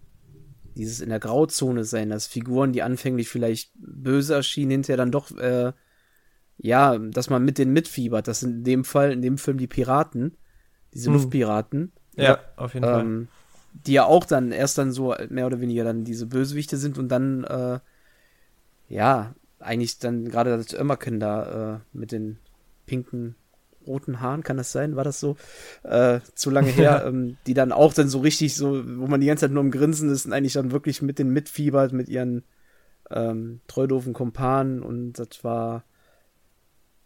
dieses 0.77 1.01
in 1.01 1.09
der 1.09 1.21
Grauzone 1.21 1.85
sein, 1.85 2.11
dass 2.11 2.27
Figuren, 2.27 2.73
die 2.73 2.83
anfänglich 2.83 3.29
vielleicht 3.29 3.73
böse 3.75 4.35
erschienen, 4.35 4.73
hinterher 4.73 4.99
dann 4.99 5.11
doch, 5.11 5.31
äh, 5.37 5.73
ja, 6.59 6.99
dass 6.99 7.31
man 7.31 7.45
mit 7.45 7.59
denen 7.59 7.73
mitfiebert. 7.73 8.29
Das 8.29 8.41
sind 8.41 8.59
in 8.59 8.65
dem 8.65 8.85
Fall, 8.85 9.13
in 9.13 9.23
dem 9.23 9.39
Film 9.39 9.57
die 9.57 9.67
Piraten, 9.67 10.37
diese 10.93 11.09
Mhm. 11.09 11.17
Luftpiraten. 11.17 11.93
Ja, 12.17 12.39
auf 12.57 12.75
jeden 12.75 12.85
Fall. 12.85 13.29
Die 13.85 13.93
ja 13.93 14.05
auch 14.05 14.25
dann 14.25 14.53
erst 14.53 14.79
dann 14.79 14.91
so 14.91 15.15
mehr 15.29 15.47
oder 15.47 15.61
weniger 15.61 15.85
dann 15.85 16.05
diese 16.05 16.27
Bösewichte 16.27 16.77
sind 16.77 16.99
und 16.99 17.09
dann, 17.09 17.45
äh, 17.45 17.79
ja, 18.89 19.35
eigentlich 19.59 19.99
dann 19.99 20.29
gerade 20.29 20.57
das 20.57 20.73
Ömmerken 20.73 21.21
da 21.21 21.75
äh, 21.75 21.79
mit 21.93 22.13
den 22.13 22.39
pinken, 22.87 23.37
roten 23.87 24.21
Haaren, 24.21 24.43
kann 24.43 24.57
das 24.57 24.73
sein? 24.73 24.97
War 24.97 25.05
das 25.05 25.21
so? 25.21 25.37
Äh, 25.83 26.21
zu 26.35 26.51
lange 26.51 26.71
her, 26.71 27.05
ähm, 27.07 27.37
die 27.47 27.55
dann 27.55 27.73
auch 27.73 27.93
dann 27.95 28.09
so 28.09 28.21
richtig 28.21 28.55
so, 28.55 28.83
wo 28.99 29.07
man 29.07 29.21
die 29.21 29.27
ganze 29.27 29.43
Zeit 29.43 29.53
nur 29.53 29.63
im 29.63 29.71
Grinsen 29.71 30.11
ist 30.11 30.27
und 30.27 30.33
eigentlich 30.33 30.55
dann 30.55 30.73
wirklich 30.73 31.03
mit 31.03 31.19
den 31.19 31.31
mitfiebert, 31.31 31.93
mit 31.93 32.09
ihren 32.09 32.45
ähm, 33.11 33.61
treudofen 33.69 34.13
Kumpanen 34.13 34.83
und 34.83 35.15
das 35.15 35.45
war, 35.45 35.85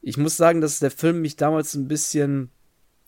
ich 0.01 0.17
muss 0.17 0.37
sagen, 0.37 0.61
dass 0.61 0.79
der 0.79 0.91
Film 0.91 1.21
mich 1.21 1.37
damals 1.37 1.75
ein 1.75 1.89
bisschen, 1.89 2.51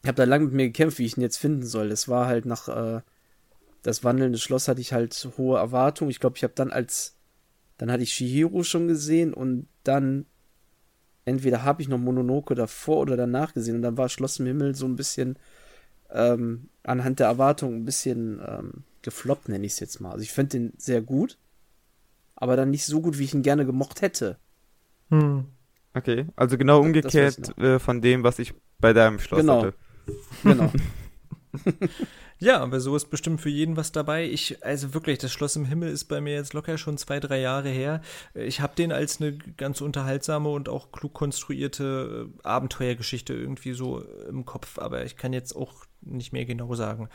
ich 0.03 0.09
habe 0.09 0.17
da 0.17 0.25
lange 0.25 0.47
mit 0.47 0.55
mir 0.55 0.67
gekämpft, 0.67 0.99
wie 0.99 1.07
ich 1.07 1.17
ihn 1.17 1.23
jetzt 1.23 1.39
finden 1.39 1.65
soll. 1.65 1.91
Es 1.91 2.09
war 2.09 2.27
halt 2.27 2.45
nach 2.45 2.69
äh, 2.69 3.01
das 3.83 4.05
wandelnde 4.05 4.39
Schloss 4.39 4.69
hatte 4.69 4.81
ich 4.81 4.93
halt 4.93 5.29
hohe 5.37 5.59
Erwartungen. 5.59 6.11
Ich 6.11 6.21
glaube, 6.21 6.37
ich 6.37 6.45
habe 6.45 6.55
dann 6.55 6.71
als 6.71 7.17
dann 7.79 7.91
hatte 7.91 8.05
ich 8.05 8.13
Shihiro 8.13 8.63
schon 8.63 8.87
gesehen 8.87 9.35
und 9.35 9.67
dann 9.83 10.27
entweder 11.25 11.65
habe 11.65 11.83
ich 11.83 11.89
noch 11.89 11.99
Mononoke 11.99 12.55
davor 12.55 12.99
oder 12.99 13.17
danach 13.17 13.55
gesehen 13.55 13.77
und 13.77 13.83
dann 13.83 13.97
war 13.97 14.09
Schloss 14.09 14.39
im 14.39 14.47
Himmel 14.47 14.75
so 14.75 14.87
ein 14.87 14.97
bisschen 14.97 15.37
ähm, 16.11 16.69
anhand 16.85 17.19
der 17.19 17.27
Erwartungen 17.27 17.79
ein 17.79 17.85
bisschen 17.85 18.41
ähm, 18.47 18.85
gefloppt, 19.03 19.49
nenne 19.49 19.67
ich 19.67 19.73
es 19.73 19.81
jetzt 19.81 20.01
mal. 20.01 20.13
Also 20.13 20.23
ich 20.23 20.31
finde 20.31 20.59
den 20.59 20.73
sehr 20.77 21.01
gut, 21.03 21.39
aber 22.37 22.57
dann 22.57 22.71
nicht 22.71 22.85
so 22.85 23.01
gut, 23.01 23.19
wie 23.19 23.25
ich 23.25 23.35
ihn 23.35 23.43
gerne 23.43 23.67
gemocht 23.67 24.03
hätte. 24.03 24.37
Hm. 25.11 25.47
Okay, 25.95 26.27
also 26.37 26.57
genau 26.57 26.81
umgekehrt 26.81 27.59
äh, 27.59 27.79
von 27.79 28.01
dem, 28.01 28.23
was 28.23 28.39
ich 28.39 28.55
bei 28.79 28.93
deinem 28.93 29.19
Schloss 29.19 29.41
Genau. 29.41 29.63
hatte. 29.63 29.75
Genau. 30.43 30.73
Ja, 32.39 32.59
aber 32.59 32.81
so 32.81 32.97
ist 32.97 33.09
bestimmt 33.09 33.41
für 33.41 33.51
jeden 33.51 33.77
was 33.77 33.93
dabei. 33.93 34.29
Ich, 34.29 34.65
also 34.65 34.95
wirklich, 34.95 35.19
das 35.19 35.31
Schloss 35.31 35.55
im 35.55 35.65
Himmel 35.65 35.91
ist 35.91 36.07
bei 36.07 36.21
mir 36.21 36.35
jetzt 36.35 36.55
locker 36.55 36.77
schon 36.77 36.99
zwei, 36.99 37.21
drei 37.21 37.39
Jahre 37.39 37.69
her. 37.69 38.01
Ich 38.35 38.61
habe 38.61 38.75
den 38.75 38.91
als 38.91 39.21
eine 39.21 39.35
ganz 39.35 39.81
unterhaltsame 39.81 40.49
und 40.49 40.69
auch 40.69 40.91
klug 40.91 41.15
konstruierte 41.15 42.29
äh, 42.43 42.43
Abenteuergeschichte 42.43 43.33
irgendwie 43.33 43.75
so 43.75 44.01
im 44.29 44.45
Kopf, 44.45 44.81
aber 44.81 45.05
ich 45.05 45.17
kann 45.17 45.33
jetzt 45.33 45.55
auch 45.55 45.85
nicht 46.01 46.33
mehr 46.33 46.45
genau 46.45 46.75
sagen, 46.75 47.09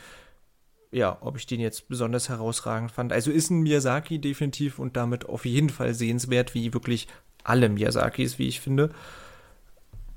ja, 0.90 1.18
ob 1.20 1.36
ich 1.36 1.46
den 1.46 1.60
jetzt 1.60 1.88
besonders 1.90 2.30
herausragend 2.30 2.90
fand. 2.90 3.12
Also 3.12 3.30
ist 3.30 3.50
ein 3.50 3.60
Miyazaki 3.60 4.20
definitiv 4.20 4.78
und 4.78 4.96
damit 4.96 5.28
auf 5.28 5.44
jeden 5.44 5.68
Fall 5.68 5.92
sehenswert, 5.92 6.54
wie 6.54 6.72
wirklich 6.72 7.06
alle 7.44 7.68
Miyazakis, 7.68 8.38
wie 8.38 8.48
ich 8.48 8.60
finde. 8.60 8.94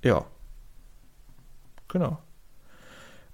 Ja. 0.03 0.25
Genau. 1.89 2.17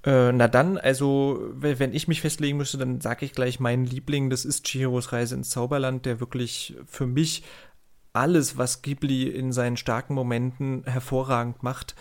Äh, 0.07 0.31
na 0.31 0.47
dann, 0.47 0.77
also, 0.77 1.41
we- 1.53 1.79
wenn 1.79 1.93
ich 1.93 2.07
mich 2.07 2.21
festlegen 2.21 2.57
müsste, 2.57 2.77
dann 2.77 3.01
sage 3.01 3.25
ich 3.25 3.33
gleich 3.33 3.59
meinen 3.59 3.85
Liebling, 3.85 4.29
das 4.29 4.45
ist 4.45 4.63
Chihiros 4.65 5.11
Reise 5.11 5.35
ins 5.35 5.49
Zauberland, 5.49 6.05
der 6.05 6.21
wirklich 6.21 6.75
für 6.85 7.05
mich 7.07 7.43
alles, 8.13 8.57
was 8.57 8.81
Ghibli 8.81 9.23
in 9.27 9.51
seinen 9.51 9.75
starken 9.77 10.13
Momenten 10.15 10.83
hervorragend 10.85 11.61
macht, 11.61 11.95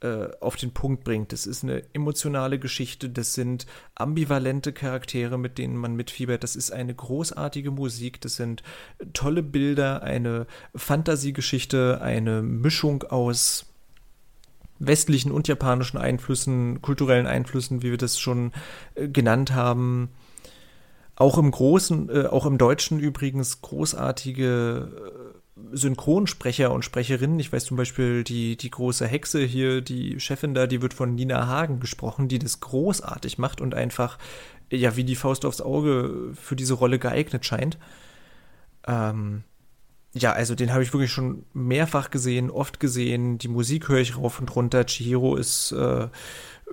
äh, 0.00 0.28
auf 0.40 0.56
den 0.56 0.72
Punkt 0.74 1.04
bringt. 1.04 1.30
Das 1.32 1.46
ist 1.46 1.62
eine 1.62 1.84
emotionale 1.94 2.58
Geschichte, 2.58 3.08
das 3.08 3.34
sind 3.34 3.66
ambivalente 3.94 4.72
Charaktere, 4.72 5.38
mit 5.38 5.56
denen 5.58 5.76
man 5.76 5.94
mitfiebert, 5.94 6.42
das 6.42 6.56
ist 6.56 6.72
eine 6.72 6.94
großartige 6.94 7.70
Musik, 7.70 8.20
das 8.20 8.34
sind 8.36 8.64
tolle 9.12 9.44
Bilder, 9.44 10.02
eine 10.02 10.46
Fantasiegeschichte, 10.74 12.00
eine 12.02 12.42
Mischung 12.42 13.04
aus 13.04 13.71
westlichen 14.86 15.32
und 15.32 15.48
japanischen 15.48 15.98
Einflüssen, 15.98 16.82
kulturellen 16.82 17.26
Einflüssen, 17.26 17.82
wie 17.82 17.90
wir 17.90 17.98
das 17.98 18.18
schon 18.18 18.52
äh, 18.94 19.08
genannt 19.08 19.54
haben. 19.54 20.10
Auch 21.16 21.38
im 21.38 21.50
Großen, 21.50 22.08
äh, 22.08 22.26
auch 22.26 22.46
im 22.46 22.58
Deutschen 22.58 22.98
übrigens 22.98 23.60
großartige 23.62 24.88
äh, 24.96 25.76
Synchronsprecher 25.76 26.72
und 26.72 26.84
Sprecherinnen. 26.84 27.38
Ich 27.38 27.52
weiß 27.52 27.64
zum 27.66 27.76
Beispiel, 27.76 28.24
die, 28.24 28.56
die 28.56 28.70
große 28.70 29.06
Hexe 29.06 29.42
hier, 29.42 29.82
die 29.82 30.18
Chefin 30.18 30.54
da, 30.54 30.66
die 30.66 30.82
wird 30.82 30.94
von 30.94 31.14
Nina 31.14 31.46
Hagen 31.46 31.78
gesprochen, 31.80 32.28
die 32.28 32.38
das 32.38 32.60
großartig 32.60 33.38
macht 33.38 33.60
und 33.60 33.74
einfach, 33.74 34.18
ja, 34.70 34.96
wie 34.96 35.04
die 35.04 35.16
Faust 35.16 35.44
aufs 35.44 35.60
Auge 35.60 36.32
für 36.34 36.56
diese 36.56 36.74
Rolle 36.74 36.98
geeignet 36.98 37.44
scheint. 37.44 37.78
Ähm, 38.86 39.44
ja, 40.14 40.32
also 40.32 40.54
den 40.54 40.72
habe 40.72 40.82
ich 40.82 40.92
wirklich 40.92 41.12
schon 41.12 41.44
mehrfach 41.54 42.10
gesehen, 42.10 42.50
oft 42.50 42.80
gesehen. 42.80 43.38
Die 43.38 43.48
Musik 43.48 43.88
höre 43.88 44.00
ich 44.00 44.16
rauf 44.16 44.40
und 44.40 44.54
runter. 44.54 44.84
Chihiro 44.84 45.36
ist 45.36 45.72
äh, 45.72 46.08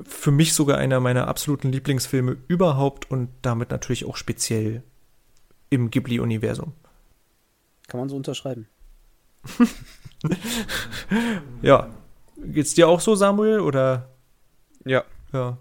für 0.04 0.32
mich 0.32 0.54
sogar 0.54 0.78
einer 0.78 1.00
meiner 1.00 1.28
absoluten 1.28 1.72
Lieblingsfilme 1.72 2.38
überhaupt 2.48 3.10
und 3.10 3.30
damit 3.42 3.72
natürlich 3.72 4.06
auch 4.06 4.18
speziell 4.18 4.84
im 5.70 5.90
Ghibli-Universum. 5.90 6.74
Kann 7.88 8.00
man 8.00 8.10
so 8.10 8.16
unterschreiben. 8.16 8.68
Ja, 11.62 11.90
geht's 12.38 12.74
dir 12.74 12.88
auch 12.88 13.00
so, 13.00 13.16
Samuel? 13.16 13.60
Oder 13.62 14.10
Ja, 14.86 15.04
ja? 15.32 15.58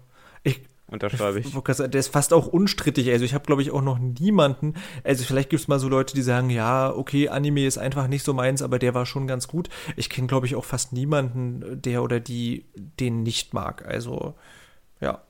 Unterschreibe 0.89 1.39
ich. 1.39 1.51
Der 1.51 1.99
ist 1.99 2.07
fast 2.07 2.33
auch 2.33 2.47
unstrittig. 2.47 3.09
Also 3.11 3.23
ich 3.23 3.33
habe, 3.33 3.45
glaube 3.45 3.61
ich, 3.61 3.71
auch 3.71 3.81
noch 3.81 3.99
niemanden. 3.99 4.73
Also 5.03 5.23
vielleicht 5.23 5.49
gibt 5.49 5.61
es 5.61 5.67
mal 5.67 5.79
so 5.79 5.87
Leute, 5.87 6.15
die 6.15 6.21
sagen, 6.21 6.49
ja, 6.49 6.91
okay, 6.91 7.29
Anime 7.29 7.65
ist 7.65 7.77
einfach 7.77 8.07
nicht 8.07 8.23
so 8.23 8.33
meins, 8.33 8.61
aber 8.61 8.79
der 8.79 8.93
war 8.93 9.05
schon 9.05 9.27
ganz 9.27 9.47
gut. 9.47 9.69
Ich 9.95 10.09
kenne, 10.09 10.27
glaube 10.27 10.47
ich, 10.47 10.55
auch 10.55 10.65
fast 10.65 10.93
niemanden, 10.93 11.81
der 11.81 12.01
oder 12.03 12.19
die 12.19 12.65
den 12.75 13.23
nicht 13.23 13.53
mag. 13.53 13.85
Also 13.85 14.35
ja. 14.99 15.21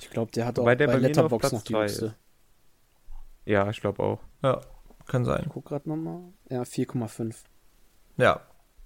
Ich 0.00 0.10
glaube, 0.10 0.32
der 0.32 0.46
hat 0.46 0.58
auch 0.58 0.62
Wobei 0.62 0.74
der 0.74 0.86
bei 0.86 0.94
bei 0.94 0.98
Letterbox 1.00 1.52
noch 1.52 1.62
die 1.62 1.76
höchste. 1.76 2.14
Ja, 3.44 3.68
ich 3.70 3.80
glaube 3.80 4.02
auch. 4.02 4.20
Ja, 4.42 4.60
kann 5.06 5.24
sein. 5.24 5.42
Ich 5.46 5.52
guck 5.52 5.66
gerade 5.66 5.88
nochmal. 5.88 6.20
Ja, 6.48 6.62
4,5. 6.62 7.34
Ja, 8.16 8.40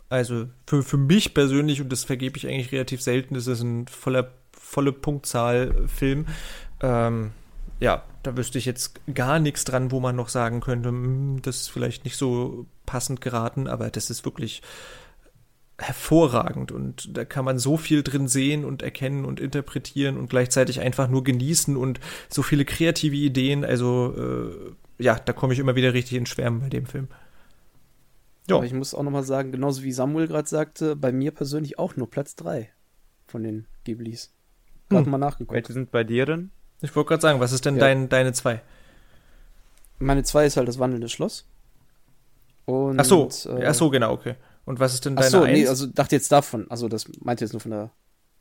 also 0.08 0.46
für, 0.66 0.82
für 0.82 0.96
mich 0.96 1.34
persönlich, 1.34 1.80
und 1.80 1.90
das 1.90 2.04
vergebe 2.04 2.36
ich 2.36 2.46
eigentlich 2.46 2.72
relativ 2.72 3.02
selten, 3.02 3.34
ist 3.34 3.46
es 3.46 3.60
ein 3.62 3.86
voller, 3.88 4.30
volle 4.74 4.92
Punktzahl-Film. 4.92 6.26
Ähm, 6.82 7.30
ja, 7.78 8.02
da 8.24 8.36
wüsste 8.36 8.58
ich 8.58 8.64
jetzt 8.64 9.00
gar 9.14 9.38
nichts 9.38 9.64
dran, 9.64 9.92
wo 9.92 10.00
man 10.00 10.16
noch 10.16 10.28
sagen 10.28 10.60
könnte, 10.60 10.88
"Hm, 10.88 11.40
das 11.42 11.62
ist 11.62 11.68
vielleicht 11.68 12.04
nicht 12.04 12.16
so 12.16 12.66
passend 12.86 13.20
geraten, 13.20 13.68
aber 13.68 13.90
das 13.90 14.10
ist 14.10 14.24
wirklich 14.24 14.62
hervorragend 15.78 16.70
und 16.70 17.16
da 17.16 17.24
kann 17.24 17.44
man 17.44 17.58
so 17.58 17.76
viel 17.76 18.02
drin 18.04 18.28
sehen 18.28 18.64
und 18.64 18.82
erkennen 18.82 19.24
und 19.24 19.40
interpretieren 19.40 20.16
und 20.16 20.30
gleichzeitig 20.30 20.80
einfach 20.80 21.08
nur 21.08 21.24
genießen 21.24 21.76
und 21.76 21.98
so 22.28 22.42
viele 22.42 22.64
kreative 22.64 23.16
Ideen. 23.16 23.64
Also 23.64 24.14
äh, 24.16 25.02
ja, 25.02 25.18
da 25.18 25.32
komme 25.32 25.52
ich 25.52 25.58
immer 25.58 25.74
wieder 25.74 25.92
richtig 25.92 26.18
ins 26.18 26.28
Schwärmen 26.28 26.60
bei 26.60 26.68
dem 26.68 26.86
Film. 26.86 27.08
Ja. 28.48 28.62
Ich 28.62 28.72
muss 28.72 28.94
auch 28.94 29.02
nochmal 29.02 29.24
sagen, 29.24 29.52
genauso 29.52 29.82
wie 29.82 29.92
Samuel 29.92 30.28
gerade 30.28 30.48
sagte, 30.48 30.94
bei 30.96 31.12
mir 31.12 31.32
persönlich 31.32 31.78
auch 31.78 31.96
nur 31.96 32.08
Platz 32.08 32.36
3 32.36 32.70
von 33.26 33.42
den 33.42 33.66
Ghiblis. 33.84 34.32
Gerade 34.88 35.04
Hm. 35.04 35.10
mal 35.12 35.18
nachgeguckt. 35.18 35.52
Welche 35.54 35.72
sind 35.72 35.90
bei 35.90 36.04
dir 36.04 36.26
denn? 36.26 36.50
Ich 36.80 36.94
wollte 36.94 37.08
gerade 37.08 37.22
sagen, 37.22 37.40
was 37.40 37.52
ist 37.52 37.64
denn 37.64 37.76
Ja. 37.76 37.80
dein, 37.80 38.08
deine 38.08 38.32
zwei? 38.32 38.60
Meine 39.98 40.22
2 40.24 40.46
ist 40.46 40.56
halt 40.56 40.68
das 40.68 40.78
wandelnde 40.78 41.08
Schloss. 41.08 41.46
Und, 42.66 42.98
Ach 43.00 43.04
so, 43.04 43.28
äh, 43.46 43.66
ach 43.66 43.74
so, 43.74 43.90
genau, 43.90 44.12
okay. 44.12 44.34
Und 44.64 44.80
was 44.80 44.94
ist 44.94 45.04
denn 45.04 45.14
Ach 45.16 45.20
deine 45.20 45.30
so, 45.30 45.42
Eins? 45.42 45.58
nee, 45.58 45.68
also 45.68 45.86
dachte 45.86 46.16
jetzt 46.16 46.32
davon. 46.32 46.70
Also 46.70 46.88
das 46.88 47.06
meinte 47.20 47.44
jetzt 47.44 47.52
nur 47.52 47.60
von 47.60 47.70
der. 47.70 47.90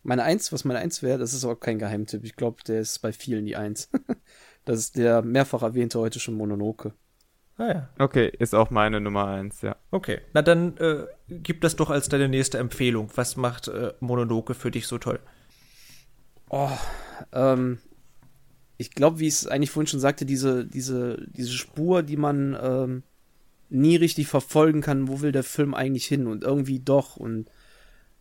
Meine 0.06 0.24
Eins, 0.24 0.52
was 0.52 0.65
meine 0.65 0.80
Eins 0.80 1.02
wäre, 1.02 1.18
das 1.18 1.34
ist 1.34 1.45
auch 1.45 1.56
kein 1.56 1.80
Geheimtipp. 1.80 2.24
Ich 2.26 2.36
glaube, 2.36 2.61
der 2.68 2.82
ist 2.82 2.99
bei 3.02 3.14
vielen 3.14 3.45
die 3.45 3.56
Eins. 3.56 3.90
das 4.65 4.80
ist 4.80 4.98
der 4.98 5.22
mehrfach 5.22 5.61
erwähnte 5.61 5.99
heute 5.99 6.20
schon 6.20 6.36
Mononoke. 6.36 6.94
ah 7.57 7.68
ja, 7.68 7.90
Okay, 7.99 8.28
ist 8.40 8.53
auch 8.56 8.70
meine 8.70 8.99
Nummer 8.99 9.28
eins, 9.28 9.61
ja. 9.61 9.76
okay. 9.91 10.20
Na 10.34 10.41
dann 10.41 10.76
äh, 10.78 11.06
gib 11.30 11.61
das 11.61 11.76
doch 11.78 11.90
als 11.90 12.10
deine 12.10 12.28
nächste 12.28 12.57
Empfehlung. 12.57 13.10
Was 13.15 13.38
macht 13.38 13.68
äh, 13.70 13.94
Mononoke 14.02 14.56
für 14.56 14.72
dich 14.72 14.88
so 14.88 14.98
toll? 14.98 15.20
Oh, 16.49 16.70
ähm, 17.32 17.80
ich 18.78 18.91
glaube, 18.91 19.20
wie 19.20 19.28
ich 19.28 19.36
es 19.36 19.48
eigentlich 19.48 19.72
vorhin 19.72 19.88
schon 19.88 19.99
sagte, 19.99 20.26
diese, 20.26 20.65
diese, 20.65 21.26
diese 21.32 21.52
Spur, 21.52 22.03
die 22.03 22.18
man 22.18 22.57
ähm, 22.61 23.03
nie 23.70 23.95
richtig 23.95 24.28
verfolgen 24.28 24.82
kann, 24.82 25.07
wo 25.07 25.22
will 25.22 25.32
der 25.32 25.44
Film 25.44 25.74
eigentlich 25.74 26.06
hin 26.06 26.28
und 26.28 26.44
irgendwie 26.44 26.80
doch 26.80 27.18
und 27.18 27.49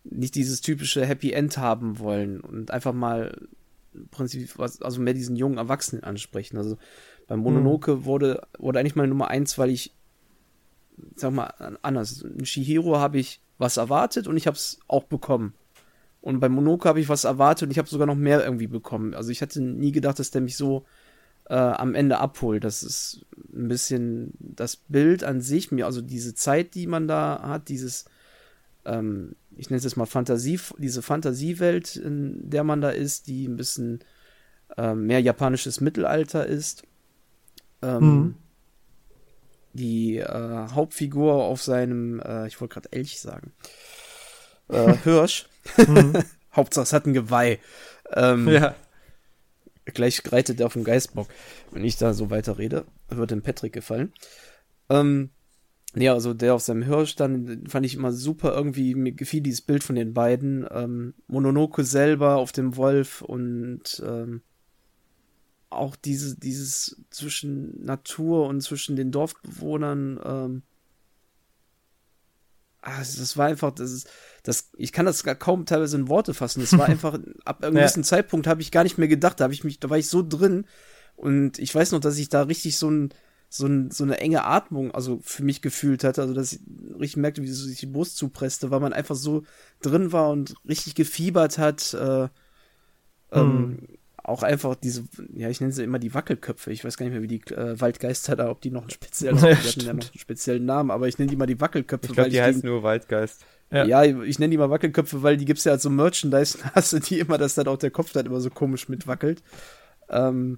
nicht 0.03 0.35
dieses 0.35 0.61
typische 0.61 1.05
Happy 1.05 1.31
End 1.31 1.57
haben 1.57 1.99
wollen 1.99 2.41
und 2.41 2.71
einfach 2.71 2.93
mal 2.93 3.47
im 3.93 4.07
Prinzip 4.09 4.57
was, 4.57 4.81
also 4.81 5.01
mehr 5.01 5.13
diesen 5.13 5.35
jungen 5.35 5.57
Erwachsenen 5.57 6.03
ansprechen. 6.03 6.57
Also 6.57 6.77
bei 7.27 7.35
Mononoke 7.35 8.05
wurde, 8.05 8.41
wurde 8.57 8.79
eigentlich 8.79 8.95
meine 8.95 9.09
Nummer 9.09 9.27
eins, 9.27 9.57
weil 9.57 9.69
ich, 9.69 9.93
sag 11.15 11.31
mal, 11.33 11.77
anders. 11.81 12.21
In 12.21 12.45
Shihiro 12.45 12.97
habe 12.97 13.19
ich 13.19 13.41
was 13.57 13.77
erwartet 13.77 14.27
und 14.27 14.35
ich 14.37 14.47
habe 14.47 14.57
es 14.57 14.79
auch 14.87 15.03
bekommen. 15.03 15.53
Und 16.23 16.39
bei 16.39 16.47
Monoke 16.47 16.87
habe 16.87 17.01
ich 17.01 17.09
was 17.09 17.25
erwartet 17.25 17.63
und 17.63 17.71
ich 17.71 17.77
habe 17.77 17.89
sogar 17.89 18.07
noch 18.07 18.15
mehr 18.15 18.45
irgendwie 18.45 18.67
bekommen. 18.67 19.13
Also 19.13 19.29
ich 19.29 19.41
hatte 19.41 19.61
nie 19.61 19.91
gedacht, 19.91 20.19
dass 20.19 20.31
der 20.31 20.39
mich 20.39 20.55
so 20.55 20.85
äh, 21.49 21.53
am 21.53 21.95
Ende 21.95 22.17
abholt. 22.19 22.63
Das 22.63 22.81
ist 22.81 23.25
ein 23.53 23.67
bisschen 23.67 24.31
das 24.39 24.77
Bild 24.77 25.25
an 25.25 25.41
sich, 25.41 25.73
mir, 25.73 25.85
also 25.85 25.99
diese 25.99 26.33
Zeit, 26.33 26.75
die 26.75 26.87
man 26.87 27.09
da 27.09 27.41
hat, 27.43 27.67
dieses, 27.67 28.05
ähm, 28.85 29.35
ich 29.57 29.69
nenne 29.69 29.79
es 29.79 29.83
jetzt 29.83 29.97
mal 29.97 30.05
Fantasie, 30.05 30.61
diese 30.77 31.01
Fantasiewelt, 31.01 31.97
in 31.97 32.49
der 32.49 32.63
man 32.63 32.79
da 32.79 32.91
ist, 32.91 33.27
die 33.27 33.45
ein 33.45 33.57
bisschen 33.57 33.99
äh, 34.77 34.95
mehr 34.95 35.19
japanisches 35.19 35.81
Mittelalter 35.81 36.45
ist. 36.45 36.83
Ähm, 37.81 37.99
mhm. 37.99 38.35
Die 39.73 40.19
äh, 40.19 40.67
Hauptfigur 40.69 41.33
auf 41.33 41.61
seinem, 41.61 42.21
äh, 42.21 42.47
ich 42.47 42.61
wollte 42.61 42.75
gerade 42.75 42.93
Elch 42.93 43.19
sagen, 43.19 43.51
äh, 44.69 44.95
Hirsch. 45.03 45.47
Mhm. 45.77 46.13
Hauptsache 46.55 46.83
es 46.83 46.93
hat 46.93 47.05
ein 47.05 47.13
Geweih. 47.13 47.59
Ähm, 48.11 48.47
ja. 48.47 48.75
Gleich 49.85 50.21
reitet 50.31 50.59
er 50.59 50.67
auf 50.67 50.73
dem 50.73 50.83
Geistbock. 50.83 51.27
Wenn 51.71 51.83
ich 51.83 51.97
da 51.97 52.13
so 52.13 52.29
weiter 52.29 52.57
rede, 52.57 52.85
wird 53.09 53.31
dem 53.31 53.41
Patrick 53.41 53.73
gefallen. 53.73 54.13
Ähm, 54.89 55.31
ja, 55.95 56.13
also 56.13 56.33
der 56.33 56.55
auf 56.55 56.61
seinem 56.61 56.83
Hirsch 56.83 57.15
dann 57.15 57.65
fand 57.67 57.85
ich 57.85 57.95
immer 57.95 58.11
super 58.11 58.53
irgendwie, 58.53 58.95
mir 58.95 59.11
gefiel 59.11 59.41
dieses 59.41 59.61
Bild 59.61 59.83
von 59.83 59.95
den 59.95 60.13
beiden. 60.13 60.65
Ähm, 60.71 61.13
Mononoke 61.27 61.83
selber 61.83 62.37
auf 62.37 62.51
dem 62.51 62.77
Wolf 62.77 63.21
und 63.21 64.01
ähm, 64.05 64.41
auch 65.69 65.95
diese, 65.95 66.37
dieses 66.37 67.03
zwischen 67.09 67.83
Natur 67.83 68.47
und 68.47 68.61
zwischen 68.61 68.95
den 68.95 69.11
Dorfbewohnern, 69.11 70.19
ähm, 70.23 70.61
also 72.83 73.19
das 73.19 73.37
war 73.37 73.47
einfach, 73.47 73.71
das 73.71 73.91
ist, 73.91 74.09
das, 74.43 74.69
ich 74.77 74.91
kann 74.91 75.05
das 75.05 75.23
gar 75.23 75.35
kaum 75.35 75.65
teilweise 75.65 75.97
in 75.97 76.09
Worte 76.09 76.33
fassen. 76.33 76.61
Das 76.61 76.77
war 76.77 76.85
einfach, 76.89 77.17
ab 77.45 77.63
einem 77.63 77.75
gewissen 77.75 78.03
ja. 78.03 78.07
Zeitpunkt 78.07 78.47
habe 78.47 78.61
ich 78.61 78.71
gar 78.71 78.83
nicht 78.83 78.97
mehr 78.97 79.07
gedacht, 79.07 79.39
da 79.39 79.45
habe 79.45 79.53
ich 79.53 79.63
mich, 79.63 79.79
da 79.79 79.89
war 79.89 79.97
ich 79.97 80.09
so 80.09 80.23
drin 80.27 80.65
und 81.15 81.59
ich 81.59 81.73
weiß 81.73 81.91
noch, 81.91 81.99
dass 81.99 82.17
ich 82.17 82.29
da 82.29 82.43
richtig 82.43 82.77
so 82.77 82.89
ein, 82.89 83.13
so, 83.49 83.67
ein, 83.67 83.91
so 83.91 84.03
eine 84.03 84.19
enge 84.19 84.45
Atmung, 84.45 84.91
also 84.91 85.19
für 85.21 85.43
mich 85.43 85.61
gefühlt 85.61 86.03
hatte, 86.03 86.21
also 86.21 86.33
dass 86.33 86.53
ich 86.53 86.59
richtig 86.99 87.17
merkte, 87.17 87.43
wie 87.43 87.47
sich 87.47 87.79
die 87.79 87.85
Brust 87.85 88.17
zupresste, 88.17 88.71
weil 88.71 88.79
man 88.79 88.93
einfach 88.93 89.15
so 89.15 89.43
drin 89.81 90.11
war 90.11 90.31
und 90.31 90.55
richtig 90.67 90.95
gefiebert 90.95 91.57
hat, 91.57 91.93
äh, 91.93 92.27
ähm, 93.31 93.77
hm 93.79 93.87
auch 94.23 94.41
einfach 94.41 94.75
diese, 94.75 95.03
ja, 95.33 95.49
ich 95.49 95.59
nenne 95.59 95.73
sie 95.73 95.83
immer 95.83 95.99
die 95.99 96.13
Wackelköpfe. 96.13 96.71
Ich 96.71 96.85
weiß 96.85 96.95
gar 96.95 97.05
nicht 97.05 97.13
mehr, 97.13 97.21
wie 97.21 97.27
die 97.27 97.41
äh, 97.53 97.79
Waldgeister 97.79 98.37
da, 98.37 98.49
ob 98.49 98.61
die 98.61 98.71
noch 98.71 98.81
einen 98.81 98.89
speziellen, 98.89 99.37
ja, 99.39 99.49
ja 99.51 99.93
noch 99.93 100.03
einen 100.03 100.17
speziellen 100.17 100.65
Namen, 100.65 100.91
aber 100.91 101.09
ich 101.09 101.17
nenne 101.17 101.29
die 101.29 101.35
mal 101.35 101.45
die 101.45 101.59
Wackelköpfe. 101.59 102.07
Ich 102.07 102.13
glaube, 102.13 102.29
die 102.29 102.41
heißen 102.41 102.65
nur 102.65 102.83
Waldgeist. 102.83 103.45
Ja, 103.69 103.85
ja 103.85 104.03
ich 104.03 104.39
nenne 104.39 104.51
die 104.51 104.57
mal 104.57 104.69
Wackelköpfe, 104.69 105.23
weil 105.23 105.35
die 105.35 105.45
gibt 105.45 105.59
es 105.59 105.65
ja 105.65 105.73
als 105.73 105.83
so 105.83 105.89
Merchandise, 105.89 106.57
hast 106.73 106.93
du 106.93 106.99
die 106.99 107.19
immer, 107.19 107.37
dass 107.37 107.55
dann 107.55 107.67
auch 107.67 107.77
der 107.77 107.91
Kopf 107.91 108.13
dann 108.13 108.25
immer 108.25 108.39
so 108.39 108.49
komisch 108.49 108.87
mitwackelt. 108.87 109.43
Ähm, 110.09 110.57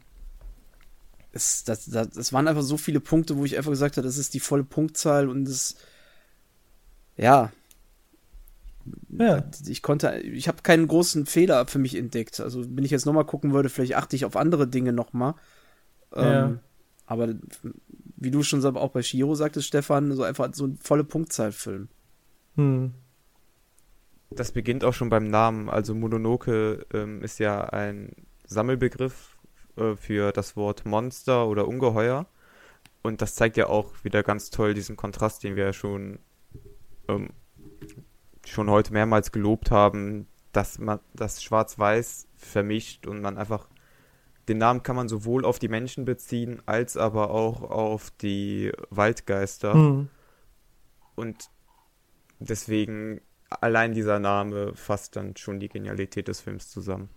es, 1.32 1.64
das, 1.64 1.86
das, 1.86 2.12
das 2.12 2.34
waren 2.34 2.48
einfach 2.48 2.62
so 2.62 2.78
viele 2.78 3.00
Punkte, 3.00 3.36
wo 3.36 3.46
ich 3.46 3.58
einfach 3.58 3.72
gesagt 3.72 3.98
habe, 3.98 4.06
das 4.06 4.18
ist 4.18 4.36
die 4.36 4.40
volle 4.40 4.64
Punktzahl 4.64 5.28
und 5.28 5.46
das, 5.46 5.76
ja, 7.18 7.52
ja. 9.18 9.44
Ich 9.68 9.82
konnte, 9.82 10.18
ich 10.20 10.48
habe 10.48 10.62
keinen 10.62 10.88
großen 10.88 11.26
Fehler 11.26 11.68
für 11.68 11.80
mich 11.80 11.96
entdeckt. 11.96 12.40
Also, 12.40 12.64
wenn 12.76 12.84
ich 12.84 12.92
jetzt 12.92 13.06
nochmal 13.06 13.26
gucken 13.26 13.54
würde, 13.54 13.70
vielleicht 13.70 13.96
achte 13.96 14.16
ich 14.16 14.26
auf 14.26 14.36
andere 14.36 14.68
Dinge 14.68 14.94
nochmal. 14.94 15.36
Ja. 16.16 16.46
Ähm, 16.46 16.60
aber 17.06 17.34
wie 18.18 18.32
du 18.32 18.44
schon 18.44 18.64
auch 18.78 18.92
bei 18.92 19.04
Shiro 19.04 19.36
sagtest, 19.36 19.68
Stefan, 19.68 20.12
so 20.14 20.24
einfach 20.24 20.50
so 20.54 20.66
ein 20.66 20.78
volle 20.78 21.04
Punktzahlfilm. 21.04 21.90
Hm. 22.56 22.94
Das 24.32 24.52
beginnt 24.52 24.84
auch 24.84 24.94
schon 24.94 25.10
beim 25.10 25.30
Namen. 25.30 25.70
Also 25.70 25.94
Mononoke 25.94 26.86
ähm, 26.94 27.22
ist 27.22 27.40
ja 27.40 27.66
ein 27.66 28.16
Sammelbegriff 28.46 29.38
äh, 29.78 29.96
für 29.96 30.32
das 30.32 30.56
Wort 30.56 30.86
Monster 30.86 31.48
oder 31.48 31.68
Ungeheuer. 31.68 32.28
Und 33.04 33.22
das 33.22 33.36
zeigt 33.36 33.56
ja 33.58 33.68
auch 33.68 34.04
wieder 34.04 34.24
ganz 34.24 34.50
toll 34.50 34.74
diesen 34.74 34.96
Kontrast, 34.96 35.44
den 35.44 35.56
wir 35.56 35.66
ja 35.66 35.74
schon 35.74 36.18
ähm, 37.08 37.30
schon 38.46 38.70
heute 38.70 38.94
mehrmals 38.94 39.32
gelobt 39.32 39.72
haben, 39.72 40.28
dass 40.52 40.80
man 40.80 41.00
das 41.14 41.44
Schwarz-Weiß 41.44 42.28
vermischt 42.38 43.08
und 43.08 43.22
man 43.22 43.38
einfach 43.38 43.68
den 44.48 44.58
Namen 44.60 44.84
kann 44.84 44.96
man 44.96 45.10
sowohl 45.10 45.44
auf 45.44 45.60
die 45.60 45.68
Menschen 45.68 46.06
beziehen, 46.06 46.62
als 46.66 46.98
aber 46.98 47.32
auch 47.32 47.64
auf 47.64 48.12
die 48.12 48.72
Waldgeister. 48.90 49.74
Mhm. 49.74 50.10
Und 51.16 51.50
deswegen 52.40 53.22
allein 53.50 53.94
dieser 53.94 54.20
Name 54.20 54.74
fasst 54.76 55.16
dann 55.16 55.36
schon 55.36 55.60
die 55.60 55.70
Genialität 55.70 56.28
des 56.28 56.42
Films 56.42 56.70
zusammen. 56.70 57.10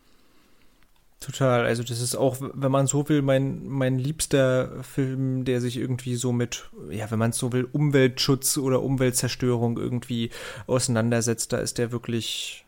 Total, 1.20 1.66
also 1.66 1.82
das 1.82 2.00
ist 2.00 2.14
auch, 2.14 2.36
wenn 2.40 2.70
man 2.70 2.86
so 2.86 3.08
will, 3.08 3.22
mein, 3.22 3.66
mein 3.66 3.98
liebster 3.98 4.84
Film, 4.84 5.44
der 5.44 5.60
sich 5.60 5.76
irgendwie 5.76 6.14
so 6.14 6.30
mit, 6.30 6.70
ja, 6.90 7.10
wenn 7.10 7.18
man 7.18 7.30
es 7.30 7.38
so 7.38 7.52
will, 7.52 7.66
Umweltschutz 7.72 8.56
oder 8.56 8.82
Umweltzerstörung 8.82 9.78
irgendwie 9.78 10.30
auseinandersetzt, 10.68 11.52
da 11.52 11.58
ist 11.58 11.78
der 11.78 11.90
wirklich 11.90 12.64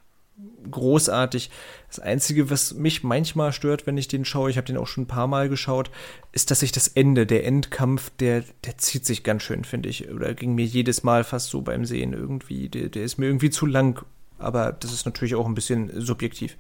großartig. 0.69 1.51
Das 1.89 2.01
Einzige, 2.01 2.51
was 2.51 2.75
mich 2.75 3.05
manchmal 3.05 3.53
stört, 3.53 3.87
wenn 3.87 3.99
ich 3.99 4.09
den 4.09 4.25
schaue, 4.25 4.51
ich 4.51 4.57
habe 4.57 4.67
den 4.67 4.77
auch 4.77 4.87
schon 4.87 5.05
ein 5.05 5.09
paar 5.09 5.27
Mal 5.27 5.49
geschaut, 5.49 5.91
ist, 6.33 6.51
dass 6.51 6.61
sich 6.61 6.73
das 6.73 6.89
Ende, 6.89 7.27
der 7.27 7.47
Endkampf, 7.47 8.11
der, 8.19 8.43
der 8.65 8.79
zieht 8.79 9.07
sich 9.07 9.23
ganz 9.23 9.43
schön, 9.43 9.65
finde 9.65 9.89
ich. 9.89 10.11
Oder 10.11 10.35
ging 10.35 10.55
mir 10.55 10.65
jedes 10.65 11.03
Mal 11.03 11.23
fast 11.23 11.51
so 11.51 11.63
beim 11.63 11.85
Sehen 11.85 12.13
irgendwie. 12.13 12.69
Der, 12.69 12.89
der 12.89 13.05
ist 13.05 13.19
mir 13.19 13.27
irgendwie 13.27 13.51
zu 13.51 13.67
lang. 13.67 14.05
Aber 14.39 14.73
das 14.73 14.93
ist 14.93 15.07
natürlich 15.07 15.35
auch 15.35 15.47
ein 15.47 15.55
bisschen 15.55 15.91
subjektiv. 16.01 16.57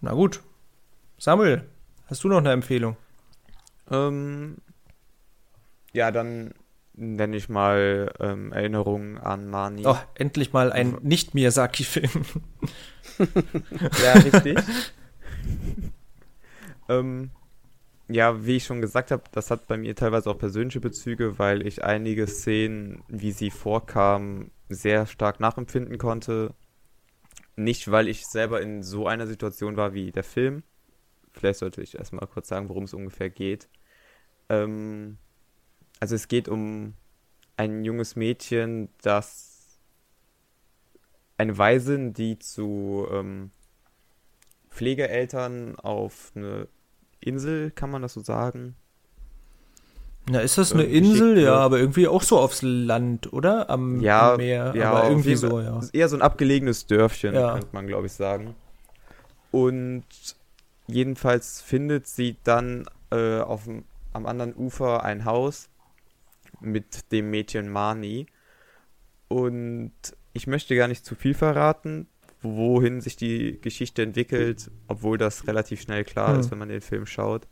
Na 0.00 0.12
gut, 0.12 0.40
Samuel, 1.22 1.68
hast 2.06 2.24
du 2.24 2.28
noch 2.28 2.38
eine 2.38 2.50
Empfehlung? 2.50 2.96
Ähm, 3.90 4.56
ja, 5.92 6.10
dann 6.12 6.54
nenne 6.94 7.36
ich 7.36 7.50
mal 7.50 8.10
ähm, 8.18 8.54
Erinnerungen 8.54 9.18
an 9.18 9.50
Mani. 9.50 9.82
Oh, 9.84 9.98
endlich 10.14 10.54
mal 10.54 10.72
ein 10.72 10.96
Nicht-Miyazaki-Film. 11.02 12.24
ja, 14.02 14.12
richtig. 14.14 14.58
ähm, 16.88 17.30
ja, 18.08 18.46
wie 18.46 18.56
ich 18.56 18.64
schon 18.64 18.80
gesagt 18.80 19.10
habe, 19.10 19.24
das 19.30 19.50
hat 19.50 19.66
bei 19.66 19.76
mir 19.76 19.94
teilweise 19.94 20.30
auch 20.30 20.38
persönliche 20.38 20.80
Bezüge, 20.80 21.38
weil 21.38 21.66
ich 21.66 21.84
einige 21.84 22.26
Szenen, 22.28 23.04
wie 23.08 23.32
sie 23.32 23.50
vorkamen, 23.50 24.52
sehr 24.70 25.04
stark 25.04 25.38
nachempfinden 25.38 25.98
konnte. 25.98 26.54
Nicht, 27.56 27.90
weil 27.90 28.08
ich 28.08 28.24
selber 28.24 28.62
in 28.62 28.82
so 28.82 29.06
einer 29.06 29.26
Situation 29.26 29.76
war 29.76 29.92
wie 29.92 30.12
der 30.12 30.24
Film, 30.24 30.62
Vielleicht 31.32 31.58
sollte 31.60 31.82
ich 31.82 31.96
erstmal 31.96 32.26
kurz 32.26 32.48
sagen, 32.48 32.68
worum 32.68 32.84
es 32.84 32.94
ungefähr 32.94 33.30
geht. 33.30 33.68
Ähm, 34.48 35.18
also 36.00 36.14
es 36.14 36.28
geht 36.28 36.48
um 36.48 36.94
ein 37.56 37.84
junges 37.84 38.16
Mädchen, 38.16 38.88
das 39.02 39.78
eine 41.36 41.56
Waisin, 41.56 42.12
die 42.12 42.38
zu 42.38 43.06
ähm, 43.12 43.50
Pflegeeltern 44.70 45.78
auf 45.78 46.32
eine 46.34 46.68
Insel, 47.20 47.70
kann 47.70 47.90
man 47.90 48.02
das 48.02 48.14
so 48.14 48.20
sagen? 48.20 48.76
Na, 50.28 50.40
ist 50.40 50.58
das 50.58 50.72
eine 50.72 50.84
Insel? 50.84 51.40
Ja, 51.40 51.54
aber 51.56 51.78
irgendwie 51.78 52.06
auch 52.06 52.22
so 52.22 52.38
aufs 52.38 52.62
Land, 52.62 53.32
oder? 53.32 53.68
Am, 53.68 54.00
ja, 54.00 54.32
am 54.32 54.36
Meer. 54.36 54.72
Ja, 54.76 54.92
aber 54.92 55.08
irgendwie 55.08 55.34
so, 55.34 55.60
ja. 55.60 55.80
Eher 55.92 56.08
so 56.08 56.16
ein 56.16 56.22
abgelegenes 56.22 56.86
Dörfchen, 56.86 57.34
ja. 57.34 57.54
könnte 57.54 57.68
man, 57.72 57.86
glaube 57.86 58.06
ich, 58.06 58.12
sagen. 58.12 58.54
Und 59.50 60.04
Jedenfalls 60.90 61.60
findet 61.60 62.06
sie 62.06 62.36
dann 62.42 62.84
äh, 63.10 63.40
auf 63.40 63.68
am 64.12 64.26
anderen 64.26 64.54
Ufer 64.54 65.04
ein 65.04 65.24
Haus 65.24 65.68
mit 66.60 67.12
dem 67.12 67.30
Mädchen 67.30 67.68
Mani. 67.68 68.26
Und 69.28 69.92
ich 70.32 70.46
möchte 70.48 70.74
gar 70.74 70.88
nicht 70.88 71.04
zu 71.04 71.14
viel 71.14 71.34
verraten, 71.34 72.08
wohin 72.42 73.00
sich 73.00 73.16
die 73.16 73.60
Geschichte 73.60 74.02
entwickelt, 74.02 74.70
obwohl 74.88 75.16
das 75.16 75.46
relativ 75.46 75.80
schnell 75.80 76.04
klar 76.04 76.32
hm. 76.32 76.40
ist, 76.40 76.50
wenn 76.50 76.58
man 76.58 76.68
den 76.68 76.80
Film 76.80 77.06
schaut. 77.06 77.46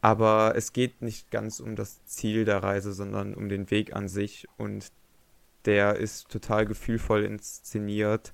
Aber 0.00 0.52
es 0.54 0.72
geht 0.72 1.02
nicht 1.02 1.32
ganz 1.32 1.58
um 1.58 1.74
das 1.74 2.04
Ziel 2.04 2.44
der 2.44 2.62
Reise, 2.62 2.92
sondern 2.92 3.34
um 3.34 3.48
den 3.48 3.70
Weg 3.72 3.96
an 3.96 4.08
sich. 4.08 4.46
Und 4.56 4.92
der 5.64 5.96
ist 5.96 6.28
total 6.28 6.66
gefühlvoll 6.66 7.24
inszeniert 7.24 8.32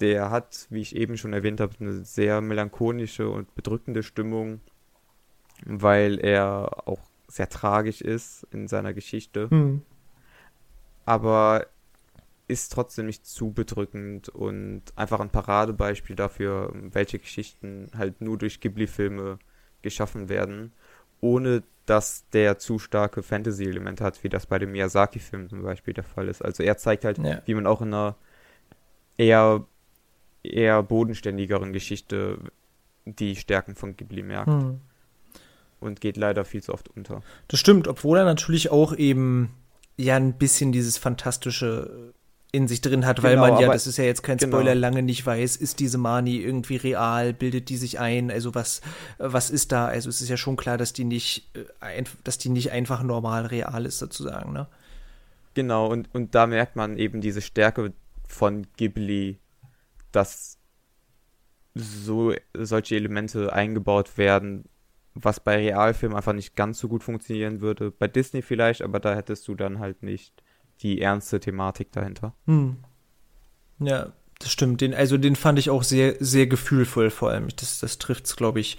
der 0.00 0.30
hat, 0.30 0.66
wie 0.70 0.80
ich 0.80 0.96
eben 0.96 1.16
schon 1.16 1.32
erwähnt 1.32 1.60
habe, 1.60 1.74
eine 1.80 2.04
sehr 2.04 2.40
melancholische 2.40 3.28
und 3.28 3.54
bedrückende 3.54 4.02
Stimmung, 4.02 4.60
weil 5.64 6.18
er 6.18 6.86
auch 6.86 7.00
sehr 7.28 7.48
tragisch 7.48 8.00
ist 8.00 8.46
in 8.52 8.68
seiner 8.68 8.94
Geschichte. 8.94 9.48
Mhm. 9.50 9.82
Aber 11.04 11.66
ist 12.48 12.72
trotzdem 12.72 13.06
nicht 13.06 13.26
zu 13.26 13.52
bedrückend 13.52 14.28
und 14.28 14.82
einfach 14.94 15.20
ein 15.20 15.30
Paradebeispiel 15.30 16.14
dafür, 16.14 16.72
welche 16.74 17.18
Geschichten 17.18 17.90
halt 17.96 18.20
nur 18.20 18.38
durch 18.38 18.60
Ghibli-Filme 18.60 19.38
geschaffen 19.82 20.28
werden, 20.28 20.72
ohne 21.20 21.64
dass 21.86 22.28
der 22.30 22.58
zu 22.58 22.78
starke 22.78 23.22
Fantasy-Element 23.22 24.00
hat, 24.00 24.22
wie 24.22 24.28
das 24.28 24.46
bei 24.46 24.58
dem 24.58 24.72
Miyazaki-Film 24.72 25.48
zum 25.48 25.62
Beispiel 25.62 25.94
der 25.94 26.04
Fall 26.04 26.28
ist. 26.28 26.44
Also 26.44 26.62
er 26.62 26.76
zeigt 26.76 27.04
halt, 27.04 27.18
ja. 27.18 27.42
wie 27.46 27.54
man 27.54 27.66
auch 27.66 27.80
in 27.80 27.88
einer 27.88 28.16
eher 29.16 29.64
eher 30.52 30.82
bodenständigeren 30.82 31.72
Geschichte 31.72 32.38
die 33.04 33.36
Stärken 33.36 33.74
von 33.74 33.96
Ghibli 33.96 34.22
merkt. 34.22 34.48
Hm. 34.48 34.80
und 35.78 36.00
geht 36.00 36.16
leider 36.16 36.44
viel 36.44 36.62
zu 36.62 36.72
oft 36.72 36.88
unter. 36.96 37.22
Das 37.48 37.60
stimmt, 37.60 37.86
obwohl 37.86 38.18
er 38.18 38.24
natürlich 38.24 38.70
auch 38.70 38.96
eben 38.96 39.50
ja 39.96 40.16
ein 40.16 40.34
bisschen 40.34 40.72
dieses 40.72 40.98
fantastische 40.98 42.12
in 42.52 42.68
sich 42.68 42.80
drin 42.80 43.04
hat, 43.04 43.22
weil 43.22 43.34
Genau, 43.34 43.48
man 43.48 43.60
ja, 43.60 43.70
das 43.70 43.86
ist 43.86 43.98
ja 43.98 44.04
jetzt 44.04 44.22
kein 44.22 44.38
genau. 44.38 44.56
Spoiler, 44.56 44.74
lange 44.74 45.02
nicht 45.02 45.26
weiß, 45.26 45.56
ist 45.56 45.78
diese 45.78 45.98
Mani 45.98 46.38
irgendwie 46.38 46.76
real, 46.76 47.34
bildet 47.34 47.68
die 47.68 47.76
sich 47.76 47.98
ein, 47.98 48.30
also 48.30 48.54
was, 48.54 48.80
was 49.18 49.50
ist 49.50 49.72
da? 49.72 49.86
Also 49.86 50.08
es 50.08 50.22
ist 50.22 50.28
ja 50.28 50.36
schon 50.36 50.56
klar, 50.56 50.78
dass 50.78 50.92
die 50.92 51.04
nicht, 51.04 51.50
äh, 51.54 52.04
dass 52.24 52.38
die 52.38 52.48
nicht 52.48 52.72
einfach 52.72 53.02
normal 53.02 53.46
real 53.46 53.84
ist, 53.84 53.98
sozusagen, 53.98 54.52
ne? 54.52 54.68
Genau, 55.54 55.86
und, 55.86 56.08
und 56.14 56.34
da 56.34 56.46
merkt 56.46 56.76
man 56.76 56.98
eben 56.98 57.20
diese 57.20 57.40
Stärke 57.40 57.92
von 58.26 58.66
Ghibli, 58.76 59.38
dass 60.16 60.58
so 61.74 62.32
solche 62.54 62.96
Elemente 62.96 63.52
eingebaut 63.52 64.16
werden, 64.16 64.64
was 65.14 65.40
bei 65.40 65.56
Realfilmen 65.56 66.16
einfach 66.16 66.32
nicht 66.32 66.56
ganz 66.56 66.78
so 66.78 66.88
gut 66.88 67.04
funktionieren 67.04 67.60
würde. 67.60 67.90
Bei 67.90 68.08
Disney 68.08 68.42
vielleicht, 68.42 68.82
aber 68.82 68.98
da 68.98 69.14
hättest 69.14 69.46
du 69.46 69.54
dann 69.54 69.78
halt 69.78 70.02
nicht 70.02 70.42
die 70.80 71.00
ernste 71.00 71.38
Thematik 71.38 71.92
dahinter. 71.92 72.34
Hm. 72.46 72.76
Ja, 73.78 74.12
das 74.38 74.50
stimmt. 74.50 74.80
Den, 74.80 74.94
also 74.94 75.18
den 75.18 75.36
fand 75.36 75.58
ich 75.58 75.70
auch 75.70 75.82
sehr, 75.82 76.16
sehr 76.18 76.46
gefühlvoll 76.46 77.10
vor 77.10 77.30
allem. 77.30 77.48
Das, 77.56 77.80
das 77.80 77.98
trifft 77.98 78.26
es, 78.26 78.36
glaube 78.36 78.60
ich, 78.60 78.78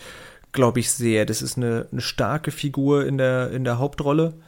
glaube 0.52 0.80
ich, 0.80 0.92
sehr. 0.92 1.26
Das 1.26 1.42
ist 1.44 1.58
eine, 1.58 1.88
eine 1.92 2.02
starke 2.02 2.52
Figur 2.52 3.06
in 3.06 3.18
der, 3.18 3.52
in 3.52 3.64
der 3.64 3.78
Hauptrolle. 3.78 4.40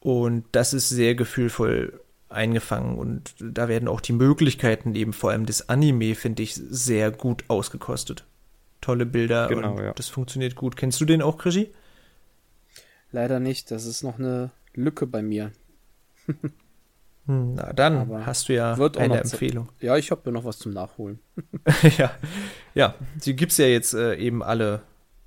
Und 0.00 0.44
das 0.52 0.72
ist 0.72 0.88
sehr 0.88 1.16
gefühlvoll 1.16 2.00
eingefangen. 2.28 2.98
Und 2.98 3.34
da 3.40 3.68
werden 3.68 3.88
auch 3.88 4.00
die 4.00 4.12
Möglichkeiten 4.12 4.94
eben 4.94 5.12
vor 5.12 5.30
allem 5.30 5.46
des 5.46 5.68
Anime, 5.68 6.14
finde 6.14 6.42
ich, 6.42 6.54
sehr 6.54 7.10
gut 7.10 7.44
ausgekostet. 7.48 8.24
Tolle 8.80 9.06
Bilder 9.06 9.48
Genau, 9.48 9.72
und 9.76 9.82
ja. 9.84 9.92
das 9.94 10.08
funktioniert 10.08 10.54
gut. 10.54 10.76
Kennst 10.76 11.00
du 11.00 11.04
den 11.04 11.22
auch, 11.22 11.38
Krischi? 11.38 11.72
Leider 13.12 13.40
nicht. 13.40 13.70
Das 13.70 13.84
ist 13.86 14.02
noch 14.02 14.18
eine 14.18 14.50
Lücke 14.74 15.06
bei 15.06 15.22
mir. 15.22 15.52
Hm, 17.28 17.54
Na 17.54 17.72
dann 17.72 17.96
Aber 17.96 18.24
hast 18.24 18.48
du 18.48 18.54
ja 18.54 18.78
wird 18.78 18.96
auch 18.96 19.00
eine 19.00 19.14
zu- 19.24 19.32
Empfehlung. 19.32 19.68
Ja, 19.80 19.96
ich 19.96 20.12
habe 20.12 20.22
ja 20.26 20.30
noch 20.30 20.44
was 20.44 20.58
zum 20.60 20.72
Nachholen. 20.72 21.18
ja, 21.98 22.12
ja, 22.74 22.94
die 23.24 23.34
gibt's 23.34 23.56
ja 23.56 23.66
jetzt 23.66 23.94
äh, 23.94 24.14
eben 24.14 24.44
alle. 24.44 24.82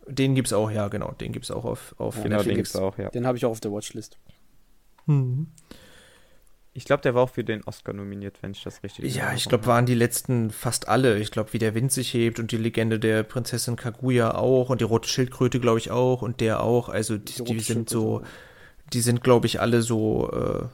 Den 0.07 0.33
gibt's 0.33 0.53
auch, 0.53 0.71
ja, 0.71 0.87
genau, 0.87 1.11
den 1.11 1.33
gibt's 1.33 1.51
auch 1.51 1.65
auf, 1.65 1.93
auf 1.97 2.15
Ja, 2.15 2.23
Genau, 2.23 2.37
den 2.37 2.47
Netflix. 2.47 2.71
gibt's 2.71 2.75
auch, 2.77 2.97
ja. 2.97 3.09
Den 3.09 3.27
habe 3.27 3.37
ich 3.37 3.43
auch 3.45 3.51
auf 3.51 3.59
der 3.59 3.73
Watchlist. 3.73 4.17
Mhm. 5.07 5.47
Ich 6.79 6.85
glaube, 6.85 7.01
der 7.01 7.13
war 7.13 7.23
auch 7.23 7.29
für 7.31 7.43
den 7.43 7.61
Oscar 7.65 7.91
nominiert, 7.91 8.37
wenn 8.41 8.51
ich 8.51 8.63
das 8.63 8.81
richtig 8.83 9.13
Ja, 9.13 9.33
ich 9.33 9.49
glaube, 9.49 9.65
waren 9.65 9.85
die 9.85 9.95
letzten 9.95 10.49
fast 10.49 10.87
alle. 10.87 11.19
Ich 11.19 11.29
glaube, 11.29 11.51
wie 11.51 11.57
der 11.57 11.75
Wind 11.75 11.91
sich 11.91 12.13
hebt 12.13 12.39
und 12.39 12.53
die 12.53 12.57
Legende 12.57 12.99
der 12.99 13.23
Prinzessin 13.23 13.75
Kaguya 13.75 14.35
auch 14.35 14.69
und 14.69 14.79
die 14.79 14.85
rote 14.85 15.09
Schildkröte, 15.09 15.59
glaube 15.59 15.79
ich, 15.79 15.91
auch 15.91 16.21
und 16.21 16.39
der 16.39 16.63
auch. 16.63 16.87
Also 16.87 17.17
die, 17.17 17.43
Die 17.43 17.43
die, 17.43 17.59
sind 17.59 17.89
so, 17.89 18.23
die 18.93 19.01
sind, 19.01 19.25
glaube 19.25 19.45
ich, 19.45 19.59
alle 19.59 19.81
so 19.81 20.31
äh, 20.31 20.67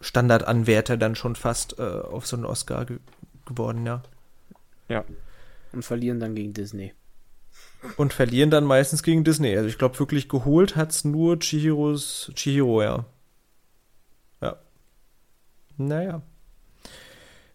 Standardanwärter 0.00 0.96
dann 0.96 1.14
schon 1.14 1.36
fast 1.36 1.78
äh, 1.78 1.82
auf 1.82 2.26
so 2.26 2.36
einen 2.36 2.46
Oscar 2.46 2.86
ge 2.86 2.98
geworden, 3.44 3.84
ja. 3.84 4.02
Und 5.72 5.82
verlieren 5.82 6.18
dann 6.18 6.34
gegen 6.34 6.54
Disney. 6.54 6.94
Und 7.98 8.14
verlieren 8.14 8.50
dann 8.50 8.64
meistens 8.64 9.02
gegen 9.02 9.22
Disney. 9.22 9.54
Also 9.54 9.68
ich 9.68 9.76
glaube, 9.76 9.98
wirklich 9.98 10.30
geholt 10.30 10.76
hat's 10.76 11.04
nur 11.04 11.38
Chihiros, 11.40 12.32
Chihiro, 12.34 12.82
ja. 12.82 12.88
Ja. 12.96 13.04
Naja. 15.76 16.22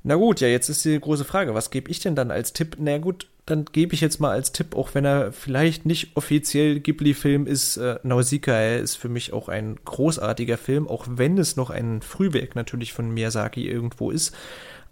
Na 0.03 0.15
gut, 0.15 0.39
ja, 0.39 0.47
jetzt 0.47 0.69
ist 0.69 0.83
die 0.83 0.99
große 0.99 1.25
Frage, 1.25 1.53
was 1.53 1.69
gebe 1.69 1.91
ich 1.91 1.99
denn 1.99 2.15
dann 2.15 2.31
als 2.31 2.53
Tipp? 2.53 2.77
Na 2.79 2.97
gut, 2.97 3.27
dann 3.45 3.65
gebe 3.65 3.93
ich 3.93 4.01
jetzt 4.01 4.19
mal 4.19 4.31
als 4.31 4.51
Tipp, 4.51 4.75
auch 4.75 4.95
wenn 4.95 5.05
er 5.05 5.31
vielleicht 5.31 5.85
nicht 5.85 6.15
offiziell 6.15 6.79
Ghibli-Film 6.79 7.45
ist, 7.45 7.77
äh, 7.77 7.99
Nausicaa 8.03 8.75
ist 8.75 8.95
für 8.95 9.09
mich 9.09 9.33
auch 9.33 9.47
ein 9.47 9.77
großartiger 9.85 10.57
Film, 10.57 10.87
auch 10.87 11.05
wenn 11.07 11.37
es 11.37 11.55
noch 11.55 11.69
ein 11.69 12.01
Frühwerk 12.01 12.55
natürlich 12.55 12.93
von 12.93 13.11
Miyazaki 13.11 13.67
irgendwo 13.67 14.09
ist. 14.09 14.35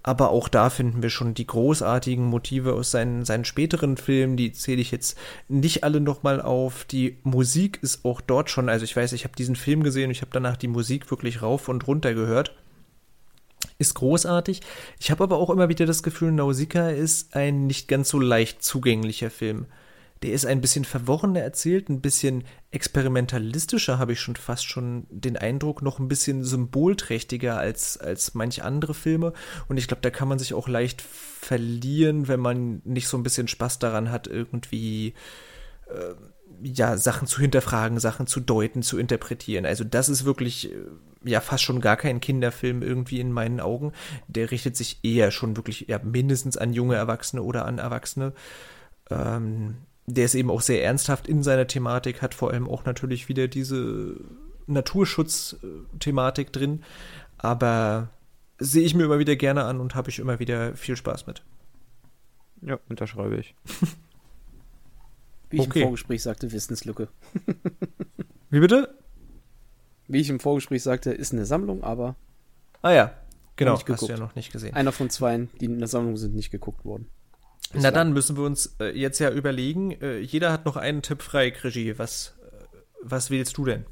Aber 0.01 0.29
auch 0.29 0.47
da 0.47 0.69
finden 0.69 1.03
wir 1.03 1.09
schon 1.09 1.33
die 1.33 1.45
großartigen 1.45 2.25
Motive 2.25 2.73
aus 2.73 2.89
seinen, 2.91 3.25
seinen 3.25 3.45
späteren 3.45 3.97
Filmen. 3.97 4.37
Die 4.37 4.51
zähle 4.53 4.81
ich 4.81 4.91
jetzt 4.91 5.17
nicht 5.49 5.83
alle 5.83 5.99
nochmal 5.99 6.41
auf. 6.41 6.85
Die 6.85 7.17
Musik 7.23 7.79
ist 7.81 8.05
auch 8.05 8.21
dort 8.21 8.49
schon, 8.49 8.69
also 8.69 8.85
ich 8.85 8.95
weiß, 8.95 9.11
ich 9.11 9.25
habe 9.25 9.35
diesen 9.35 9.57
Film 9.57 9.83
gesehen 9.83 10.05
und 10.05 10.11
ich 10.11 10.21
habe 10.21 10.31
danach 10.31 10.55
die 10.55 10.69
Musik 10.69 11.11
wirklich 11.11 11.41
rauf 11.41 11.67
und 11.67 11.85
runter 11.85 12.13
gehört. 12.13 12.55
Ist 13.79 13.95
großartig. 13.95 14.59
Ich 14.99 15.09
habe 15.09 15.23
aber 15.23 15.37
auch 15.37 15.49
immer 15.49 15.69
wieder 15.69 15.85
das 15.85 16.03
Gefühl, 16.03 16.33
Nausicaa 16.33 16.89
ist 16.89 17.33
ein 17.33 17.65
nicht 17.65 17.87
ganz 17.87 18.09
so 18.09 18.19
leicht 18.19 18.61
zugänglicher 18.61 19.31
Film. 19.31 19.67
Der 20.21 20.33
ist 20.33 20.45
ein 20.45 20.59
bisschen 20.59 20.83
verworrener 20.83 21.39
erzählt, 21.39 21.87
ein 21.87 22.01
bisschen 22.01 22.43
experimentalistischer, 22.71 23.97
habe 23.97 24.11
ich 24.11 24.19
schon 24.19 24.35
fast 24.35 24.65
schon 24.65 25.07
den 25.09 25.37
Eindruck, 25.37 25.81
noch 25.81 25.97
ein 25.97 26.09
bisschen 26.09 26.43
symbolträchtiger 26.43 27.57
als, 27.57 27.97
als 27.97 28.33
manche 28.33 28.65
andere 28.65 28.93
Filme. 28.93 29.31
Und 29.69 29.77
ich 29.77 29.87
glaube, 29.87 30.01
da 30.01 30.09
kann 30.09 30.27
man 30.27 30.39
sich 30.39 30.53
auch 30.53 30.67
leicht 30.67 31.01
verlieren, 31.01 32.27
wenn 32.27 32.41
man 32.41 32.81
nicht 32.83 33.07
so 33.07 33.15
ein 33.15 33.23
bisschen 33.23 33.47
Spaß 33.47 33.79
daran 33.79 34.11
hat, 34.11 34.27
irgendwie 34.27 35.13
äh, 35.87 36.15
ja, 36.61 36.97
Sachen 36.97 37.27
zu 37.27 37.39
hinterfragen, 37.41 37.99
Sachen 37.99 38.27
zu 38.27 38.39
deuten, 38.39 38.81
zu 38.83 38.97
interpretieren. 38.97 39.65
Also 39.65 39.83
das 39.83 40.09
ist 40.09 40.25
wirklich 40.25 40.71
äh, 40.71 40.75
ja 41.23 41.41
fast 41.41 41.63
schon 41.63 41.81
gar 41.81 41.97
kein 41.97 42.19
Kinderfilm 42.19 42.81
irgendwie 42.81 43.19
in 43.19 43.31
meinen 43.31 43.59
Augen. 43.59 43.93
Der 44.27 44.51
richtet 44.51 44.75
sich 44.75 44.99
eher 45.03 45.31
schon 45.31 45.55
wirklich 45.55 45.85
ja, 45.87 45.99
mindestens 45.99 46.57
an 46.57 46.73
junge 46.73 46.95
Erwachsene 46.95 47.41
oder 47.41 47.65
an 47.65 47.77
Erwachsene. 47.77 48.33
Ähm, 49.09 49.77
der 50.05 50.25
ist 50.25 50.35
eben 50.35 50.49
auch 50.49 50.61
sehr 50.61 50.83
ernsthaft 50.83 51.27
in 51.27 51.43
seiner 51.43 51.67
Thematik, 51.67 52.21
hat 52.21 52.33
vor 52.33 52.51
allem 52.51 52.67
auch 52.67 52.85
natürlich 52.85 53.29
wieder 53.29 53.47
diese 53.47 54.15
Naturschutz-Thematik 54.67 56.51
drin. 56.51 56.83
Aber 57.37 58.09
sehe 58.57 58.83
ich 58.83 58.95
mir 58.95 59.05
immer 59.05 59.19
wieder 59.19 59.35
gerne 59.35 59.63
an 59.63 59.79
und 59.79 59.95
habe 59.95 60.09
ich 60.09 60.19
immer 60.19 60.39
wieder 60.39 60.75
viel 60.75 60.95
Spaß 60.95 61.27
mit. 61.27 61.43
Ja, 62.61 62.79
unterschreibe 62.89 63.37
ich. 63.37 63.55
Wie 65.49 65.57
ich 65.57 65.67
Okay. 65.67 65.79
im 65.81 65.85
Vorgespräch 65.87 66.21
sagte, 66.23 66.51
Wissenslücke. 66.51 67.07
Wie 68.49 68.59
bitte? 68.59 68.93
Wie 70.07 70.19
ich 70.21 70.29
im 70.29 70.39
Vorgespräch 70.39 70.81
sagte, 70.83 71.11
ist 71.11 71.33
eine 71.33 71.45
Sammlung, 71.45 71.83
aber 71.83 72.15
Ah 72.81 72.91
ja, 72.91 73.13
genau, 73.55 73.73
nicht 73.73 73.81
hast 73.81 73.87
du 73.87 73.93
geguckt. 73.93 74.09
ja 74.11 74.17
noch 74.17 74.35
nicht 74.35 74.51
gesehen. 74.51 74.73
einer 74.75 74.91
von 74.91 75.09
zweien, 75.09 75.49
die 75.59 75.65
in 75.65 75.79
der 75.79 75.87
Sammlung 75.87 76.17
sind, 76.17 76.33
nicht 76.35 76.49
geguckt 76.51 76.85
worden. 76.85 77.07
Na 77.73 77.91
dann 77.91 78.13
müssen 78.13 78.35
wir 78.37 78.43
uns 78.45 78.75
äh, 78.79 78.97
jetzt 78.97 79.19
ja 79.19 79.29
überlegen. 79.31 79.91
Äh, 80.01 80.19
jeder 80.19 80.51
hat 80.51 80.65
noch 80.65 80.75
einen 80.77 81.01
Tipp 81.03 81.21
frei, 81.21 81.53
Regie. 81.63 81.99
Was, 81.99 82.35
äh, 82.41 82.65
was 83.03 83.29
wählst 83.29 83.57
du 83.57 83.65
denn? 83.65 83.85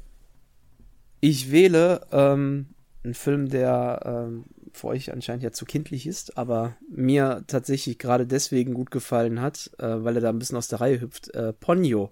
Ich 1.20 1.50
wähle 1.52 2.00
ähm, 2.10 2.66
einen 3.04 3.14
Film, 3.14 3.48
der 3.48 4.00
ähm, 4.04 4.44
für 4.72 4.88
euch 4.88 5.12
anscheinend 5.12 5.42
ja 5.42 5.52
zu 5.52 5.64
kindlich 5.64 6.06
ist, 6.06 6.36
aber 6.38 6.76
mir 6.90 7.44
tatsächlich 7.46 7.98
gerade 7.98 8.26
deswegen 8.26 8.74
gut 8.74 8.90
gefallen 8.90 9.40
hat, 9.40 9.70
äh, 9.78 10.04
weil 10.04 10.16
er 10.16 10.20
da 10.22 10.28
ein 10.30 10.38
bisschen 10.38 10.56
aus 10.58 10.68
der 10.68 10.80
Reihe 10.80 11.00
hüpft. 11.00 11.34
Äh, 11.34 11.52
Ponyo. 11.52 12.10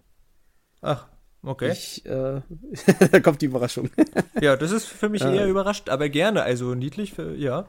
Ach, 0.83 1.07
okay. 1.43 1.73
Ich, 1.73 2.05
äh, 2.07 2.41
da 3.11 3.21
kommt 3.21 3.43
die 3.43 3.47
Überraschung. 3.47 3.91
ja, 4.41 4.57
das 4.57 4.71
ist 4.71 4.87
für 4.87 5.09
mich 5.09 5.23
Äh. 5.23 5.37
eher 5.37 5.49
überrascht, 5.49 5.89
aber 5.89 6.09
gerne. 6.09 6.43
Also 6.43 6.75
niedlich, 6.75 7.13
für, 7.13 7.35
ja. 7.35 7.67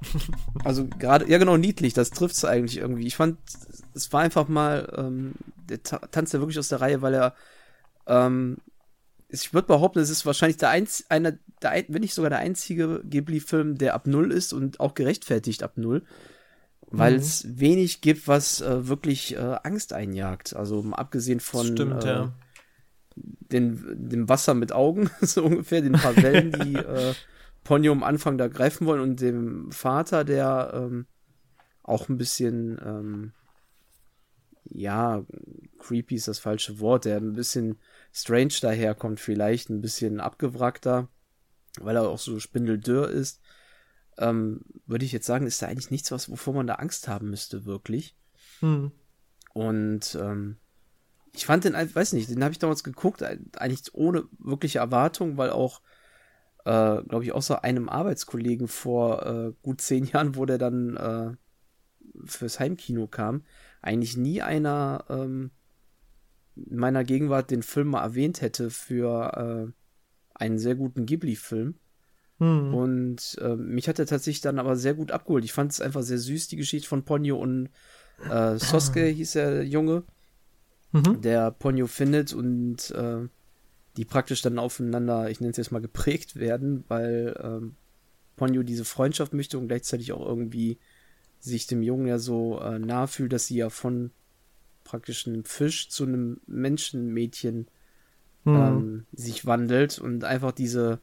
Also 0.64 0.86
gerade, 0.86 1.28
ja 1.30 1.38
genau, 1.38 1.56
niedlich, 1.56 1.94
das 1.94 2.10
trifft's 2.10 2.44
eigentlich 2.44 2.78
irgendwie. 2.78 3.06
Ich 3.06 3.16
fand, 3.16 3.38
es 3.94 4.12
war 4.12 4.20
einfach 4.20 4.48
mal, 4.48 4.92
ähm, 4.96 5.34
der 5.68 5.82
ta 5.82 5.98
tanzt 5.98 6.34
ja 6.34 6.40
wirklich 6.40 6.58
aus 6.58 6.68
der 6.68 6.80
Reihe, 6.80 7.02
weil 7.02 7.14
er, 7.14 7.34
ähm, 8.06 8.58
ich 9.28 9.52
würde 9.52 9.66
behaupten, 9.66 9.98
es 9.98 10.10
ist 10.10 10.26
wahrscheinlich 10.26 10.56
der 10.56 10.70
einz 10.70 11.04
einer, 11.08 11.32
der 11.62 11.70
ein, 11.70 11.84
wenn 11.88 12.02
nicht 12.02 12.14
sogar 12.14 12.30
der 12.30 12.38
einzige 12.38 13.02
Ghibli-Film, 13.04 13.78
der 13.78 13.94
ab 13.94 14.06
Null 14.06 14.30
ist 14.32 14.52
und 14.52 14.80
auch 14.80 14.94
gerechtfertigt 14.94 15.62
ab 15.62 15.72
Null. 15.76 16.02
Weil 16.88 17.14
Mhm. 17.14 17.18
es 17.18 17.58
wenig 17.58 18.00
gibt, 18.00 18.28
was 18.28 18.60
äh, 18.60 18.86
wirklich 18.86 19.34
äh, 19.34 19.56
Angst 19.64 19.92
einjagt. 19.92 20.54
Also 20.54 20.84
abgesehen 20.92 21.40
von 21.40 21.66
Stimmt, 21.66 22.04
äh, 22.04 22.06
ja. 22.06 22.32
den, 23.16 24.08
dem 24.08 24.28
Wasser 24.28 24.54
mit 24.54 24.70
Augen, 24.70 25.10
so 25.20 25.44
ungefähr, 25.44 25.80
den 25.82 25.92
paar 25.92 26.16
Wellen, 26.16 26.52
die 26.52 26.74
äh, 26.76 27.14
Ponyo 27.64 27.90
am 27.90 28.04
Anfang 28.04 28.38
da 28.38 28.46
greifen 28.46 28.86
wollen 28.86 29.00
und 29.00 29.20
dem 29.20 29.72
Vater, 29.72 30.22
der 30.24 30.70
ähm, 30.74 31.06
auch 31.82 32.08
ein 32.08 32.18
bisschen, 32.18 32.78
ähm, 32.84 33.32
ja, 34.70 35.24
creepy 35.78 36.14
ist 36.14 36.28
das 36.28 36.38
falsche 36.38 36.78
Wort, 36.78 37.04
der 37.04 37.16
ein 37.16 37.32
bisschen 37.32 37.78
strange 38.16 38.54
daherkommt, 38.62 39.20
vielleicht 39.20 39.68
ein 39.68 39.82
bisschen 39.82 40.20
abgewrackter, 40.20 41.08
weil 41.78 41.96
er 41.96 42.08
auch 42.08 42.18
so 42.18 42.40
spindeldürr 42.40 43.10
ist. 43.10 43.42
Ähm, 44.16 44.62
würde 44.86 45.04
ich 45.04 45.12
jetzt 45.12 45.26
sagen, 45.26 45.46
ist 45.46 45.60
da 45.60 45.66
eigentlich 45.66 45.90
nichts, 45.90 46.10
was, 46.10 46.30
wovor 46.30 46.54
man 46.54 46.66
da 46.66 46.76
Angst 46.76 47.08
haben 47.08 47.28
müsste, 47.28 47.66
wirklich. 47.66 48.16
Hm. 48.60 48.90
Und 49.52 50.18
ähm, 50.18 50.56
ich 51.34 51.44
fand 51.44 51.64
den, 51.64 51.74
weiß 51.74 52.14
nicht, 52.14 52.30
den 52.30 52.42
habe 52.42 52.52
ich 52.52 52.58
damals 52.58 52.82
geguckt, 52.82 53.22
eigentlich 53.22 53.94
ohne 53.94 54.24
wirkliche 54.38 54.78
Erwartung, 54.78 55.36
weil 55.36 55.50
auch, 55.50 55.82
äh, 56.64 57.02
glaube 57.02 57.24
ich, 57.24 57.32
außer 57.32 57.64
einem 57.64 57.90
Arbeitskollegen 57.90 58.66
vor 58.66 59.26
äh, 59.26 59.52
gut 59.60 59.82
zehn 59.82 60.04
Jahren, 60.12 60.36
wo 60.36 60.46
der 60.46 60.56
dann 60.56 60.96
äh, 60.96 61.36
fürs 62.24 62.58
Heimkino 62.60 63.08
kam, 63.08 63.44
eigentlich 63.82 64.16
nie 64.16 64.40
einer 64.40 65.04
ähm, 65.10 65.50
meiner 66.56 67.04
Gegenwart 67.04 67.50
den 67.50 67.62
Film 67.62 67.88
mal 67.88 68.02
erwähnt 68.02 68.40
hätte 68.40 68.70
für 68.70 69.68
äh, 69.68 69.72
einen 70.34 70.58
sehr 70.58 70.74
guten 70.74 71.06
Ghibli-Film. 71.06 71.74
Hm. 72.38 72.74
Und 72.74 73.38
äh, 73.40 73.56
mich 73.56 73.88
hat 73.88 73.98
er 73.98 74.06
tatsächlich 74.06 74.42
dann 74.42 74.58
aber 74.58 74.76
sehr 74.76 74.94
gut 74.94 75.10
abgeholt. 75.10 75.44
Ich 75.44 75.52
fand 75.52 75.72
es 75.72 75.80
einfach 75.80 76.02
sehr 76.02 76.18
süß, 76.18 76.48
die 76.48 76.56
Geschichte 76.56 76.88
von 76.88 77.04
Ponyo 77.04 77.38
und 77.38 77.70
äh, 78.30 78.56
Sosuke 78.58 79.06
hieß 79.06 79.32
der 79.32 79.64
Junge, 79.64 80.02
mhm. 80.92 81.20
der 81.20 81.50
Ponyo 81.50 81.86
findet 81.86 82.32
und 82.32 82.90
äh, 82.90 83.28
die 83.96 84.04
praktisch 84.04 84.42
dann 84.42 84.58
aufeinander, 84.58 85.30
ich 85.30 85.40
nenne 85.40 85.50
es 85.50 85.56
jetzt 85.56 85.72
mal, 85.72 85.80
geprägt 85.80 86.36
werden, 86.36 86.84
weil 86.88 87.38
ähm, 87.42 87.76
Ponyo 88.36 88.62
diese 88.62 88.84
Freundschaft 88.84 89.32
möchte 89.32 89.58
und 89.58 89.68
gleichzeitig 89.68 90.12
auch 90.12 90.26
irgendwie 90.26 90.78
sich 91.40 91.66
dem 91.66 91.82
Jungen 91.82 92.06
ja 92.06 92.18
so 92.18 92.60
äh, 92.60 92.78
nahe 92.78 93.08
fühlt, 93.08 93.32
dass 93.32 93.46
sie 93.46 93.56
ja 93.56 93.70
von 93.70 94.10
praktisch 94.86 95.26
einem 95.26 95.44
Fisch 95.44 95.88
zu 95.88 96.04
einem 96.04 96.40
Menschenmädchen 96.46 97.66
mhm. 98.44 98.54
ähm, 98.54 99.06
sich 99.12 99.44
wandelt 99.44 99.98
und 99.98 100.24
einfach 100.24 100.52
diese, 100.52 101.00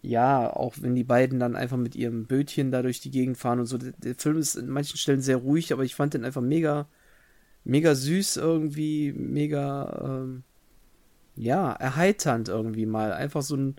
ja, 0.00 0.50
auch 0.50 0.74
wenn 0.80 0.94
die 0.94 1.04
beiden 1.04 1.38
dann 1.40 1.56
einfach 1.56 1.76
mit 1.76 1.96
ihrem 1.96 2.26
Bötchen 2.26 2.70
da 2.70 2.82
durch 2.82 3.00
die 3.00 3.10
Gegend 3.10 3.36
fahren 3.36 3.60
und 3.60 3.66
so. 3.66 3.76
Der, 3.76 3.92
der 3.92 4.14
Film 4.14 4.38
ist 4.38 4.54
in 4.54 4.68
manchen 4.68 4.96
Stellen 4.96 5.20
sehr 5.20 5.36
ruhig, 5.36 5.72
aber 5.72 5.84
ich 5.84 5.94
fand 5.94 6.14
den 6.14 6.24
einfach 6.24 6.42
mega, 6.42 6.88
mega 7.64 7.94
süß 7.94 8.36
irgendwie, 8.36 9.12
mega, 9.12 10.22
ähm, 10.22 10.44
ja, 11.36 11.72
erheiternd 11.72 12.48
irgendwie 12.48 12.86
mal. 12.86 13.12
Einfach 13.12 13.42
so 13.42 13.56
ein, 13.56 13.76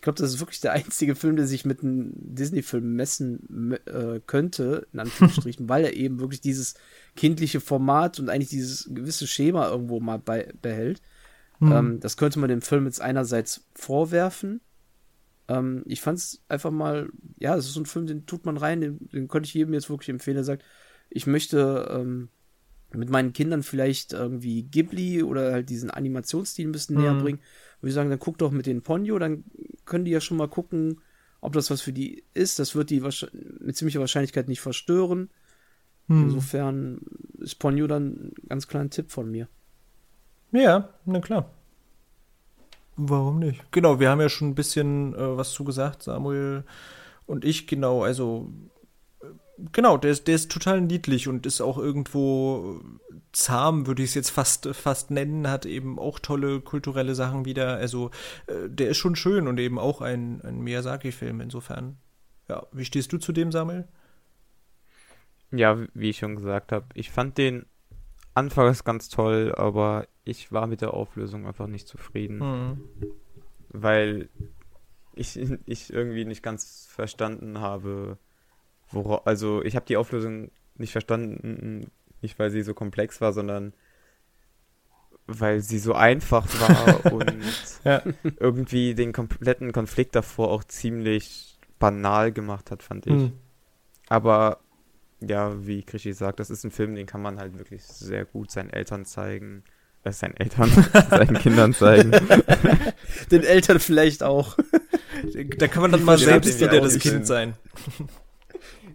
ich 0.00 0.02
glaube, 0.02 0.16
das 0.16 0.32
ist 0.32 0.40
wirklich 0.40 0.60
der 0.60 0.72
einzige 0.72 1.14
Film, 1.14 1.36
der 1.36 1.46
sich 1.46 1.66
mit 1.66 1.82
einem 1.82 2.12
Disney-Film 2.14 2.94
messen 2.96 3.74
äh, 3.84 4.18
könnte, 4.26 4.86
in 4.94 5.00
Anführungsstrichen, 5.00 5.68
weil 5.68 5.84
er 5.84 5.92
eben 5.92 6.20
wirklich 6.20 6.40
dieses 6.40 6.72
kindliche 7.16 7.60
Format 7.60 8.18
und 8.18 8.30
eigentlich 8.30 8.48
dieses 8.48 8.88
gewisse 8.94 9.26
Schema 9.26 9.68
irgendwo 9.68 10.00
mal 10.00 10.18
bei, 10.18 10.54
behält. 10.62 11.02
Mhm. 11.58 11.72
Ähm, 11.72 12.00
das 12.00 12.16
könnte 12.16 12.38
man 12.38 12.48
dem 12.48 12.62
Film 12.62 12.86
jetzt 12.86 13.02
einerseits 13.02 13.66
vorwerfen. 13.74 14.62
Ähm, 15.48 15.82
ich 15.84 16.00
fand 16.00 16.16
es 16.16 16.42
einfach 16.48 16.70
mal, 16.70 17.10
ja, 17.38 17.54
es 17.54 17.66
ist 17.66 17.74
so 17.74 17.80
ein 17.80 17.86
Film, 17.86 18.06
den 18.06 18.24
tut 18.24 18.46
man 18.46 18.56
rein, 18.56 18.80
den, 18.80 19.10
den 19.12 19.28
könnte 19.28 19.48
ich 19.48 19.54
jedem 19.54 19.74
jetzt 19.74 19.90
wirklich 19.90 20.08
empfehlen, 20.08 20.36
der 20.36 20.44
sagt, 20.44 20.64
ich 21.10 21.26
möchte 21.26 21.90
ähm, 21.90 22.30
mit 22.94 23.10
meinen 23.10 23.34
Kindern 23.34 23.62
vielleicht 23.62 24.14
irgendwie 24.14 24.62
Ghibli 24.62 25.22
oder 25.22 25.52
halt 25.52 25.68
diesen 25.68 25.90
Animationsstil 25.90 26.66
ein 26.66 26.72
bisschen 26.72 26.96
mhm. 26.96 27.02
näher 27.02 27.14
bringen 27.16 27.40
würde 27.80 27.90
ich 27.90 27.94
sagen, 27.94 28.10
dann 28.10 28.18
guck 28.18 28.38
doch 28.38 28.50
mit 28.50 28.66
den 28.66 28.82
Ponyo, 28.82 29.18
dann 29.18 29.44
können 29.90 30.06
die 30.06 30.12
ja 30.12 30.20
schon 30.20 30.38
mal 30.38 30.48
gucken, 30.48 31.02
ob 31.42 31.52
das 31.52 31.70
was 31.70 31.82
für 31.82 31.92
die 31.92 32.24
ist. 32.32 32.58
Das 32.58 32.74
wird 32.74 32.88
die 32.88 33.00
mit 33.00 33.76
ziemlicher 33.76 34.00
Wahrscheinlichkeit 34.00 34.48
nicht 34.48 34.60
verstören. 34.60 35.28
Hm. 36.08 36.22
Insofern 36.24 37.00
ist 37.38 37.56
Ponyo 37.56 37.86
dann 37.86 38.06
ein 38.12 38.48
ganz 38.48 38.68
kleiner 38.68 38.88
Tipp 38.88 39.10
von 39.10 39.30
mir. 39.30 39.48
Ja, 40.52 40.88
na 41.04 41.20
klar. 41.20 41.50
Warum 42.96 43.38
nicht? 43.38 43.60
Genau, 43.72 44.00
wir 44.00 44.10
haben 44.10 44.20
ja 44.20 44.28
schon 44.28 44.48
ein 44.48 44.54
bisschen 44.54 45.14
äh, 45.14 45.36
was 45.36 45.52
zugesagt, 45.52 46.02
Samuel 46.02 46.64
und 47.26 47.44
ich, 47.44 47.66
genau, 47.66 48.02
also 48.02 48.50
genau, 49.72 49.96
der 49.96 50.10
ist, 50.12 50.28
der 50.28 50.34
ist 50.34 50.50
total 50.50 50.80
niedlich 50.80 51.28
und 51.28 51.46
ist 51.46 51.60
auch 51.60 51.78
irgendwo 51.78 52.80
zahm, 53.32 53.86
würde 53.86 54.02
ich 54.02 54.10
es 54.10 54.14
jetzt 54.14 54.30
fast, 54.30 54.68
fast 54.74 55.10
nennen, 55.10 55.48
hat 55.48 55.66
eben 55.66 55.98
auch 55.98 56.18
tolle 56.18 56.60
kulturelle 56.60 57.14
Sachen 57.14 57.44
wieder. 57.44 57.76
Also 57.76 58.10
äh, 58.46 58.68
der 58.68 58.90
ist 58.90 58.98
schon 58.98 59.16
schön 59.16 59.48
und 59.48 59.58
eben 59.58 59.78
auch 59.78 60.00
ein, 60.00 60.40
ein 60.42 60.60
Miyazaki-Film 60.60 61.40
insofern. 61.40 61.98
Ja, 62.48 62.66
wie 62.72 62.84
stehst 62.84 63.12
du 63.12 63.18
zu 63.18 63.32
dem, 63.32 63.52
Samuel? 63.52 63.86
Ja, 65.52 65.78
wie 65.94 66.10
ich 66.10 66.18
schon 66.18 66.36
gesagt 66.36 66.72
habe, 66.72 66.86
ich 66.94 67.10
fand 67.10 67.38
den 67.38 67.66
anfangs 68.34 68.84
ganz 68.84 69.08
toll, 69.08 69.54
aber 69.56 70.06
ich 70.24 70.52
war 70.52 70.66
mit 70.66 70.80
der 70.80 70.94
Auflösung 70.94 71.46
einfach 71.46 71.66
nicht 71.66 71.88
zufrieden. 71.88 72.38
Mhm. 72.38 72.80
Weil 73.68 74.28
ich, 75.14 75.36
ich 75.66 75.92
irgendwie 75.92 76.24
nicht 76.24 76.42
ganz 76.42 76.86
verstanden 76.90 77.60
habe, 77.60 78.18
Wora, 78.92 79.22
also 79.24 79.62
ich 79.62 79.76
habe 79.76 79.86
die 79.86 79.96
Auflösung 79.96 80.50
nicht 80.76 80.92
verstanden, 80.92 81.90
nicht 82.20 82.38
weil 82.38 82.50
sie 82.50 82.62
so 82.62 82.74
komplex 82.74 83.20
war, 83.20 83.32
sondern 83.32 83.72
weil 85.26 85.60
sie 85.60 85.78
so 85.78 85.94
einfach 85.94 86.46
war 86.60 87.12
und 87.12 87.34
ja. 87.84 88.02
irgendwie 88.38 88.94
den 88.94 89.12
kompletten 89.12 89.72
Konflikt 89.72 90.14
davor 90.16 90.50
auch 90.50 90.64
ziemlich 90.64 91.58
banal 91.78 92.32
gemacht 92.32 92.70
hat, 92.70 92.82
fand 92.82 93.06
ich. 93.06 93.12
Mhm. 93.12 93.32
Aber 94.08 94.58
ja, 95.20 95.66
wie 95.66 95.82
Krischi 95.82 96.12
sagt, 96.12 96.40
das 96.40 96.50
ist 96.50 96.64
ein 96.64 96.70
Film, 96.70 96.94
den 96.94 97.06
kann 97.06 97.22
man 97.22 97.38
halt 97.38 97.58
wirklich 97.58 97.84
sehr 97.84 98.24
gut 98.24 98.50
seinen 98.50 98.70
Eltern 98.70 99.04
zeigen. 99.04 99.62
Äh, 100.02 100.12
seinen 100.12 100.36
Eltern, 100.36 100.70
seinen 101.10 101.38
Kindern 101.38 101.74
zeigen. 101.74 102.10
Den 103.30 103.44
Eltern 103.44 103.80
vielleicht 103.80 104.22
auch. 104.22 104.56
Da 105.58 105.68
kann 105.68 105.82
man 105.82 105.92
dann 105.92 106.04
mal 106.04 106.18
selbst 106.18 106.58
wieder 106.58 106.80
das 106.80 106.98
Kind 106.98 107.26
sein. 107.26 107.54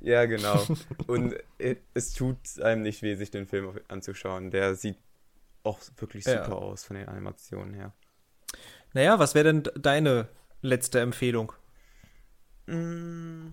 Ja, 0.06 0.26
genau. 0.26 0.64
Und 1.08 1.36
es 1.96 2.14
tut 2.14 2.38
einem 2.62 2.84
nicht 2.84 3.02
weh, 3.02 3.16
sich 3.16 3.32
den 3.32 3.48
Film 3.48 3.80
anzuschauen. 3.88 4.52
Der 4.52 4.76
sieht 4.76 5.00
auch 5.64 5.80
wirklich 5.98 6.24
super 6.24 6.48
ja. 6.48 6.52
aus 6.52 6.86
von 6.86 6.96
den 6.96 7.08
Animationen 7.08 7.74
her. 7.74 7.92
Naja, 8.94 9.18
was 9.18 9.34
wäre 9.34 9.46
denn 9.46 9.64
deine 9.76 10.30
letzte 10.62 11.00
Empfehlung? 11.00 11.54
Mm, 12.68 13.50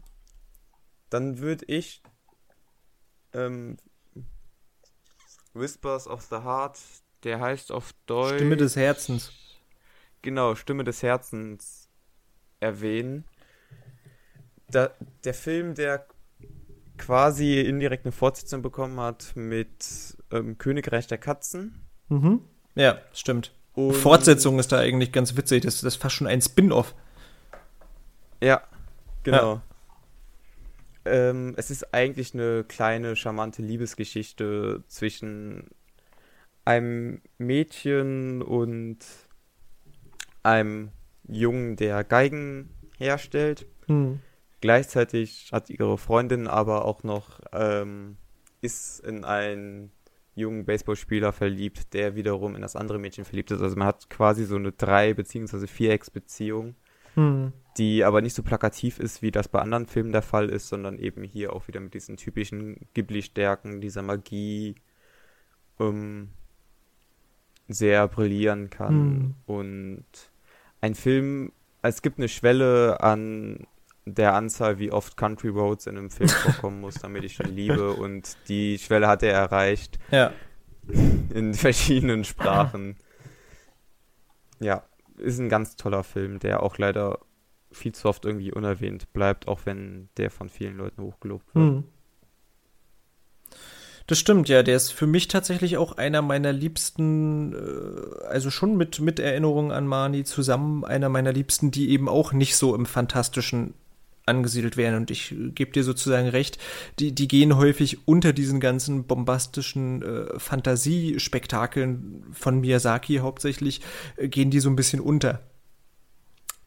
dann 1.09 1.39
würde 1.39 1.65
ich 1.69 2.03
ähm, 3.33 3.79
Whispers 5.55 6.07
of 6.07 6.21
the 6.25 6.37
Heart, 6.37 6.79
der 7.25 7.41
heißt 7.41 7.73
auf 7.73 7.95
Deutsch. 8.05 8.37
Stimme 8.37 8.59
des 8.59 8.77
Herzens. 8.77 9.33
Genau, 10.21 10.55
Stimme 10.55 10.85
des 10.85 11.03
Herzens 11.03 11.89
erwähnen. 12.61 13.25
Da, 14.69 14.91
der 15.25 15.35
Film, 15.35 15.75
der 15.75 16.07
quasi 17.03 17.61
indirekt 17.61 18.05
eine 18.05 18.13
Fortsetzung 18.13 18.63
bekommen 18.63 19.01
hat 19.01 19.33
mit 19.35 20.17
ähm, 20.31 20.57
Königreich 20.57 21.09
der 21.09 21.19
Katzen. 21.19 21.85
Mhm. 22.09 22.43
Ja, 22.77 22.99
stimmt. 23.13 23.53
Und 23.75 23.95
Fortsetzung 23.95 24.59
ist 24.61 24.71
da 24.71 24.79
eigentlich 24.79 25.11
ganz 25.11 25.37
witzig. 25.37 25.65
Das, 25.65 25.81
das 25.81 25.95
ist 25.95 26.03
fast 26.03 26.15
schon 26.15 26.29
ein 26.29 26.41
Spin-off. 26.41 26.95
Ja, 28.41 28.63
genau. 29.25 29.55
Ja. 29.55 29.63
Ähm, 31.05 31.55
es 31.57 31.71
ist 31.71 31.93
eigentlich 31.93 32.35
eine 32.35 32.63
kleine, 32.63 33.17
charmante 33.17 33.63
Liebesgeschichte 33.63 34.85
zwischen 34.87 35.71
einem 36.65 37.21
Mädchen 37.39 38.43
und 38.43 38.99
einem 40.45 40.93
Jungen, 41.27 41.75
der 41.75 42.05
Geigen 42.05 42.71
herstellt. 42.97 43.67
Mhm. 43.89 44.21
Gleichzeitig 44.63 45.51
hat 45.51 45.71
ihre 45.71 45.99
Freundin 45.99 46.47
aber 46.47 46.85
auch 46.85 47.03
noch, 47.03 47.41
ähm, 47.53 48.17
ist 48.61 49.01
in 49.01 49.25
einen 49.25 49.91
jungen 50.37 50.65
Baseballspieler 50.65 51.33
verliebt, 51.33 51.93
der 51.95 52.15
wiederum 52.15 52.55
in 52.55 52.63
das 52.63 52.77
andere 52.77 53.01
Mädchen 53.01 53.25
verliebt 53.25 53.51
ist. 53.51 53.61
Also 53.61 53.75
man 53.77 53.89
hat 53.89 54.09
quasi 54.09 54.45
so 54.45 54.55
eine 54.55 54.71
Drei- 54.71 55.15
bzw. 55.15 55.67
Vierecksbeziehung, 55.67 56.77
hm. 57.15 57.53
die 57.77 58.05
aber 58.05 58.21
nicht 58.21 58.37
so 58.37 58.45
plakativ 58.45 59.01
ist, 59.01 59.21
wie 59.21 59.33
das 59.33 59.49
bei 59.49 59.59
anderen 59.59 59.87
Filmen 59.87 60.13
der 60.13 60.23
Fall 60.23 60.49
ist, 60.49 60.69
sondern 60.69 60.97
eben 61.01 61.25
hier 61.25 61.53
auch 61.53 61.67
wieder 61.67 61.81
mit 61.81 61.93
diesen 61.95 62.17
typischen 62.17 62.87
Ghibli-Stärken, 62.95 63.81
dieser 63.81 64.03
Magie 64.03 64.77
ähm, 65.81 66.29
sehr 67.67 68.07
brillieren 68.07 68.71
kann. 68.71 68.95
Hm. 68.95 69.35
Und 69.45 70.07
ein 70.81 70.95
Film, 70.95 71.51
es 71.83 72.01
gibt 72.01 72.19
eine 72.19 72.29
Schwelle 72.29 73.01
an 73.01 73.67
der 74.05 74.35
Anzahl, 74.35 74.79
wie 74.79 74.91
oft 74.91 75.17
Country 75.17 75.49
Roads 75.49 75.87
in 75.87 75.97
einem 75.97 76.11
Film 76.11 76.29
vorkommen 76.29 76.81
muss, 76.81 76.95
damit 76.95 77.25
ich 77.25 77.39
ihn 77.41 77.55
liebe. 77.55 77.93
Und 77.93 78.37
die 78.49 78.79
Schwelle 78.79 79.09
hat 79.09 79.23
er 79.23 79.33
erreicht. 79.33 79.99
Ja. 80.11 80.33
In 80.89 81.55
verschiedenen 81.55 82.25
Sprachen. 82.25 82.97
Ja, 84.61 84.85
ist 85.19 85.39
ein 85.39 85.49
ganz 85.49 85.77
toller 85.77 86.05
Film, 86.05 86.39
der 86.39 86.63
auch 86.63 86.79
leider 86.79 87.21
viel 87.71 87.93
zu 87.93 88.09
oft 88.09 88.25
irgendwie 88.25 88.53
unerwähnt 88.53 89.13
bleibt, 89.13 89.49
auch 89.49 89.61
wenn 89.65 90.09
der 90.17 90.31
von 90.31 90.49
vielen 90.49 90.77
Leuten 90.77 91.03
hochgelobt 91.03 91.55
wird. 91.55 91.65
Hm. 91.65 91.85
Das 94.09 94.19
stimmt, 94.19 94.49
ja. 94.49 94.63
Der 94.63 94.77
ist 94.77 94.91
für 94.91 95.07
mich 95.07 95.29
tatsächlich 95.29 95.77
auch 95.77 95.97
einer 95.97 96.23
meiner 96.23 96.53
liebsten, 96.53 97.55
äh, 97.55 98.27
also 98.27 98.51
schon 98.51 98.77
mit, 98.77 99.01
mit 99.01 99.21
Erinnerungen 99.21 99.71
an 99.71 99.87
Mani 99.87 100.25
zusammen, 100.25 100.85
einer 100.85 101.09
meiner 101.09 101.33
liebsten, 101.33 101.71
die 101.71 101.91
eben 101.91 102.09
auch 102.09 102.33
nicht 102.33 102.57
so 102.57 102.75
im 102.75 102.85
fantastischen 102.85 103.75
angesiedelt 104.27 104.77
werden. 104.77 104.97
Und 104.97 105.11
ich 105.11 105.35
gebe 105.55 105.73
dir 105.73 105.85
sozusagen 105.85 106.29
recht, 106.29 106.59
die, 106.99 107.13
die 107.13 107.29
gehen 107.29 107.57
häufig 107.57 108.07
unter 108.07 108.33
diesen 108.33 108.61
ganzen 108.61 109.05
bombastischen 109.05 110.03
äh, 110.03 110.39
Fantasiespektakeln 110.39 112.25
von 112.33 112.61
Miyazaki 112.61 113.17
hauptsächlich, 113.19 113.81
äh, 114.17 114.29
gehen 114.29 114.51
die 114.51 114.61
so 114.61 114.71
ein 114.71 114.77
bisschen 114.77 115.01
unter. 115.01 115.41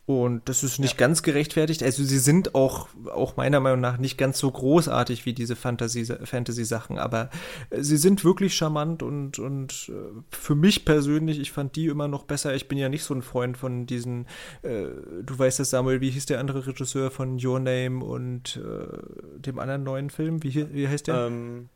Und 0.08 0.48
das 0.48 0.64
ist 0.64 0.78
nicht 0.78 0.94
ja. 0.94 1.00
ganz 1.00 1.24
gerechtfertigt. 1.24 1.82
Also 1.82 2.04
sie 2.04 2.20
sind 2.20 2.54
auch, 2.54 2.90
auch 3.12 3.38
meiner 3.38 3.60
Meinung 3.60 3.82
nach 3.82 3.98
nicht 3.98 4.20
ganz 4.20 4.38
so 4.38 4.52
großartig 4.52 5.26
wie 5.26 5.34
diese 5.34 5.56
Fantasy-Sachen, 5.56 6.28
Fantasy 6.28 6.76
aber 7.00 7.32
äh, 7.72 7.82
sie 7.82 7.98
sind 7.98 8.24
wirklich 8.24 8.54
charmant 8.54 9.02
und, 9.02 9.40
und 9.40 9.90
äh, 9.90 10.22
für 10.30 10.54
mich 10.54 10.86
persönlich, 10.86 11.40
ich 11.40 11.52
fand 11.52 11.76
die 11.76 11.88
immer 11.88 12.08
noch 12.08 12.26
besser. 12.26 12.54
Ich 12.54 12.68
bin 12.68 12.78
ja 12.78 12.88
nicht 12.88 13.04
so 13.04 13.16
ein 13.16 13.24
Freund 13.24 13.58
von 13.58 13.88
diesen, 13.88 14.28
äh, 14.62 14.90
du 15.24 15.40
weißt 15.40 15.60
das, 15.60 15.72
Samuel, 15.72 16.02
wie 16.02 16.12
hieß 16.12 16.28
der 16.28 16.40
andere 16.40 16.68
Regisseur 16.68 17.10
von 17.10 17.44
Your 17.44 17.60
Name 17.60 18.06
und 18.06 18.58
äh, 18.58 19.40
dem 19.40 19.58
anderen 19.58 19.84
neuen 19.84 20.12
Film? 20.12 20.44
Wie, 20.44 20.72
wie 20.72 20.88
heißt 20.88 21.08
der? 21.08 21.16
Ähm, 21.28 21.70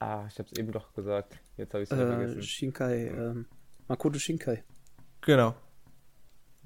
ah, 0.00 0.26
ich 0.28 0.38
hab's 0.38 0.52
eben 0.52 0.70
doch 0.70 0.92
gesagt. 0.92 1.40
Jetzt 1.56 1.72
habe 1.72 1.82
ich 1.82 1.90
es 1.90 1.96
äh, 1.96 2.06
vergessen. 2.06 2.42
Shinkai, 2.42 3.06
ähm, 3.06 3.46
Makoto 3.88 4.18
Shinkai. 4.18 4.64
Genau, 5.22 5.54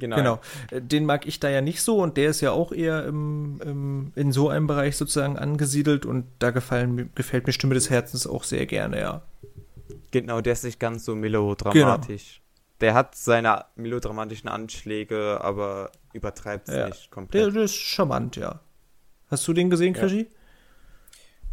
Genau. 0.03 0.17
genau. 0.17 0.41
Den 0.73 1.07
mag 1.07 1.29
ich 1.29 1.39
da 1.39 1.49
ja 1.49 1.61
nicht 1.61 1.81
so 1.81 2.03
und 2.03 2.17
der 2.17 2.31
ist 2.31 2.41
ja 2.41 2.51
auch 2.51 2.73
eher 2.73 3.07
im, 3.07 3.61
im, 3.65 4.13
in 4.17 4.33
so 4.33 4.49
einem 4.49 4.67
Bereich 4.67 4.97
sozusagen 4.97 5.39
angesiedelt 5.39 6.07
und 6.07 6.25
da 6.41 6.51
gefallen, 6.51 7.11
gefällt 7.15 7.47
mir 7.47 7.53
Stimme 7.53 7.75
des 7.75 7.89
Herzens 7.89 8.27
auch 8.27 8.43
sehr 8.43 8.67
gerne, 8.67 8.99
ja. 8.99 9.23
Genau, 10.11 10.41
der 10.41 10.55
ist 10.55 10.65
nicht 10.65 10.81
ganz 10.81 11.05
so 11.05 11.15
melodramatisch. 11.15 12.41
Genau. 12.41 12.79
Der 12.81 12.95
hat 12.95 13.15
seine 13.15 13.67
melodramatischen 13.77 14.49
Anschläge, 14.49 15.39
aber 15.41 15.93
übertreibt 16.13 16.69
es 16.69 16.75
ja. 16.75 16.89
nicht 16.89 17.13
komplett. 17.13 17.45
Der, 17.45 17.53
der, 17.53 17.63
ist 17.63 17.77
charmant, 17.77 18.35
ja. 18.35 18.59
Hast 19.29 19.47
du 19.47 19.53
den 19.53 19.71
gesehen, 19.71 19.95
Krischi? 19.95 20.23
Ja. 20.23 20.27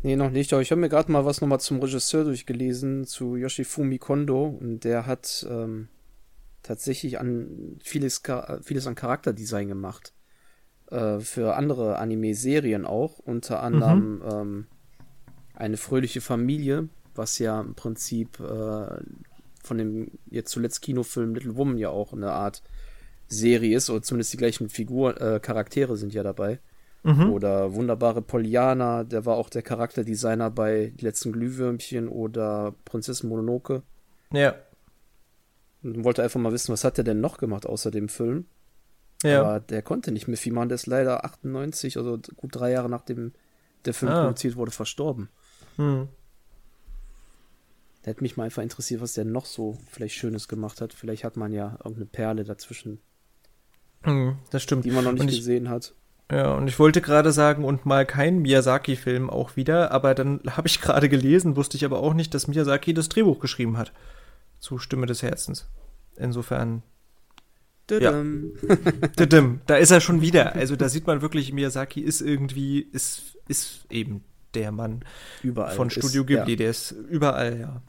Nee, 0.01 0.15
noch 0.15 0.31
nicht, 0.31 0.51
aber 0.53 0.63
ich 0.63 0.71
habe 0.71 0.81
mir 0.81 0.89
gerade 0.89 1.11
mal 1.11 1.23
was 1.23 1.39
nochmal 1.39 1.59
zum 1.59 1.80
Regisseur 1.80 2.23
durchgelesen, 2.23 3.05
zu 3.05 3.35
Yoshifumi 3.35 3.99
Kondo 3.99 4.57
und 4.59 4.84
der 4.84 5.05
hat 5.05 5.45
ähm, 5.47 5.88
tatsächlich 6.69 7.19
an 7.19 7.79
vieles, 7.83 8.21
vieles 8.61 8.85
an 8.85 8.93
Charakterdesign 8.93 9.67
gemacht. 9.67 10.13
Äh, 10.91 11.19
für 11.19 11.55
andere 11.55 11.97
Anime-Serien 11.97 12.85
auch, 12.85 13.17
unter 13.17 13.63
anderem 13.63 14.17
mhm. 14.17 14.23
ähm, 14.31 14.67
eine 15.55 15.77
fröhliche 15.77 16.21
Familie, 16.21 16.87
was 17.15 17.39
ja 17.39 17.59
im 17.59 17.73
Prinzip 17.73 18.39
äh, 18.39 18.99
von 19.63 19.77
dem 19.77 20.11
jetzt 20.29 20.51
zuletzt 20.51 20.83
Kinofilm 20.83 21.33
Little 21.33 21.57
Woman 21.57 21.79
ja 21.79 21.89
auch 21.89 22.13
eine 22.13 22.33
Art 22.33 22.61
Serie 23.27 23.75
ist, 23.75 23.89
oder 23.89 24.03
zumindest 24.03 24.33
die 24.33 24.37
gleichen 24.37 24.69
Figur, 24.69 25.19
äh, 25.19 25.39
Charaktere 25.39 25.97
sind 25.97 26.13
ja 26.13 26.21
dabei. 26.21 26.59
Mhm. 27.01 27.31
Oder 27.31 27.73
wunderbare 27.73 28.21
Poliana, 28.21 29.03
der 29.05 29.25
war 29.25 29.37
auch 29.37 29.49
der 29.49 29.63
Charakterdesigner 29.63 30.51
bei 30.51 30.93
Die 30.95 31.05
letzten 31.05 31.31
Glühwürmchen 31.31 32.09
oder 32.09 32.75
Prinzessin 32.85 33.29
Mononoke. 33.29 33.81
Ja. 34.31 34.53
Und 35.84 36.03
wollte 36.03 36.23
einfach 36.23 36.39
mal 36.39 36.51
wissen, 36.51 36.73
was 36.73 36.84
hat 36.84 36.97
er 36.97 37.03
denn 37.03 37.22
noch 37.22 37.38
gemacht 37.38 37.65
außer 37.65 37.91
dem 37.91 38.10
Film. 38.10 38.45
Ja. 39.23 39.41
Aber 39.41 39.60
der 39.60 39.81
konnte 39.81 40.11
nicht 40.11 40.27
mehr 40.27 40.38
viel 40.38 40.53
machen. 40.53 40.69
Der 40.69 40.76
ist 40.76 40.88
leider 40.88 41.26
98, 41.26 41.97
also 41.97 42.19
gut 42.35 42.56
drei 42.56 42.72
Jahre 42.72 42.89
nachdem 42.89 43.34
der 43.85 43.93
Film 43.93 44.11
ah. 44.11 44.22
produziert 44.23 44.56
wurde, 44.56 44.72
verstorben. 44.72 45.30
Hm. 45.77 46.10
Da 48.01 48.11
hätte 48.11 48.23
mich 48.23 48.38
mal 48.38 48.45
einfach 48.45 48.64
interessiert, 48.64 49.01
was 49.01 49.14
der 49.14 49.26
noch 49.26 49.45
so 49.45 49.77
vielleicht 49.89 50.15
Schönes 50.15 50.47
gemacht 50.47 50.81
hat. 50.81 50.93
Vielleicht 50.93 51.23
hat 51.23 51.38
man 51.38 51.51
ja 51.51 51.77
irgendeine 51.80 52.06
Perle 52.06 52.43
dazwischen. 52.43 52.99
Hm, 54.03 54.38
das 54.51 54.64
stimmt. 54.64 54.85
Die 54.85 54.91
man 54.91 55.03
noch 55.03 55.14
nicht 55.14 55.30
ich, 55.30 55.38
gesehen 55.38 55.69
hat. 55.69 55.93
Ja, 56.31 56.53
und 56.53 56.68
ich 56.68 56.80
wollte 56.80 57.01
gerade 57.01 57.31
sagen, 57.31 57.65
und 57.65 57.85
mal 57.85 58.06
kein 58.06 58.39
Miyazaki-Film 58.39 59.30
auch 59.30 59.56
wieder, 59.56 59.91
aber 59.91 60.14
dann 60.14 60.41
habe 60.45 60.68
ich 60.68 60.80
gerade 60.80 61.10
gelesen, 61.10 61.56
wusste 61.56 61.76
ich 61.76 61.84
aber 61.84 61.99
auch 61.99 62.14
nicht, 62.14 62.34
dass 62.34 62.47
Miyazaki 62.47 62.93
das 62.93 63.10
Drehbuch 63.10 63.39
geschrieben 63.39 63.77
hat 63.77 63.91
zu 64.60 64.77
Stimme 64.77 65.06
des 65.06 65.23
Herzens. 65.23 65.68
Insofern. 66.18 66.84
Ja. 67.90 68.23
da 69.65 69.76
ist 69.77 69.90
er 69.90 69.99
schon 69.99 70.22
wieder. 70.22 70.53
Also 70.56 70.76
da 70.76 70.90
sieht 70.90 71.07
man 71.07 71.23
wirklich, 71.23 71.52
Miyazaki 71.53 72.02
ist 72.02 72.22
irgendwie, 72.22 72.81
ist, 72.81 73.36
ist 73.48 73.86
eben 73.90 74.23
der 74.53 74.72
Mann 74.72 75.03
überall 75.41 75.76
von 75.76 75.90
Studio 75.90 76.22
ist, 76.22 76.27
Ghibli, 76.27 76.52
ja. 76.52 76.56
der 76.57 76.69
ist 76.69 76.91
überall, 76.91 77.60
ja. 77.60 77.81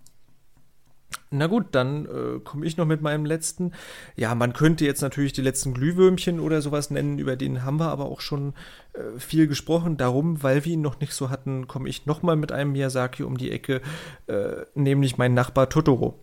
Na 1.33 1.47
gut, 1.47 1.67
dann 1.73 2.07
äh, 2.07 2.41
komme 2.41 2.67
ich 2.67 2.77
noch 2.77 2.87
mit 2.87 3.03
meinem 3.03 3.25
letzten. 3.25 3.73
Ja, 4.17 4.35
man 4.35 4.53
könnte 4.53 4.85
jetzt 4.85 5.01
natürlich 5.01 5.33
die 5.33 5.43
letzten 5.43 5.75
Glühwürmchen 5.75 6.41
oder 6.41 6.61
sowas 6.61 6.91
nennen, 6.91 7.19
über 7.19 7.37
den 7.37 7.65
haben 7.65 7.79
wir 7.79 7.89
aber 7.89 8.07
auch 8.07 8.21
schon 8.21 8.55
äh, 8.95 9.19
viel 9.19 9.47
gesprochen. 9.47 9.97
Darum, 9.97 10.43
weil 10.43 10.65
wir 10.65 10.73
ihn 10.73 10.81
noch 10.81 10.99
nicht 10.99 11.13
so 11.13 11.31
hatten, 11.31 11.69
komme 11.69 11.89
ich 11.89 12.07
nochmal 12.07 12.37
mit 12.37 12.51
einem 12.51 12.73
Miyazaki 12.73 13.23
um 13.23 13.39
die 13.39 13.53
Ecke, 13.53 13.81
äh, 14.27 14.65
nämlich 14.75 15.19
mein 15.19 15.35
Nachbar 15.35 15.69
Totoro. 15.69 16.19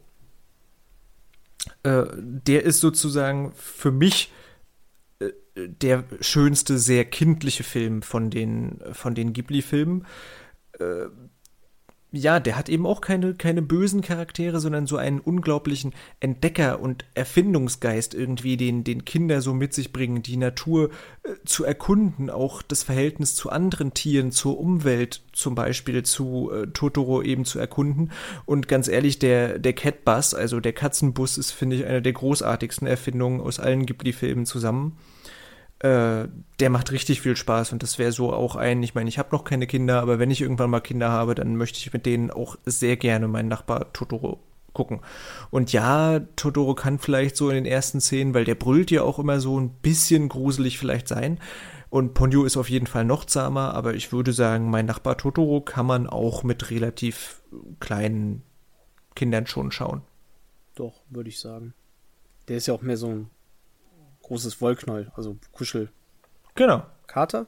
Äh, 1.84 2.06
der 2.18 2.64
ist 2.64 2.80
sozusagen 2.80 3.54
für 3.54 3.92
mich 3.92 4.32
äh, 5.20 5.30
der 5.56 6.04
schönste, 6.22 6.78
sehr 6.78 7.06
kindliche 7.06 7.64
Film 7.64 8.02
von 8.02 8.30
den, 8.30 8.80
von 8.94 9.16
den 9.16 9.34
Ghibli-Filmen. 9.34 10.06
Äh, 10.80 11.08
ja, 12.12 12.40
der 12.40 12.56
hat 12.56 12.70
eben 12.70 12.86
auch 12.86 13.02
keine, 13.02 13.34
keine 13.34 13.62
bösen 13.62 14.02
Charaktere, 14.02 14.62
sondern 14.62 14.88
so 14.88 14.96
einen 14.96 15.20
unglaublichen 15.20 15.94
Entdecker- 16.22 16.80
und 16.80 17.04
Erfindungsgeist 17.16 18.14
irgendwie, 18.14 18.56
den, 18.56 18.86
den 18.86 19.04
Kinder 19.04 19.42
so 19.42 19.54
mit 19.54 19.74
sich 19.74 19.92
bringen, 19.92 20.24
die 20.24 20.38
Natur 20.38 20.90
äh, 21.24 21.34
zu 21.46 21.66
erkunden, 21.66 22.30
auch 22.30 22.62
das 22.62 22.84
Verhältnis 22.84 23.36
zu 23.36 23.50
anderen 23.50 23.94
Tieren, 23.94 24.32
zur 24.32 24.58
Umwelt 24.58 25.22
zum 25.34 25.54
Beispiel, 25.54 26.04
zu 26.04 26.50
äh, 26.52 26.68
Totoro 26.68 27.22
eben 27.22 27.44
zu 27.44 27.60
erkunden. 27.60 28.12
Und 28.46 28.70
ganz 28.70 28.88
ehrlich, 28.88 29.20
der, 29.20 29.60
der 29.60 29.74
Catbus, 29.74 30.34
also 30.34 30.62
der 30.62 30.74
Katzenbus, 30.74 31.38
ist, 31.38 31.52
finde 31.52 31.76
ich, 31.76 31.86
eine 31.86 32.02
der 32.02 32.14
großartigsten 32.14 32.88
Erfindungen 32.88 33.42
aus 33.42 33.60
allen 33.60 33.86
Ghibli-Filmen 33.86 34.46
zusammen. 34.46 34.98
Äh, 35.80 36.28
der 36.60 36.70
macht 36.72 36.92
richtig 36.92 37.22
viel 37.22 37.36
Spaß 37.36 37.72
und 37.72 37.84
das 37.84 38.00
wäre 38.00 38.12
so 38.12 38.34
auch 38.34 38.56
ein, 38.56 38.82
ich 38.82 38.96
meine, 38.96 39.10
ich 39.10 39.20
habe 39.20 39.30
noch 39.32 39.44
keine 39.44 39.68
Kinder, 39.68 40.02
aber 40.02 40.18
wenn 40.18 40.32
ich 40.32 40.42
irgendwann 40.42 40.72
mal 40.72 40.80
Kinder 40.80 41.12
habe, 41.12 41.36
dann 41.36 41.56
möchte 41.56 41.78
ich 41.78 41.94
mit 41.94 42.08
denen 42.08 42.32
auch 42.32 42.58
sehr 42.66 42.98
gerne 42.98 43.28
meinen 43.28 43.48
Nachbar 43.48 43.94
Totoro 43.94 44.40
gucken. 44.74 45.02
Und 45.52 45.74
ja, 45.74 46.20
Totoro 46.36 46.74
kann 46.74 47.00
vielleicht 47.00 47.36
so 47.36 47.50
in 47.50 47.56
den 47.56 47.66
ersten 47.66 48.02
Szenen, 48.02 48.34
weil 48.34 48.46
der 48.46 48.56
brüllt 48.56 48.90
ja 48.92 49.04
auch 49.04 49.20
immer 49.20 49.40
so 49.40 49.60
ein 49.60 49.70
bisschen 49.70 50.30
gruselig 50.30 50.80
vielleicht 50.80 51.08
sein. 51.08 51.40
Und 51.90 52.14
Ponyo 52.14 52.44
ist 52.44 52.58
auf 52.58 52.70
jeden 52.70 52.88
Fall 52.88 53.06
noch 53.06 53.26
zahmer, 53.26 53.74
aber 53.74 53.94
ich 53.94 54.12
würde 54.12 54.34
sagen, 54.34 54.70
mein 54.70 54.86
Nachbar 54.86 55.18
Totoro 55.18 55.62
kann 55.62 55.86
man 55.86 56.08
auch 56.08 56.44
mit 56.44 56.70
relativ 56.70 57.42
kleinen 57.80 58.44
Kindern 59.16 59.48
schon 59.48 59.72
schauen. 59.72 60.02
Doch, 60.76 61.02
würde 61.10 61.30
ich 61.30 61.40
sagen. 61.40 61.74
Der 62.48 62.58
ist 62.58 62.68
ja 62.68 62.74
auch 62.74 62.82
mehr 62.82 62.98
so 62.98 63.08
ein 63.08 63.30
großes 64.28 64.62
Wollknäuel, 64.62 65.12
also 65.16 65.38
Kuschel. 65.52 65.90
Genau. 66.56 66.86
Kater? 67.08 67.48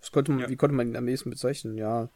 Was 0.00 0.12
konnte 0.12 0.32
man, 0.32 0.40
ja. 0.40 0.48
Wie 0.48 0.56
konnte 0.56 0.74
man 0.74 0.88
ihn 0.88 0.96
am 0.96 1.08
ehesten 1.08 1.30
bezeichnen? 1.30 1.76
Ja, 1.76 2.08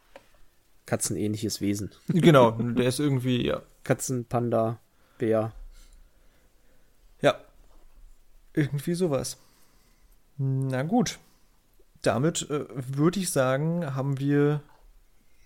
katzenähnliches 0.86 1.60
Wesen. 1.60 1.90
Genau, 2.08 2.50
der 2.58 2.88
ist 2.88 3.00
irgendwie, 3.00 3.46
ja. 3.46 3.62
Katzen, 3.84 4.24
Panda, 4.24 4.78
Bär. 5.18 5.52
Ja. 7.20 7.36
Irgendwie 8.52 8.94
sowas. 8.94 9.38
Na 10.36 10.82
gut. 10.82 11.18
Damit 12.02 12.50
äh, 12.50 12.66
würde 12.70 13.20
ich 13.20 13.30
sagen, 13.30 13.94
haben 13.94 14.18
wir 14.18 14.60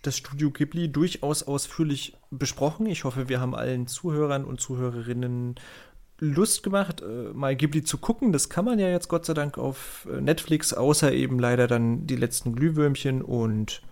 das 0.03 0.17
Studio 0.17 0.51
Ghibli 0.51 0.91
durchaus 0.91 1.43
ausführlich 1.43 2.17
besprochen. 2.31 2.87
Ich 2.87 3.05
hoffe, 3.05 3.29
wir 3.29 3.41
haben 3.41 3.55
allen 3.55 3.87
Zuhörern 3.87 4.45
und 4.45 4.61
Zuhörerinnen 4.61 5.57
Lust 6.19 6.63
gemacht, 6.63 7.03
äh, 7.03 7.33
mal 7.35 7.55
Ghibli 7.57 7.85
zu 7.85 7.99
gucken. 7.99 8.33
Das 8.33 8.49
kann 8.49 8.65
man 8.65 8.79
ja 8.79 8.89
jetzt 8.89 9.09
Gott 9.09 9.27
sei 9.27 9.35
Dank 9.35 9.59
auf 9.59 10.09
äh, 10.11 10.21
Netflix, 10.21 10.73
außer 10.73 11.13
eben 11.13 11.39
leider 11.39 11.67
dann 11.67 12.07
die 12.07 12.17
letzten 12.17 12.55
Glühwürmchen 12.55 13.23
und 13.23 13.83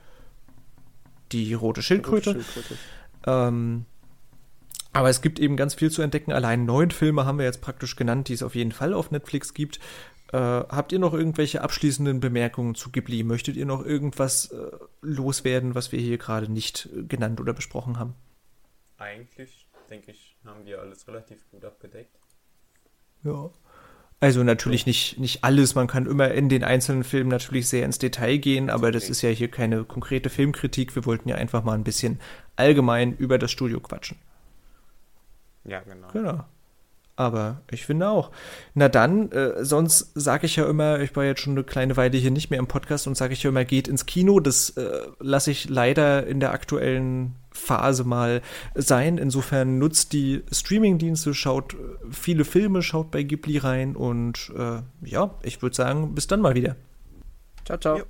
die 1.33 1.53
rote 1.55 1.83
Schildkröte. 1.83 2.31
Rote 2.31 2.43
Schildkröte. 2.45 2.79
Ähm, 3.27 3.85
aber 4.95 5.11
es 5.11 5.21
gibt 5.21 5.41
eben 5.41 5.57
ganz 5.57 5.75
viel 5.75 5.91
zu 5.91 6.03
entdecken. 6.03 6.33
Allein 6.33 6.65
neun 6.65 6.93
Filme 6.93 7.27
haben 7.27 7.39
wir 7.39 7.45
jetzt 7.45 7.61
praktisch 7.61 7.97
genannt, 7.97 8.29
die 8.29 8.35
es 8.35 8.43
auf 8.43 8.55
jeden 8.55 8.73
Fall 8.73 8.95
auf 8.95 9.11
Netflix 9.11 9.53
gibt. 9.53 9.81
Äh, 10.33 10.39
habt 10.39 10.93
ihr 10.93 11.01
noch 11.01 11.13
irgendwelche 11.13 11.63
abschließenden 11.63 12.21
Bemerkungen 12.21 12.75
zu 12.75 12.91
Ghibli? 12.91 13.25
Möchtet 13.25 13.57
ihr 13.57 13.67
noch 13.67 13.85
irgendwas 13.85 14.53
äh, 14.53 14.71
loswerden, 15.03 15.75
was 15.75 15.93
wir 15.93 15.99
hier 15.99 16.17
gerade 16.17 16.51
nicht 16.51 16.89
äh, 16.97 17.03
genannt 17.03 17.41
oder 17.41 17.53
besprochen 17.53 17.99
haben? 17.99 18.15
Eigentlich 18.97 19.67
denke 19.91 20.13
ich, 20.13 20.24
haben 20.45 20.65
wir 20.65 20.81
alles 20.81 21.07
relativ 21.09 21.49
gut 21.51 21.65
abgedeckt. 21.65 22.17
Ja. 23.23 23.51
Also 24.21 24.43
natürlich 24.43 24.87
nicht, 24.87 25.19
nicht 25.19 25.45
alles, 25.45 25.75
man 25.75 25.87
kann 25.87 26.07
immer 26.07 26.31
in 26.31 26.49
den 26.49 26.65
einzelnen 26.65 27.05
Filmen 27.05 27.29
natürlich 27.29 27.69
sehr 27.69 27.85
ins 27.85 27.99
Detail 27.99 28.39
gehen, 28.39 28.71
aber 28.71 28.91
das 28.91 29.11
ist 29.11 29.21
ja 29.23 29.29
hier 29.29 29.51
keine 29.51 29.85
konkrete 29.85 30.31
Filmkritik. 30.31 30.95
Wir 30.95 31.05
wollten 31.05 31.29
ja 31.29 31.37
einfach 31.37 31.63
mal 31.63 31.75
ein 31.75 31.85
bisschen 31.85 32.21
allgemein 32.57 33.15
über 33.17 33.39
das 33.39 33.51
Studio 33.51 33.81
quatschen. 33.81 34.17
Ja, 35.65 35.81
genau. 35.81 36.09
Genau. 36.13 36.45
Aber 37.17 37.61
ich 37.71 37.87
finde 37.87 38.09
auch. 38.09 38.31
Na 38.75 38.89
dann, 38.89 39.31
äh, 39.31 39.65
sonst 39.65 40.11
sage 40.15 40.47
ich 40.47 40.57
ja 40.57 40.67
immer, 40.69 41.01
ich 41.01 41.15
war 41.15 41.25
jetzt 41.25 41.41
schon 41.41 41.53
eine 41.53 41.65
kleine 41.65 41.97
Weile 41.97 42.19
hier 42.19 42.31
nicht 42.31 42.51
mehr 42.51 42.59
im 42.59 42.67
Podcast 42.67 43.07
und 43.07 43.17
sage 43.17 43.35
ich 43.35 43.43
ja 43.43 43.51
immer, 43.51 43.65
geht 43.65 43.89
ins 43.89 44.07
Kino. 44.07 44.41
Das 44.41 44.71
äh, 44.71 45.07
lasse 45.21 45.51
ich 45.51 45.69
leider 45.69 46.27
in 46.27 46.41
der 46.41 46.53
aktuellen 46.53 47.37
Phase 47.55 48.05
mal 48.05 48.43
sein. 48.75 49.19
Insofern 49.19 49.79
nutzt 49.79 50.13
die 50.13 50.43
Streaming-Dienste, 50.53 51.33
schaut 51.33 51.77
viele 52.11 52.45
Filme, 52.45 52.83
schaut 52.83 53.11
bei 53.11 53.23
Ghibli 53.23 53.59
rein 53.59 53.97
und 53.97 54.53
äh, 54.57 54.83
ja, 55.09 55.35
ich 55.43 55.63
würde 55.63 55.75
sagen, 55.75 56.15
bis 56.15 56.27
dann 56.27 56.41
mal 56.41 56.55
wieder. 56.55 56.77
Ciao, 57.65 57.79
ciao. 57.79 57.97
Ciao. 57.97 58.07